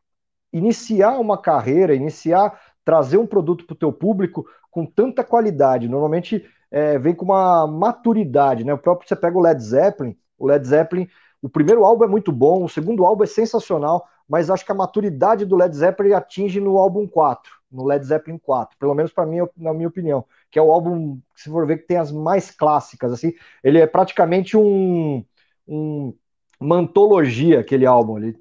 iniciar 0.53 1.17
uma 1.17 1.41
carreira, 1.41 1.95
iniciar, 1.95 2.61
trazer 2.83 3.17
um 3.17 3.25
produto 3.25 3.65
para 3.65 3.73
o 3.73 3.77
teu 3.77 3.91
público 3.91 4.45
com 4.69 4.85
tanta 4.85 5.23
qualidade. 5.23 5.87
Normalmente 5.87 6.45
é, 6.75 6.99
vem 6.99 7.15
com 7.15 7.23
uma 7.23 7.65
maturidade, 7.65 8.65
né? 8.65 8.73
O 8.73 8.77
próprio 8.77 9.07
você 9.07 9.15
pega 9.15 9.37
o 9.37 9.41
Led 9.41 9.63
Zeppelin, 9.63 10.13
o 10.37 10.45
Led 10.45 10.67
Zeppelin, 10.67 11.07
o 11.41 11.47
primeiro 11.47 11.85
álbum 11.85 12.03
é 12.03 12.07
muito 12.07 12.33
bom, 12.33 12.65
o 12.65 12.67
segundo 12.67 13.05
álbum 13.05 13.23
é 13.23 13.27
sensacional, 13.27 14.05
mas 14.27 14.49
acho 14.49 14.65
que 14.65 14.73
a 14.73 14.75
maturidade 14.75 15.45
do 15.45 15.55
Led 15.55 15.73
Zeppelin 15.73 16.11
atinge 16.11 16.59
no 16.59 16.77
álbum 16.77 17.07
4, 17.07 17.49
no 17.71 17.85
Led 17.85 18.05
Zeppelin 18.05 18.37
4, 18.37 18.77
pelo 18.77 18.93
menos 18.93 19.13
para 19.13 19.25
mim, 19.25 19.37
na 19.55 19.73
minha 19.73 19.87
opinião, 19.87 20.25
que 20.51 20.59
é 20.59 20.61
o 20.61 20.69
álbum, 20.69 21.17
se 21.33 21.49
for 21.49 21.65
ver, 21.65 21.77
que 21.77 21.87
tem 21.87 21.95
as 21.95 22.11
mais 22.11 22.51
clássicas, 22.51 23.13
assim, 23.13 23.31
ele 23.63 23.79
é 23.79 23.87
praticamente 23.87 24.57
um, 24.57 25.23
um 25.65 26.13
uma 26.59 26.77
antologia, 26.77 27.59
aquele 27.59 27.85
álbum. 27.85 28.17
Ele, 28.17 28.37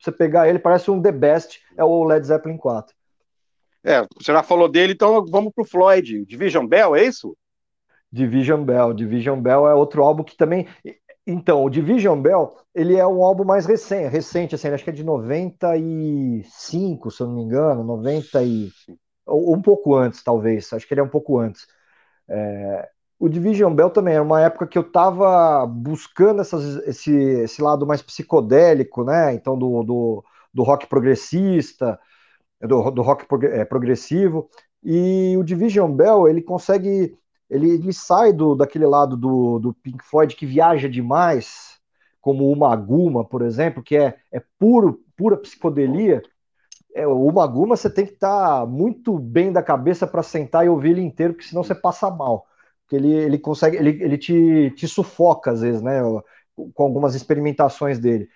você 0.00 0.10
pegar 0.10 0.48
ele, 0.48 0.58
parece 0.58 0.90
um 0.90 1.00
The 1.00 1.12
Best, 1.12 1.60
é 1.76 1.84
o 1.84 2.04
Led 2.04 2.24
Zeppelin 2.26 2.56
4. 2.56 2.94
É, 3.84 4.06
você 4.16 4.32
já 4.32 4.42
falou 4.42 4.68
dele, 4.68 4.92
então 4.92 5.24
vamos 5.26 5.52
pro 5.52 5.64
Floyd. 5.64 6.24
Division 6.26 6.66
Bell, 6.66 6.94
é 6.94 7.04
isso? 7.04 7.36
Division 8.12 8.64
Bell. 8.64 8.92
Division 8.92 9.40
Bell 9.40 9.66
é 9.68 9.74
outro 9.74 10.02
álbum 10.02 10.22
que 10.22 10.36
também. 10.36 10.66
Então, 11.26 11.64
o 11.64 11.70
Division 11.70 12.20
Bell, 12.20 12.56
ele 12.74 12.96
é 12.96 13.06
um 13.06 13.22
álbum 13.22 13.44
mais 13.44 13.64
recente, 13.64 14.08
recente 14.08 14.54
assim, 14.54 14.68
acho 14.68 14.84
que 14.84 14.90
é 14.90 14.92
de 14.92 15.04
95, 15.04 17.10
se 17.10 17.22
eu 17.22 17.28
não 17.28 17.36
me 17.36 17.42
engano, 17.42 17.84
90 17.84 18.42
e. 18.44 18.70
Ou 19.26 19.54
um 19.54 19.62
pouco 19.62 19.94
antes, 19.94 20.22
talvez. 20.22 20.72
Acho 20.72 20.86
que 20.86 20.94
ele 20.94 21.00
é 21.00 21.04
um 21.04 21.08
pouco 21.08 21.38
antes. 21.38 21.66
É, 22.28 22.88
o 23.18 23.28
Division 23.28 23.72
Bell 23.72 23.90
também 23.90 24.14
era 24.14 24.22
uma 24.22 24.40
época 24.40 24.66
que 24.66 24.76
eu 24.76 24.82
estava 24.82 25.64
buscando 25.66 26.40
essas, 26.40 26.76
esse, 26.88 27.12
esse 27.12 27.62
lado 27.62 27.86
mais 27.86 28.02
psicodélico, 28.02 29.04
né? 29.04 29.32
Então, 29.34 29.56
do, 29.56 29.82
do, 29.84 30.24
do 30.52 30.62
rock 30.64 30.88
progressista, 30.88 31.98
do, 32.60 32.90
do 32.90 33.02
rock 33.02 33.24
é, 33.46 33.64
progressivo. 33.64 34.48
E 34.82 35.36
o 35.38 35.44
Division 35.44 35.92
Bell, 35.92 36.28
ele 36.28 36.42
consegue. 36.42 37.16
Ele, 37.52 37.70
ele 37.70 37.92
sai 37.92 38.32
do, 38.32 38.54
daquele 38.54 38.86
lado 38.86 39.16
do, 39.16 39.58
do 39.58 39.74
Pink 39.74 40.02
Floyd 40.02 40.34
que 40.34 40.46
viaja 40.46 40.88
demais, 40.88 41.78
como 42.20 42.50
o 42.50 42.56
Maguma, 42.56 43.24
por 43.24 43.42
exemplo, 43.42 43.82
que 43.82 43.96
é, 43.96 44.16
é 44.32 44.42
puro, 44.58 45.04
pura 45.16 45.36
psicodelia. 45.36 46.22
É, 46.94 47.06
o 47.06 47.30
Maguma 47.30 47.76
você 47.76 47.90
tem 47.90 48.06
que 48.06 48.14
estar 48.14 48.60
tá 48.60 48.66
muito 48.66 49.18
bem 49.18 49.52
da 49.52 49.62
cabeça 49.62 50.06
para 50.06 50.22
sentar 50.22 50.64
e 50.64 50.68
ouvir 50.70 50.92
ele 50.92 51.02
inteiro, 51.02 51.34
porque 51.34 51.46
senão 51.46 51.62
você 51.62 51.74
passa 51.74 52.10
mal 52.10 52.46
que 52.88 52.96
ele, 52.96 53.12
ele 53.12 53.38
consegue, 53.38 53.76
ele, 53.76 54.02
ele 54.02 54.18
te, 54.18 54.70
te 54.76 54.88
sufoca 54.88 55.50
às 55.50 55.60
vezes, 55.60 55.82
né, 55.82 56.00
com 56.74 56.82
algumas 56.82 57.14
experimentações 57.14 57.98
dele. 57.98 58.28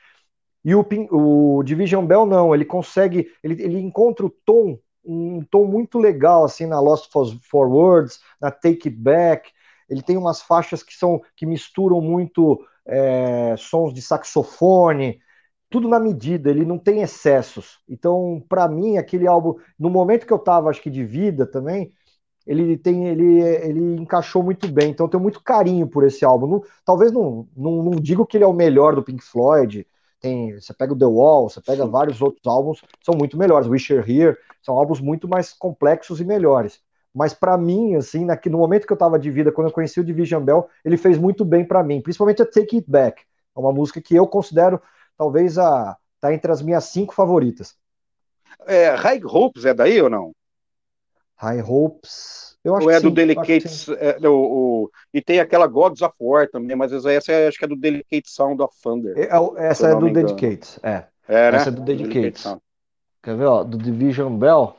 E 0.65 0.75
o, 0.75 0.85
o 1.11 1.63
Division 1.63 2.05
Bell 2.07 2.27
não, 2.27 2.55
ele 2.55 2.65
consegue, 2.65 3.31
ele, 3.43 3.63
ele 3.63 3.79
encontra 3.79 4.27
o 4.27 4.31
tom, 4.45 4.79
um 5.07 5.45
tom 5.51 5.65
muito 5.67 5.99
legal 5.99 6.45
assim 6.45 6.67
na 6.67 6.81
Lost 6.81 7.11
for 7.43 7.69
Words, 7.69 8.21
na 8.41 8.51
Take 8.51 8.89
It 8.89 8.91
Back. 8.91 9.51
Ele 9.89 10.03
tem 10.03 10.17
umas 10.17 10.43
faixas 10.43 10.83
que 10.83 10.95
são 10.95 11.23
que 11.37 11.47
misturam 11.47 12.01
muito 12.01 12.61
é, 12.87 13.55
sons 13.57 13.95
de 13.95 14.03
saxofone 14.03 15.21
tudo 15.69 15.89
na 15.89 15.99
medida, 15.99 16.51
ele 16.51 16.65
não 16.65 16.79
tem 16.79 17.03
excessos. 17.03 17.81
Então, 17.89 18.43
para 18.49 18.69
mim, 18.69 18.99
aquele 18.99 19.27
álbum, 19.27 19.55
no 19.79 19.91
momento 19.91 20.27
que 20.27 20.33
eu 20.33 20.39
tava, 20.39 20.71
acho 20.71 20.81
que 20.81 20.91
de 20.91 21.05
vida 21.05 21.47
também, 21.47 21.93
ele 22.47 22.77
tem 22.77 23.09
ele, 23.09 23.41
ele 23.43 23.81
encaixou 24.01 24.43
muito 24.43 24.69
bem. 24.69 24.91
Então, 24.91 25.07
eu 25.07 25.11
tenho 25.11 25.23
muito 25.23 25.43
carinho 25.43 25.89
por 25.89 26.05
esse 26.05 26.25
álbum. 26.25 26.47
Não, 26.47 26.63
talvez 26.85 27.13
não, 27.13 27.49
não, 27.57 27.83
não 27.83 27.93
digo 27.93 28.25
que 28.27 28.37
ele 28.37 28.45
é 28.45 28.47
o 28.47 28.53
melhor 28.53 28.95
do 28.95 29.03
Pink 29.03 29.23
Floyd. 29.25 29.87
Tem, 30.21 30.59
você 30.59 30.73
pega 30.73 30.93
o 30.93 30.99
The 30.99 31.07
Wall, 31.07 31.49
você 31.49 31.61
pega 31.61 31.85
Sim. 31.85 31.91
vários 31.91 32.23
outros 32.23 32.47
álbuns, 32.47 32.83
são 33.03 33.15
muito 33.17 33.37
melhores. 33.37 33.69
Wish 33.69 33.93
You're 33.93 34.11
Here, 34.11 34.37
são 34.63 34.77
álbuns 34.77 35.01
muito 35.01 35.29
mais 35.29 35.53
complexos 35.53 36.21
e 36.21 36.25
melhores. 36.25 36.81
Mas 37.15 37.33
para 37.33 37.57
mim, 37.57 37.95
assim, 37.95 38.25
na, 38.25 38.39
no 38.47 38.59
momento 38.59 38.87
que 38.87 38.93
eu 38.93 38.97
tava 38.97 39.19
de 39.19 39.31
vida, 39.31 39.53
quando 39.53 39.69
eu 39.69 39.73
conheci 39.73 39.99
o 40.01 40.05
Division 40.05 40.43
Bell, 40.43 40.69
ele 40.85 40.97
fez 40.97 41.17
muito 41.19 41.45
bem 41.45 41.65
para 41.65 41.83
mim, 41.83 42.01
principalmente 42.01 42.43
a 42.43 42.47
Take 42.47 42.77
It 42.77 42.91
Back. 42.91 43.23
É 43.57 43.59
uma 43.59 43.73
música 43.73 44.01
que 44.03 44.15
eu 44.15 44.27
considero 44.27 44.81
talvez 45.17 45.59
a 45.59 45.97
tá 46.21 46.33
entre 46.33 46.51
as 46.51 46.61
minhas 46.61 46.85
cinco 46.85 47.15
favoritas. 47.15 47.75
É, 48.67 48.91
High 48.91 49.25
Hopes 49.25 49.65
é 49.65 49.73
daí 49.73 50.01
ou 50.01 50.11
não? 50.11 50.33
High 51.37 51.63
Hopes. 51.63 52.56
Eu 52.67 52.75
acho 52.75 52.87
ou 52.87 52.91
é 52.91 53.01
do 53.01 53.13
Delicate. 53.13 53.69
É, 53.97 54.29
o, 54.29 54.35
o, 54.35 54.91
e 55.15 55.23
tem 55.23 55.39
aquela 55.39 55.69
Gods 55.69 56.03
of 56.03 56.13
War 56.19 56.49
também, 56.51 56.75
mas 56.75 56.93
essa 56.93 57.31
é, 57.31 57.47
acho 57.47 57.57
que 57.57 57.65
é 57.65 57.69
do 57.69 57.77
Delicate 57.77 58.29
Sound 58.29 58.61
of 58.61 58.75
Thunder. 58.83 59.17
É, 59.17 59.29
é 59.29 59.69
essa 59.69 59.91
é 59.91 59.95
do 59.95 60.11
Dedicates, 60.11 60.81
é. 60.83 61.05
é 61.29 61.53
né? 61.53 61.59
Essa 61.59 61.69
é 61.69 61.73
do 61.73 61.83
Dedicates. 61.83 62.45
Quer 63.23 63.37
ver, 63.37 63.45
ó? 63.45 63.63
Do 63.63 63.79
Division 63.79 64.37
Bell. 64.37 64.75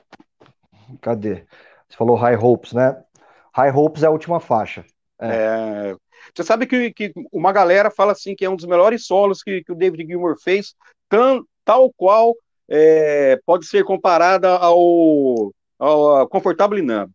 Cadê? 1.00 1.46
Você 1.88 1.96
falou 1.96 2.18
High 2.18 2.36
Hopes, 2.36 2.74
né? 2.74 3.02
High 3.54 3.72
Hopes 3.72 4.04
é 4.04 4.08
a 4.08 4.12
última 4.12 4.42
faixa. 4.42 4.84
É. 5.18 5.30
é. 5.30 5.96
Você 6.36 6.44
sabe 6.44 6.68
que, 6.68 6.92
que 6.92 7.14
uma 7.32 7.54
galera 7.54 7.90
fala 7.90 8.12
assim 8.12 8.36
que 8.36 8.44
é 8.44 8.50
um 8.50 8.58
dos 8.58 8.66
melhores 8.66 9.06
solos 9.06 9.42
que, 9.42 9.64
que 9.64 9.72
o 9.72 9.76
David 9.76 10.06
Gilmour 10.06 10.36
fez, 10.44 10.76
tal 11.64 11.94
qual 11.96 12.36
é, 12.70 13.40
pode 13.46 13.66
ser 13.66 13.86
comparada 13.86 14.58
ao, 14.58 15.54
ao 15.80 16.28
Comfortable 16.28 16.82
Numb. 16.82 17.10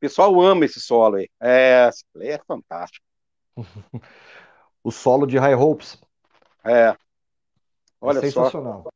O 0.00 0.06
pessoal 0.08 0.40
ama 0.40 0.64
esse 0.64 0.80
solo 0.80 1.16
aí. 1.16 1.28
É, 1.38 1.90
é 2.20 2.38
fantástico. 2.46 3.04
o 4.82 4.90
solo 4.90 5.26
de 5.26 5.36
High 5.36 5.54
Hopes. 5.54 5.98
É. 6.64 6.96
Olha 8.00 8.16
é 8.16 8.22
sensacional. 8.22 8.84
só. 8.84 8.90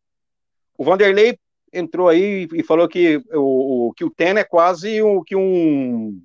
O 0.78 0.82
Vanderlei 0.82 1.38
entrou 1.70 2.08
aí 2.08 2.48
e 2.54 2.62
falou 2.62 2.88
que 2.88 3.22
o, 3.34 3.92
que 3.94 4.02
o 4.02 4.08
Ten 4.08 4.38
é 4.38 4.44
quase 4.44 5.02
o, 5.02 5.22
que 5.22 5.36
um, 5.36 6.22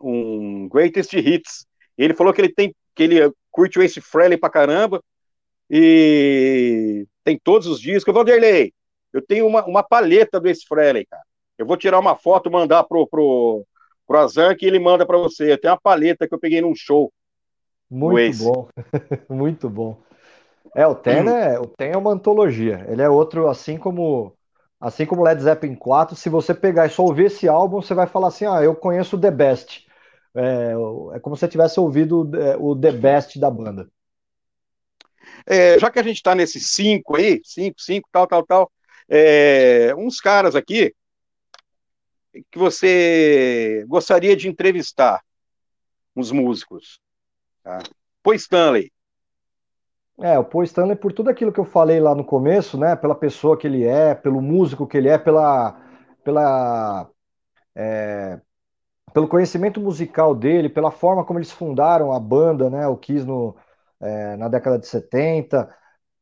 um 0.00 0.66
greatest 0.70 1.12
hits. 1.12 1.66
Ele 1.98 2.14
falou 2.14 2.32
que 2.32 2.40
ele 2.40 2.54
tem 2.54 2.74
que 2.94 3.02
ele 3.02 3.30
curte 3.50 3.78
o 3.78 3.82
Ace 3.82 4.00
Frehley 4.00 4.38
pra 4.38 4.48
caramba 4.48 5.04
e 5.68 7.06
tem 7.22 7.38
todos 7.38 7.66
os 7.66 7.78
discos. 7.78 8.14
Vanderlei, 8.14 8.72
eu 9.12 9.20
tenho 9.20 9.46
uma, 9.46 9.62
uma 9.66 9.82
paleta 9.82 10.40
do 10.40 10.48
Ace 10.48 10.64
Frehley, 10.66 11.04
cara. 11.04 11.22
Eu 11.58 11.66
vou 11.66 11.76
tirar 11.76 11.98
uma 11.98 12.16
foto, 12.16 12.50
mandar 12.50 12.84
pro, 12.84 13.06
pro, 13.06 13.66
Azan 14.16 14.54
que 14.54 14.66
ele 14.66 14.78
manda 14.78 15.06
para 15.06 15.18
você. 15.18 15.56
Tem 15.56 15.70
uma 15.70 15.80
paleta 15.80 16.26
que 16.26 16.34
eu 16.34 16.38
peguei 16.38 16.60
num 16.60 16.74
show. 16.74 17.12
Muito 17.90 18.38
bom, 18.38 18.68
muito 19.28 19.70
bom. 19.70 20.00
É, 20.74 20.86
o 20.86 20.94
Ten 20.94 21.28
é, 21.28 21.58
o 21.58 21.66
Ten 21.66 21.92
é 21.92 21.96
uma 21.96 22.12
antologia. 22.12 22.86
Ele 22.88 23.02
é 23.02 23.08
outro, 23.08 23.48
assim 23.48 23.76
como 23.76 24.36
assim 24.80 25.04
como 25.04 25.22
Led 25.22 25.42
Zeppelin 25.42 25.74
4. 25.74 26.16
Se 26.16 26.28
você 26.28 26.54
pegar 26.54 26.86
e 26.86 26.90
só 26.90 27.02
ouvir 27.02 27.26
esse 27.26 27.48
álbum, 27.48 27.82
você 27.82 27.94
vai 27.94 28.06
falar 28.06 28.28
assim: 28.28 28.46
ah, 28.46 28.62
eu 28.62 28.74
conheço 28.74 29.18
The 29.18 29.30
Best. 29.30 29.86
É, 30.34 30.72
é 31.14 31.20
como 31.20 31.34
se 31.34 31.40
você 31.40 31.48
tivesse 31.48 31.80
ouvido 31.80 32.30
é, 32.36 32.56
o 32.56 32.76
The 32.76 32.92
Best 32.92 33.38
da 33.38 33.50
banda. 33.50 33.90
É, 35.46 35.78
já 35.78 35.90
que 35.90 35.98
a 35.98 36.02
gente 36.02 36.16
está 36.16 36.34
nesses 36.34 36.70
cinco 36.70 37.16
aí, 37.16 37.40
cinco, 37.44 37.80
cinco, 37.80 38.08
tal, 38.12 38.26
tal, 38.26 38.44
tal, 38.44 38.72
é, 39.08 39.92
uns 39.96 40.20
caras 40.20 40.54
aqui 40.54 40.94
que 42.50 42.58
você 42.58 43.84
gostaria 43.88 44.36
de 44.36 44.48
entrevistar, 44.48 45.22
uns 46.14 46.30
músicos. 46.30 47.00
Tá? 47.62 47.78
Stanley. 48.34 48.92
É, 50.20 50.38
o 50.38 50.44
Paul 50.44 50.64
Stanley, 50.64 50.96
por 50.96 51.12
tudo 51.12 51.30
aquilo 51.30 51.52
que 51.52 51.58
eu 51.58 51.64
falei 51.64 51.98
lá 51.98 52.14
no 52.14 52.24
começo, 52.24 52.76
né, 52.76 52.94
pela 52.94 53.14
pessoa 53.14 53.56
que 53.56 53.66
ele 53.66 53.84
é, 53.84 54.14
pelo 54.14 54.42
músico 54.42 54.86
que 54.86 54.98
ele 54.98 55.08
é, 55.08 55.16
pela, 55.16 55.80
pela 56.22 57.10
é, 57.74 58.38
pelo 59.14 59.26
conhecimento 59.26 59.80
musical 59.80 60.34
dele, 60.34 60.68
pela 60.68 60.90
forma 60.90 61.24
como 61.24 61.38
eles 61.38 61.50
fundaram 61.50 62.12
a 62.12 62.20
banda, 62.20 62.68
né, 62.68 62.86
o 62.86 62.98
Kiss 62.98 63.24
no, 63.24 63.56
é, 63.98 64.36
na 64.36 64.48
década 64.48 64.78
de 64.78 64.86
70, 64.86 65.74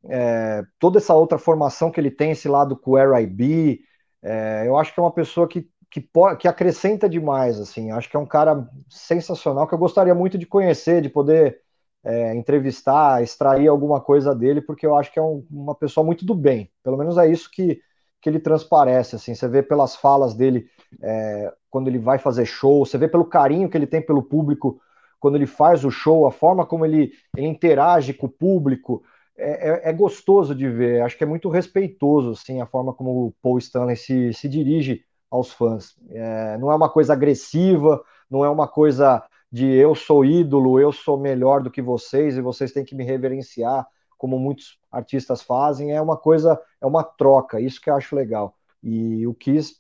é, 0.05 0.63
toda 0.79 0.99
essa 0.99 1.15
outra 1.15 1.39
formação 1.39 1.91
que 1.91 2.01
ele 2.01 2.11
tem, 2.11 2.31
esse 2.31 2.49
lado 2.49 2.77
com 2.77 2.93
o 2.93 2.99
R.I.B., 2.99 3.81
é, 4.23 4.65
eu 4.67 4.79
acho 4.79 4.95
que 4.95 5.01
é 5.01 5.03
uma 5.03 5.13
pessoa 5.13 5.49
que, 5.49 5.69
que, 5.91 6.09
que 6.39 6.49
acrescenta 6.49 7.09
demais, 7.09 7.59
assim, 7.59 7.91
acho 7.91 8.09
que 8.09 8.17
é 8.17 8.21
um 8.21 8.27
cara 8.27 8.69
sensacional, 8.89 9.67
que 9.67 9.75
eu 9.75 9.79
gostaria 9.79 10.15
muito 10.15 10.37
de 10.37 10.47
conhecer, 10.47 11.01
de 11.01 11.09
poder 11.09 11.61
é, 12.05 12.35
entrevistar, 12.35 13.23
extrair 13.23 13.69
alguma 13.69 14.01
coisa 14.01 14.35
dele, 14.35 14.61
porque 14.61 14.87
eu 14.87 14.97
acho 14.97 15.13
que 15.13 15.19
é 15.19 15.23
um, 15.23 15.45
uma 15.51 15.75
pessoa 15.75 16.05
muito 16.05 16.25
do 16.25 16.35
bem, 16.35 16.71
pelo 16.83 16.97
menos 16.97 17.17
é 17.17 17.31
isso 17.31 17.51
que, 17.51 17.81
que 18.21 18.29
ele 18.29 18.39
transparece, 18.39 19.17
assim, 19.17 19.35
você 19.35 19.49
vê 19.49 19.63
pelas 19.63 19.97
falas 19.97 20.35
dele, 20.35 20.67
é, 21.03 21.53
quando 21.71 21.89
ele 21.89 21.99
vai 21.99 22.19
fazer 22.19 22.45
show, 22.47 22.85
você 22.85 22.99
vê 22.99 23.09
pelo 23.09 23.25
carinho 23.25 23.69
que 23.69 23.77
ele 23.77 23.87
tem 23.87 24.01
pelo 24.05 24.23
público 24.23 24.81
quando 25.21 25.37
ele 25.37 25.47
faz 25.47 25.85
o 25.85 25.91
show, 25.91 26.27
a 26.27 26.33
forma 26.33 26.65
como 26.65 26.85
ele, 26.85 27.13
ele 27.37 27.47
interage 27.47 28.13
com 28.15 28.27
o 28.27 28.31
público, 28.31 29.03
é, 29.37 29.71
é, 29.71 29.91
é, 29.91 29.93
gostoso 29.93 30.55
de 30.55 30.69
ver. 30.69 31.03
Acho 31.03 31.17
que 31.17 31.25
é 31.25 31.27
muito 31.27 31.49
respeitoso, 31.49 32.31
assim, 32.33 32.61
a 32.61 32.67
forma 32.67 32.93
como 32.93 33.27
o 33.27 33.35
Paul 33.43 33.59
Stanley 33.59 33.97
se, 33.97 34.33
se 34.33 34.49
dirige 34.49 35.05
aos 35.31 35.53
fãs. 35.53 35.95
É, 36.11 36.59
não 36.59 36.71
é 36.71 36.75
uma 36.75 36.89
coisa 36.89 37.13
agressiva, 37.13 38.03
não 38.31 38.45
é 38.45 38.49
uma 38.49 38.69
coisa 38.69 39.23
de 39.51 39.67
eu 39.67 39.95
sou 39.95 40.25
ídolo, 40.25 40.79
eu 40.79 40.93
sou 40.93 41.19
melhor 41.19 41.63
do 41.63 41.71
que 41.71 41.81
vocês 41.83 42.37
e 42.37 42.43
vocês 42.43 42.73
têm 42.73 42.85
que 42.85 42.95
me 42.95 43.05
reverenciar, 43.05 43.87
como 44.17 44.39
muitos 44.39 44.79
artistas 44.91 45.43
fazem. 45.43 45.93
É 45.93 46.01
uma 46.01 46.17
coisa, 46.17 46.61
é 46.81 46.87
uma 46.87 47.03
troca. 47.05 47.61
Isso 47.61 47.81
que 47.81 47.89
eu 47.91 47.95
acho 47.95 48.15
legal. 48.17 48.55
E 48.83 49.27
o 49.27 49.35
Kiss 49.35 49.77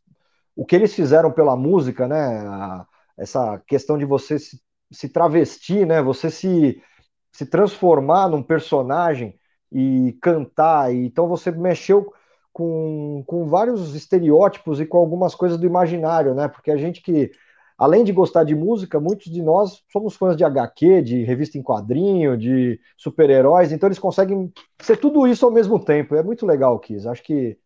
o 0.58 0.66
que 0.66 0.74
eles 0.74 0.92
fizeram 0.92 1.30
pela 1.30 1.56
música, 1.56 2.08
né? 2.08 2.84
Essa 3.16 3.62
questão 3.64 3.96
de 3.96 4.04
você 4.04 4.40
se, 4.40 4.60
se 4.90 5.08
travestir, 5.08 5.86
né? 5.86 6.02
Você 6.02 6.32
se, 6.32 6.82
se 7.30 7.46
transformar 7.46 8.28
num 8.28 8.42
personagem 8.42 9.38
e 9.70 10.18
cantar. 10.20 10.92
E, 10.92 11.06
então 11.06 11.28
você 11.28 11.52
mexeu 11.52 12.12
com, 12.58 13.22
com 13.24 13.46
vários 13.46 13.94
estereótipos 13.94 14.80
e 14.80 14.84
com 14.84 14.98
algumas 14.98 15.32
coisas 15.32 15.56
do 15.56 15.64
imaginário, 15.64 16.34
né? 16.34 16.48
Porque 16.48 16.72
a 16.72 16.76
gente 16.76 17.00
que, 17.00 17.30
além 17.78 18.02
de 18.02 18.12
gostar 18.12 18.42
de 18.42 18.52
música, 18.52 18.98
muitos 18.98 19.30
de 19.30 19.40
nós 19.40 19.80
somos 19.92 20.16
fãs 20.16 20.36
de 20.36 20.42
HQ, 20.42 21.02
de 21.02 21.22
revista 21.22 21.56
em 21.56 21.62
quadrinho, 21.62 22.36
de 22.36 22.80
super-heróis, 22.96 23.70
então 23.70 23.86
eles 23.86 24.00
conseguem 24.00 24.52
ser 24.80 24.96
tudo 24.96 25.24
isso 25.24 25.46
ao 25.46 25.52
mesmo 25.52 25.78
tempo. 25.78 26.16
É 26.16 26.22
muito 26.22 26.44
legal, 26.44 26.76
Kiss. 26.80 27.06
Acho 27.06 27.22
que 27.22 27.56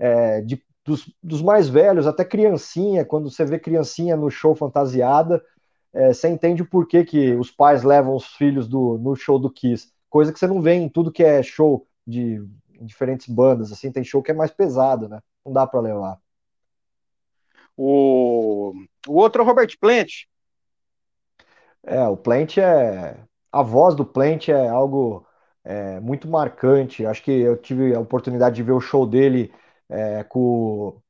é, 0.00 0.40
de 0.40 0.60
dos, 0.84 1.08
dos, 1.22 1.40
mais 1.40 1.68
velhos, 1.68 2.08
até 2.08 2.24
criancinha, 2.24 3.04
quando 3.04 3.30
você 3.30 3.44
vê 3.44 3.56
criancinha 3.56 4.16
no 4.16 4.30
show 4.30 4.56
fantasiada, 4.56 5.40
é, 5.94 6.12
você 6.12 6.28
entende 6.28 6.62
o 6.62 6.68
porquê 6.68 7.04
que 7.04 7.34
os 7.34 7.52
pais 7.52 7.84
levam 7.84 8.16
os 8.16 8.26
filhos 8.34 8.66
do, 8.66 8.98
no 8.98 9.14
show 9.14 9.38
do 9.38 9.48
Kiss. 9.48 9.92
Coisa 10.08 10.32
que 10.32 10.40
você 10.40 10.48
não 10.48 10.60
vê 10.60 10.72
em 10.74 10.88
tudo 10.88 11.12
que 11.12 11.22
é 11.22 11.40
show 11.40 11.86
de 12.04 12.42
diferentes 12.80 13.28
bandas, 13.28 13.72
assim, 13.72 13.92
tem 13.92 14.04
show 14.04 14.22
que 14.22 14.30
é 14.30 14.34
mais 14.34 14.50
pesado, 14.50 15.08
né? 15.08 15.20
Não 15.44 15.52
dá 15.52 15.66
para 15.66 15.80
levar. 15.80 16.18
O, 17.76 18.72
o 19.08 19.14
outro 19.14 19.42
é 19.42 19.44
o 19.44 19.46
Robert 19.46 19.76
Plant. 19.80 20.26
É, 21.82 22.06
o 22.06 22.16
Plant 22.16 22.58
é. 22.58 23.18
A 23.52 23.62
voz 23.62 23.94
do 23.94 24.04
Plant 24.04 24.48
é 24.48 24.68
algo 24.68 25.26
é, 25.64 25.98
muito 26.00 26.28
marcante. 26.28 27.06
Acho 27.06 27.22
que 27.22 27.30
eu 27.32 27.56
tive 27.56 27.94
a 27.94 28.00
oportunidade 28.00 28.56
de 28.56 28.62
ver 28.62 28.72
o 28.72 28.80
show 28.80 29.06
dele 29.06 29.52
é, 29.88 30.22
com 30.24 31.00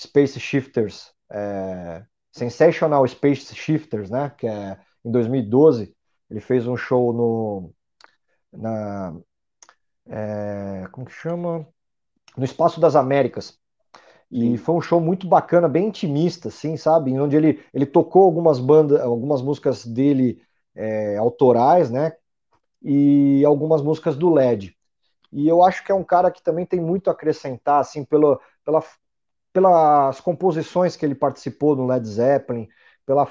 Space 0.00 0.38
Shifters, 0.40 1.12
é, 1.30 2.04
Sensational 2.32 3.06
Space 3.06 3.54
Shifters, 3.54 4.10
né? 4.10 4.30
Que 4.36 4.46
é 4.46 4.78
em 5.04 5.10
2012 5.10 5.94
ele 6.30 6.40
fez 6.40 6.66
um 6.66 6.76
show 6.76 7.12
no 7.12 7.72
na 8.52 9.14
é, 10.08 10.86
como 10.92 11.06
que 11.06 11.12
chama 11.12 11.66
no 12.36 12.44
Espaço 12.44 12.80
das 12.80 12.96
Américas 12.96 13.58
e 14.30 14.58
foi 14.58 14.74
um 14.74 14.80
show 14.80 15.00
muito 15.00 15.26
bacana, 15.26 15.68
bem 15.68 15.86
intimista, 15.86 16.48
assim, 16.48 16.76
sabe? 16.76 17.18
Onde 17.18 17.36
ele, 17.36 17.64
ele 17.72 17.86
tocou 17.86 18.24
algumas 18.24 18.58
bandas, 18.58 19.00
algumas 19.00 19.40
músicas 19.40 19.86
dele 19.86 20.42
é, 20.74 21.16
autorais, 21.16 21.90
né? 21.90 22.12
E 22.82 23.44
algumas 23.44 23.82
músicas 23.82 24.16
do 24.16 24.32
LED. 24.32 24.76
E 25.32 25.48
eu 25.48 25.62
acho 25.62 25.84
que 25.84 25.92
é 25.92 25.94
um 25.94 26.04
cara 26.04 26.30
que 26.30 26.42
também 26.42 26.66
tem 26.66 26.80
muito 26.80 27.08
a 27.08 27.12
acrescentar, 27.12 27.80
assim, 27.80 28.04
pelo, 28.04 28.40
pela, 28.64 28.82
pelas 29.52 30.20
composições 30.20 30.96
que 30.96 31.06
ele 31.06 31.14
participou 31.14 31.76
no 31.76 31.86
Led 31.86 32.06
Zeppelin, 32.06 32.68
pela 33.04 33.30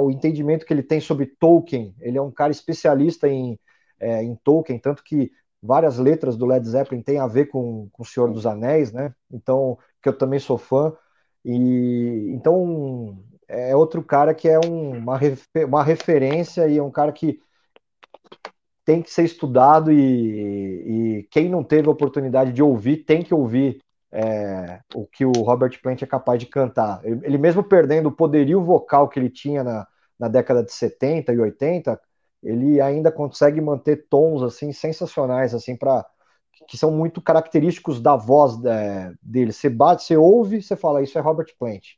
o 0.00 0.10
entendimento 0.10 0.66
que 0.66 0.72
ele 0.72 0.82
tem 0.82 1.00
sobre 1.00 1.26
Tolkien. 1.26 1.94
Ele 2.00 2.18
é 2.18 2.22
um 2.22 2.30
cara 2.32 2.52
especialista 2.52 3.28
em, 3.28 3.58
é, 4.00 4.22
em 4.22 4.34
Tolkien, 4.36 4.78
tanto 4.78 5.04
que 5.04 5.30
várias 5.62 5.98
letras 5.98 6.36
do 6.36 6.46
Led 6.46 6.66
Zeppelin 6.68 7.02
têm 7.02 7.18
a 7.18 7.26
ver 7.26 7.46
com, 7.46 7.88
com 7.92 8.02
o 8.02 8.06
Senhor 8.06 8.30
dos 8.32 8.46
Anéis, 8.46 8.92
né? 8.92 9.14
Então, 9.30 9.78
que 10.02 10.08
eu 10.08 10.16
também 10.16 10.38
sou 10.40 10.58
fã. 10.58 10.92
E 11.44 12.30
então 12.34 13.18
é 13.48 13.74
outro 13.76 14.02
cara 14.02 14.34
que 14.34 14.48
é 14.48 14.58
um, 14.58 14.98
uma, 14.98 15.16
refer, 15.16 15.66
uma 15.66 15.82
referência 15.82 16.66
e 16.68 16.78
é 16.78 16.82
um 16.82 16.90
cara 16.90 17.12
que 17.12 17.40
tem 18.84 19.02
que 19.02 19.10
ser 19.10 19.24
estudado 19.24 19.92
e, 19.92 21.18
e, 21.18 21.22
quem 21.30 21.48
não 21.48 21.62
teve 21.62 21.88
a 21.88 21.92
oportunidade 21.92 22.52
de 22.52 22.62
ouvir 22.62 23.04
tem 23.04 23.22
que 23.22 23.32
ouvir 23.32 23.80
é, 24.10 24.80
o 24.94 25.06
que 25.06 25.24
o 25.24 25.32
Robert 25.32 25.80
Plant 25.80 26.02
é 26.02 26.06
capaz 26.06 26.40
de 26.40 26.46
cantar. 26.46 27.00
Ele 27.04 27.38
mesmo 27.38 27.62
perdendo 27.62 28.08
o 28.08 28.12
poderio 28.12 28.62
vocal 28.62 29.08
que 29.08 29.18
ele 29.18 29.30
tinha 29.30 29.62
na, 29.62 29.86
na 30.18 30.28
década 30.28 30.62
de 30.64 30.72
70 30.72 31.32
e 31.32 31.38
80, 31.38 32.00
ele 32.42 32.80
ainda 32.80 33.12
consegue 33.12 33.60
manter 33.60 34.06
tons 34.08 34.42
assim 34.42 34.72
sensacionais 34.72 35.54
assim 35.54 35.76
para 35.76 36.04
que 36.68 36.76
são 36.76 36.90
muito 36.90 37.20
característicos 37.20 38.00
da 38.00 38.16
voz 38.16 38.62
é, 38.64 39.12
dele. 39.20 39.52
Você 39.52 39.68
bate, 39.68 40.04
você 40.04 40.16
ouve, 40.16 40.62
você 40.62 40.76
fala 40.76 41.02
isso 41.02 41.18
é 41.18 41.20
Robert 41.20 41.52
Plant, 41.58 41.94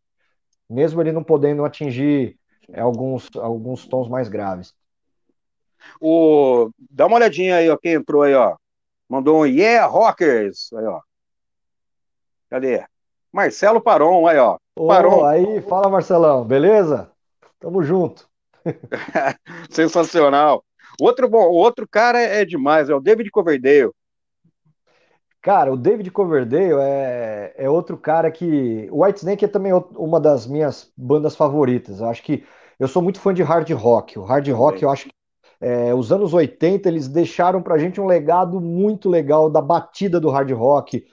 mesmo 0.69 1.01
ele 1.01 1.13
não 1.13 1.25
podendo 1.25 1.65
atingir 1.65 2.39
é, 2.71 2.81
alguns 2.81 3.29
alguns 3.37 3.87
tons 3.87 4.09
mais 4.09 4.29
graves. 4.29 4.75
O 6.01 6.71
dá 6.91 7.07
uma 7.07 7.17
olhadinha 7.17 7.57
aí, 7.57 7.69
ó, 7.69 7.77
quem 7.77 7.95
entrou 7.95 8.23
aí, 8.23 8.35
ó. 8.35 8.57
Mandou 9.09 9.41
um 9.41 9.47
Yeah 9.47 9.87
Rockers, 9.87 10.73
aí, 10.73 10.85
ó. 10.87 11.01
Cadê? 12.49 12.85
Marcelo 13.33 13.81
Paron, 13.81 14.27
aí, 14.27 14.39
ó. 14.39 14.59
Paron. 14.75 15.25
Aí, 15.25 15.61
fala 15.63 15.89
Marcelão, 15.89 16.45
beleza? 16.45 17.11
Tamo 17.61 17.83
junto. 17.83 18.29
Sensacional. 19.71 20.65
Outro 21.01 21.29
bom, 21.29 21.49
outro 21.49 21.87
cara 21.89 22.21
é 22.21 22.45
demais, 22.45 22.89
é 22.89 22.95
o 22.95 23.01
David 23.01 23.31
Coverdale. 23.31 23.91
Cara, 25.43 25.73
o 25.73 25.77
David 25.77 26.11
Coverdale 26.11 26.81
é, 26.81 27.55
é 27.59 27.69
outro 27.69 27.99
cara 27.99 28.31
que. 28.31 28.89
O 28.91 29.05
Whitesnake 29.05 29.45
é 29.45 29.49
também 29.49 29.73
uma 29.97 30.19
das 30.19 30.47
minhas 30.47 30.91
bandas 30.97 31.37
favoritas. 31.37 32.01
Eu 32.01 32.09
acho 32.09 32.23
que 32.23 32.45
eu 32.79 32.89
sou 32.89 33.03
muito 33.03 33.21
fã 33.21 33.35
de 33.35 33.43
hard 33.43 33.71
rock. 33.73 34.19
O 34.19 34.23
hard 34.23 34.49
rock, 34.49 34.83
eu 34.83 34.91
acho 34.91 35.05
que 35.05 35.15
é, 35.61 35.95
os 35.95 36.11
anos 36.11 36.33
80 36.33 36.89
eles 36.89 37.09
deixaram 37.09 37.63
pra 37.63 37.79
gente 37.79 38.01
um 38.01 38.07
legado 38.07 38.61
muito 38.61 39.09
legal 39.09 39.51
da 39.51 39.61
batida 39.61 40.19
do 40.19 40.31
hard 40.31 40.51
rock, 40.53 41.05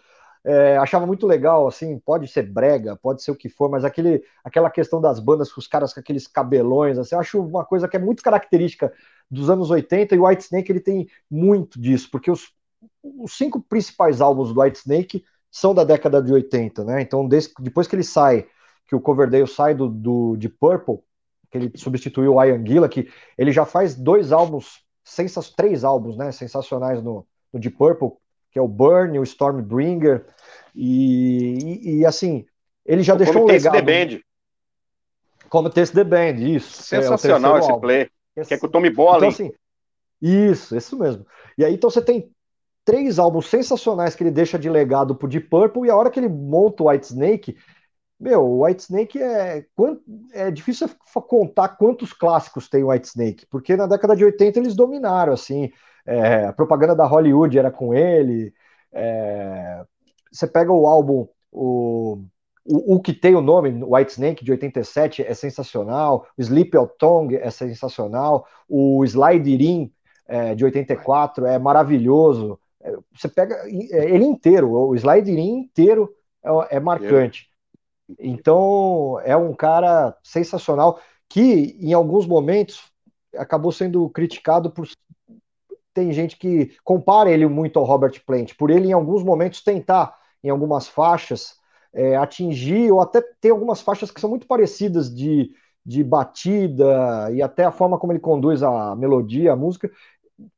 é, 0.43 0.77
achava 0.77 1.05
muito 1.05 1.27
legal, 1.27 1.67
assim, 1.67 1.99
pode 1.99 2.27
ser 2.27 2.43
brega, 2.43 2.95
pode 2.95 3.21
ser 3.23 3.31
o 3.31 3.35
que 3.35 3.47
for, 3.47 3.69
mas 3.69 3.85
aquele, 3.85 4.23
aquela 4.43 4.69
questão 4.69 4.99
das 4.99 5.19
bandas 5.19 5.51
com 5.51 5.59
os 5.59 5.67
caras 5.67 5.93
com 5.93 5.99
aqueles 5.99 6.27
cabelões, 6.27 6.97
assim, 6.97 7.15
eu 7.15 7.21
acho 7.21 7.41
uma 7.41 7.63
coisa 7.63 7.87
que 7.87 7.95
é 7.95 7.99
muito 7.99 8.23
característica 8.23 8.91
dos 9.29 9.49
anos 9.49 9.69
80 9.69 10.15
e 10.15 10.19
o 10.19 10.25
Whitesnake 10.25 10.71
ele 10.71 10.79
tem 10.79 11.07
muito 11.29 11.79
disso, 11.79 12.09
porque 12.11 12.31
os, 12.31 12.51
os 13.03 13.37
cinco 13.37 13.61
principais 13.61 14.19
álbuns 14.19 14.53
do 14.53 14.61
Whitesnake 14.61 15.23
são 15.51 15.73
da 15.73 15.83
década 15.83 16.21
de 16.21 16.31
80, 16.31 16.83
né? 16.85 17.01
Então, 17.01 17.27
desde, 17.27 17.53
depois 17.59 17.87
que 17.87 17.95
ele 17.95 18.03
sai, 18.03 18.47
que 18.87 18.95
o 18.95 19.01
Coverdale 19.01 19.47
sai 19.47 19.75
do, 19.75 19.89
do 19.89 20.35
de 20.37 20.49
Purple, 20.49 20.99
que 21.51 21.57
ele 21.57 21.71
substituiu 21.75 22.35
o 22.35 22.43
Ian 22.43 22.65
Gillan, 22.65 22.87
que 22.87 23.09
ele 23.37 23.51
já 23.51 23.65
faz 23.65 23.95
dois 23.95 24.31
álbuns, 24.31 24.83
três 25.55 25.83
álbuns, 25.83 26.17
né, 26.17 26.31
sensacionais 26.31 27.03
no, 27.03 27.27
no 27.53 27.59
Deep 27.59 27.77
Purple, 27.77 28.11
que 28.51 28.59
é 28.59 28.61
o 28.61 28.67
Burn, 28.67 29.17
o 29.17 29.23
Stormbringer, 29.23 30.25
e, 30.75 31.79
e, 31.83 31.97
e 31.99 32.05
assim, 32.05 32.45
ele 32.85 33.03
já 33.03 33.13
Como 33.13 33.25
deixou 33.25 33.43
um 33.43 33.47
legado. 33.47 33.73
The 33.73 33.81
Band. 33.81 34.19
Como 35.49 35.69
Taste 35.69 35.95
the 35.95 36.03
Band, 36.03 36.39
isso. 36.39 36.95
É 36.95 37.01
Sensacional 37.01 37.57
é 37.57 37.59
esse 37.59 37.69
álbum. 37.69 37.81
play. 37.81 38.09
Esse... 38.35 38.47
Que 38.49 38.53
é 38.53 38.57
com 38.57 38.67
o 38.67 38.69
Tommy 38.69 38.89
Bolin. 38.89 39.17
Então, 39.17 39.29
assim, 39.29 39.51
isso, 40.21 40.75
isso 40.75 40.97
mesmo. 40.97 41.25
E 41.57 41.65
aí, 41.65 41.73
então 41.73 41.89
você 41.89 42.01
tem 42.01 42.31
três 42.85 43.19
álbuns 43.19 43.47
sensacionais 43.47 44.15
que 44.15 44.23
ele 44.23 44.31
deixa 44.31 44.57
de 44.57 44.69
legado 44.69 45.15
pro 45.15 45.27
Deep 45.27 45.47
Purple, 45.47 45.87
e 45.87 45.89
a 45.89 45.95
hora 45.95 46.09
que 46.09 46.19
ele 46.19 46.29
monta 46.29 46.83
o 46.83 46.89
White 46.89 47.07
Snake, 47.07 47.57
meu, 48.19 48.41
o 48.41 48.65
White 48.65 48.83
Snake 48.83 49.21
é, 49.21 49.65
é 50.33 50.51
difícil 50.51 50.89
contar 51.27 51.69
quantos 51.69 52.13
clássicos 52.13 52.69
tem 52.69 52.83
o 52.83 52.89
White 52.89 53.07
Snake, 53.07 53.45
porque 53.47 53.75
na 53.75 53.87
década 53.87 54.15
de 54.15 54.23
80 54.23 54.59
eles 54.59 54.75
dominaram, 54.75 55.33
assim, 55.33 55.71
é, 56.05 56.45
a 56.45 56.53
propaganda 56.53 56.95
da 56.95 57.05
Hollywood 57.05 57.57
era 57.57 57.71
com 57.71 57.93
ele. 57.93 58.53
É, 58.91 59.83
você 60.31 60.47
pega 60.47 60.71
o 60.71 60.87
álbum, 60.87 61.27
o, 61.51 62.23
o, 62.65 62.95
o, 62.95 63.01
que 63.01 63.13
tem 63.13 63.35
o 63.35 63.41
nome, 63.41 63.83
White 63.83 64.11
Snake, 64.11 64.45
de 64.45 64.51
87, 64.51 65.23
é 65.23 65.33
sensacional. 65.33 66.27
O 66.37 66.41
Sleep 66.41 66.75
Out 66.77 66.93
Tongue 66.97 67.35
é 67.35 67.49
sensacional. 67.49 68.45
O 68.67 69.03
Slide 69.05 69.53
In, 69.53 69.91
é, 70.27 70.55
de 70.55 70.63
84, 70.63 71.45
é 71.45 71.59
maravilhoso. 71.59 72.59
É, 72.81 72.95
você 73.13 73.27
pega 73.27 73.55
é, 73.91 74.09
ele 74.09 74.25
inteiro, 74.25 74.71
o 74.71 74.95
Slide 74.95 75.31
In 75.31 75.59
inteiro 75.59 76.13
é, 76.43 76.77
é 76.77 76.79
marcante. 76.79 77.49
Então, 78.19 79.19
é 79.23 79.35
um 79.37 79.53
cara 79.53 80.15
sensacional 80.23 80.99
que, 81.29 81.77
em 81.79 81.93
alguns 81.93 82.27
momentos, 82.27 82.91
acabou 83.37 83.71
sendo 83.71 84.09
criticado 84.09 84.69
por 84.69 84.85
tem 85.93 86.11
gente 86.11 86.37
que 86.37 86.75
compara 86.83 87.31
ele 87.31 87.45
muito 87.47 87.77
ao 87.79 87.85
Robert 87.85 88.21
Plant, 88.25 88.53
por 88.57 88.69
ele 88.69 88.87
em 88.87 88.93
alguns 88.93 89.23
momentos 89.23 89.61
tentar, 89.63 90.15
em 90.43 90.49
algumas 90.49 90.87
faixas, 90.87 91.55
é, 91.93 92.15
atingir, 92.15 92.91
ou 92.91 93.01
até 93.01 93.21
ter 93.41 93.49
algumas 93.51 93.81
faixas 93.81 94.11
que 94.11 94.21
são 94.21 94.29
muito 94.29 94.47
parecidas 94.47 95.13
de, 95.13 95.51
de 95.85 96.03
batida 96.03 97.29
e 97.33 97.41
até 97.41 97.65
a 97.65 97.71
forma 97.71 97.99
como 97.99 98.13
ele 98.13 98.19
conduz 98.19 98.63
a 98.63 98.95
melodia, 98.95 99.53
a 99.53 99.55
música, 99.55 99.91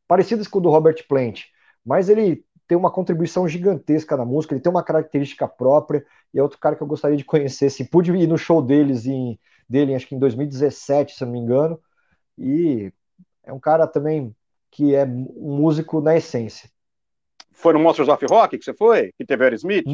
parecidas 0.07 0.47
com 0.47 0.59
o 0.59 0.61
do 0.61 0.69
Robert 0.69 1.05
Plant. 1.07 1.45
Mas 1.85 2.09
ele 2.09 2.45
tem 2.67 2.77
uma 2.77 2.91
contribuição 2.91 3.47
gigantesca 3.47 4.15
na 4.15 4.25
música, 4.25 4.53
ele 4.53 4.61
tem 4.61 4.71
uma 4.71 4.83
característica 4.83 5.47
própria, 5.47 6.05
e 6.33 6.39
é 6.39 6.43
outro 6.43 6.59
cara 6.59 6.75
que 6.75 6.83
eu 6.83 6.87
gostaria 6.87 7.17
de 7.17 7.25
conhecer. 7.25 7.67
Assim, 7.67 7.85
pude 7.85 8.11
ir 8.11 8.27
no 8.27 8.37
show 8.37 8.61
deles 8.61 9.05
em, 9.05 9.39
dele, 9.67 9.95
acho 9.95 10.07
que 10.07 10.15
em 10.15 10.19
2017, 10.19 11.15
se 11.15 11.25
não 11.25 11.31
me 11.31 11.39
engano, 11.39 11.79
e 12.37 12.91
é 13.43 13.53
um 13.53 13.59
cara 13.59 13.87
também 13.87 14.35
que 14.73 14.95
é 14.95 15.05
um 15.05 15.57
músico 15.57 16.01
na 16.01 16.17
essência. 16.17 16.69
Foi 17.51 17.73
no 17.73 17.79
Monsters 17.79 18.09
of 18.09 18.25
Rock 18.25 18.57
que 18.57 18.65
você 18.65 18.73
foi? 18.73 19.11
Que 19.17 19.25
teve 19.25 19.43
Aerosmith? 19.43 19.85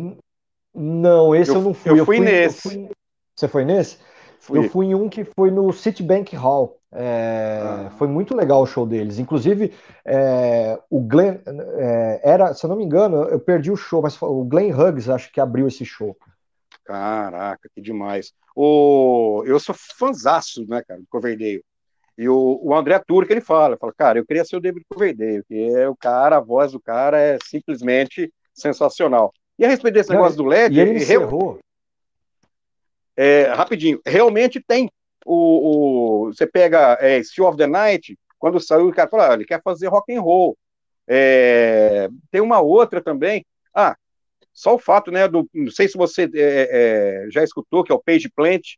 Não, 0.74 1.36
esse 1.36 1.52
eu, 1.52 1.56
eu 1.56 1.62
não 1.62 1.74
fui. 1.74 1.92
Eu, 1.92 1.98
eu 1.98 2.06
fui, 2.06 2.18
fui, 2.18 2.26
nesse. 2.26 2.62
Fui... 2.62 2.90
Você 3.36 3.48
foi 3.48 3.66
nesse? 3.66 3.98
Fui. 4.40 4.58
Eu 4.58 4.70
fui 4.70 4.86
em 4.88 4.96
um 4.96 5.10
que 5.10 5.26
foi 5.26 5.52
no 5.52 5.72
Citibank 5.74 6.34
Hall. 6.36 6.80
É, 6.92 7.62
ah. 7.62 7.92
Foi 7.98 8.08
muito 8.08 8.36
legal 8.36 8.62
o 8.62 8.66
show 8.66 8.86
deles. 8.86 9.20
Inclusive, 9.20 9.74
é, 10.06 10.80
o 10.90 11.02
Glenn 11.02 11.40
é, 11.78 12.22
era, 12.24 12.54
se 12.54 12.66
eu 12.66 12.70
não 12.70 12.78
me 12.78 12.86
engano, 12.86 13.24
eu 13.26 13.40
perdi 13.40 13.70
o 13.70 13.76
show, 13.76 14.02
mas 14.02 14.20
o 14.22 14.46
Glenn 14.46 14.72
Hughes 14.72 15.10
acho 15.10 15.32
que 15.32 15.42
abriu 15.42 15.68
esse 15.68 15.86
show. 15.86 16.18
Caraca, 16.86 17.70
que 17.76 17.82
demais. 17.82 18.34
O, 18.56 19.44
eu 19.46 19.60
sou 19.60 19.76
fanzaço, 19.76 20.66
né, 20.68 20.82
cara, 20.88 21.02
do 21.02 21.08
Coverdale. 21.08 21.64
E 22.20 22.28
o, 22.28 22.60
o 22.62 22.76
André 22.76 23.00
Turco, 23.00 23.32
ele 23.32 23.40
fala, 23.40 23.78
fala, 23.78 23.94
cara, 23.98 24.20
eu 24.20 24.26
queria 24.26 24.44
ser 24.44 24.58
o 24.58 24.60
David 24.60 24.86
Coverdale, 24.90 25.42
que 25.48 25.56
é 25.56 25.88
o 25.88 25.96
cara, 25.96 26.36
a 26.36 26.42
voz 26.42 26.74
do 26.74 26.80
cara 26.80 27.18
é 27.18 27.38
simplesmente 27.46 28.30
sensacional. 28.54 29.34
E 29.58 29.64
a 29.64 29.70
respeito 29.70 29.94
desse 29.94 30.10
negócio 30.10 30.36
do 30.36 30.44
LED, 30.44 30.76
e 30.76 30.82
ele 30.82 30.98
encerrou. 30.98 31.60
É, 33.16 33.44
rapidinho, 33.44 34.02
realmente 34.06 34.60
tem. 34.60 34.92
O, 35.26 36.26
o 36.26 36.26
você 36.26 36.46
pega 36.46 36.98
é, 37.00 37.24
Steel 37.24 37.48
of 37.48 37.58
the 37.58 37.66
Night, 37.66 38.20
quando 38.38 38.60
saiu, 38.60 38.90
o 38.90 38.94
cara 38.94 39.10
fala, 39.10 39.32
ah, 39.32 39.34
ele 39.36 39.46
quer 39.46 39.62
fazer 39.64 39.88
rock 39.88 40.14
and 40.14 40.20
roll. 40.20 40.58
É, 41.08 42.10
tem 42.30 42.42
uma 42.42 42.60
outra 42.60 43.02
também. 43.02 43.46
Ah, 43.74 43.96
só 44.52 44.76
o 44.76 44.80
fato, 44.80 45.10
né, 45.10 45.26
do, 45.26 45.50
não 45.54 45.72
sei 45.72 45.88
se 45.88 45.98
você 45.98 46.24
é, 46.34 47.24
é 47.24 47.32
já 47.32 47.46
escutou, 47.46 47.82
que 47.82 47.94
é 47.94 47.96
o 47.96 48.04
Page 48.04 48.30
Plant, 48.30 48.76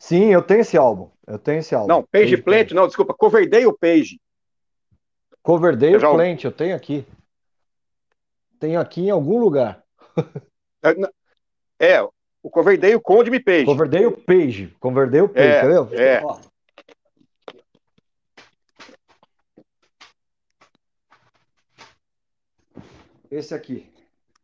Sim, 0.00 0.32
eu 0.32 0.40
tenho 0.40 0.62
esse 0.62 0.78
álbum. 0.78 1.10
Eu 1.26 1.38
tenho 1.38 1.58
esse 1.58 1.74
álbum. 1.74 1.86
Não, 1.86 2.02
Page, 2.02 2.30
Page 2.30 2.42
Plant, 2.42 2.70
não, 2.72 2.86
desculpa, 2.86 3.12
Coverdale 3.12 3.72
Page. 3.78 4.18
Coverdale 5.42 5.98
já... 5.98 6.10
Plant, 6.10 6.42
eu 6.42 6.50
tenho 6.50 6.74
aqui. 6.74 7.06
Tenho 8.58 8.80
aqui 8.80 9.02
em 9.02 9.10
algum 9.10 9.38
lugar. 9.38 9.84
é, 11.78 12.02
o 12.42 12.50
Coverdale 12.50 12.98
Conde 12.98 13.30
Me 13.30 13.38
Page. 13.38 13.66
Coverdale 13.66 14.10
Page. 14.10 14.74
Coverdale 14.80 15.28
Page, 15.28 15.46
é, 15.46 15.58
entendeu? 15.58 15.88
É. 15.92 16.22
Esse 23.30 23.54
aqui. 23.54 23.92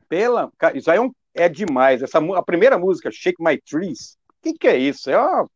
Pela, 0.06 0.52
isso 0.74 0.90
aí 0.90 0.98
é, 0.98 1.00
um, 1.00 1.10
é 1.34 1.48
demais. 1.48 2.02
Essa, 2.02 2.18
a 2.18 2.42
primeira 2.42 2.78
música, 2.78 3.10
Shake 3.10 3.42
My 3.42 3.58
Trees, 3.58 4.16
que, 4.52 4.58
que 4.58 4.68
é 4.68 4.76
isso? 4.76 5.10
É 5.10 5.18
uma, 5.18 5.50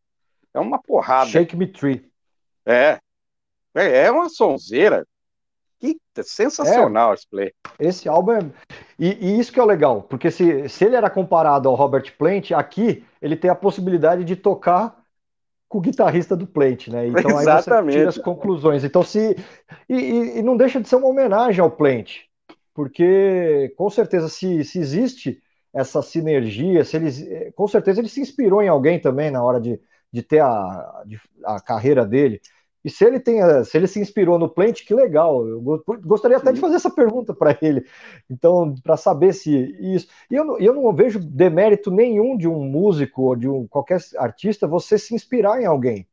é 0.55 0.61
uma 0.61 0.83
porrada. 0.83 1.31
Shake 1.31 1.57
Me 1.57 1.67
Tree. 1.67 2.11
É. 2.67 2.99
É, 3.75 4.05
é 4.05 4.11
uma 4.11 4.29
sonzeira. 4.29 5.07
Que 5.79 5.97
sensacional 6.23 7.13
é, 7.13 7.15
esse 7.15 7.29
play. 7.29 7.53
Esse 7.79 8.09
álbum 8.09 8.33
é... 8.33 8.41
E, 8.99 9.09
e, 9.13 9.41
isso 9.41 9.51
que 9.51 9.59
é 9.59 9.63
o 9.63 9.67
legal, 9.67 10.03
porque 10.03 10.31
se, 10.31 10.69
se 10.69 10.85
ele 10.85 10.95
era 10.95 11.09
comparado 11.09 11.71
ao 11.71 11.75
Robert 11.75 12.15
Plant, 12.19 12.51
aqui 12.53 13.03
ele 13.23 13.35
tem 13.35 13.51
a 13.51 13.55
possibilidade 13.55 14.23
de 14.25 14.37
tocar 14.37 15.03
com 15.67 15.79
o 15.79 15.81
guitarrista 15.81 16.37
do 16.37 16.47
Plant, 16.47 16.89
né? 16.89 17.07
Então 17.07 17.41
Exatamente. 17.41 17.71
aí 17.71 17.85
você 17.85 17.99
tira 17.99 18.09
as 18.11 18.19
conclusões. 18.19 18.85
Então 18.85 19.03
se 19.03 19.37
e, 19.89 19.95
e, 19.95 20.39
e, 20.39 20.43
não 20.43 20.55
deixa 20.55 20.81
de 20.83 20.87
ser 20.87 20.97
uma 20.97 21.09
homenagem 21.09 21.63
ao 21.63 21.71
Plant, 21.71 22.25
porque 22.75 23.73
com 23.75 23.89
certeza 23.89 24.29
se, 24.29 24.63
se 24.65 24.79
existe 24.79 25.43
essa 25.73 26.03
sinergia, 26.03 26.85
se 26.85 26.97
eles, 26.97 27.25
com 27.55 27.67
certeza 27.69 28.01
ele 28.01 28.09
se 28.09 28.21
inspirou 28.21 28.63
em 28.63 28.69
alguém 28.69 29.01
também 29.01 29.31
na 29.31 29.43
hora 29.43 29.61
de, 29.61 29.81
de 30.13 30.23
ter 30.23 30.41
a, 30.41 31.03
de, 31.07 31.21
a 31.45 31.61
carreira 31.61 32.05
dele. 32.05 32.41
E 32.83 32.89
se 32.89 33.05
ele 33.05 33.21
tem, 33.21 33.41
se 33.65 33.77
ele 33.77 33.87
se 33.87 34.01
inspirou 34.01 34.39
no 34.39 34.49
Plant, 34.49 34.85
que 34.87 34.95
legal. 34.95 35.47
Eu 35.47 35.61
gostaria 36.03 36.39
até 36.39 36.51
de 36.51 36.61
fazer 36.61 36.77
essa 36.77 36.91
pergunta 36.91 37.35
para 37.35 37.57
ele. 37.61 37.85
Então, 38.29 38.75
para 38.83 38.97
saber 38.97 39.35
se 39.35 39.51
isso. 39.79 40.09
E 40.31 40.35
eu, 40.35 40.59
eu 40.59 40.75
não 40.75 40.93
vejo 40.95 41.19
demérito 41.19 41.91
nenhum 41.91 42.37
de 42.39 42.49
um 42.49 42.65
músico 42.65 43.23
ou 43.23 43.37
de 43.37 43.49
um 43.49 43.67
qualquer 43.67 44.01
artista 44.17 44.67
você 44.67 44.99
se 44.99 45.15
inspirar 45.15 45.61
em 45.61 45.67
alguém. 45.67 46.09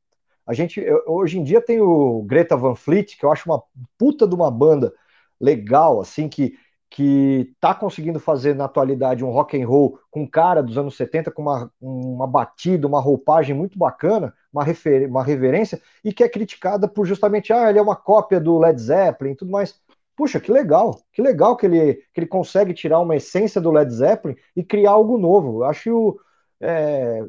A 0.46 0.54
gente 0.54 0.84
hoje 1.06 1.40
em 1.40 1.44
dia 1.44 1.62
tem 1.62 1.80
o 1.80 2.22
Greta 2.24 2.56
Van 2.56 2.76
Fleet, 2.76 3.18
que 3.18 3.26
eu 3.26 3.32
acho 3.32 3.50
uma 3.50 3.64
puta 3.98 4.28
de 4.28 4.36
uma 4.36 4.52
banda 4.52 4.94
legal, 5.40 6.02
assim, 6.02 6.28
que 6.28 6.58
que 6.90 7.52
está 7.56 7.76
conseguindo 7.76 8.20
fazer 8.20 8.56
na 8.56 8.66
atualidade 8.66 9.24
um 9.24 9.30
rock 9.30 9.62
and 9.62 9.68
roll 9.68 10.00
com 10.10 10.28
cara 10.28 10.64
dos 10.64 10.78
anos 10.78 10.96
70, 10.96 11.32
com 11.32 11.42
uma, 11.42 11.72
uma 11.82 12.26
batida, 12.26 12.88
uma 12.88 13.02
roupagem 13.02 13.56
muito 13.56 13.78
bacana, 13.78 14.34
uma, 14.52 14.64
refer, 14.64 15.08
uma 15.08 15.24
reverência, 15.24 15.82
e 16.04 16.14
que 16.14 16.24
é 16.24 16.30
criticada 16.30 16.88
por 16.88 17.06
justamente, 17.06 17.52
ah, 17.52 17.70
ele 17.70 17.80
é 17.80 17.82
uma 17.82 17.96
cópia 17.96 18.40
do 18.40 18.58
Led 18.58 18.80
Zeppelin 18.80 19.32
e 19.32 19.36
tudo 19.36 19.52
mais. 19.52 19.76
Puxa, 20.16 20.40
que 20.40 20.52
legal, 20.52 21.00
que 21.12 21.22
legal 21.22 21.56
que 21.56 21.66
ele, 21.66 21.96
que 22.14 22.20
ele 22.20 22.28
consegue 22.28 22.74
tirar 22.74 23.00
uma 23.00 23.16
essência 23.16 23.62
do 23.62 23.72
Led 23.72 23.94
Zeppelin 23.94 24.36
e 24.56 24.64
criar 24.64 24.92
algo 24.92 25.18
novo. 25.18 25.60
Eu 25.60 25.64
acho. 25.66 26.20
É, 26.60 27.24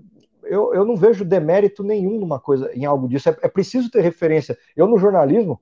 eu, 0.45 0.73
eu 0.73 0.85
não 0.85 0.97
vejo 0.97 1.25
demérito 1.25 1.83
nenhum 1.83 2.19
numa 2.19 2.41
coisa, 2.41 2.73
em 2.73 2.87
algo 2.87 3.09
disso. 3.09 3.29
É, 3.29 3.37
é 3.43 3.49
preciso 3.49 3.91
ter 3.91 4.01
referência. 4.01 4.57
Eu, 4.75 4.87
no 4.87 4.97
jornalismo, 4.97 5.61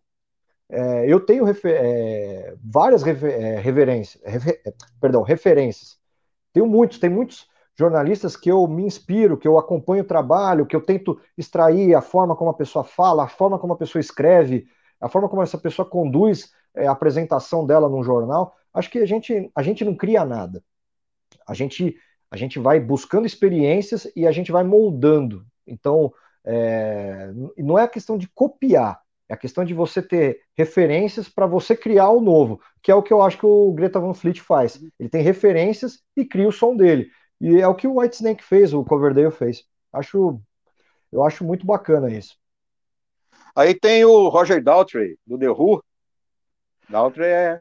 é, 0.69 1.07
eu 1.11 1.21
tenho 1.21 1.45
refer, 1.45 1.77
é, 1.81 2.55
várias 2.63 3.03
refer, 3.03 3.41
é, 3.41 3.59
reverências, 3.61 4.23
refer, 4.25 4.61
é, 4.67 4.73
perdão, 5.01 5.23
referências. 5.23 5.97
Tenho 6.53 6.67
muitos, 6.67 6.99
tem 6.99 7.11
muitos 7.11 7.47
jornalistas 7.79 8.37
que 8.37 8.51
eu 8.51 8.67
me 8.67 8.85
inspiro, 8.85 9.37
que 9.37 9.47
eu 9.47 9.59
acompanho 9.59 10.03
o 10.03 10.07
trabalho, 10.07 10.67
que 10.67 10.75
eu 10.75 10.81
tento 10.81 11.21
extrair 11.37 11.95
a 11.95 12.01
forma 12.01 12.35
como 12.35 12.51
a 12.51 12.55
pessoa 12.55 12.83
fala, 12.83 13.25
a 13.25 13.29
forma 13.29 13.59
como 13.59 13.75
a 13.75 13.77
pessoa 13.77 14.01
escreve, 14.01 14.67
a 15.01 15.09
forma 15.09 15.29
como 15.29 15.43
essa 15.43 15.59
pessoa 15.59 15.89
conduz 15.89 16.53
é, 16.75 16.87
a 16.87 16.93
apresentação 16.93 17.67
dela 17.67 17.89
num 17.89 18.03
jornal. 18.03 18.57
Acho 18.73 18.91
que 18.91 18.99
a 18.99 19.07
gente, 19.07 19.51
a 19.55 19.63
gente 19.63 19.85
não 19.85 19.95
cria 19.95 20.25
nada. 20.25 20.65
A 21.47 21.55
gente, 21.55 21.97
a 22.31 22.37
gente 22.37 22.59
vai 22.59 22.81
buscando 22.81 23.27
experiências 23.27 24.11
e 24.17 24.27
a 24.27 24.33
gente 24.33 24.51
vai 24.51 24.65
moldando. 24.65 25.47
Então, 25.67 26.13
é, 26.45 27.31
não 27.57 27.79
é 27.79 27.83
a 27.83 27.89
questão 27.89 28.17
de 28.19 28.29
copiar, 28.29 29.01
é 29.29 29.35
a 29.35 29.37
questão 29.37 29.65
de 29.65 29.75
você 29.75 30.01
ter 30.01 30.41
referências 30.55 31.29
para 31.29 31.47
você 31.47 31.77
criar 31.77 32.11
o 32.11 32.21
novo, 32.21 32.61
que 32.83 32.91
é 32.91 32.95
o 32.95 33.03
que 33.03 33.13
eu 33.13 33.23
acho 33.23 33.39
que 33.39 33.47
o 33.47 33.73
Greta 33.73 33.99
Van 33.99 34.15
Fleet 34.15 34.41
faz. 34.41 34.81
Ele 34.99 35.09
tem 35.09 35.23
referências 35.23 36.01
e 36.17 36.25
cria 36.25 36.49
o 36.49 36.53
som 36.53 36.77
dele. 36.77 37.11
E 37.41 37.61
é 37.61 37.67
o 37.67 37.75
que 37.75 37.87
o 37.87 38.01
White 38.01 38.17
Snake 38.17 38.45
fez, 38.45 38.73
o 38.73 38.85
Coverdale 38.85 39.31
fez. 39.31 39.65
Acho, 39.93 40.41
eu 41.13 41.25
acho 41.25 41.45
muito 41.45 41.67
bacana 41.67 42.11
isso. 42.11 42.37
Aí 43.55 43.75
tem 43.75 44.05
o 44.05 44.29
Roger 44.29 44.63
Daltrey, 44.63 45.19
do 45.27 45.39
The 45.39 45.51
Who. 45.51 45.83
Daltrey 46.89 47.29
é. 47.29 47.61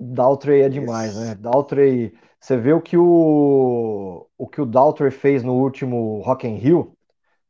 Daltrey 0.00 0.62
é 0.62 0.68
demais, 0.68 1.14
né? 1.16 1.34
Daltrey. 1.34 2.16
Você 2.40 2.56
vê 2.56 2.72
o 2.72 2.80
que 2.80 2.96
o, 2.96 4.28
o 4.38 4.46
que 4.46 4.60
o 4.60 4.66
Daltrey 4.66 5.10
fez 5.10 5.42
no 5.42 5.54
último 5.54 6.20
Rock 6.20 6.46
in 6.46 6.54
Rio, 6.54 6.96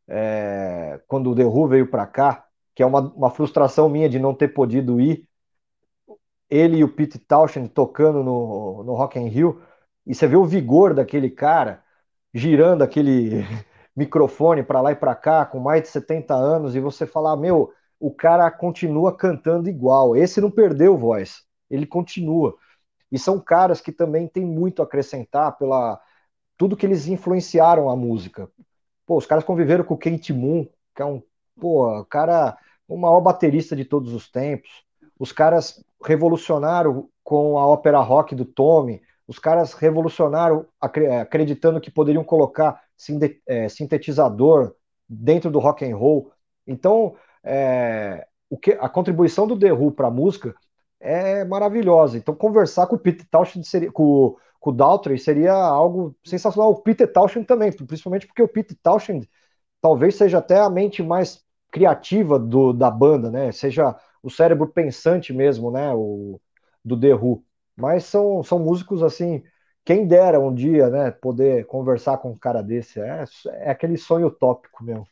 é, 0.09 0.99
quando 1.07 1.31
o 1.31 1.37
The 1.37 1.45
Who 1.45 1.69
veio 1.69 1.91
para 1.91 2.07
cá 2.07 2.48
que 2.79 2.83
é 2.85 2.87
uma, 2.87 3.01
uma 3.01 3.29
frustração 3.29 3.89
minha 3.89 4.09
de 4.09 4.21
não 4.21 4.33
ter 4.33 4.55
podido 4.55 5.01
ir. 5.01 5.29
Ele 6.49 6.77
e 6.77 6.85
o 6.85 6.89
Pete 6.89 7.19
Townshend 7.19 7.69
tocando 7.71 8.23
no, 8.23 8.85
no 8.85 8.95
Rock 8.95 9.19
in 9.19 9.27
Rio, 9.27 9.61
e 10.07 10.15
você 10.15 10.29
vê 10.29 10.37
o 10.37 10.45
vigor 10.45 10.95
daquele 10.95 11.29
cara 11.29 11.83
girando 12.33 12.83
aquele 12.83 13.45
microfone 13.97 14.63
para 14.63 14.81
lá 14.81 14.93
e 14.93 14.95
para 14.95 15.13
cá 15.17 15.45
com 15.45 15.59
mais 15.59 15.83
de 15.83 15.89
70 15.89 16.33
anos 16.33 16.77
e 16.77 16.81
você 16.81 17.05
falar, 17.05 17.37
meu, 17.37 17.73
o 17.99 18.15
cara 18.15 18.49
continua 18.49 19.13
cantando 19.13 19.69
igual. 19.69 20.15
Esse 20.15 20.41
não 20.41 20.49
perdeu 20.49 20.97
voz, 20.97 21.43
ele 21.69 21.85
continua. 21.85 22.55
E 23.11 23.19
são 23.19 23.41
caras 23.41 23.81
que 23.81 23.91
também 23.91 24.29
têm 24.29 24.45
muito 24.47 24.83
a 24.83 24.85
acrescentar 24.85 25.59
pela 25.59 26.01
tudo 26.57 26.77
que 26.77 26.87
eles 26.87 27.09
influenciaram 27.09 27.91
a 27.91 27.97
música. 27.97 28.49
Pô, 29.05 29.17
os 29.17 29.27
caras 29.27 29.43
conviveram 29.43 29.83
com 29.83 29.95
o 29.95 29.99
Kate 29.99 30.33
Moon, 30.33 30.65
que 30.95 31.03
é 31.03 31.05
um, 31.05 31.21
pô, 31.59 32.05
cara 32.05 32.57
o 32.89 32.97
maior 32.97 33.21
baterista 33.21 33.77
de 33.77 33.85
todos 33.85 34.15
os 34.15 34.31
tempos. 34.31 34.71
Os 35.19 35.31
caras 35.31 35.85
revolucionaram 36.03 37.09
com 37.23 37.59
a 37.59 37.67
ópera 37.67 38.01
rock 38.01 38.35
do 38.35 38.45
Tommy. 38.45 39.03
Os 39.27 39.39
caras 39.39 39.75
revolucionaram 39.75 40.67
acreditando 40.81 41.81
que 41.81 41.91
poderiam 41.91 42.25
colocar 42.25 42.83
é, 43.47 43.69
sintetizador 43.69 44.75
dentro 45.07 45.51
do 45.51 45.59
rock 45.59 45.85
and 45.85 45.97
roll. 45.97 46.33
Então, 46.67 47.15
é, 47.45 48.27
o 48.49 48.57
que, 48.57 48.73
a 48.73 48.89
contribuição 48.89 49.47
do 49.47 49.59
The 49.59 49.73
Who 49.73 49.93
para 49.93 50.09
a 50.09 50.11
música 50.11 50.55
é 50.99 51.45
maravilhosa. 51.45 52.17
Então, 52.17 52.35
conversar 52.35 52.87
com 52.87 52.97
o 52.97 52.99
Peter 52.99 53.27
Townshend 53.31 53.67
seria, 53.67 53.93
com, 53.93 54.37
com 54.59 54.71
o 54.71 54.73
Daltrey 54.73 55.19
seria 55.19 55.53
algo 55.53 56.17
sensacional. 56.25 56.71
O 56.71 56.83
Peter 56.83 57.11
Townshend 57.13 57.47
também, 57.47 57.71
principalmente 57.71 58.27
porque 58.27 58.43
o 58.43 58.49
Peter 58.49 58.77
Townshend 58.83 59.29
talvez 59.81 60.17
seja 60.17 60.39
até 60.39 60.59
a 60.59 60.71
mente 60.71 61.03
mais 61.03 61.45
criativa 61.71 62.39
do, 62.39 62.73
da 62.73 62.91
banda, 62.91 63.31
né? 63.31 63.53
Seja 63.53 63.97
o 64.23 64.31
cérebro 64.31 64.69
pensante 64.69 65.33
mesmo, 65.33 65.71
né? 65.71 65.93
O, 65.95 66.41
do 66.85 66.99
The 66.99 67.15
Who. 67.15 67.45
Mas 67.77 68.05
são, 68.05 68.43
são 68.43 68.59
músicos 68.59 69.03
assim. 69.03 69.43
Quem 69.85 70.07
dera 70.07 70.39
um 70.41 70.55
dia, 70.55 70.91
né? 70.91 71.11
Poder 71.11 71.67
conversar 71.67 72.19
com 72.19 72.31
um 72.33 72.39
cara 72.39 72.63
desse. 72.63 73.01
É, 73.01 73.25
é 73.53 73.71
aquele 73.71 73.97
sonho 73.97 74.27
utópico 74.29 74.85
mesmo. 74.85 75.07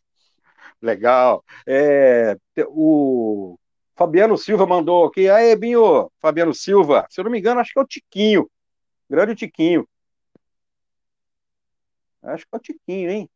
Legal. 0.83 1.45
É, 1.67 2.37
o 2.69 3.59
Fabiano 3.97 4.37
Silva 4.37 4.67
mandou 4.67 5.07
aqui. 5.07 5.29
Aí, 5.29 5.55
Binho, 5.57 6.11
Fabiano 6.21 6.55
Silva. 6.55 7.07
Se 7.11 7.21
eu 7.21 7.25
não 7.25 7.31
me 7.31 7.39
engano, 7.39 7.61
acho 7.61 7.73
que 7.73 7.79
é 7.79 7.83
o 7.83 7.87
Tiquinho. 7.87 8.51
Grande 9.11 9.35
Tiquinho. 9.35 9.87
Acho 12.23 12.45
que 12.47 12.55
é 12.55 12.57
o 12.59 12.61
Tiquinho, 12.61 13.11
hein? 13.11 13.31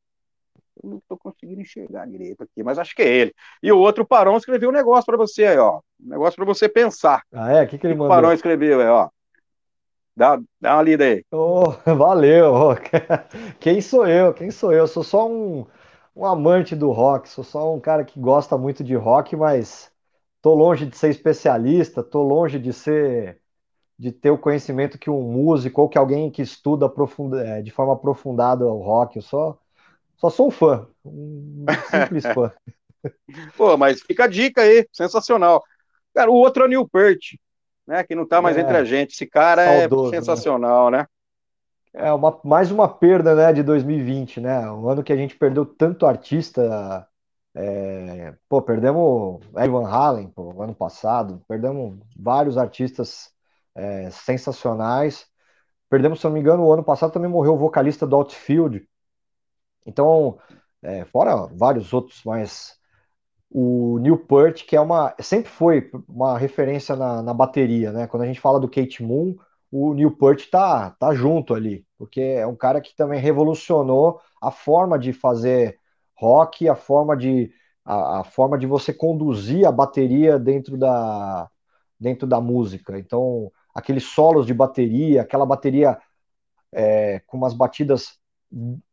Eu 0.83 0.91
não 0.91 0.99
estou 0.99 1.19
conseguindo 1.19 1.61
enxergar 1.61 2.07
direito 2.07 2.43
aqui, 2.43 2.63
mas 2.63 2.79
acho 2.79 2.95
que 2.95 3.03
é 3.03 3.09
ele. 3.09 3.35
E 3.63 3.71
o 3.71 3.79
outro 3.79 4.07
Parão 4.07 4.37
escreveu 4.37 4.71
um 4.71 4.73
negócio 4.73 5.05
para 5.05 5.17
você 5.17 5.45
aí, 5.45 5.59
ó. 5.59 5.81
Um 6.01 6.09
negócio 6.09 6.37
para 6.37 6.45
você 6.45 6.69
pensar. 6.69 7.23
Ah, 7.33 7.53
é? 7.53 7.65
O 7.65 7.69
que, 7.69 7.79
que 7.79 7.87
ele 7.87 7.95
mandou? 7.95 8.07
O 8.07 8.11
Parão 8.11 8.33
escreveu 8.33 8.81
aí, 8.81 8.87
ó. 8.87 9.09
Dá, 10.17 10.41
dá 10.61 10.75
uma 10.75 10.83
lida 10.83 11.05
aí. 11.05 11.25
Oh, 11.33 11.71
valeu. 11.97 12.53
Quem 13.61 13.81
sou 13.81 14.07
eu? 14.07 14.35
Quem 14.35 14.51
sou 14.51 14.73
eu? 14.73 14.87
Sou 14.87 15.03
só 15.03 15.29
um, 15.29 15.67
um 16.15 16.27
amante 16.27 16.75
do 16.75 16.91
rock, 16.91 17.29
sou 17.29 17.45
só 17.45 17.75
um 17.75 17.81
cara 17.81 18.05
que 18.05 18.19
gosta 18.19 18.57
muito 18.59 18.83
de 18.83 18.95
rock, 18.95 19.37
mas 19.37 19.91
tô 20.43 20.55
longe 20.55 20.87
de 20.87 20.97
ser 20.97 21.11
especialista, 21.11 22.03
tô 22.03 22.23
longe 22.23 22.59
de 22.59 22.73
ser 22.73 23.41
de 23.99 24.11
ter 24.11 24.31
o 24.31 24.39
conhecimento 24.39 24.99
que 24.99 25.11
um 25.11 25.21
músico 25.21 25.83
ou 25.83 25.89
que 25.89 25.99
alguém 25.99 26.31
que 26.31 26.41
estuda 26.41 26.91
é, 27.45 27.61
de 27.61 27.71
forma 27.71 27.93
aprofundada 27.93 28.67
o 28.67 28.79
rock. 28.79 29.17
Eu 29.17 29.23
só 29.23 29.59
só 30.21 30.29
sou 30.29 30.49
um 30.49 30.51
fã, 30.51 30.87
um 31.03 31.65
simples 31.91 32.27
fã. 32.27 32.53
Pô, 33.57 33.75
mas 33.79 34.03
fica 34.03 34.25
a 34.25 34.27
dica 34.27 34.61
aí, 34.61 34.87
sensacional. 34.93 35.65
Cara, 36.15 36.31
o 36.31 36.35
outro 36.35 36.63
é 36.63 36.67
o 36.67 36.69
Neil 36.69 36.87
Peart, 36.87 37.37
né, 37.87 38.05
que 38.05 38.15
não 38.15 38.27
tá 38.27 38.43
mais 38.43 38.59
é, 38.59 38.61
entre 38.61 38.77
a 38.77 38.85
gente. 38.85 39.15
Esse 39.15 39.27
cara 39.27 39.63
é 39.63 39.81
saudoso, 39.81 40.15
é 40.15 40.19
sensacional, 40.19 40.91
né? 40.91 40.99
né? 40.99 41.07
É 41.95 42.13
uma, 42.13 42.39
mais 42.45 42.71
uma 42.71 42.87
perda, 42.87 43.35
né, 43.35 43.51
de 43.51 43.63
2020, 43.63 44.41
né? 44.43 44.71
Um 44.71 44.87
ano 44.91 45.03
que 45.03 45.13
a 45.13 45.17
gente 45.17 45.35
perdeu 45.37 45.65
tanto 45.65 46.05
artista. 46.05 47.09
É, 47.55 48.35
pô, 48.47 48.61
perdemos 48.61 49.41
Ed 49.57 49.71
Van 49.71 49.89
Halen, 49.89 50.29
pô, 50.29 50.63
ano 50.63 50.75
passado, 50.75 51.43
perdemos 51.49 51.99
vários 52.15 52.59
artistas 52.59 53.31
é, 53.75 54.11
sensacionais. 54.11 55.27
Perdemos, 55.89 56.21
se 56.21 56.27
não 56.27 56.33
me 56.33 56.41
engano, 56.41 56.63
o 56.63 56.73
ano 56.73 56.85
passado 56.85 57.11
também 57.11 57.31
morreu 57.31 57.55
o 57.55 57.59
vocalista 57.59 58.07
do 58.07 58.15
Outfield, 58.17 58.87
então, 59.87 60.39
é, 60.83 61.05
fora 61.07 61.47
vários 61.47 61.93
outros, 61.93 62.23
mas 62.25 62.79
o 63.51 63.99
Newport, 64.01 64.65
que 64.65 64.77
é 64.77 64.81
uma, 64.81 65.15
sempre 65.21 65.51
foi 65.51 65.91
uma 66.09 66.39
referência 66.39 66.95
na, 66.97 67.23
na 67.23 67.35
bateria, 67.35 67.93
né? 67.93 68.07
Quando 68.07 68.23
a 68.23 68.27
gente 68.27 68.41
fala 68.41 68.61
do 68.61 68.69
Kate 68.71 69.03
Moon, 69.03 69.37
o 69.71 69.95
Newport 69.95 70.49
tá, 70.51 70.91
tá 70.91 71.15
junto 71.15 71.55
ali, 71.55 71.85
porque 71.99 72.21
é 72.21 72.47
um 72.47 72.57
cara 72.57 72.81
que 72.81 72.95
também 72.97 73.21
revolucionou 73.21 74.21
a 74.41 74.51
forma 74.51 74.99
de 74.99 75.13
fazer 75.13 75.79
rock, 76.17 76.69
a 76.69 76.75
forma 76.77 77.17
de 77.17 77.53
a, 77.85 78.21
a 78.21 78.25
forma 78.25 78.59
de 78.59 78.67
você 78.67 78.93
conduzir 78.93 79.67
a 79.67 79.73
bateria 79.73 80.39
dentro 80.39 80.77
da 80.77 81.49
dentro 81.99 82.27
da 82.27 82.41
música. 82.41 82.99
Então, 82.99 83.53
aqueles 83.75 84.05
solos 84.05 84.47
de 84.47 84.55
bateria, 84.55 85.23
aquela 85.23 85.45
bateria 85.47 85.99
é, 86.73 87.21
com 87.27 87.37
umas 87.37 87.55
batidas 87.55 88.19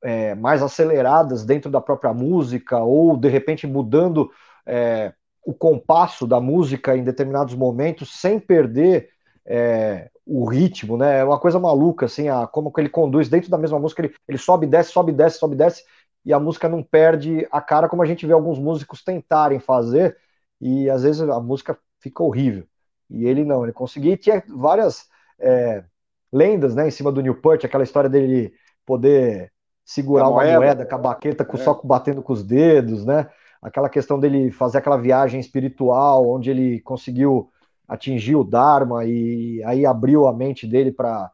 é, 0.04 0.36
mais 0.36 0.62
aceleradas 0.62 1.46
dentro 1.46 1.72
da 1.72 1.82
própria 1.82 2.14
música, 2.14 2.80
ou 2.80 3.18
de 3.18 3.28
repente 3.28 3.66
mudando 3.66 4.30
é, 4.66 5.14
o 5.46 5.54
compasso 5.54 6.28
da 6.28 6.40
música 6.40 6.96
em 6.96 7.04
determinados 7.04 7.56
momentos, 7.56 8.20
sem 8.20 8.40
perder 8.40 9.10
é, 9.46 10.10
o 10.26 10.46
ritmo, 10.46 10.98
né? 10.98 11.20
É 11.20 11.24
uma 11.24 11.40
coisa 11.40 11.60
maluca, 11.60 12.06
assim, 12.06 12.28
a, 12.28 12.46
como 12.46 12.72
que 12.72 12.82
ele 12.82 12.90
conduz 12.90 13.30
dentro 13.30 13.50
da 13.50 13.58
mesma 13.58 13.80
música, 13.80 14.02
ele, 14.02 14.14
ele 14.28 14.38
sobe, 14.38 14.68
desce, 14.68 14.92
sobe, 14.92 15.12
desce, 15.14 15.40
sobe, 15.40 15.56
desce, 15.56 15.84
e 16.26 16.34
a 16.34 16.40
música 16.40 16.68
não 16.68 16.84
perde 16.84 17.48
a 17.50 17.62
cara, 17.62 17.88
como 17.88 18.04
a 18.04 18.06
gente 18.06 18.26
vê 18.26 18.34
alguns 18.34 18.60
músicos 18.60 19.04
tentarem 19.04 19.60
fazer, 19.60 20.18
e 20.60 20.90
às 20.90 21.04
vezes 21.04 21.22
a 21.22 21.40
música 21.40 21.78
fica 22.00 22.22
horrível. 22.24 22.66
E 23.10 23.26
ele 23.26 23.46
não, 23.46 23.64
ele 23.64 23.72
conseguia, 23.72 24.14
e 24.14 24.18
tinha 24.18 24.44
várias 24.50 25.08
é, 25.40 25.84
lendas, 26.32 26.76
né, 26.76 26.88
em 26.88 26.92
cima 26.92 27.12
do 27.12 27.22
Newport, 27.22 27.64
aquela 27.64 27.84
história 27.86 28.10
dele 28.10 28.54
poder 28.88 29.52
segurar 29.86 30.30
uma 30.30 30.44
moeda 30.44 30.86
com 30.86 30.96
a 30.96 30.98
baqueta, 30.98 31.46
com, 31.46 31.58
é. 31.58 31.60
só 31.60 31.80
batendo 31.84 32.24
com 32.24 32.32
os 32.32 32.42
dedos, 32.44 33.06
né? 33.06 33.30
Aquela 33.62 33.90
questão 33.90 34.18
dele 34.18 34.50
fazer 34.50 34.78
aquela 34.78 34.98
viagem 34.98 35.40
espiritual, 35.40 36.28
onde 36.28 36.50
ele 36.50 36.80
conseguiu 36.82 37.52
atingir 37.88 38.36
o 38.36 38.44
Dharma 38.44 39.06
e 39.06 39.62
aí 39.66 39.86
abriu 39.86 40.26
a 40.28 40.34
mente 40.34 40.66
dele 40.66 40.92
para 40.92 41.32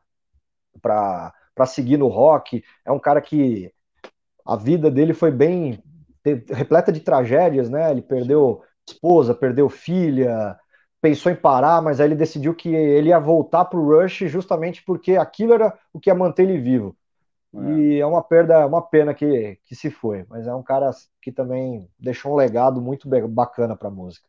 seguir 1.68 1.98
no 1.98 2.08
rock. 2.08 2.64
É 2.86 2.92
um 2.92 3.00
cara 3.00 3.22
que 3.22 3.72
a 4.46 4.56
vida 4.56 4.90
dele 4.90 5.14
foi 5.14 5.32
bem 5.32 5.82
repleta 6.50 6.92
de 6.92 7.02
tragédias, 7.02 7.70
né? 7.70 7.92
Ele 7.92 8.02
perdeu 8.02 8.62
esposa, 8.88 9.34
perdeu 9.34 9.70
filha, 9.70 10.58
pensou 11.02 11.32
em 11.32 11.36
parar, 11.36 11.82
mas 11.82 12.00
aí 12.00 12.08
ele 12.08 12.16
decidiu 12.16 12.56
que 12.56 12.74
ele 12.74 13.10
ia 13.10 13.20
voltar 13.20 13.66
para 13.66 13.80
o 13.80 13.86
Rush 13.86 14.30
justamente 14.30 14.84
porque 14.86 15.18
aquilo 15.18 15.54
era 15.54 15.78
o 15.92 16.00
que 16.00 16.10
ia 16.10 16.16
manter 16.16 16.44
ele 16.44 16.58
vivo. 16.58 16.96
É. 17.54 17.72
E 17.74 18.00
é 18.00 18.06
uma 18.06 18.24
perda, 18.24 18.66
uma 18.66 18.82
pena 18.82 19.14
que, 19.14 19.60
que 19.66 19.76
se 19.76 19.92
foi, 19.92 20.26
mas 20.28 20.48
é 20.48 20.54
um 20.54 20.64
cara 20.64 20.90
que 21.22 21.32
também 21.32 21.88
deixou 22.00 22.34
um 22.34 22.36
legado 22.36 22.82
muito 22.82 23.08
bacana 23.30 23.76
para 23.76 23.90
a 23.90 23.92
música. 23.92 24.28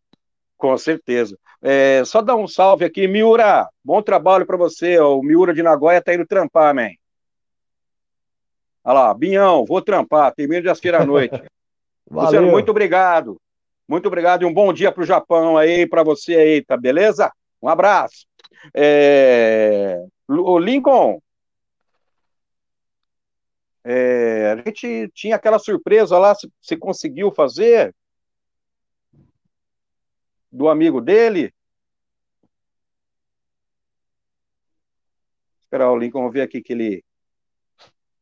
Com 0.56 0.76
certeza. 0.78 1.38
É, 1.60 2.04
só 2.04 2.22
dar 2.22 2.36
um 2.36 2.46
salve 2.46 2.84
aqui, 2.84 3.06
Miura. 3.06 3.68
Bom 3.84 4.00
trabalho 4.00 4.46
para 4.46 4.56
você. 4.56 4.98
O 4.98 5.22
Miura 5.22 5.52
de 5.52 5.62
Nagoya 5.62 6.00
tá 6.00 6.14
indo 6.14 6.26
trampar, 6.26 6.74
man. 6.74 6.88
Olha 8.84 8.94
lá, 8.94 9.14
Binhão, 9.14 9.64
vou 9.64 9.82
trampar. 9.82 10.32
Termino 10.34 10.62
de 10.62 10.68
assistir 10.68 10.94
à 10.94 11.04
noite. 11.04 11.42
Luciano, 12.10 12.50
muito 12.50 12.70
obrigado. 12.70 13.40
Muito 13.88 14.06
obrigado 14.06 14.42
e 14.42 14.44
um 14.46 14.54
bom 14.54 14.72
dia 14.72 14.92
para 14.92 15.02
o 15.02 15.06
Japão 15.06 15.58
aí, 15.58 15.86
para 15.86 16.02
você 16.02 16.34
aí, 16.36 16.62
tá 16.62 16.76
beleza? 16.76 17.30
Um 17.60 17.68
abraço. 17.68 18.26
É... 18.74 20.02
O 20.26 20.58
Lincoln, 20.58 21.18
é... 23.84 24.52
a 24.52 24.56
gente 24.56 25.10
tinha 25.14 25.36
aquela 25.36 25.58
surpresa 25.58 26.18
lá, 26.18 26.34
você 26.60 26.76
conseguiu 26.76 27.32
fazer? 27.32 27.94
do 30.54 30.68
amigo 30.68 31.00
dele. 31.00 31.52
Esperar 35.64 35.90
o 35.90 35.98
Lincoln 35.98 36.30
ver 36.30 36.42
aqui 36.42 36.62
que 36.62 36.72
ele 36.72 37.04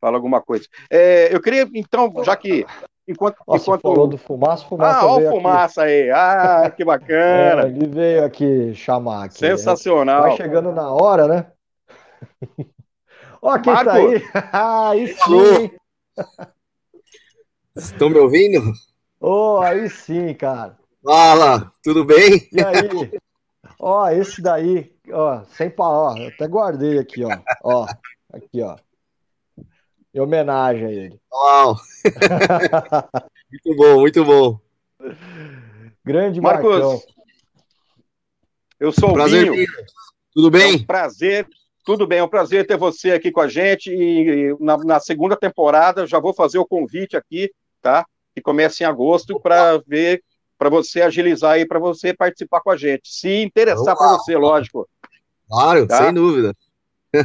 fala 0.00 0.16
alguma 0.16 0.40
coisa. 0.40 0.66
É, 0.90 1.32
eu 1.34 1.40
queria, 1.40 1.68
então, 1.74 2.10
já 2.24 2.34
que. 2.34 2.64
Enquanto. 3.06 3.36
Nossa, 3.46 3.62
enquanto... 3.62 3.82
falou 3.82 4.06
do 4.06 4.16
fumaça, 4.16 4.64
fumaça. 4.64 5.00
Ah, 5.00 5.06
olha 5.06 5.28
o 5.28 5.32
fumaça 5.32 5.82
aqui. 5.82 5.92
aí. 5.92 6.10
Ah, 6.10 6.70
que 6.70 6.84
bacana. 6.84 7.66
É, 7.66 7.68
ele 7.68 7.86
veio 7.86 8.24
aqui 8.24 8.74
chamar. 8.74 9.24
Aqui, 9.24 9.38
Sensacional. 9.38 10.22
Né? 10.22 10.28
Vai 10.28 10.36
chegando 10.36 10.72
na 10.72 10.90
hora, 10.90 11.28
né? 11.28 11.52
Ó, 13.43 13.59
quem 13.59 13.72
Marco. 13.72 13.90
tá 13.90 13.97
aí. 13.97 15.03
aí 15.03 15.16
sim. 15.16 15.70
Estão 17.74 18.09
me 18.09 18.18
ouvindo? 18.18 18.72
Oh, 19.20 19.59
aí 19.61 19.90
sim, 19.90 20.32
cara. 20.34 20.78
Fala, 21.03 21.72
tudo 21.82 22.05
bem? 22.05 22.49
E 22.53 22.61
aí? 22.62 23.20
Ó, 23.80 24.09
esse 24.11 24.40
daí, 24.40 24.95
ó, 25.11 25.43
sem 25.57 25.68
pau, 25.68 26.12
ó, 26.12 26.16
eu 26.16 26.28
até 26.28 26.47
guardei 26.47 26.99
aqui, 26.99 27.24
ó. 27.24 27.30
Ó, 27.64 27.86
aqui, 28.32 28.62
ó. 28.62 28.76
Em 30.14 30.20
homenagem 30.20 30.86
a 30.86 30.90
ele. 30.93 31.20
Uau! 31.32 31.76
muito 33.51 33.76
bom, 33.76 34.01
muito 34.01 34.24
bom. 34.24 34.61
Grande 36.05 36.40
Marcos. 36.40 36.70
Marcão. 36.70 37.03
Eu 38.78 38.93
sou 38.93 39.12
prazer, 39.12 39.51
o 39.51 39.55
Binho. 39.55 39.66
Tudo 40.32 40.51
bem? 40.51 40.74
É 40.74 40.76
um 40.76 40.84
prazer, 40.84 41.49
tudo 41.85 42.07
bem, 42.07 42.20
é 42.20 42.24
um 42.24 42.28
prazer 42.28 42.66
ter 42.66 42.76
você 42.76 43.12
aqui 43.12 43.30
com 43.30 43.41
a 43.41 43.49
gente 43.49 43.91
e 43.91 44.57
na, 44.61 44.76
na 44.78 45.01
segunda 45.01 45.37
temporada 45.37 46.07
já 46.07 46.18
vou 46.18 46.33
fazer 46.33 46.59
o 46.59 46.66
convite 46.66 47.16
aqui, 47.16 47.51
tá? 47.80 48.07
Que 48.35 48.41
começa 48.41 48.83
em 48.83 48.87
agosto 48.87 49.41
para 49.41 49.78
ver 49.87 50.22
para 50.62 50.70
você 50.70 51.03
agilizar 51.03 51.53
aí, 51.55 51.66
para 51.66 51.80
você 51.80 52.14
participar 52.14 52.61
com 52.61 52.70
a 52.70 52.76
gente. 52.76 53.09
Se 53.09 53.43
interessar 53.43 53.97
para 53.97 54.16
você, 54.16 54.37
lógico. 54.37 54.89
Claro, 55.49 55.89
tá? 55.89 56.05
sem 56.05 56.14
dúvida. 56.14 56.55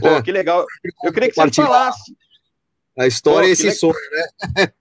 Pô, 0.01 0.24
que 0.24 0.32
legal. 0.32 0.66
Eu 1.03 1.14
queria 1.14 1.30
que 1.30 1.36
você 1.36 1.51
falasse. 1.51 2.18
A 2.97 3.05
história 3.05 3.41
Pô, 3.41 3.45
é 3.45 3.51
esse 3.51 3.72
sonho, 3.74 3.93
né? 4.12 4.72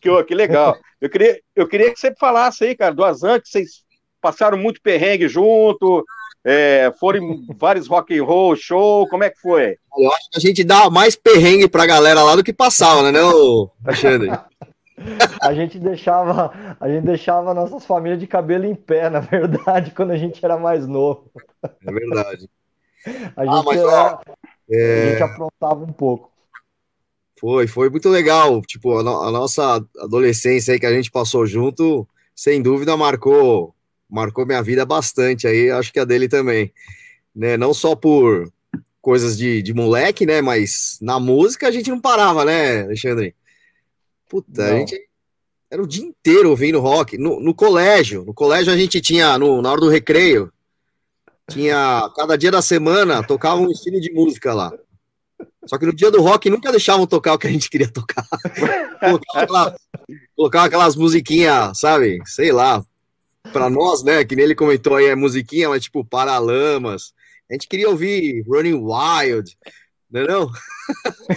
Que, 0.00 0.24
que, 0.24 0.34
legal. 0.34 0.76
Eu 1.00 1.08
queria, 1.08 1.40
eu 1.54 1.68
queria 1.68 1.92
que 1.92 2.00
você 2.00 2.12
falasse 2.18 2.64
aí, 2.64 2.74
cara, 2.74 2.94
do 2.94 3.04
Azan, 3.04 3.38
que 3.38 3.48
vocês 3.48 3.84
passaram 4.20 4.58
muito 4.58 4.80
perrengue 4.82 5.28
junto, 5.28 6.04
é, 6.44 6.92
foram 7.00 7.42
vários 7.56 7.86
rock 7.86 8.16
and 8.16 8.24
roll 8.24 8.54
show, 8.54 9.08
como 9.08 9.24
é 9.24 9.30
que 9.30 9.40
foi? 9.40 9.78
Eu 9.96 10.12
acho 10.12 10.30
que 10.30 10.38
a 10.38 10.40
gente 10.40 10.62
dá 10.62 10.90
mais 10.90 11.16
perrengue 11.16 11.68
pra 11.68 11.86
galera 11.86 12.22
lá 12.22 12.36
do 12.36 12.44
que 12.44 12.52
passava, 12.52 13.02
né, 13.02 13.12
né 13.12 13.20
Alexandre? 13.84 14.30
A 15.40 15.52
gente 15.52 15.78
deixava, 15.78 16.76
a 16.78 16.88
gente 16.88 17.04
deixava 17.04 17.52
nossas 17.52 17.84
famílias 17.84 18.20
de 18.20 18.26
cabelo 18.26 18.64
em 18.64 18.74
pé, 18.74 19.10
na 19.10 19.20
verdade, 19.20 19.90
quando 19.90 20.12
a 20.12 20.16
gente 20.16 20.44
era 20.44 20.56
mais 20.56 20.86
novo. 20.86 21.30
É 21.62 21.92
verdade. 21.92 22.48
A 23.36 23.42
ah, 23.42 23.44
gente, 23.44 23.54
ah, 23.54 23.62
mas, 23.64 23.80
era, 23.80 24.20
é... 24.70 25.02
a 25.02 25.10
gente 25.10 25.22
aprontava 25.22 25.84
um 25.84 25.92
pouco. 25.92 26.30
Foi, 27.38 27.66
foi 27.66 27.90
muito 27.90 28.08
legal. 28.08 28.62
Tipo, 28.62 28.98
a, 28.98 29.02
no, 29.02 29.22
a, 29.22 29.30
nossa 29.30 29.84
adolescência 29.98 30.72
aí 30.72 30.80
que 30.80 30.86
a 30.86 30.92
gente 30.92 31.10
passou 31.10 31.44
junto, 31.46 32.08
sem 32.34 32.62
dúvida 32.62 32.96
marcou, 32.96 33.73
marcou 34.14 34.46
minha 34.46 34.62
vida 34.62 34.86
bastante 34.86 35.46
aí, 35.46 35.70
acho 35.70 35.92
que 35.92 35.98
a 35.98 36.04
dele 36.04 36.28
também. 36.28 36.72
Né? 37.34 37.56
Não 37.56 37.74
só 37.74 37.96
por 37.96 38.50
coisas 39.02 39.36
de, 39.36 39.60
de 39.60 39.74
moleque, 39.74 40.24
né? 40.24 40.40
Mas 40.40 40.98
na 41.02 41.18
música 41.18 41.68
a 41.68 41.70
gente 41.70 41.90
não 41.90 42.00
parava, 42.00 42.44
né, 42.44 42.82
Alexandre? 42.82 43.34
Puta, 44.28 44.68
Não. 44.68 44.76
a 44.76 44.78
gente 44.78 44.98
era 45.70 45.82
o 45.82 45.86
dia 45.86 46.04
inteiro 46.04 46.50
ouvindo 46.50 46.80
rock. 46.80 47.18
No, 47.18 47.40
no, 47.40 47.52
colégio, 47.52 48.24
no 48.24 48.32
colégio 48.32 48.72
a 48.72 48.76
gente 48.76 49.00
tinha, 49.00 49.36
no, 49.36 49.60
na 49.60 49.72
hora 49.72 49.80
do 49.80 49.88
recreio, 49.88 50.52
tinha, 51.50 52.08
cada 52.16 52.36
dia 52.36 52.50
da 52.50 52.62
semana, 52.62 53.22
tocava 53.22 53.60
um 53.60 53.70
estilo 53.70 54.00
de 54.00 54.12
música 54.12 54.54
lá. 54.54 54.72
Só 55.66 55.76
que 55.76 55.86
no 55.86 55.94
dia 55.94 56.10
do 56.10 56.22
rock 56.22 56.48
nunca 56.48 56.70
deixavam 56.70 57.06
tocar 57.06 57.34
o 57.34 57.38
que 57.38 57.46
a 57.46 57.50
gente 57.50 57.68
queria 57.68 57.90
tocar. 57.90 58.26
colocava, 59.00 59.42
aquelas, 59.42 59.74
colocava 60.36 60.66
aquelas 60.66 60.96
musiquinhas, 60.96 61.78
sabe? 61.78 62.20
Sei 62.26 62.52
lá. 62.52 62.84
Pra 63.54 63.70
nós, 63.70 64.02
né? 64.02 64.24
Que 64.24 64.36
nele 64.36 64.54
comentou 64.54 64.96
aí, 64.96 65.06
é 65.06 65.14
musiquinha, 65.14 65.68
mas 65.68 65.84
tipo 65.84 66.04
Paralamas. 66.04 67.14
A 67.50 67.54
gente 67.54 67.68
queria 67.68 67.88
ouvir 67.88 68.42
Running 68.48 68.74
Wild, 68.74 69.56
não 70.10 70.20
é 70.20 70.26
não? 70.26 70.50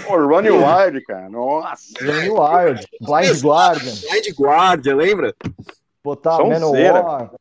Pô, 0.05 0.17
Ronnie 0.17 0.51
Wild, 0.53 1.01
cara. 1.05 1.29
Nossa. 1.29 1.93
Ronnie 1.99 2.29
Wild. 2.29 2.87
Blind 3.01 3.41
Guardian. 3.41 3.93
Blind 4.09 4.39
Guardian, 4.39 4.95
lembra? 4.95 5.35
Botar 6.03 6.37
Manowar. 6.43 7.31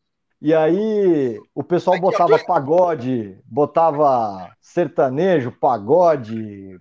E 0.40 0.54
aí 0.54 1.38
o 1.54 1.62
pessoal 1.62 1.98
botava 1.98 2.38
pagode, 2.38 3.38
botava 3.44 4.50
sertanejo, 4.60 5.52
pagode. 5.52 6.78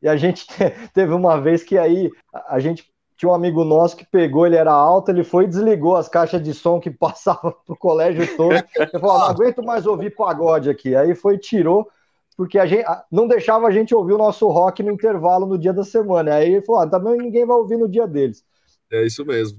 E 0.00 0.08
a 0.08 0.16
gente 0.16 0.46
teve 0.94 1.12
uma 1.12 1.40
vez 1.40 1.62
que 1.62 1.76
aí 1.76 2.10
a 2.48 2.58
gente 2.60 2.90
tinha 3.18 3.28
um 3.28 3.34
amigo 3.34 3.64
nosso 3.64 3.96
que 3.96 4.06
pegou, 4.06 4.46
ele 4.46 4.54
era 4.54 4.70
alto, 4.70 5.10
ele 5.10 5.24
foi 5.24 5.44
e 5.44 5.48
desligou 5.48 5.96
as 5.96 6.08
caixas 6.08 6.40
de 6.40 6.54
som 6.54 6.78
que 6.78 6.88
passava 6.88 7.50
pro 7.66 7.76
colégio 7.76 8.36
todo. 8.36 8.54
Ele 8.54 8.90
falou: 9.00 9.18
não 9.18 9.24
aguento 9.26 9.62
mais 9.62 9.86
ouvir 9.86 10.14
pagode 10.14 10.70
aqui. 10.70 10.94
Aí 10.94 11.16
foi, 11.16 11.36
tirou, 11.36 11.90
porque 12.36 12.60
a 12.60 12.64
gente 12.64 12.84
não 13.10 13.26
deixava 13.26 13.66
a 13.66 13.72
gente 13.72 13.92
ouvir 13.92 14.12
o 14.12 14.18
nosso 14.18 14.46
rock 14.46 14.84
no 14.84 14.92
intervalo 14.92 15.46
no 15.46 15.58
dia 15.58 15.72
da 15.72 15.82
semana. 15.82 16.36
Aí 16.36 16.52
ele 16.54 16.64
falou: 16.64 16.82
ah, 16.82 16.86
também 16.86 17.18
ninguém 17.18 17.44
vai 17.44 17.56
ouvir 17.56 17.76
no 17.76 17.88
dia 17.88 18.06
deles. 18.06 18.44
É 18.90 19.04
isso 19.04 19.24
mesmo. 19.26 19.58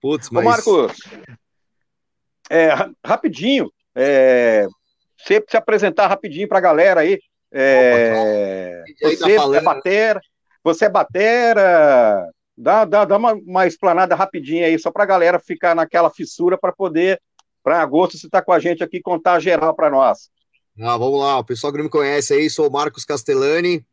Putz, 0.00 0.30
mas. 0.30 0.44
Ô, 0.44 0.48
Marcos, 0.48 0.96
é, 2.48 2.68
rapidinho, 3.04 3.72
é, 3.92 4.68
você 5.18 5.44
se 5.48 5.56
apresentar 5.56 6.06
rapidinho 6.06 6.46
para 6.46 6.58
a 6.58 6.62
galera 6.62 7.00
aí. 7.00 7.18
É, 7.50 8.84
Opa, 9.02 9.08
você 9.08 9.36
tá 9.36 9.56
é 9.56 9.60
batera, 9.60 10.20
você 10.62 10.84
é 10.84 10.88
batera. 10.88 12.30
Dá, 12.56 12.84
dá, 12.84 13.04
dá 13.04 13.16
uma, 13.16 13.32
uma 13.32 13.66
explanada 13.66 14.14
rapidinha 14.14 14.66
aí, 14.66 14.78
só 14.78 14.90
para 14.90 15.02
a 15.02 15.06
galera 15.06 15.40
ficar 15.40 15.74
naquela 15.74 16.10
fissura 16.10 16.56
para 16.56 16.72
poder, 16.72 17.20
para 17.62 17.80
agosto, 17.80 18.16
você 18.16 18.28
tá 18.28 18.40
com 18.40 18.52
a 18.52 18.58
gente 18.58 18.82
aqui 18.82 19.00
contar 19.00 19.40
geral 19.40 19.74
para 19.74 19.90
nós. 19.90 20.30
Ah, 20.80 20.96
vamos 20.96 21.20
lá, 21.20 21.38
o 21.38 21.44
pessoal 21.44 21.72
que 21.72 21.78
não 21.78 21.84
me 21.84 21.90
conhece 21.90 22.34
aí, 22.34 22.50
sou 22.50 22.68
o 22.68 22.72
Marcos 22.72 23.04
Castellani, 23.04 23.84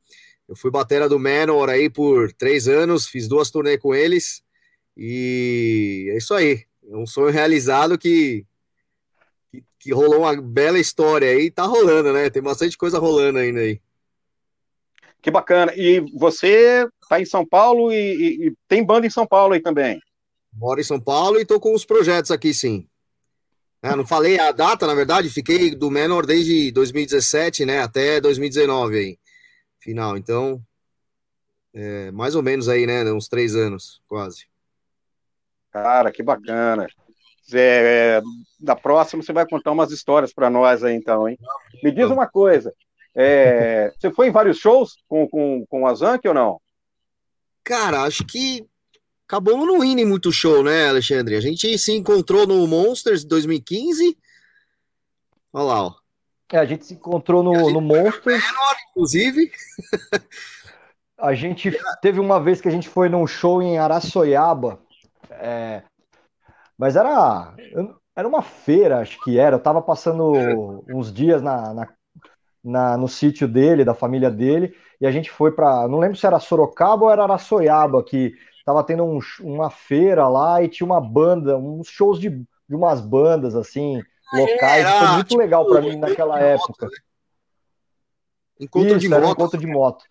Eu 0.47 0.55
fui 0.55 0.69
batera 0.69 1.07
do 1.07 1.19
Manor 1.19 1.69
aí 1.69 1.89
por 1.89 2.33
três 2.33 2.67
anos, 2.67 3.07
fiz 3.07 3.27
duas 3.27 3.49
turnês 3.49 3.79
com 3.79 3.95
eles. 3.95 4.43
E 4.97 6.09
é 6.11 6.17
isso 6.17 6.33
aí. 6.33 6.65
É 6.89 6.95
um 6.97 7.05
sonho 7.05 7.31
realizado 7.31 7.97
que, 7.97 8.45
que, 9.49 9.63
que, 9.79 9.93
rolou 9.93 10.21
uma 10.21 10.41
bela 10.41 10.77
história 10.77 11.29
aí. 11.29 11.49
Tá 11.49 11.63
rolando, 11.63 12.11
né? 12.11 12.29
Tem 12.29 12.41
bastante 12.41 12.77
coisa 12.77 12.99
rolando 12.99 13.39
ainda 13.39 13.61
aí. 13.61 13.79
Que 15.21 15.29
bacana. 15.29 15.73
E 15.75 15.99
você 16.17 16.87
tá 17.07 17.19
em 17.19 17.25
São 17.25 17.45
Paulo 17.45 17.91
e, 17.91 17.95
e, 17.95 18.47
e 18.47 18.53
tem 18.67 18.83
banda 18.83 19.05
em 19.05 19.09
São 19.09 19.27
Paulo 19.27 19.53
aí 19.53 19.61
também? 19.61 20.01
Moro 20.53 20.79
em 20.79 20.83
São 20.83 20.99
Paulo 20.99 21.39
e 21.39 21.45
tô 21.45 21.59
com 21.59 21.73
os 21.73 21.85
projetos 21.85 22.31
aqui, 22.31 22.53
sim. 22.53 22.87
É, 23.83 23.95
não 23.95 24.05
falei 24.05 24.39
a 24.39 24.51
data, 24.51 24.85
na 24.85 24.93
verdade, 24.93 25.29
fiquei 25.29 25.75
do 25.75 25.89
Menor 25.89 26.25
desde 26.25 26.71
2017, 26.71 27.65
né, 27.65 27.81
até 27.81 28.21
2019 28.21 28.95
aí, 28.95 29.19
final. 29.79 30.15
Então, 30.17 30.61
é, 31.73 32.11
mais 32.11 32.35
ou 32.35 32.43
menos 32.43 32.69
aí, 32.69 32.85
né, 32.85 33.03
uns 33.11 33.27
três 33.27 33.55
anos, 33.55 33.99
quase. 34.07 34.45
Cara, 35.71 36.11
que 36.11 36.21
bacana. 36.21 36.87
É, 37.53 38.21
da 38.59 38.75
próxima 38.75 39.23
você 39.23 39.33
vai 39.33 39.47
contar 39.47 39.71
umas 39.71 39.91
histórias 39.91 40.31
para 40.31 40.49
nós 40.49 40.83
aí, 40.83 40.95
então, 40.95 41.27
hein? 41.27 41.37
Me 41.83 41.91
diz 41.91 42.05
uma 42.05 42.27
coisa, 42.27 42.73
é, 43.15 43.93
você 43.97 44.11
foi 44.11 44.27
em 44.27 44.31
vários 44.31 44.57
shows 44.57 44.97
com, 45.07 45.27
com, 45.27 45.65
com 45.67 45.87
a 45.87 45.93
Zank 45.93 46.27
ou 46.27 46.33
não? 46.33 46.61
Cara, 47.63 48.03
acho 48.03 48.25
que 48.25 48.65
acabamos 49.27 49.67
não 49.67 49.83
indo 49.83 50.01
em 50.01 50.05
muito 50.05 50.31
show, 50.31 50.63
né, 50.63 50.89
Alexandre? 50.89 51.35
A 51.35 51.41
gente 51.41 51.77
se 51.77 51.91
encontrou 51.93 52.47
no 52.47 52.65
Monsters 52.67 53.23
2015. 53.23 54.17
Olha 55.53 55.63
lá, 55.63 55.83
ó. 55.85 55.93
É, 56.51 56.57
a 56.57 56.65
gente 56.65 56.85
se 56.85 56.93
encontrou 56.93 57.41
no, 57.43 57.71
no 57.71 57.79
Monsters. 57.79 58.25
Menor, 58.25 58.75
inclusive. 58.89 59.51
a 61.17 61.33
gente 61.33 61.77
teve 62.01 62.19
uma 62.19 62.41
vez 62.41 62.59
que 62.59 62.67
a 62.67 62.71
gente 62.71 62.89
foi 62.89 63.07
num 63.07 63.25
show 63.25 63.61
em 63.61 63.77
Araçoiaba. 63.77 64.79
É, 65.29 65.83
mas 66.77 66.95
era, 66.95 67.55
era 68.15 68.27
uma 68.27 68.41
feira, 68.41 68.99
acho 68.99 69.17
que 69.23 69.39
era. 69.39 69.55
Eu 69.55 69.61
tava 69.61 69.81
passando 69.81 70.83
uns 70.89 71.13
dias 71.13 71.41
na, 71.41 71.73
na, 71.73 71.93
na 72.63 72.97
no 72.97 73.07
sítio 73.07 73.47
dele, 73.47 73.83
da 73.83 73.93
família 73.93 74.29
dele, 74.29 74.75
e 74.99 75.05
a 75.05 75.11
gente 75.11 75.29
foi 75.31 75.51
para. 75.51 75.87
Não 75.87 75.99
lembro 75.99 76.17
se 76.17 76.25
era 76.25 76.39
Sorocaba 76.39 77.05
ou 77.05 77.11
era 77.11 77.23
Araçoiaba, 77.23 78.03
que 78.03 78.33
tava 78.65 78.83
tendo 78.83 79.03
um, 79.03 79.19
uma 79.41 79.69
feira 79.69 80.27
lá 80.27 80.61
e 80.61 80.69
tinha 80.69 80.85
uma 80.85 81.01
banda, 81.01 81.57
uns 81.57 81.87
shows 81.87 82.19
de, 82.19 82.29
de 82.29 82.75
umas 82.75 83.01
bandas 83.01 83.55
assim, 83.55 84.01
locais. 84.33 84.85
Era, 84.85 84.99
foi 84.99 85.07
muito 85.15 85.27
tipo, 85.29 85.41
legal 85.41 85.65
para 85.65 85.81
mim 85.81 85.95
naquela 85.97 86.39
época. 86.39 86.85
Moto, 86.85 86.91
né? 86.91 86.97
Encontro 88.59 88.89
Isso, 88.89 88.99
de 88.99 89.09
moto. 89.09 89.31
encontro 89.31 89.59
de 89.59 89.67
moto. 89.67 90.05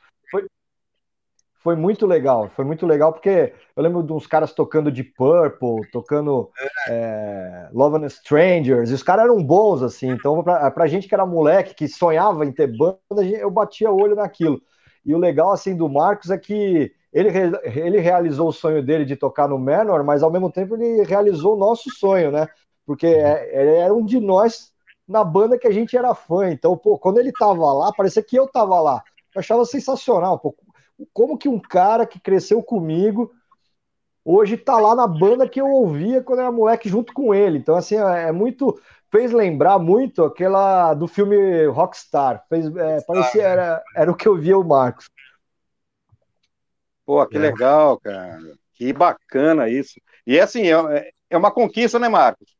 Foi, 1.62 1.76
muito 1.76 2.06
legal, 2.06 2.50
foi 2.56 2.64
muito 2.64 2.86
legal 2.86 3.12
porque 3.12 3.52
eu 3.76 3.82
lembro 3.82 4.02
de 4.02 4.12
uns 4.12 4.26
caras 4.26 4.52
tocando 4.52 4.90
de 4.90 5.04
Purple, 5.04 5.88
tocando 5.92 6.50
é. 6.58 6.68
É, 6.88 7.68
Love 7.72 7.98
and 7.98 8.06
Strangers, 8.06 8.90
e 8.90 8.94
os 8.94 9.02
caras 9.02 9.26
eram 9.26 9.42
bons 9.42 9.82
assim. 9.82 10.08
Então, 10.08 10.42
pra, 10.42 10.70
pra 10.70 10.86
gente 10.86 11.06
que 11.06 11.14
era 11.14 11.26
moleque, 11.26 11.74
que 11.74 11.86
sonhava 11.86 12.44
em 12.46 12.52
ter 12.52 12.66
banda, 12.66 13.24
eu 13.24 13.50
batia 13.50 13.90
olho 13.90 14.16
naquilo. 14.16 14.60
E 15.04 15.14
o 15.14 15.18
legal 15.18 15.52
assim 15.52 15.76
do 15.76 15.88
Marcos 15.88 16.30
é 16.30 16.38
que 16.38 16.92
ele, 17.12 17.28
ele 17.64 17.98
realizou 17.98 18.48
o 18.48 18.52
sonho 18.52 18.82
dele 18.82 19.04
de 19.04 19.16
tocar 19.16 19.48
no 19.48 19.58
Menor, 19.58 20.02
mas 20.04 20.22
ao 20.22 20.30
mesmo 20.30 20.50
tempo 20.50 20.76
ele 20.76 21.02
realizou 21.02 21.54
o 21.56 21.58
nosso 21.58 21.90
sonho, 21.90 22.30
né? 22.30 22.48
Porque 22.86 23.06
é, 23.06 23.60
ele 23.60 23.76
era 23.76 23.92
um 23.92 24.04
de 24.04 24.18
nós 24.18 24.72
na 25.06 25.24
banda 25.24 25.58
que 25.58 25.66
a 25.66 25.72
gente 25.72 25.96
era 25.96 26.14
fã. 26.14 26.50
Então, 26.50 26.76
pô, 26.76 26.98
quando 26.98 27.18
ele 27.18 27.32
tava 27.32 27.72
lá, 27.72 27.92
parecia 27.92 28.22
que 28.22 28.36
eu 28.36 28.46
tava 28.46 28.80
lá. 28.80 29.02
Eu 29.34 29.40
achava 29.40 29.64
sensacional. 29.64 30.38
Pô, 30.38 30.54
como 31.12 31.38
que 31.38 31.48
um 31.48 31.58
cara 31.58 32.06
que 32.06 32.20
cresceu 32.20 32.62
comigo 32.62 33.32
hoje 34.24 34.56
tá 34.56 34.78
lá 34.78 34.94
na 34.94 35.06
banda 35.06 35.48
que 35.48 35.60
eu 35.60 35.66
ouvia 35.66 36.22
quando 36.22 36.40
era 36.40 36.52
moleque 36.52 36.88
junto 36.88 37.12
com 37.12 37.34
ele. 37.34 37.58
Então, 37.58 37.76
assim, 37.76 37.96
é, 37.96 38.28
é 38.28 38.32
muito. 38.32 38.80
Fez 39.10 39.32
lembrar 39.32 39.78
muito 39.78 40.22
aquela 40.22 40.94
do 40.94 41.08
filme 41.08 41.66
Rockstar. 41.66 42.44
Fez, 42.48 42.66
é, 42.76 43.00
parecia 43.00 43.42
era, 43.42 43.82
era 43.96 44.10
o 44.10 44.14
que 44.14 44.28
eu 44.28 44.36
via 44.36 44.56
o 44.56 44.64
Marcos. 44.64 45.08
Pô, 47.04 47.26
que 47.26 47.36
é. 47.36 47.40
legal, 47.40 47.98
cara. 47.98 48.38
Que 48.74 48.92
bacana 48.92 49.68
isso. 49.68 50.00
E 50.24 50.38
assim, 50.38 50.72
é, 50.72 51.10
é 51.28 51.36
uma 51.36 51.50
conquista, 51.50 51.98
né, 51.98 52.08
Marcos? 52.08 52.54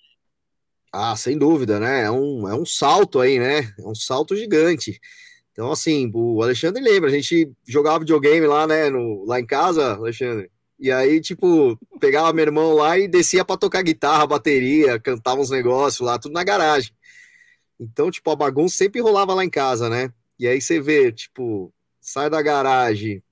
Ah, 0.93 1.15
sem 1.15 1.39
dúvida, 1.39 1.79
né? 1.79 2.03
É 2.03 2.11
um, 2.11 2.49
é 2.49 2.55
um 2.55 2.67
salto 2.67 3.21
aí, 3.21 3.39
né? 3.39 3.61
É 3.79 3.87
um 3.87 3.95
salto 3.95 4.35
gigante. 4.35 4.99
Então, 5.53 5.71
assim, 5.73 6.11
o 6.15 6.43
Alexandre 6.43 6.83
lembra, 6.83 7.11
a 7.11 7.13
gente 7.13 7.51
jogava 7.67 8.01
videogame 8.01 8.47
lá, 8.47 8.67
né, 8.67 8.89
no, 8.89 9.25
lá 9.25 9.41
em 9.41 9.47
casa, 9.47 9.95
Alexandre. 9.95 10.51
E 10.79 10.91
aí, 10.91 11.21
tipo, 11.21 11.79
pegava 12.01 12.33
meu 12.33 12.45
irmão 12.45 12.73
lá 12.73 12.99
e 12.99 13.07
descia 13.07 13.45
para 13.45 13.57
tocar 13.57 13.83
guitarra, 13.83 14.27
bateria, 14.27 14.99
cantava 14.99 15.41
uns 15.41 15.51
negócios 15.51 16.01
lá, 16.01 16.19
tudo 16.19 16.33
na 16.33 16.43
garagem. 16.43 16.93
Então, 17.79 18.11
tipo, 18.11 18.31
a 18.31 18.37
bagunça 18.37 18.77
sempre 18.77 19.01
rolava 19.01 19.35
lá 19.35 19.45
em 19.45 19.51
casa, 19.51 19.89
né? 19.89 20.13
E 20.39 20.47
aí 20.47 20.61
você 20.61 20.81
vê, 20.81 21.13
tipo, 21.13 21.73
sai 22.01 22.31
da 22.31 22.41
garagem, 22.41 23.23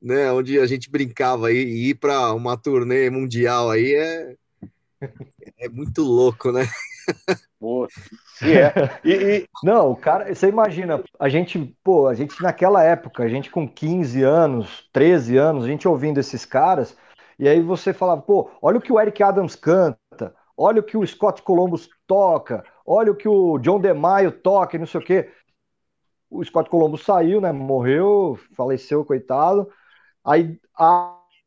né, 0.00 0.30
onde 0.30 0.60
a 0.60 0.66
gente 0.66 0.90
brincava 0.90 1.48
aí, 1.48 1.56
e 1.56 1.90
ir 1.90 1.94
para 1.96 2.32
uma 2.34 2.56
turnê 2.56 3.10
mundial 3.10 3.70
aí 3.70 3.94
é, 3.94 4.36
é 5.58 5.68
muito 5.68 6.02
louco, 6.02 6.52
né? 6.52 6.68
Pô, 7.58 7.86
é. 8.42 8.72
E, 9.04 9.12
e... 9.12 9.48
Não, 9.62 9.94
cara, 9.94 10.34
você 10.34 10.48
imagina, 10.48 11.02
a 11.18 11.28
gente, 11.28 11.58
pô, 11.82 12.06
a 12.06 12.14
gente 12.14 12.40
naquela 12.42 12.82
época, 12.82 13.22
a 13.22 13.28
gente 13.28 13.50
com 13.50 13.66
15 13.68 14.22
anos, 14.22 14.88
13 14.92 15.36
anos, 15.36 15.64
a 15.64 15.68
gente 15.68 15.88
ouvindo 15.88 16.18
esses 16.20 16.44
caras, 16.44 16.96
e 17.38 17.48
aí 17.48 17.60
você 17.60 17.92
falava, 17.92 18.22
pô, 18.22 18.50
olha 18.60 18.78
o 18.78 18.80
que 18.80 18.92
o 18.92 19.00
Eric 19.00 19.22
Adams 19.22 19.56
canta, 19.56 20.34
olha 20.56 20.80
o 20.80 20.84
que 20.84 20.96
o 20.96 21.06
Scott 21.06 21.42
Columbus 21.42 21.88
toca, 22.06 22.64
olha 22.84 23.10
o 23.12 23.16
que 23.16 23.28
o 23.28 23.58
John 23.58 23.80
DeMaio 23.80 24.30
toca, 24.32 24.76
e 24.76 24.78
não 24.78 24.86
sei 24.86 25.00
o 25.00 25.04
quê. 25.04 25.30
O 26.30 26.44
Scott 26.44 26.68
Columbus 26.68 27.04
saiu, 27.04 27.40
né? 27.40 27.52
Morreu, 27.52 28.38
faleceu, 28.56 29.04
coitado 29.04 29.70
aí 30.26 30.58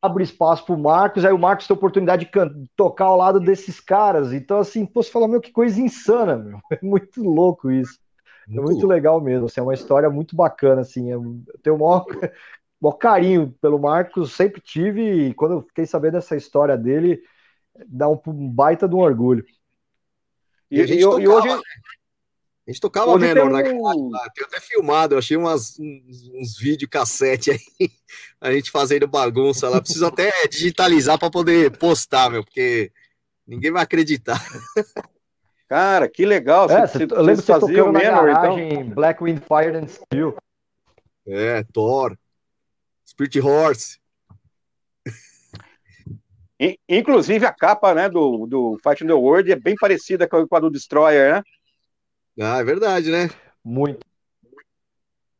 abre 0.01 0.23
espaço 0.23 0.65
para 0.65 0.75
o 0.75 0.79
Marcos, 0.79 1.25
aí 1.25 1.33
o 1.33 1.37
Marcos 1.37 1.67
tem 1.67 1.75
a 1.75 1.77
oportunidade 1.77 2.25
de 2.25 2.69
tocar 2.75 3.05
ao 3.05 3.17
lado 3.17 3.39
desses 3.39 3.79
caras. 3.79 4.31
Então, 4.33 4.59
assim, 4.59 4.85
posso 4.85 5.11
falar, 5.11 5.27
meu, 5.27 5.41
que 5.41 5.51
coisa 5.51 5.79
insana, 5.81 6.37
meu. 6.37 6.59
É 6.71 6.79
muito 6.81 7.21
louco 7.23 7.69
isso. 7.69 7.99
Muito 8.47 8.61
é 8.61 8.63
muito 8.63 8.87
legal 8.87 9.21
mesmo, 9.21 9.45
assim, 9.45 9.59
é 9.59 9.63
uma 9.63 9.73
história 9.75 10.09
muito 10.09 10.35
bacana, 10.35 10.81
assim, 10.81 11.11
eu 11.11 11.39
tenho 11.61 11.75
o 11.75 11.79
maior, 11.79 12.05
maior 12.81 12.93
carinho 12.93 13.55
pelo 13.61 13.77
Marcos, 13.77 14.33
sempre 14.33 14.59
tive, 14.59 15.27
e 15.27 15.33
quando 15.35 15.55
eu 15.55 15.61
fiquei 15.61 15.85
sabendo 15.85 16.13
dessa 16.13 16.35
história 16.35 16.75
dele, 16.75 17.21
dá 17.87 18.09
um, 18.09 18.19
baita 18.25 18.87
de 18.87 18.95
um 18.95 18.99
orgulho. 18.99 19.45
E, 20.71 20.81
e, 20.81 20.99
e 20.99 21.05
hoje, 21.05 21.47
né? 21.47 21.61
A 22.69 22.71
gente 22.71 22.81
tocava 22.81 23.09
Hoje 23.09 23.25
Menor 23.25 23.49
naquela 23.49 23.95
um... 23.95 24.11
Tem 24.35 24.45
até 24.45 24.59
filmado, 24.59 25.15
eu 25.15 25.17
achei 25.17 25.35
umas, 25.35 25.79
uns, 25.79 26.29
uns 26.35 26.55
vídeos 26.59 26.87
cassete 26.87 27.49
aí, 27.49 27.59
a 28.39 28.51
gente 28.53 28.69
fazendo 28.69 29.07
bagunça 29.07 29.67
lá. 29.67 29.81
Preciso 29.81 30.05
até 30.05 30.29
digitalizar 30.47 31.17
para 31.17 31.31
poder 31.31 31.75
postar, 31.79 32.29
meu, 32.29 32.43
porque 32.43 32.91
ninguém 33.47 33.71
vai 33.71 33.81
acreditar. 33.81 34.39
Cara, 35.67 36.07
que 36.07 36.23
legal. 36.23 36.69
É, 36.69 36.85
você, 36.85 37.05
eu 37.05 37.23
lembro 37.23 37.41
que 37.41 37.47
você 37.47 37.59
tocando 37.59 37.91
na 37.91 38.03
Manor, 38.03 38.25
garagem, 38.25 38.73
então? 38.73 38.89
Black 38.89 39.23
Wind 39.23 39.39
Fire 39.39 39.75
and 39.75 39.87
Steel. 39.87 40.37
É, 41.25 41.63
Thor, 41.73 42.15
Spirit 43.03 43.39
Horse. 43.39 43.97
Inclusive 46.87 47.47
a 47.47 47.53
capa 47.53 47.95
né, 47.95 48.07
do, 48.09 48.45
do 48.45 48.77
Fighting 48.83 49.07
the 49.07 49.13
World 49.13 49.51
é 49.51 49.55
bem 49.55 49.73
parecida 49.75 50.27
com 50.27 50.45
a 50.51 50.59
do 50.59 50.69
Destroyer, 50.69 51.35
né? 51.35 51.43
Ah, 52.39 52.59
é 52.59 52.63
verdade, 52.63 53.11
né? 53.11 53.29
Muito. 53.63 53.99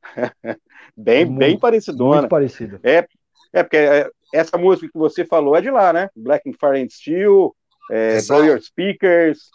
bem, 0.96 1.26
muito, 1.26 1.40
bem 1.40 1.60
parecidona. 1.60 2.18
Muito 2.22 2.30
parecida. 2.30 2.80
É, 2.84 3.08
é 3.54 3.64
porque 3.64 3.78
é, 3.78 4.10
essa 4.34 4.58
música 4.58 4.92
que 4.92 4.98
você 4.98 5.26
falou 5.26 5.56
é 5.56 5.62
de 5.62 5.72
lá, 5.72 5.94
né? 5.94 6.10
Black 6.16 6.50
and 6.50 6.54
Fire 6.60 6.82
and 6.82 6.90
Steel, 6.90 7.56
é, 7.90 8.22
Blow 8.24 8.46
Your 8.46 8.62
Speakers, 8.62 9.50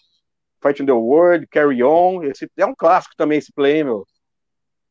Fighting 0.62 0.86
the 0.86 0.92
World, 0.92 1.46
Carry 1.48 1.82
On. 1.82 2.22
Esse, 2.24 2.50
é 2.56 2.66
um 2.66 2.74
clássico 2.74 3.14
também 3.16 3.38
esse 3.38 3.52
play, 3.52 3.84
meu. 3.84 4.06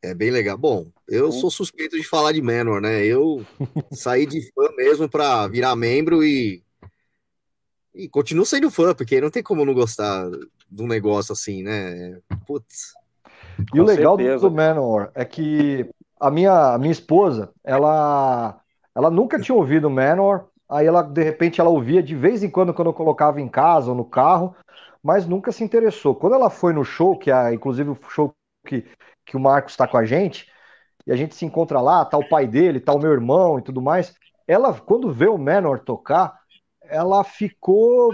É 0.04 0.14
bem 0.14 0.30
legal. 0.30 0.58
Bom, 0.58 0.92
eu 1.08 1.32
sou 1.32 1.50
suspeito 1.50 1.96
de 1.96 2.04
falar 2.04 2.34
de 2.34 2.42
Manor, 2.42 2.82
né? 2.82 3.06
Eu 3.06 3.46
saí 3.94 4.26
de 4.26 4.42
fã 4.52 4.70
mesmo 4.76 5.10
para 5.10 5.48
virar 5.48 5.76
membro 5.76 6.24
e 6.24 6.63
e 7.94 8.10
continuo 8.10 8.46
sendo 8.46 8.72
fã, 8.72 8.94
porque 8.94 9.22
não 9.22 9.30
tem 9.30 9.44
como 9.44 9.66
não 9.66 9.74
gostar 9.74 10.30
de 10.70 10.82
um 10.82 10.88
negócio 10.88 11.34
assim, 11.34 11.62
né? 11.62 12.18
Putz. 12.46 12.94
E 13.74 13.80
o 13.80 13.84
legal 13.84 14.18
certeza. 14.18 14.50
do 14.50 14.56
Manowar 14.56 15.12
é 15.14 15.24
que 15.24 15.88
a 16.20 16.32
minha, 16.32 16.74
a 16.74 16.78
minha 16.78 16.92
esposa, 16.92 17.52
ela, 17.64 18.60
ela 18.96 19.12
nunca 19.12 19.40
tinha 19.40 19.56
ouvido 19.56 19.90
Manowar, 19.90 20.46
aí 20.68 20.88
ela, 20.88 21.04
de 21.04 21.22
repente, 21.22 21.62
ela 21.62 21.70
ouvia 21.70 22.02
de 22.02 22.16
vez 22.16 22.44
em 22.44 22.50
quando, 22.50 22.74
quando 22.74 22.88
eu 22.88 22.94
colocava 22.94 23.40
em 23.40 23.48
casa 23.48 23.92
ou 23.92 23.96
no 23.96 24.06
carro, 24.06 24.56
mas 25.04 25.28
nunca 25.28 25.52
se 25.52 25.64
interessou. 25.64 26.16
Quando 26.16 26.34
ela 26.34 26.50
foi 26.50 26.74
no 26.74 26.84
show, 26.84 27.18
que 27.18 27.30
é 27.30 27.54
inclusive 27.54 27.90
o 27.92 27.98
show 28.10 28.34
que, 28.66 28.86
que 29.26 29.38
o 29.38 29.40
Marcos 29.40 29.74
está 29.74 29.88
com 29.88 29.98
a 29.98 30.06
gente, 30.06 30.52
e 31.06 31.12
a 31.12 31.16
gente 31.16 31.36
se 31.36 31.46
encontra 31.46 31.82
lá, 31.82 32.06
tá 32.06 32.18
o 32.18 32.28
pai 32.28 32.48
dele, 32.48 32.80
tá 32.80 32.94
o 32.94 33.00
meu 33.00 33.12
irmão 33.12 33.60
e 33.60 33.62
tudo 33.62 33.82
mais. 33.82 34.16
Ela, 34.48 34.74
quando 34.74 35.12
vê 35.12 35.28
o 35.28 35.38
Menor 35.38 35.80
tocar, 35.80 36.43
ela 36.94 37.24
ficou, 37.24 38.14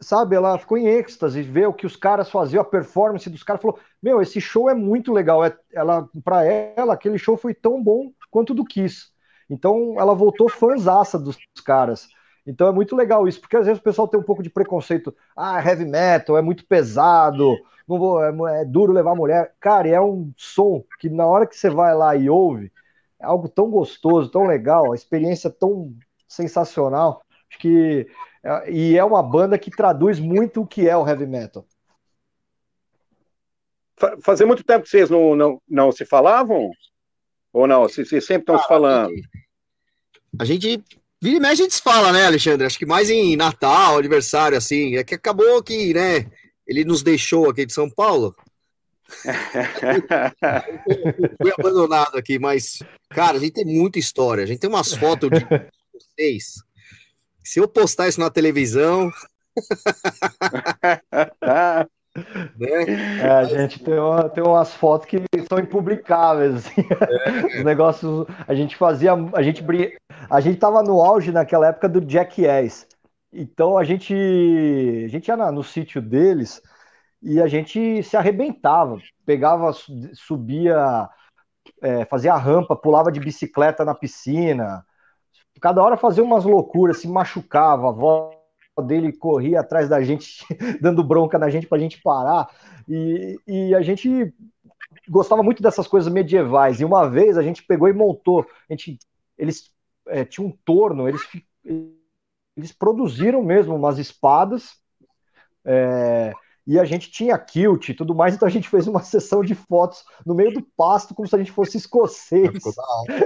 sabe, 0.00 0.34
ela 0.34 0.58
ficou 0.58 0.78
em 0.78 0.86
êxtase, 0.86 1.42
ver 1.42 1.68
o 1.68 1.74
que 1.74 1.86
os 1.86 1.94
caras 1.94 2.30
faziam, 2.30 2.62
a 2.62 2.64
performance 2.64 3.28
dos 3.28 3.42
caras, 3.42 3.60
falou: 3.60 3.78
Meu, 4.02 4.22
esse 4.22 4.40
show 4.40 4.70
é 4.70 4.74
muito 4.74 5.12
legal. 5.12 5.44
É, 5.44 5.54
ela, 5.72 6.08
para 6.24 6.44
ela, 6.44 6.94
aquele 6.94 7.18
show 7.18 7.36
foi 7.36 7.52
tão 7.52 7.82
bom 7.82 8.10
quanto 8.30 8.54
do 8.54 8.64
Kiss. 8.64 9.12
Então 9.48 9.96
ela 9.98 10.14
voltou 10.14 10.48
fãzaça 10.48 11.18
dos 11.18 11.36
caras. 11.64 12.08
Então 12.46 12.66
é 12.66 12.72
muito 12.72 12.96
legal 12.96 13.28
isso, 13.28 13.40
porque 13.40 13.56
às 13.56 13.66
vezes 13.66 13.80
o 13.80 13.84
pessoal 13.84 14.08
tem 14.08 14.18
um 14.18 14.24
pouco 14.24 14.42
de 14.42 14.50
preconceito. 14.50 15.14
Ah, 15.36 15.62
heavy 15.62 15.84
metal 15.84 16.36
é 16.36 16.42
muito 16.42 16.66
pesado, 16.66 17.56
não 17.86 17.98
vou, 17.98 18.22
é, 18.22 18.60
é 18.60 18.64
duro 18.64 18.92
levar 18.92 19.14
mulher. 19.14 19.54
Cara, 19.60 19.88
é 19.88 20.00
um 20.00 20.32
som 20.36 20.82
que 20.98 21.08
na 21.10 21.26
hora 21.26 21.46
que 21.46 21.56
você 21.56 21.70
vai 21.70 21.94
lá 21.94 22.16
e 22.16 22.28
ouve, 22.28 22.72
é 23.20 23.24
algo 23.26 23.48
tão 23.48 23.70
gostoso, 23.70 24.30
tão 24.30 24.44
legal, 24.46 24.92
a 24.92 24.94
experiência 24.94 25.50
tão 25.50 25.94
sensacional. 26.28 27.22
Acho 27.54 27.58
que 27.58 28.06
é, 28.42 28.70
e 28.70 28.98
é 28.98 29.04
uma 29.04 29.22
banda 29.22 29.58
que 29.58 29.70
traduz 29.70 30.18
muito 30.18 30.62
o 30.62 30.66
que 30.66 30.88
é 30.88 30.96
o 30.96 31.06
heavy 31.06 31.26
metal. 31.26 31.66
Fazia 34.22 34.44
muito 34.44 34.64
tempo 34.64 34.82
que 34.82 34.90
vocês 34.90 35.08
não, 35.08 35.36
não, 35.36 35.62
não 35.68 35.92
se 35.92 36.04
falavam? 36.04 36.70
Ou 37.52 37.66
não? 37.66 37.82
Vocês, 37.82 38.08
sempre 38.08 38.42
estão 38.42 38.58
se 38.58 38.66
falando? 38.66 39.14
A 40.38 40.44
gente 40.44 40.82
Vira 41.22 41.36
e 41.36 41.40
mexe 41.40 41.62
a 41.62 41.64
gente 41.64 41.76
se 41.76 41.80
fala, 41.80 42.12
né, 42.12 42.26
Alexandre? 42.26 42.66
Acho 42.66 42.78
que 42.78 42.84
mais 42.84 43.08
em 43.08 43.34
Natal, 43.34 43.96
aniversário, 43.96 44.58
assim. 44.58 44.96
É 44.96 45.04
que 45.04 45.14
acabou 45.14 45.62
que, 45.62 45.94
né, 45.94 46.30
ele 46.66 46.84
nos 46.84 47.02
deixou 47.02 47.48
aqui 47.48 47.64
de 47.64 47.72
São 47.72 47.88
Paulo. 47.88 48.36
Fui 51.40 51.52
abandonado 51.56 52.18
aqui, 52.18 52.38
mas, 52.38 52.82
cara, 53.08 53.38
a 53.38 53.40
gente 53.40 53.52
tem 53.52 53.64
muita 53.64 53.98
história. 53.98 54.44
A 54.44 54.46
gente 54.46 54.58
tem 54.58 54.68
umas 54.68 54.92
fotos 54.92 55.30
de 55.30 55.40
vocês. 55.94 56.62
Se 57.44 57.60
eu 57.60 57.68
postar 57.68 58.08
isso 58.08 58.20
na 58.20 58.30
televisão. 58.30 59.10
Né? 62.56 63.20
É, 63.20 63.28
a 63.28 63.42
gente 63.42 63.82
tem, 63.82 63.98
uma, 63.98 64.28
tem 64.28 64.44
umas 64.44 64.72
fotos 64.72 65.08
que 65.08 65.24
são 65.48 65.58
impublicáveis. 65.58 66.54
Assim. 66.54 66.80
É. 66.80 67.58
Os 67.58 67.64
negócios. 67.64 68.26
A 68.46 68.54
gente 68.54 68.76
fazia. 68.76 69.12
A 69.34 69.42
gente, 69.42 69.64
a 70.30 70.40
gente 70.40 70.58
tava 70.58 70.82
no 70.82 71.02
auge 71.02 71.32
naquela 71.32 71.66
época 71.66 71.88
do 71.88 72.08
Jackass. 72.08 72.86
Então 73.32 73.76
a 73.76 73.82
gente, 73.82 74.14
a 74.14 75.08
gente 75.08 75.26
ia 75.26 75.36
no 75.50 75.64
sítio 75.64 76.00
deles 76.00 76.62
e 77.20 77.42
a 77.42 77.48
gente 77.48 78.00
se 78.04 78.16
arrebentava. 78.16 78.96
Pegava, 79.26 79.72
subia, 80.12 81.08
é, 81.82 82.04
fazia 82.04 82.32
a 82.32 82.38
rampa, 82.38 82.76
pulava 82.76 83.10
de 83.10 83.18
bicicleta 83.18 83.84
na 83.84 83.94
piscina. 83.94 84.84
Cada 85.60 85.82
hora 85.82 85.96
fazia 85.96 86.22
umas 86.22 86.44
loucuras, 86.44 86.98
se 86.98 87.08
machucava. 87.08 87.86
A 87.86 87.90
avó 87.90 88.30
dele 88.86 89.12
corria 89.12 89.60
atrás 89.60 89.88
da 89.88 90.02
gente, 90.02 90.44
dando 90.80 91.04
bronca 91.04 91.38
na 91.38 91.48
gente 91.48 91.66
para 91.66 91.78
a 91.78 91.80
gente 91.80 92.00
parar. 92.02 92.48
E, 92.88 93.38
e 93.46 93.74
a 93.74 93.80
gente 93.80 94.32
gostava 95.08 95.42
muito 95.42 95.62
dessas 95.62 95.86
coisas 95.86 96.12
medievais. 96.12 96.80
E 96.80 96.84
uma 96.84 97.08
vez 97.08 97.38
a 97.38 97.42
gente 97.42 97.62
pegou 97.64 97.88
e 97.88 97.92
montou. 97.92 98.46
A 98.68 98.72
gente, 98.72 98.98
eles 99.38 99.72
é, 100.08 100.24
tinham 100.24 100.48
um 100.48 100.58
torno, 100.64 101.08
eles, 101.08 101.22
eles 102.56 102.72
produziram 102.72 103.42
mesmo 103.42 103.74
umas 103.74 103.98
espadas. 103.98 104.76
É, 105.64 106.32
e 106.66 106.78
a 106.78 106.84
gente 106.84 107.10
tinha 107.10 107.38
kilt 107.38 107.88
e 107.88 107.94
tudo 107.94 108.14
mais, 108.14 108.34
então 108.34 108.48
a 108.48 108.50
gente 108.50 108.68
fez 108.68 108.86
uma 108.86 109.02
sessão 109.04 109.42
de 109.42 109.54
fotos 109.54 110.04
no 110.24 110.34
meio 110.34 110.52
do 110.52 110.62
pasto, 110.76 111.14
como 111.14 111.28
se 111.28 111.34
a 111.34 111.38
gente 111.38 111.52
fosse 111.52 111.76
escocês. 111.76 112.50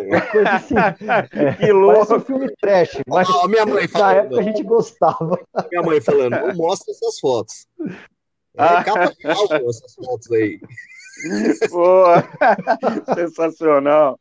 Uma 0.07 0.21
coisa 0.21 0.51
assim. 0.51 0.75
É, 1.33 1.53
que 1.55 1.73
louco! 1.73 2.17
um 2.17 2.21
filme 2.21 2.49
trash, 2.61 3.01
mas 3.07 3.29
oh, 3.29 3.49
minha 3.49 3.65
mãe 3.65 3.87
falando, 3.89 4.15
na 4.15 4.21
época 4.23 4.41
a 4.41 4.43
gente 4.43 4.63
gostava. 4.63 5.39
Minha 5.71 5.83
mãe 5.83 6.01
falando, 6.01 6.31
não 6.31 6.55
mostra 6.55 6.93
essas 6.93 7.19
fotos. 7.19 7.67
É 8.57 8.63
ah. 8.63 8.85
capa 8.85 9.13
essas 9.23 9.95
fotos 9.95 10.31
aí. 10.33 10.61
Pô, 11.71 12.05
sensacional. 13.15 14.19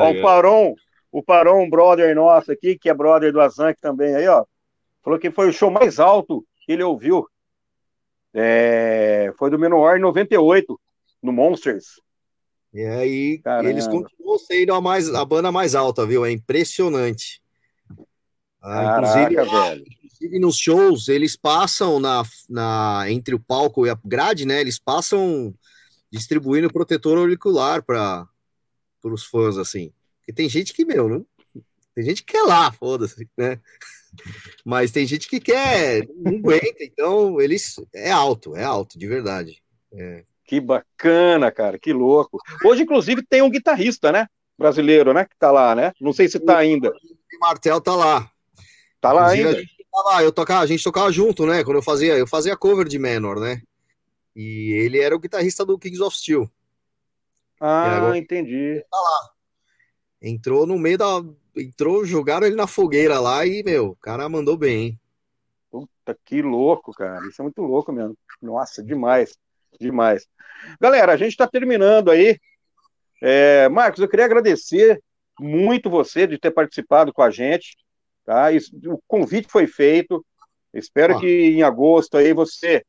ó, 0.00 0.10
o 0.10 0.22
Paron, 0.22 0.74
o 1.12 1.22
Paron, 1.22 1.64
um 1.64 1.70
brother 1.70 2.14
nosso 2.14 2.52
aqui, 2.52 2.78
que 2.78 2.88
é 2.88 2.94
brother 2.94 3.32
do 3.32 3.40
Azank 3.40 3.80
também 3.80 4.14
aí, 4.14 4.28
ó, 4.28 4.44
falou 5.02 5.18
que 5.18 5.30
foi 5.30 5.48
o 5.48 5.52
show 5.52 5.70
mais 5.70 5.98
alto 5.98 6.44
que 6.64 6.72
ele 6.72 6.82
ouviu 6.82 7.26
é, 8.34 9.32
foi 9.38 9.50
do 9.50 9.58
Menor 9.58 9.96
em 9.96 10.00
98, 10.00 10.80
no 11.22 11.32
Monsters. 11.32 12.00
E 12.72 12.84
aí, 12.84 13.38
Caramba. 13.38 13.70
eles 13.70 13.86
continuam 13.88 14.38
sendo 14.38 14.74
a, 14.74 14.80
mais, 14.80 15.12
a 15.12 15.24
banda 15.24 15.50
mais 15.50 15.74
alta, 15.74 16.06
viu? 16.06 16.24
É 16.24 16.30
impressionante. 16.30 17.42
Ah, 18.62 19.00
Caraca, 19.00 19.22
inclusive, 19.22 19.50
velho. 19.50 19.84
inclusive, 19.88 20.38
nos 20.38 20.56
shows, 20.56 21.08
eles 21.08 21.36
passam 21.36 21.98
na, 21.98 22.22
na, 22.48 23.04
entre 23.08 23.34
o 23.34 23.40
palco 23.40 23.86
e 23.86 23.90
a 23.90 23.98
grade, 24.04 24.46
né? 24.46 24.60
Eles 24.60 24.78
passam 24.78 25.52
distribuindo 26.10 26.72
protetor 26.72 27.18
auricular 27.18 27.82
para 27.82 28.28
os 29.04 29.24
fãs, 29.24 29.56
assim. 29.56 29.92
Porque 30.18 30.32
tem 30.32 30.48
gente 30.48 30.72
que, 30.72 30.84
meu, 30.84 31.08
não, 31.08 31.26
tem 31.94 32.04
gente 32.04 32.22
que 32.22 32.32
quer 32.32 32.42
lá, 32.42 32.70
foda-se, 32.70 33.28
né? 33.36 33.60
Mas 34.64 34.90
tem 34.90 35.06
gente 35.06 35.28
que 35.28 35.40
quer, 35.40 36.06
não 36.16 36.36
aguenta, 36.36 36.82
então 36.82 37.40
eles 37.40 37.76
é 37.94 38.10
alto, 38.10 38.56
é 38.56 38.64
alto, 38.64 38.98
de 38.98 39.06
verdade. 39.06 39.62
É. 39.92 40.24
Que 40.44 40.60
bacana, 40.60 41.50
cara, 41.50 41.78
que 41.78 41.92
louco. 41.92 42.38
Hoje, 42.64 42.82
inclusive, 42.82 43.22
tem 43.22 43.40
um 43.40 43.50
guitarrista, 43.50 44.10
né? 44.10 44.26
Brasileiro, 44.58 45.12
né? 45.12 45.24
Que 45.24 45.36
tá 45.38 45.50
lá, 45.50 45.74
né? 45.74 45.92
Não 46.00 46.12
sei 46.12 46.28
se 46.28 46.40
tá 46.40 46.58
ainda. 46.58 46.90
O 46.90 47.38
Martel 47.40 47.80
tá 47.80 47.94
lá. 47.94 48.30
Tá 49.00 49.12
lá 49.12 49.28
ainda? 49.28 49.50
A 49.50 49.54
gente, 49.54 49.86
tá 49.90 50.02
lá, 50.02 50.22
eu 50.22 50.32
tocava, 50.32 50.62
a 50.62 50.66
gente 50.66 50.84
tocava 50.84 51.10
junto, 51.10 51.46
né? 51.46 51.64
Quando 51.64 51.76
eu 51.76 51.82
fazia, 51.82 52.18
eu 52.18 52.26
fazia 52.26 52.56
cover 52.56 52.86
de 52.86 52.98
Menor, 52.98 53.38
né? 53.38 53.62
E 54.34 54.72
ele 54.72 54.98
era 54.98 55.14
o 55.14 55.18
guitarrista 55.18 55.64
do 55.64 55.78
Kings 55.78 56.02
of 56.02 56.16
Steel. 56.16 56.50
Ah, 57.60 57.96
agora, 57.96 58.18
entendi. 58.18 58.84
Tá 58.90 58.98
lá. 58.98 59.30
Entrou 60.22 60.66
no 60.66 60.78
meio 60.78 60.98
da, 60.98 61.22
entrou, 61.56 62.04
jogaram 62.04 62.46
ele 62.46 62.56
na 62.56 62.66
fogueira 62.66 63.18
lá 63.18 63.44
e, 63.46 63.62
meu, 63.62 63.90
o 63.90 63.96
cara 63.96 64.28
mandou 64.28 64.56
bem, 64.56 64.82
hein? 64.82 65.00
Puta, 65.70 66.18
que 66.24 66.42
louco, 66.42 66.92
cara. 66.92 67.26
Isso 67.26 67.40
é 67.40 67.44
muito 67.44 67.62
louco 67.62 67.92
mesmo. 67.92 68.16
Nossa, 68.40 68.82
demais. 68.82 69.38
Demais. 69.78 70.26
Galera, 70.80 71.12
a 71.12 71.16
gente 71.16 71.30
está 71.30 71.46
terminando 71.46 72.10
aí. 72.10 72.38
É, 73.22 73.68
Marcos, 73.68 74.00
eu 74.00 74.08
queria 74.08 74.24
agradecer 74.24 75.02
muito 75.38 75.88
você 75.88 76.26
de 76.26 76.38
ter 76.38 76.50
participado 76.50 77.12
com 77.12 77.22
a 77.22 77.30
gente. 77.30 77.76
Tá? 78.24 78.52
Isso, 78.52 78.70
o 78.86 79.00
convite 79.06 79.48
foi 79.50 79.66
feito. 79.66 80.24
Espero 80.72 81.16
ah. 81.16 81.20
que 81.20 81.26
em 81.26 81.62
agosto 81.62 82.16
aí 82.16 82.32
você 82.32 82.84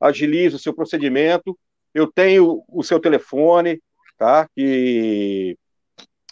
agilize 0.00 0.54
o 0.54 0.58
seu 0.58 0.74
procedimento. 0.74 1.58
Eu 1.92 2.10
tenho 2.10 2.62
o 2.68 2.82
seu 2.82 3.00
telefone, 3.00 3.80
tá? 4.18 4.48
Que 4.54 5.56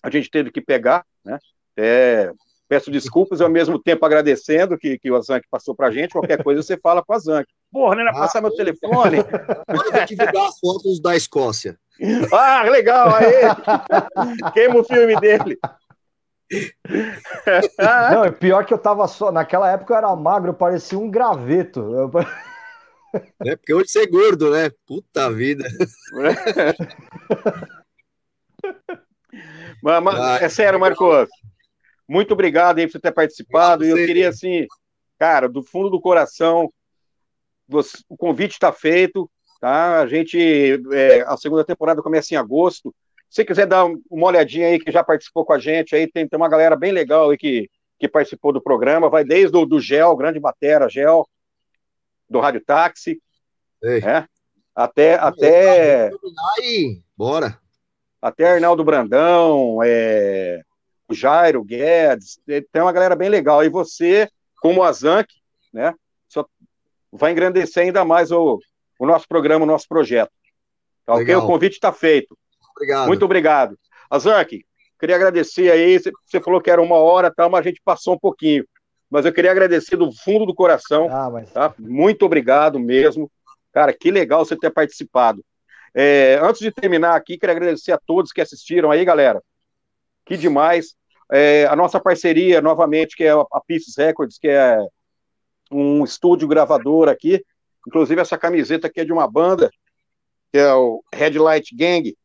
a 0.02 0.10
gente 0.10 0.30
teve 0.30 0.50
que 0.50 0.60
pegar, 0.60 1.04
né? 1.24 1.38
É, 1.76 2.30
peço 2.68 2.90
desculpas 2.90 3.40
ao 3.40 3.48
mesmo 3.48 3.78
tempo 3.78 4.04
agradecendo 4.04 4.78
que, 4.78 4.98
que 4.98 5.10
o 5.10 5.16
Azank 5.16 5.46
passou 5.50 5.74
para 5.74 5.88
a 5.88 5.90
gente. 5.90 6.12
Qualquer 6.12 6.42
coisa 6.42 6.62
você 6.62 6.76
fala 6.76 7.02
com 7.02 7.12
o 7.12 7.16
Azank. 7.16 7.46
Porra, 7.70 7.96
nem 7.96 8.06
é 8.06 8.10
ah, 8.10 8.12
passar 8.12 8.40
meu 8.40 8.54
telefone. 8.54 9.18
Agora 9.66 9.88
eu 9.88 9.92
vou 9.92 10.04
divulgar 10.04 10.46
as 10.48 10.58
fotos 10.58 11.00
da 11.00 11.16
Escócia. 11.16 11.78
Ah, 12.32 12.64
legal, 12.64 13.08
aí. 13.14 14.50
Queima 14.52 14.80
o 14.80 14.84
filme 14.84 15.14
dele. 15.20 15.56
Não, 18.10 18.24
é 18.24 18.32
pior 18.32 18.64
que 18.66 18.74
eu 18.74 18.78
tava 18.78 19.06
só. 19.06 19.30
Naquela 19.30 19.70
época 19.70 19.94
eu 19.94 19.98
era 19.98 20.16
magro, 20.16 20.50
eu 20.50 20.54
parecia 20.54 20.98
um 20.98 21.08
graveto. 21.08 22.10
É 23.44 23.54
porque 23.54 23.72
hoje 23.72 23.90
você 23.90 24.00
é 24.00 24.06
gordo, 24.06 24.50
né? 24.50 24.70
Puta 24.84 25.30
vida. 25.30 25.64
Mas, 29.82 30.02
mas, 30.02 30.42
é 30.42 30.48
sério, 30.48 30.80
Marcos. 30.80 31.28
Muito 32.08 32.32
obrigado 32.32 32.78
aí 32.78 32.86
por 32.86 32.92
você 32.92 33.00
ter 33.00 33.12
participado. 33.12 33.84
E 33.84 33.90
eu 33.90 33.96
queria, 33.96 34.28
assim, 34.28 34.66
cara, 35.18 35.48
do 35.48 35.62
fundo 35.62 35.90
do 35.90 36.00
coração, 36.00 36.70
você, 37.66 37.98
o 38.08 38.16
convite 38.16 38.52
está 38.52 38.72
feito, 38.72 39.30
tá? 39.60 40.00
A 40.00 40.06
gente, 40.06 40.38
é, 40.92 41.22
a 41.22 41.36
segunda 41.36 41.64
temporada 41.64 42.02
começa 42.02 42.34
em 42.34 42.36
agosto. 42.36 42.94
Se 43.30 43.44
quiser 43.44 43.66
dar 43.66 43.86
uma 44.10 44.26
olhadinha 44.26 44.68
aí, 44.68 44.78
que 44.78 44.92
já 44.92 45.02
participou 45.02 45.44
com 45.44 45.52
a 45.52 45.58
gente, 45.58 45.96
aí 45.96 46.06
tem, 46.06 46.28
tem 46.28 46.36
uma 46.36 46.48
galera 46.48 46.76
bem 46.76 46.92
legal 46.92 47.30
aí 47.30 47.36
que, 47.36 47.68
que 47.98 48.06
participou 48.06 48.52
do 48.52 48.62
programa, 48.62 49.08
vai 49.08 49.24
desde 49.24 49.56
o 49.56 49.64
do 49.64 49.80
Gel, 49.80 50.14
grande 50.16 50.38
batera, 50.38 50.88
Gel, 50.88 51.26
do 52.28 52.38
Rádio 52.38 52.62
Táxi, 52.64 53.20
né? 53.82 54.28
até, 54.74 55.14
até... 55.14 56.10
Bora! 57.16 57.58
Até 58.20 58.52
Arnaldo 58.52 58.84
Brandão, 58.84 59.80
é, 59.84 60.62
Jairo, 61.14 61.64
Guedes, 61.64 62.38
tem 62.46 62.82
uma 62.82 62.92
galera 62.92 63.16
bem 63.16 63.28
legal. 63.28 63.64
E 63.64 63.68
você, 63.68 64.28
como 64.60 64.82
a 64.82 64.92
Zank, 64.92 65.32
né, 65.72 65.94
só 66.28 66.46
vai 67.12 67.32
engrandecer 67.32 67.84
ainda 67.84 68.04
mais 68.04 68.30
o, 68.30 68.58
o 68.98 69.06
nosso 69.06 69.26
programa, 69.28 69.64
o 69.64 69.68
nosso 69.68 69.88
projeto. 69.88 70.32
Tá 71.06 71.14
ok? 71.14 71.34
O 71.36 71.46
convite 71.46 71.74
está 71.74 71.92
feito. 71.92 72.36
Obrigado. 72.74 73.06
Muito 73.06 73.24
obrigado. 73.24 73.78
Azank, 74.10 74.64
queria 74.98 75.16
agradecer 75.16 75.70
aí, 75.70 75.98
você 75.98 76.40
falou 76.40 76.60
que 76.60 76.70
era 76.70 76.80
uma 76.82 76.96
hora, 76.96 77.32
tá, 77.32 77.48
mas 77.48 77.60
a 77.60 77.68
gente 77.68 77.80
passou 77.84 78.14
um 78.14 78.18
pouquinho. 78.18 78.66
Mas 79.10 79.24
eu 79.24 79.32
queria 79.32 79.50
agradecer 79.50 79.96
do 79.96 80.10
fundo 80.12 80.46
do 80.46 80.54
coração, 80.54 81.08
ah, 81.10 81.30
mas... 81.30 81.52
tá? 81.52 81.74
Muito 81.78 82.24
obrigado 82.24 82.80
mesmo. 82.80 83.30
Cara, 83.72 83.92
que 83.92 84.10
legal 84.10 84.44
você 84.44 84.56
ter 84.56 84.70
participado. 84.70 85.44
É, 85.94 86.38
antes 86.42 86.60
de 86.60 86.72
terminar 86.72 87.14
aqui, 87.14 87.38
queria 87.38 87.54
agradecer 87.54 87.92
a 87.92 87.98
todos 87.98 88.32
que 88.32 88.40
assistiram 88.40 88.90
aí, 88.90 89.04
galera. 89.04 89.42
Que 90.24 90.36
demais. 90.36 90.96
É, 91.32 91.66
a 91.66 91.76
nossa 91.76 92.00
parceria, 92.00 92.60
novamente, 92.60 93.16
que 93.16 93.24
é 93.24 93.32
a 93.32 93.60
Pieces 93.66 93.96
Records, 93.96 94.38
que 94.38 94.48
é 94.48 94.78
um 95.70 96.04
estúdio 96.04 96.46
gravador 96.48 97.08
aqui. 97.08 97.44
Inclusive, 97.86 98.20
essa 98.20 98.38
camiseta 98.38 98.86
aqui 98.86 99.00
é 99.00 99.04
de 99.04 99.12
uma 99.12 99.30
banda, 99.30 99.70
que 100.52 100.58
é 100.58 100.72
o 100.72 101.02
Red 101.12 101.38
Light 101.38 101.74
Gang. 101.74 102.16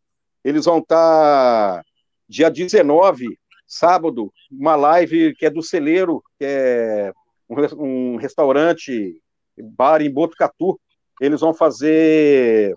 Eles 0.43 0.65
vão 0.65 0.79
estar 0.79 1.77
tá 1.77 1.83
dia 2.27 2.49
19, 2.49 3.37
sábado, 3.67 4.31
uma 4.51 4.75
live 4.75 5.35
que 5.35 5.45
é 5.45 5.49
do 5.49 5.61
Celeiro, 5.61 6.23
que 6.37 6.45
é 6.45 7.11
um, 7.49 8.15
restaurante, 8.17 9.21
bar 9.57 10.01
em 10.01 10.11
Botucatu. 10.11 10.79
Eles 11.19 11.41
vão 11.41 11.53
fazer 11.53 12.73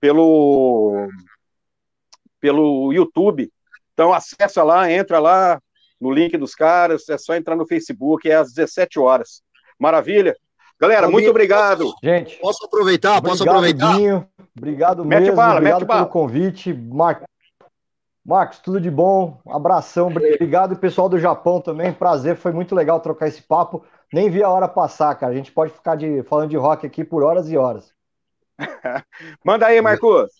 pelo, 0.00 1.08
pelo 2.40 2.92
YouTube. 2.92 3.50
Então, 3.94 4.12
acessa 4.12 4.62
lá, 4.62 4.90
entra 4.90 5.18
lá 5.18 5.60
no 6.00 6.10
link 6.10 6.36
dos 6.36 6.54
caras, 6.54 7.08
é 7.08 7.16
só 7.16 7.34
entrar 7.34 7.56
no 7.56 7.66
Facebook, 7.66 8.28
é 8.28 8.34
às 8.34 8.52
17 8.52 8.98
horas. 8.98 9.42
Maravilha? 9.78 10.36
Galera, 10.78 11.08
muito 11.08 11.30
obrigado. 11.30 11.94
Gente, 12.02 12.36
posso 12.38 12.66
aproveitar? 12.66 13.22
Posso 13.22 13.42
aproveitar? 13.42 13.96
Dinho. 13.96 14.28
Obrigado 14.56 15.04
mete 15.04 15.20
mesmo, 15.20 15.36
bala, 15.36 15.56
obrigado 15.56 15.86
pelo 15.86 15.88
bala. 15.88 16.06
convite. 16.06 16.72
Mar... 16.74 17.22
Marcos, 18.24 18.58
tudo 18.58 18.80
de 18.80 18.90
bom, 18.90 19.40
abração, 19.46 20.06
obrigado 20.08 20.76
pessoal 20.76 21.08
do 21.10 21.18
Japão 21.18 21.60
também, 21.60 21.92
prazer, 21.92 22.36
foi 22.36 22.52
muito 22.52 22.74
legal 22.74 22.98
trocar 22.98 23.28
esse 23.28 23.42
papo, 23.42 23.84
nem 24.10 24.30
vi 24.30 24.42
a 24.42 24.48
hora 24.48 24.66
passar, 24.66 25.14
cara, 25.14 25.30
a 25.30 25.36
gente 25.36 25.52
pode 25.52 25.72
ficar 25.72 25.94
de, 25.94 26.22
falando 26.22 26.48
de 26.48 26.56
rock 26.56 26.86
aqui 26.86 27.04
por 27.04 27.22
horas 27.22 27.50
e 27.50 27.56
horas. 27.58 27.92
Manda 29.44 29.66
aí, 29.66 29.78
Marcos. 29.82 30.30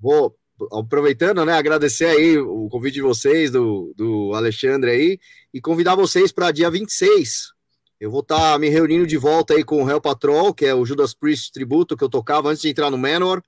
Vou, 0.00 0.34
aproveitando, 0.72 1.44
né, 1.44 1.52
agradecer 1.52 2.06
aí 2.06 2.38
o 2.38 2.68
convite 2.68 2.94
de 2.94 3.02
vocês, 3.02 3.50
do, 3.50 3.92
do 3.96 4.32
Alexandre 4.34 4.90
aí, 4.90 5.18
e 5.52 5.60
convidar 5.60 5.94
vocês 5.94 6.32
para 6.32 6.50
dia 6.50 6.70
26, 6.70 7.52
eu 8.00 8.12
vou 8.12 8.20
estar 8.20 8.52
tá 8.52 8.58
me 8.58 8.68
reunindo 8.68 9.04
de 9.06 9.16
volta 9.16 9.54
aí 9.54 9.64
com 9.64 9.82
o 9.82 9.90
Hell 9.90 10.00
Patrol, 10.00 10.54
que 10.54 10.64
é 10.64 10.72
o 10.72 10.86
Judas 10.86 11.12
Priest 11.12 11.50
tributo 11.50 11.96
que 11.96 12.04
eu 12.04 12.08
tocava 12.08 12.48
antes 12.48 12.62
de 12.62 12.68
entrar 12.68 12.90
no 12.90 12.98
Manor. 12.98 13.42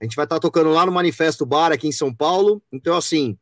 A 0.00 0.04
gente 0.04 0.14
vai 0.14 0.24
estar 0.24 0.36
tá 0.36 0.40
tocando 0.40 0.70
lá 0.70 0.86
no 0.86 0.92
Manifesto 0.92 1.44
Bar 1.44 1.72
aqui 1.72 1.88
em 1.88 1.92
São 1.92 2.14
Paulo. 2.14 2.62
Então, 2.72 2.96
assim, 2.96 3.36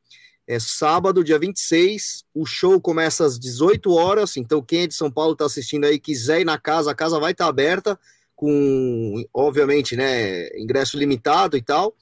é 0.47 0.59
sábado, 0.59 1.23
dia 1.23 1.39
26. 1.39 2.25
O 2.35 2.47
show 2.47 2.81
começa 2.81 3.27
às 3.27 3.39
18 3.39 3.93
horas. 3.93 4.39
Então, 4.39 4.63
quem 4.63 4.83
é 4.83 4.87
de 4.87 4.95
São 4.95 5.11
Paulo 5.11 5.35
está 5.35 5.45
assistindo 5.45 5.85
aí, 5.85 5.99
quiser 5.99 6.41
ir 6.41 6.45
na 6.45 6.59
casa, 6.59 6.91
a 6.91 6.95
casa 6.95 7.21
vai 7.21 7.33
estar 7.33 7.45
tá 7.45 7.51
aberta, 7.51 8.01
com, 8.35 9.23
obviamente, 9.35 9.95
né, 9.95 10.49
ingresso 10.59 10.97
limitado 10.97 11.55
e 11.55 11.63
tal. 11.63 11.95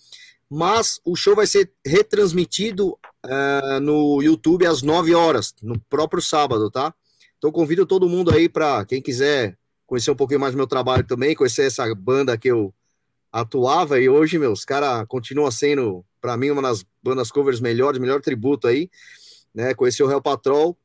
Mas 0.51 1.01
o 1.05 1.15
show 1.15 1.37
vai 1.37 1.47
ser 1.47 1.70
retransmitido 1.85 2.99
uh, 3.27 3.81
no 3.83 4.23
YouTube 4.23 4.66
às 4.66 4.83
9 4.83 5.15
horas, 5.15 5.55
no 5.62 5.79
próprio 5.81 6.23
sábado, 6.23 6.70
tá? 6.70 6.95
Então 7.37 7.53
convido 7.53 7.85
todo 7.85 8.09
mundo 8.09 8.31
aí 8.31 8.49
para 8.49 8.85
quem 8.85 9.01
quiser 9.03 9.57
conhecer 9.87 10.11
um 10.11 10.16
pouquinho 10.16 10.41
mais 10.41 10.53
do 10.53 10.57
meu 10.57 10.66
trabalho 10.66 11.05
também, 11.05 11.35
conhecer 11.35 11.62
essa 11.62 11.95
banda 11.95 12.37
que 12.37 12.49
eu 12.49 12.75
atuava 13.33 14.01
e 14.01 14.09
hoje, 14.09 14.39
meus 14.39 14.65
cara 14.65 15.05
continua 15.07 15.51
sendo 15.51 16.05
para 16.20 16.37
mim 16.37 16.51
uma 16.51 16.62
das 16.62 16.85
bandas 17.03 17.31
covers 17.31 17.61
melhores, 17.61 18.01
melhor 18.01 18.20
tributo 18.20 18.66
aí, 18.66 18.91
né? 19.55 19.75
Conhecer 19.75 20.03
o 20.03 20.07
Real 20.07 20.23
Patrol. 20.23 20.77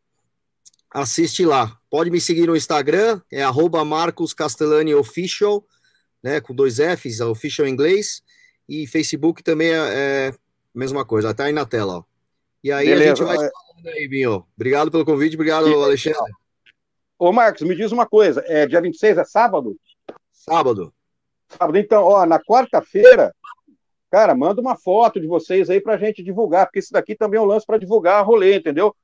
Assiste 0.92 1.46
lá. 1.46 1.80
Pode 1.90 2.12
me 2.12 2.22
seguir 2.22 2.48
no 2.48 2.56
Instagram, 2.56 3.20
é 3.32 3.44
arroba 3.44 3.84
Marcos 3.84 4.34
Castellani 4.34 4.94
Official, 4.94 5.66
né? 6.22 6.40
Com 6.40 6.54
dois 6.54 6.78
Fs, 6.78 7.20
official 7.22 7.68
em 7.68 7.72
inglês. 7.72 8.22
E 8.68 8.88
Facebook 8.88 9.44
também 9.44 9.72
é, 9.72 10.30
é 10.30 10.34
mesma 10.74 11.06
coisa, 11.06 11.34
tá 11.34 11.46
aí 11.46 11.54
na 11.54 11.66
tela, 11.66 12.00
ó. 12.00 12.04
E 12.64 12.72
aí 12.72 12.88
Beleza. 12.88 13.12
a 13.12 13.16
gente 13.16 13.24
vai 13.26 13.50
aí, 13.94 14.08
Binho. 14.08 14.46
Obrigado 14.56 14.90
pelo 14.90 15.06
convite, 15.06 15.36
obrigado, 15.36 15.68
Alexandre. 15.84 16.20
Ô, 17.20 17.32
Marcos, 17.32 17.62
me 17.62 17.76
diz 17.76 17.92
uma 17.92 18.06
coisa, 18.06 18.44
é 18.48 18.66
dia 18.66 18.82
26 18.82 19.18
é 19.18 19.24
sábado? 19.24 19.78
Sábado. 20.32 20.94
Sábado, 21.48 21.78
então, 21.78 22.04
ó, 22.04 22.26
na 22.26 22.40
quarta-feira, 22.40 23.34
cara, 24.10 24.34
manda 24.34 24.60
uma 24.60 24.76
foto 24.76 25.20
de 25.20 25.28
vocês 25.28 25.70
aí 25.70 25.80
pra 25.80 25.98
gente 25.98 26.24
divulgar, 26.24 26.66
porque 26.66 26.80
isso 26.80 26.92
daqui 26.92 27.16
também 27.16 27.38
é 27.38 27.42
um 27.42 27.46
lance 27.46 27.66
para 27.66 27.78
divulgar 27.78 28.26
rolê, 28.26 28.58
entendeu? 28.58 28.96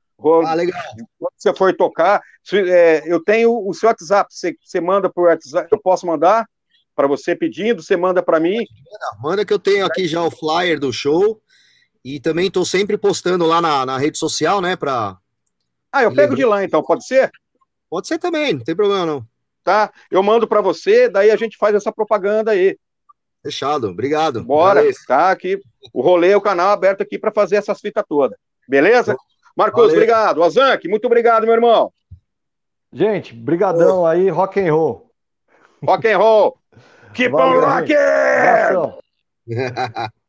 Ah, 0.46 0.54
legal. 0.54 0.78
Quando 1.18 1.32
você 1.36 1.54
for 1.54 1.74
tocar, 1.74 2.22
se, 2.42 2.58
é, 2.70 3.02
eu 3.06 3.22
tenho 3.22 3.66
o 3.66 3.72
seu 3.72 3.88
WhatsApp, 3.88 4.32
você, 4.32 4.54
você 4.62 4.80
manda 4.80 5.08
por 5.08 5.28
WhatsApp, 5.28 5.68
eu 5.72 5.80
posso 5.80 6.06
mandar 6.06 6.46
para 7.00 7.08
você 7.08 7.34
pedindo, 7.34 7.82
você 7.82 7.96
manda 7.96 8.22
para 8.22 8.38
mim. 8.38 8.58
Manda 9.22 9.42
que 9.42 9.54
eu 9.54 9.58
tenho 9.58 9.86
aqui 9.86 10.06
já 10.06 10.22
o 10.22 10.30
flyer 10.30 10.78
do 10.78 10.92
show 10.92 11.40
e 12.04 12.20
também 12.20 12.48
estou 12.48 12.62
sempre 12.62 12.98
postando 12.98 13.46
lá 13.46 13.58
na, 13.58 13.86
na 13.86 13.96
rede 13.96 14.18
social, 14.18 14.60
né, 14.60 14.76
para 14.76 15.16
Ah, 15.90 16.02
eu 16.02 16.14
pego 16.14 16.36
de 16.36 16.44
lá 16.44 16.62
então, 16.62 16.82
pode 16.82 17.06
ser? 17.06 17.30
Pode 17.88 18.06
ser 18.06 18.18
também, 18.18 18.52
não 18.52 18.60
tem 18.60 18.76
problema 18.76 19.06
não. 19.06 19.26
Tá? 19.64 19.90
Eu 20.10 20.22
mando 20.22 20.46
para 20.46 20.60
você, 20.60 21.08
daí 21.08 21.30
a 21.30 21.36
gente 21.36 21.56
faz 21.56 21.74
essa 21.74 21.90
propaganda 21.90 22.50
aí. 22.50 22.78
Fechado, 23.42 23.88
obrigado. 23.88 24.44
Bora, 24.44 24.80
Beleza. 24.82 24.98
tá 25.08 25.30
aqui. 25.30 25.58
O 25.94 26.02
rolê, 26.02 26.34
o 26.34 26.40
canal 26.42 26.68
aberto 26.68 27.00
aqui 27.02 27.18
para 27.18 27.32
fazer 27.32 27.56
essas 27.56 27.80
fitas 27.80 28.04
todas. 28.06 28.36
Beleza? 28.68 29.16
Marcos, 29.56 29.80
Valeu. 29.84 29.94
obrigado. 29.96 30.42
Azank, 30.42 30.86
muito 30.86 31.06
obrigado, 31.06 31.44
meu 31.44 31.54
irmão. 31.54 31.90
Gente, 32.92 33.32
brigadão 33.32 34.04
aí, 34.06 34.28
rock 34.28 34.60
and 34.60 34.70
roll. 34.74 35.10
Rock 35.82 36.06
and 36.06 36.18
roll. 36.18 36.59
Keep 37.14 37.32
Valeu, 37.32 37.58
on 37.58 37.84
rocking! 39.46 40.10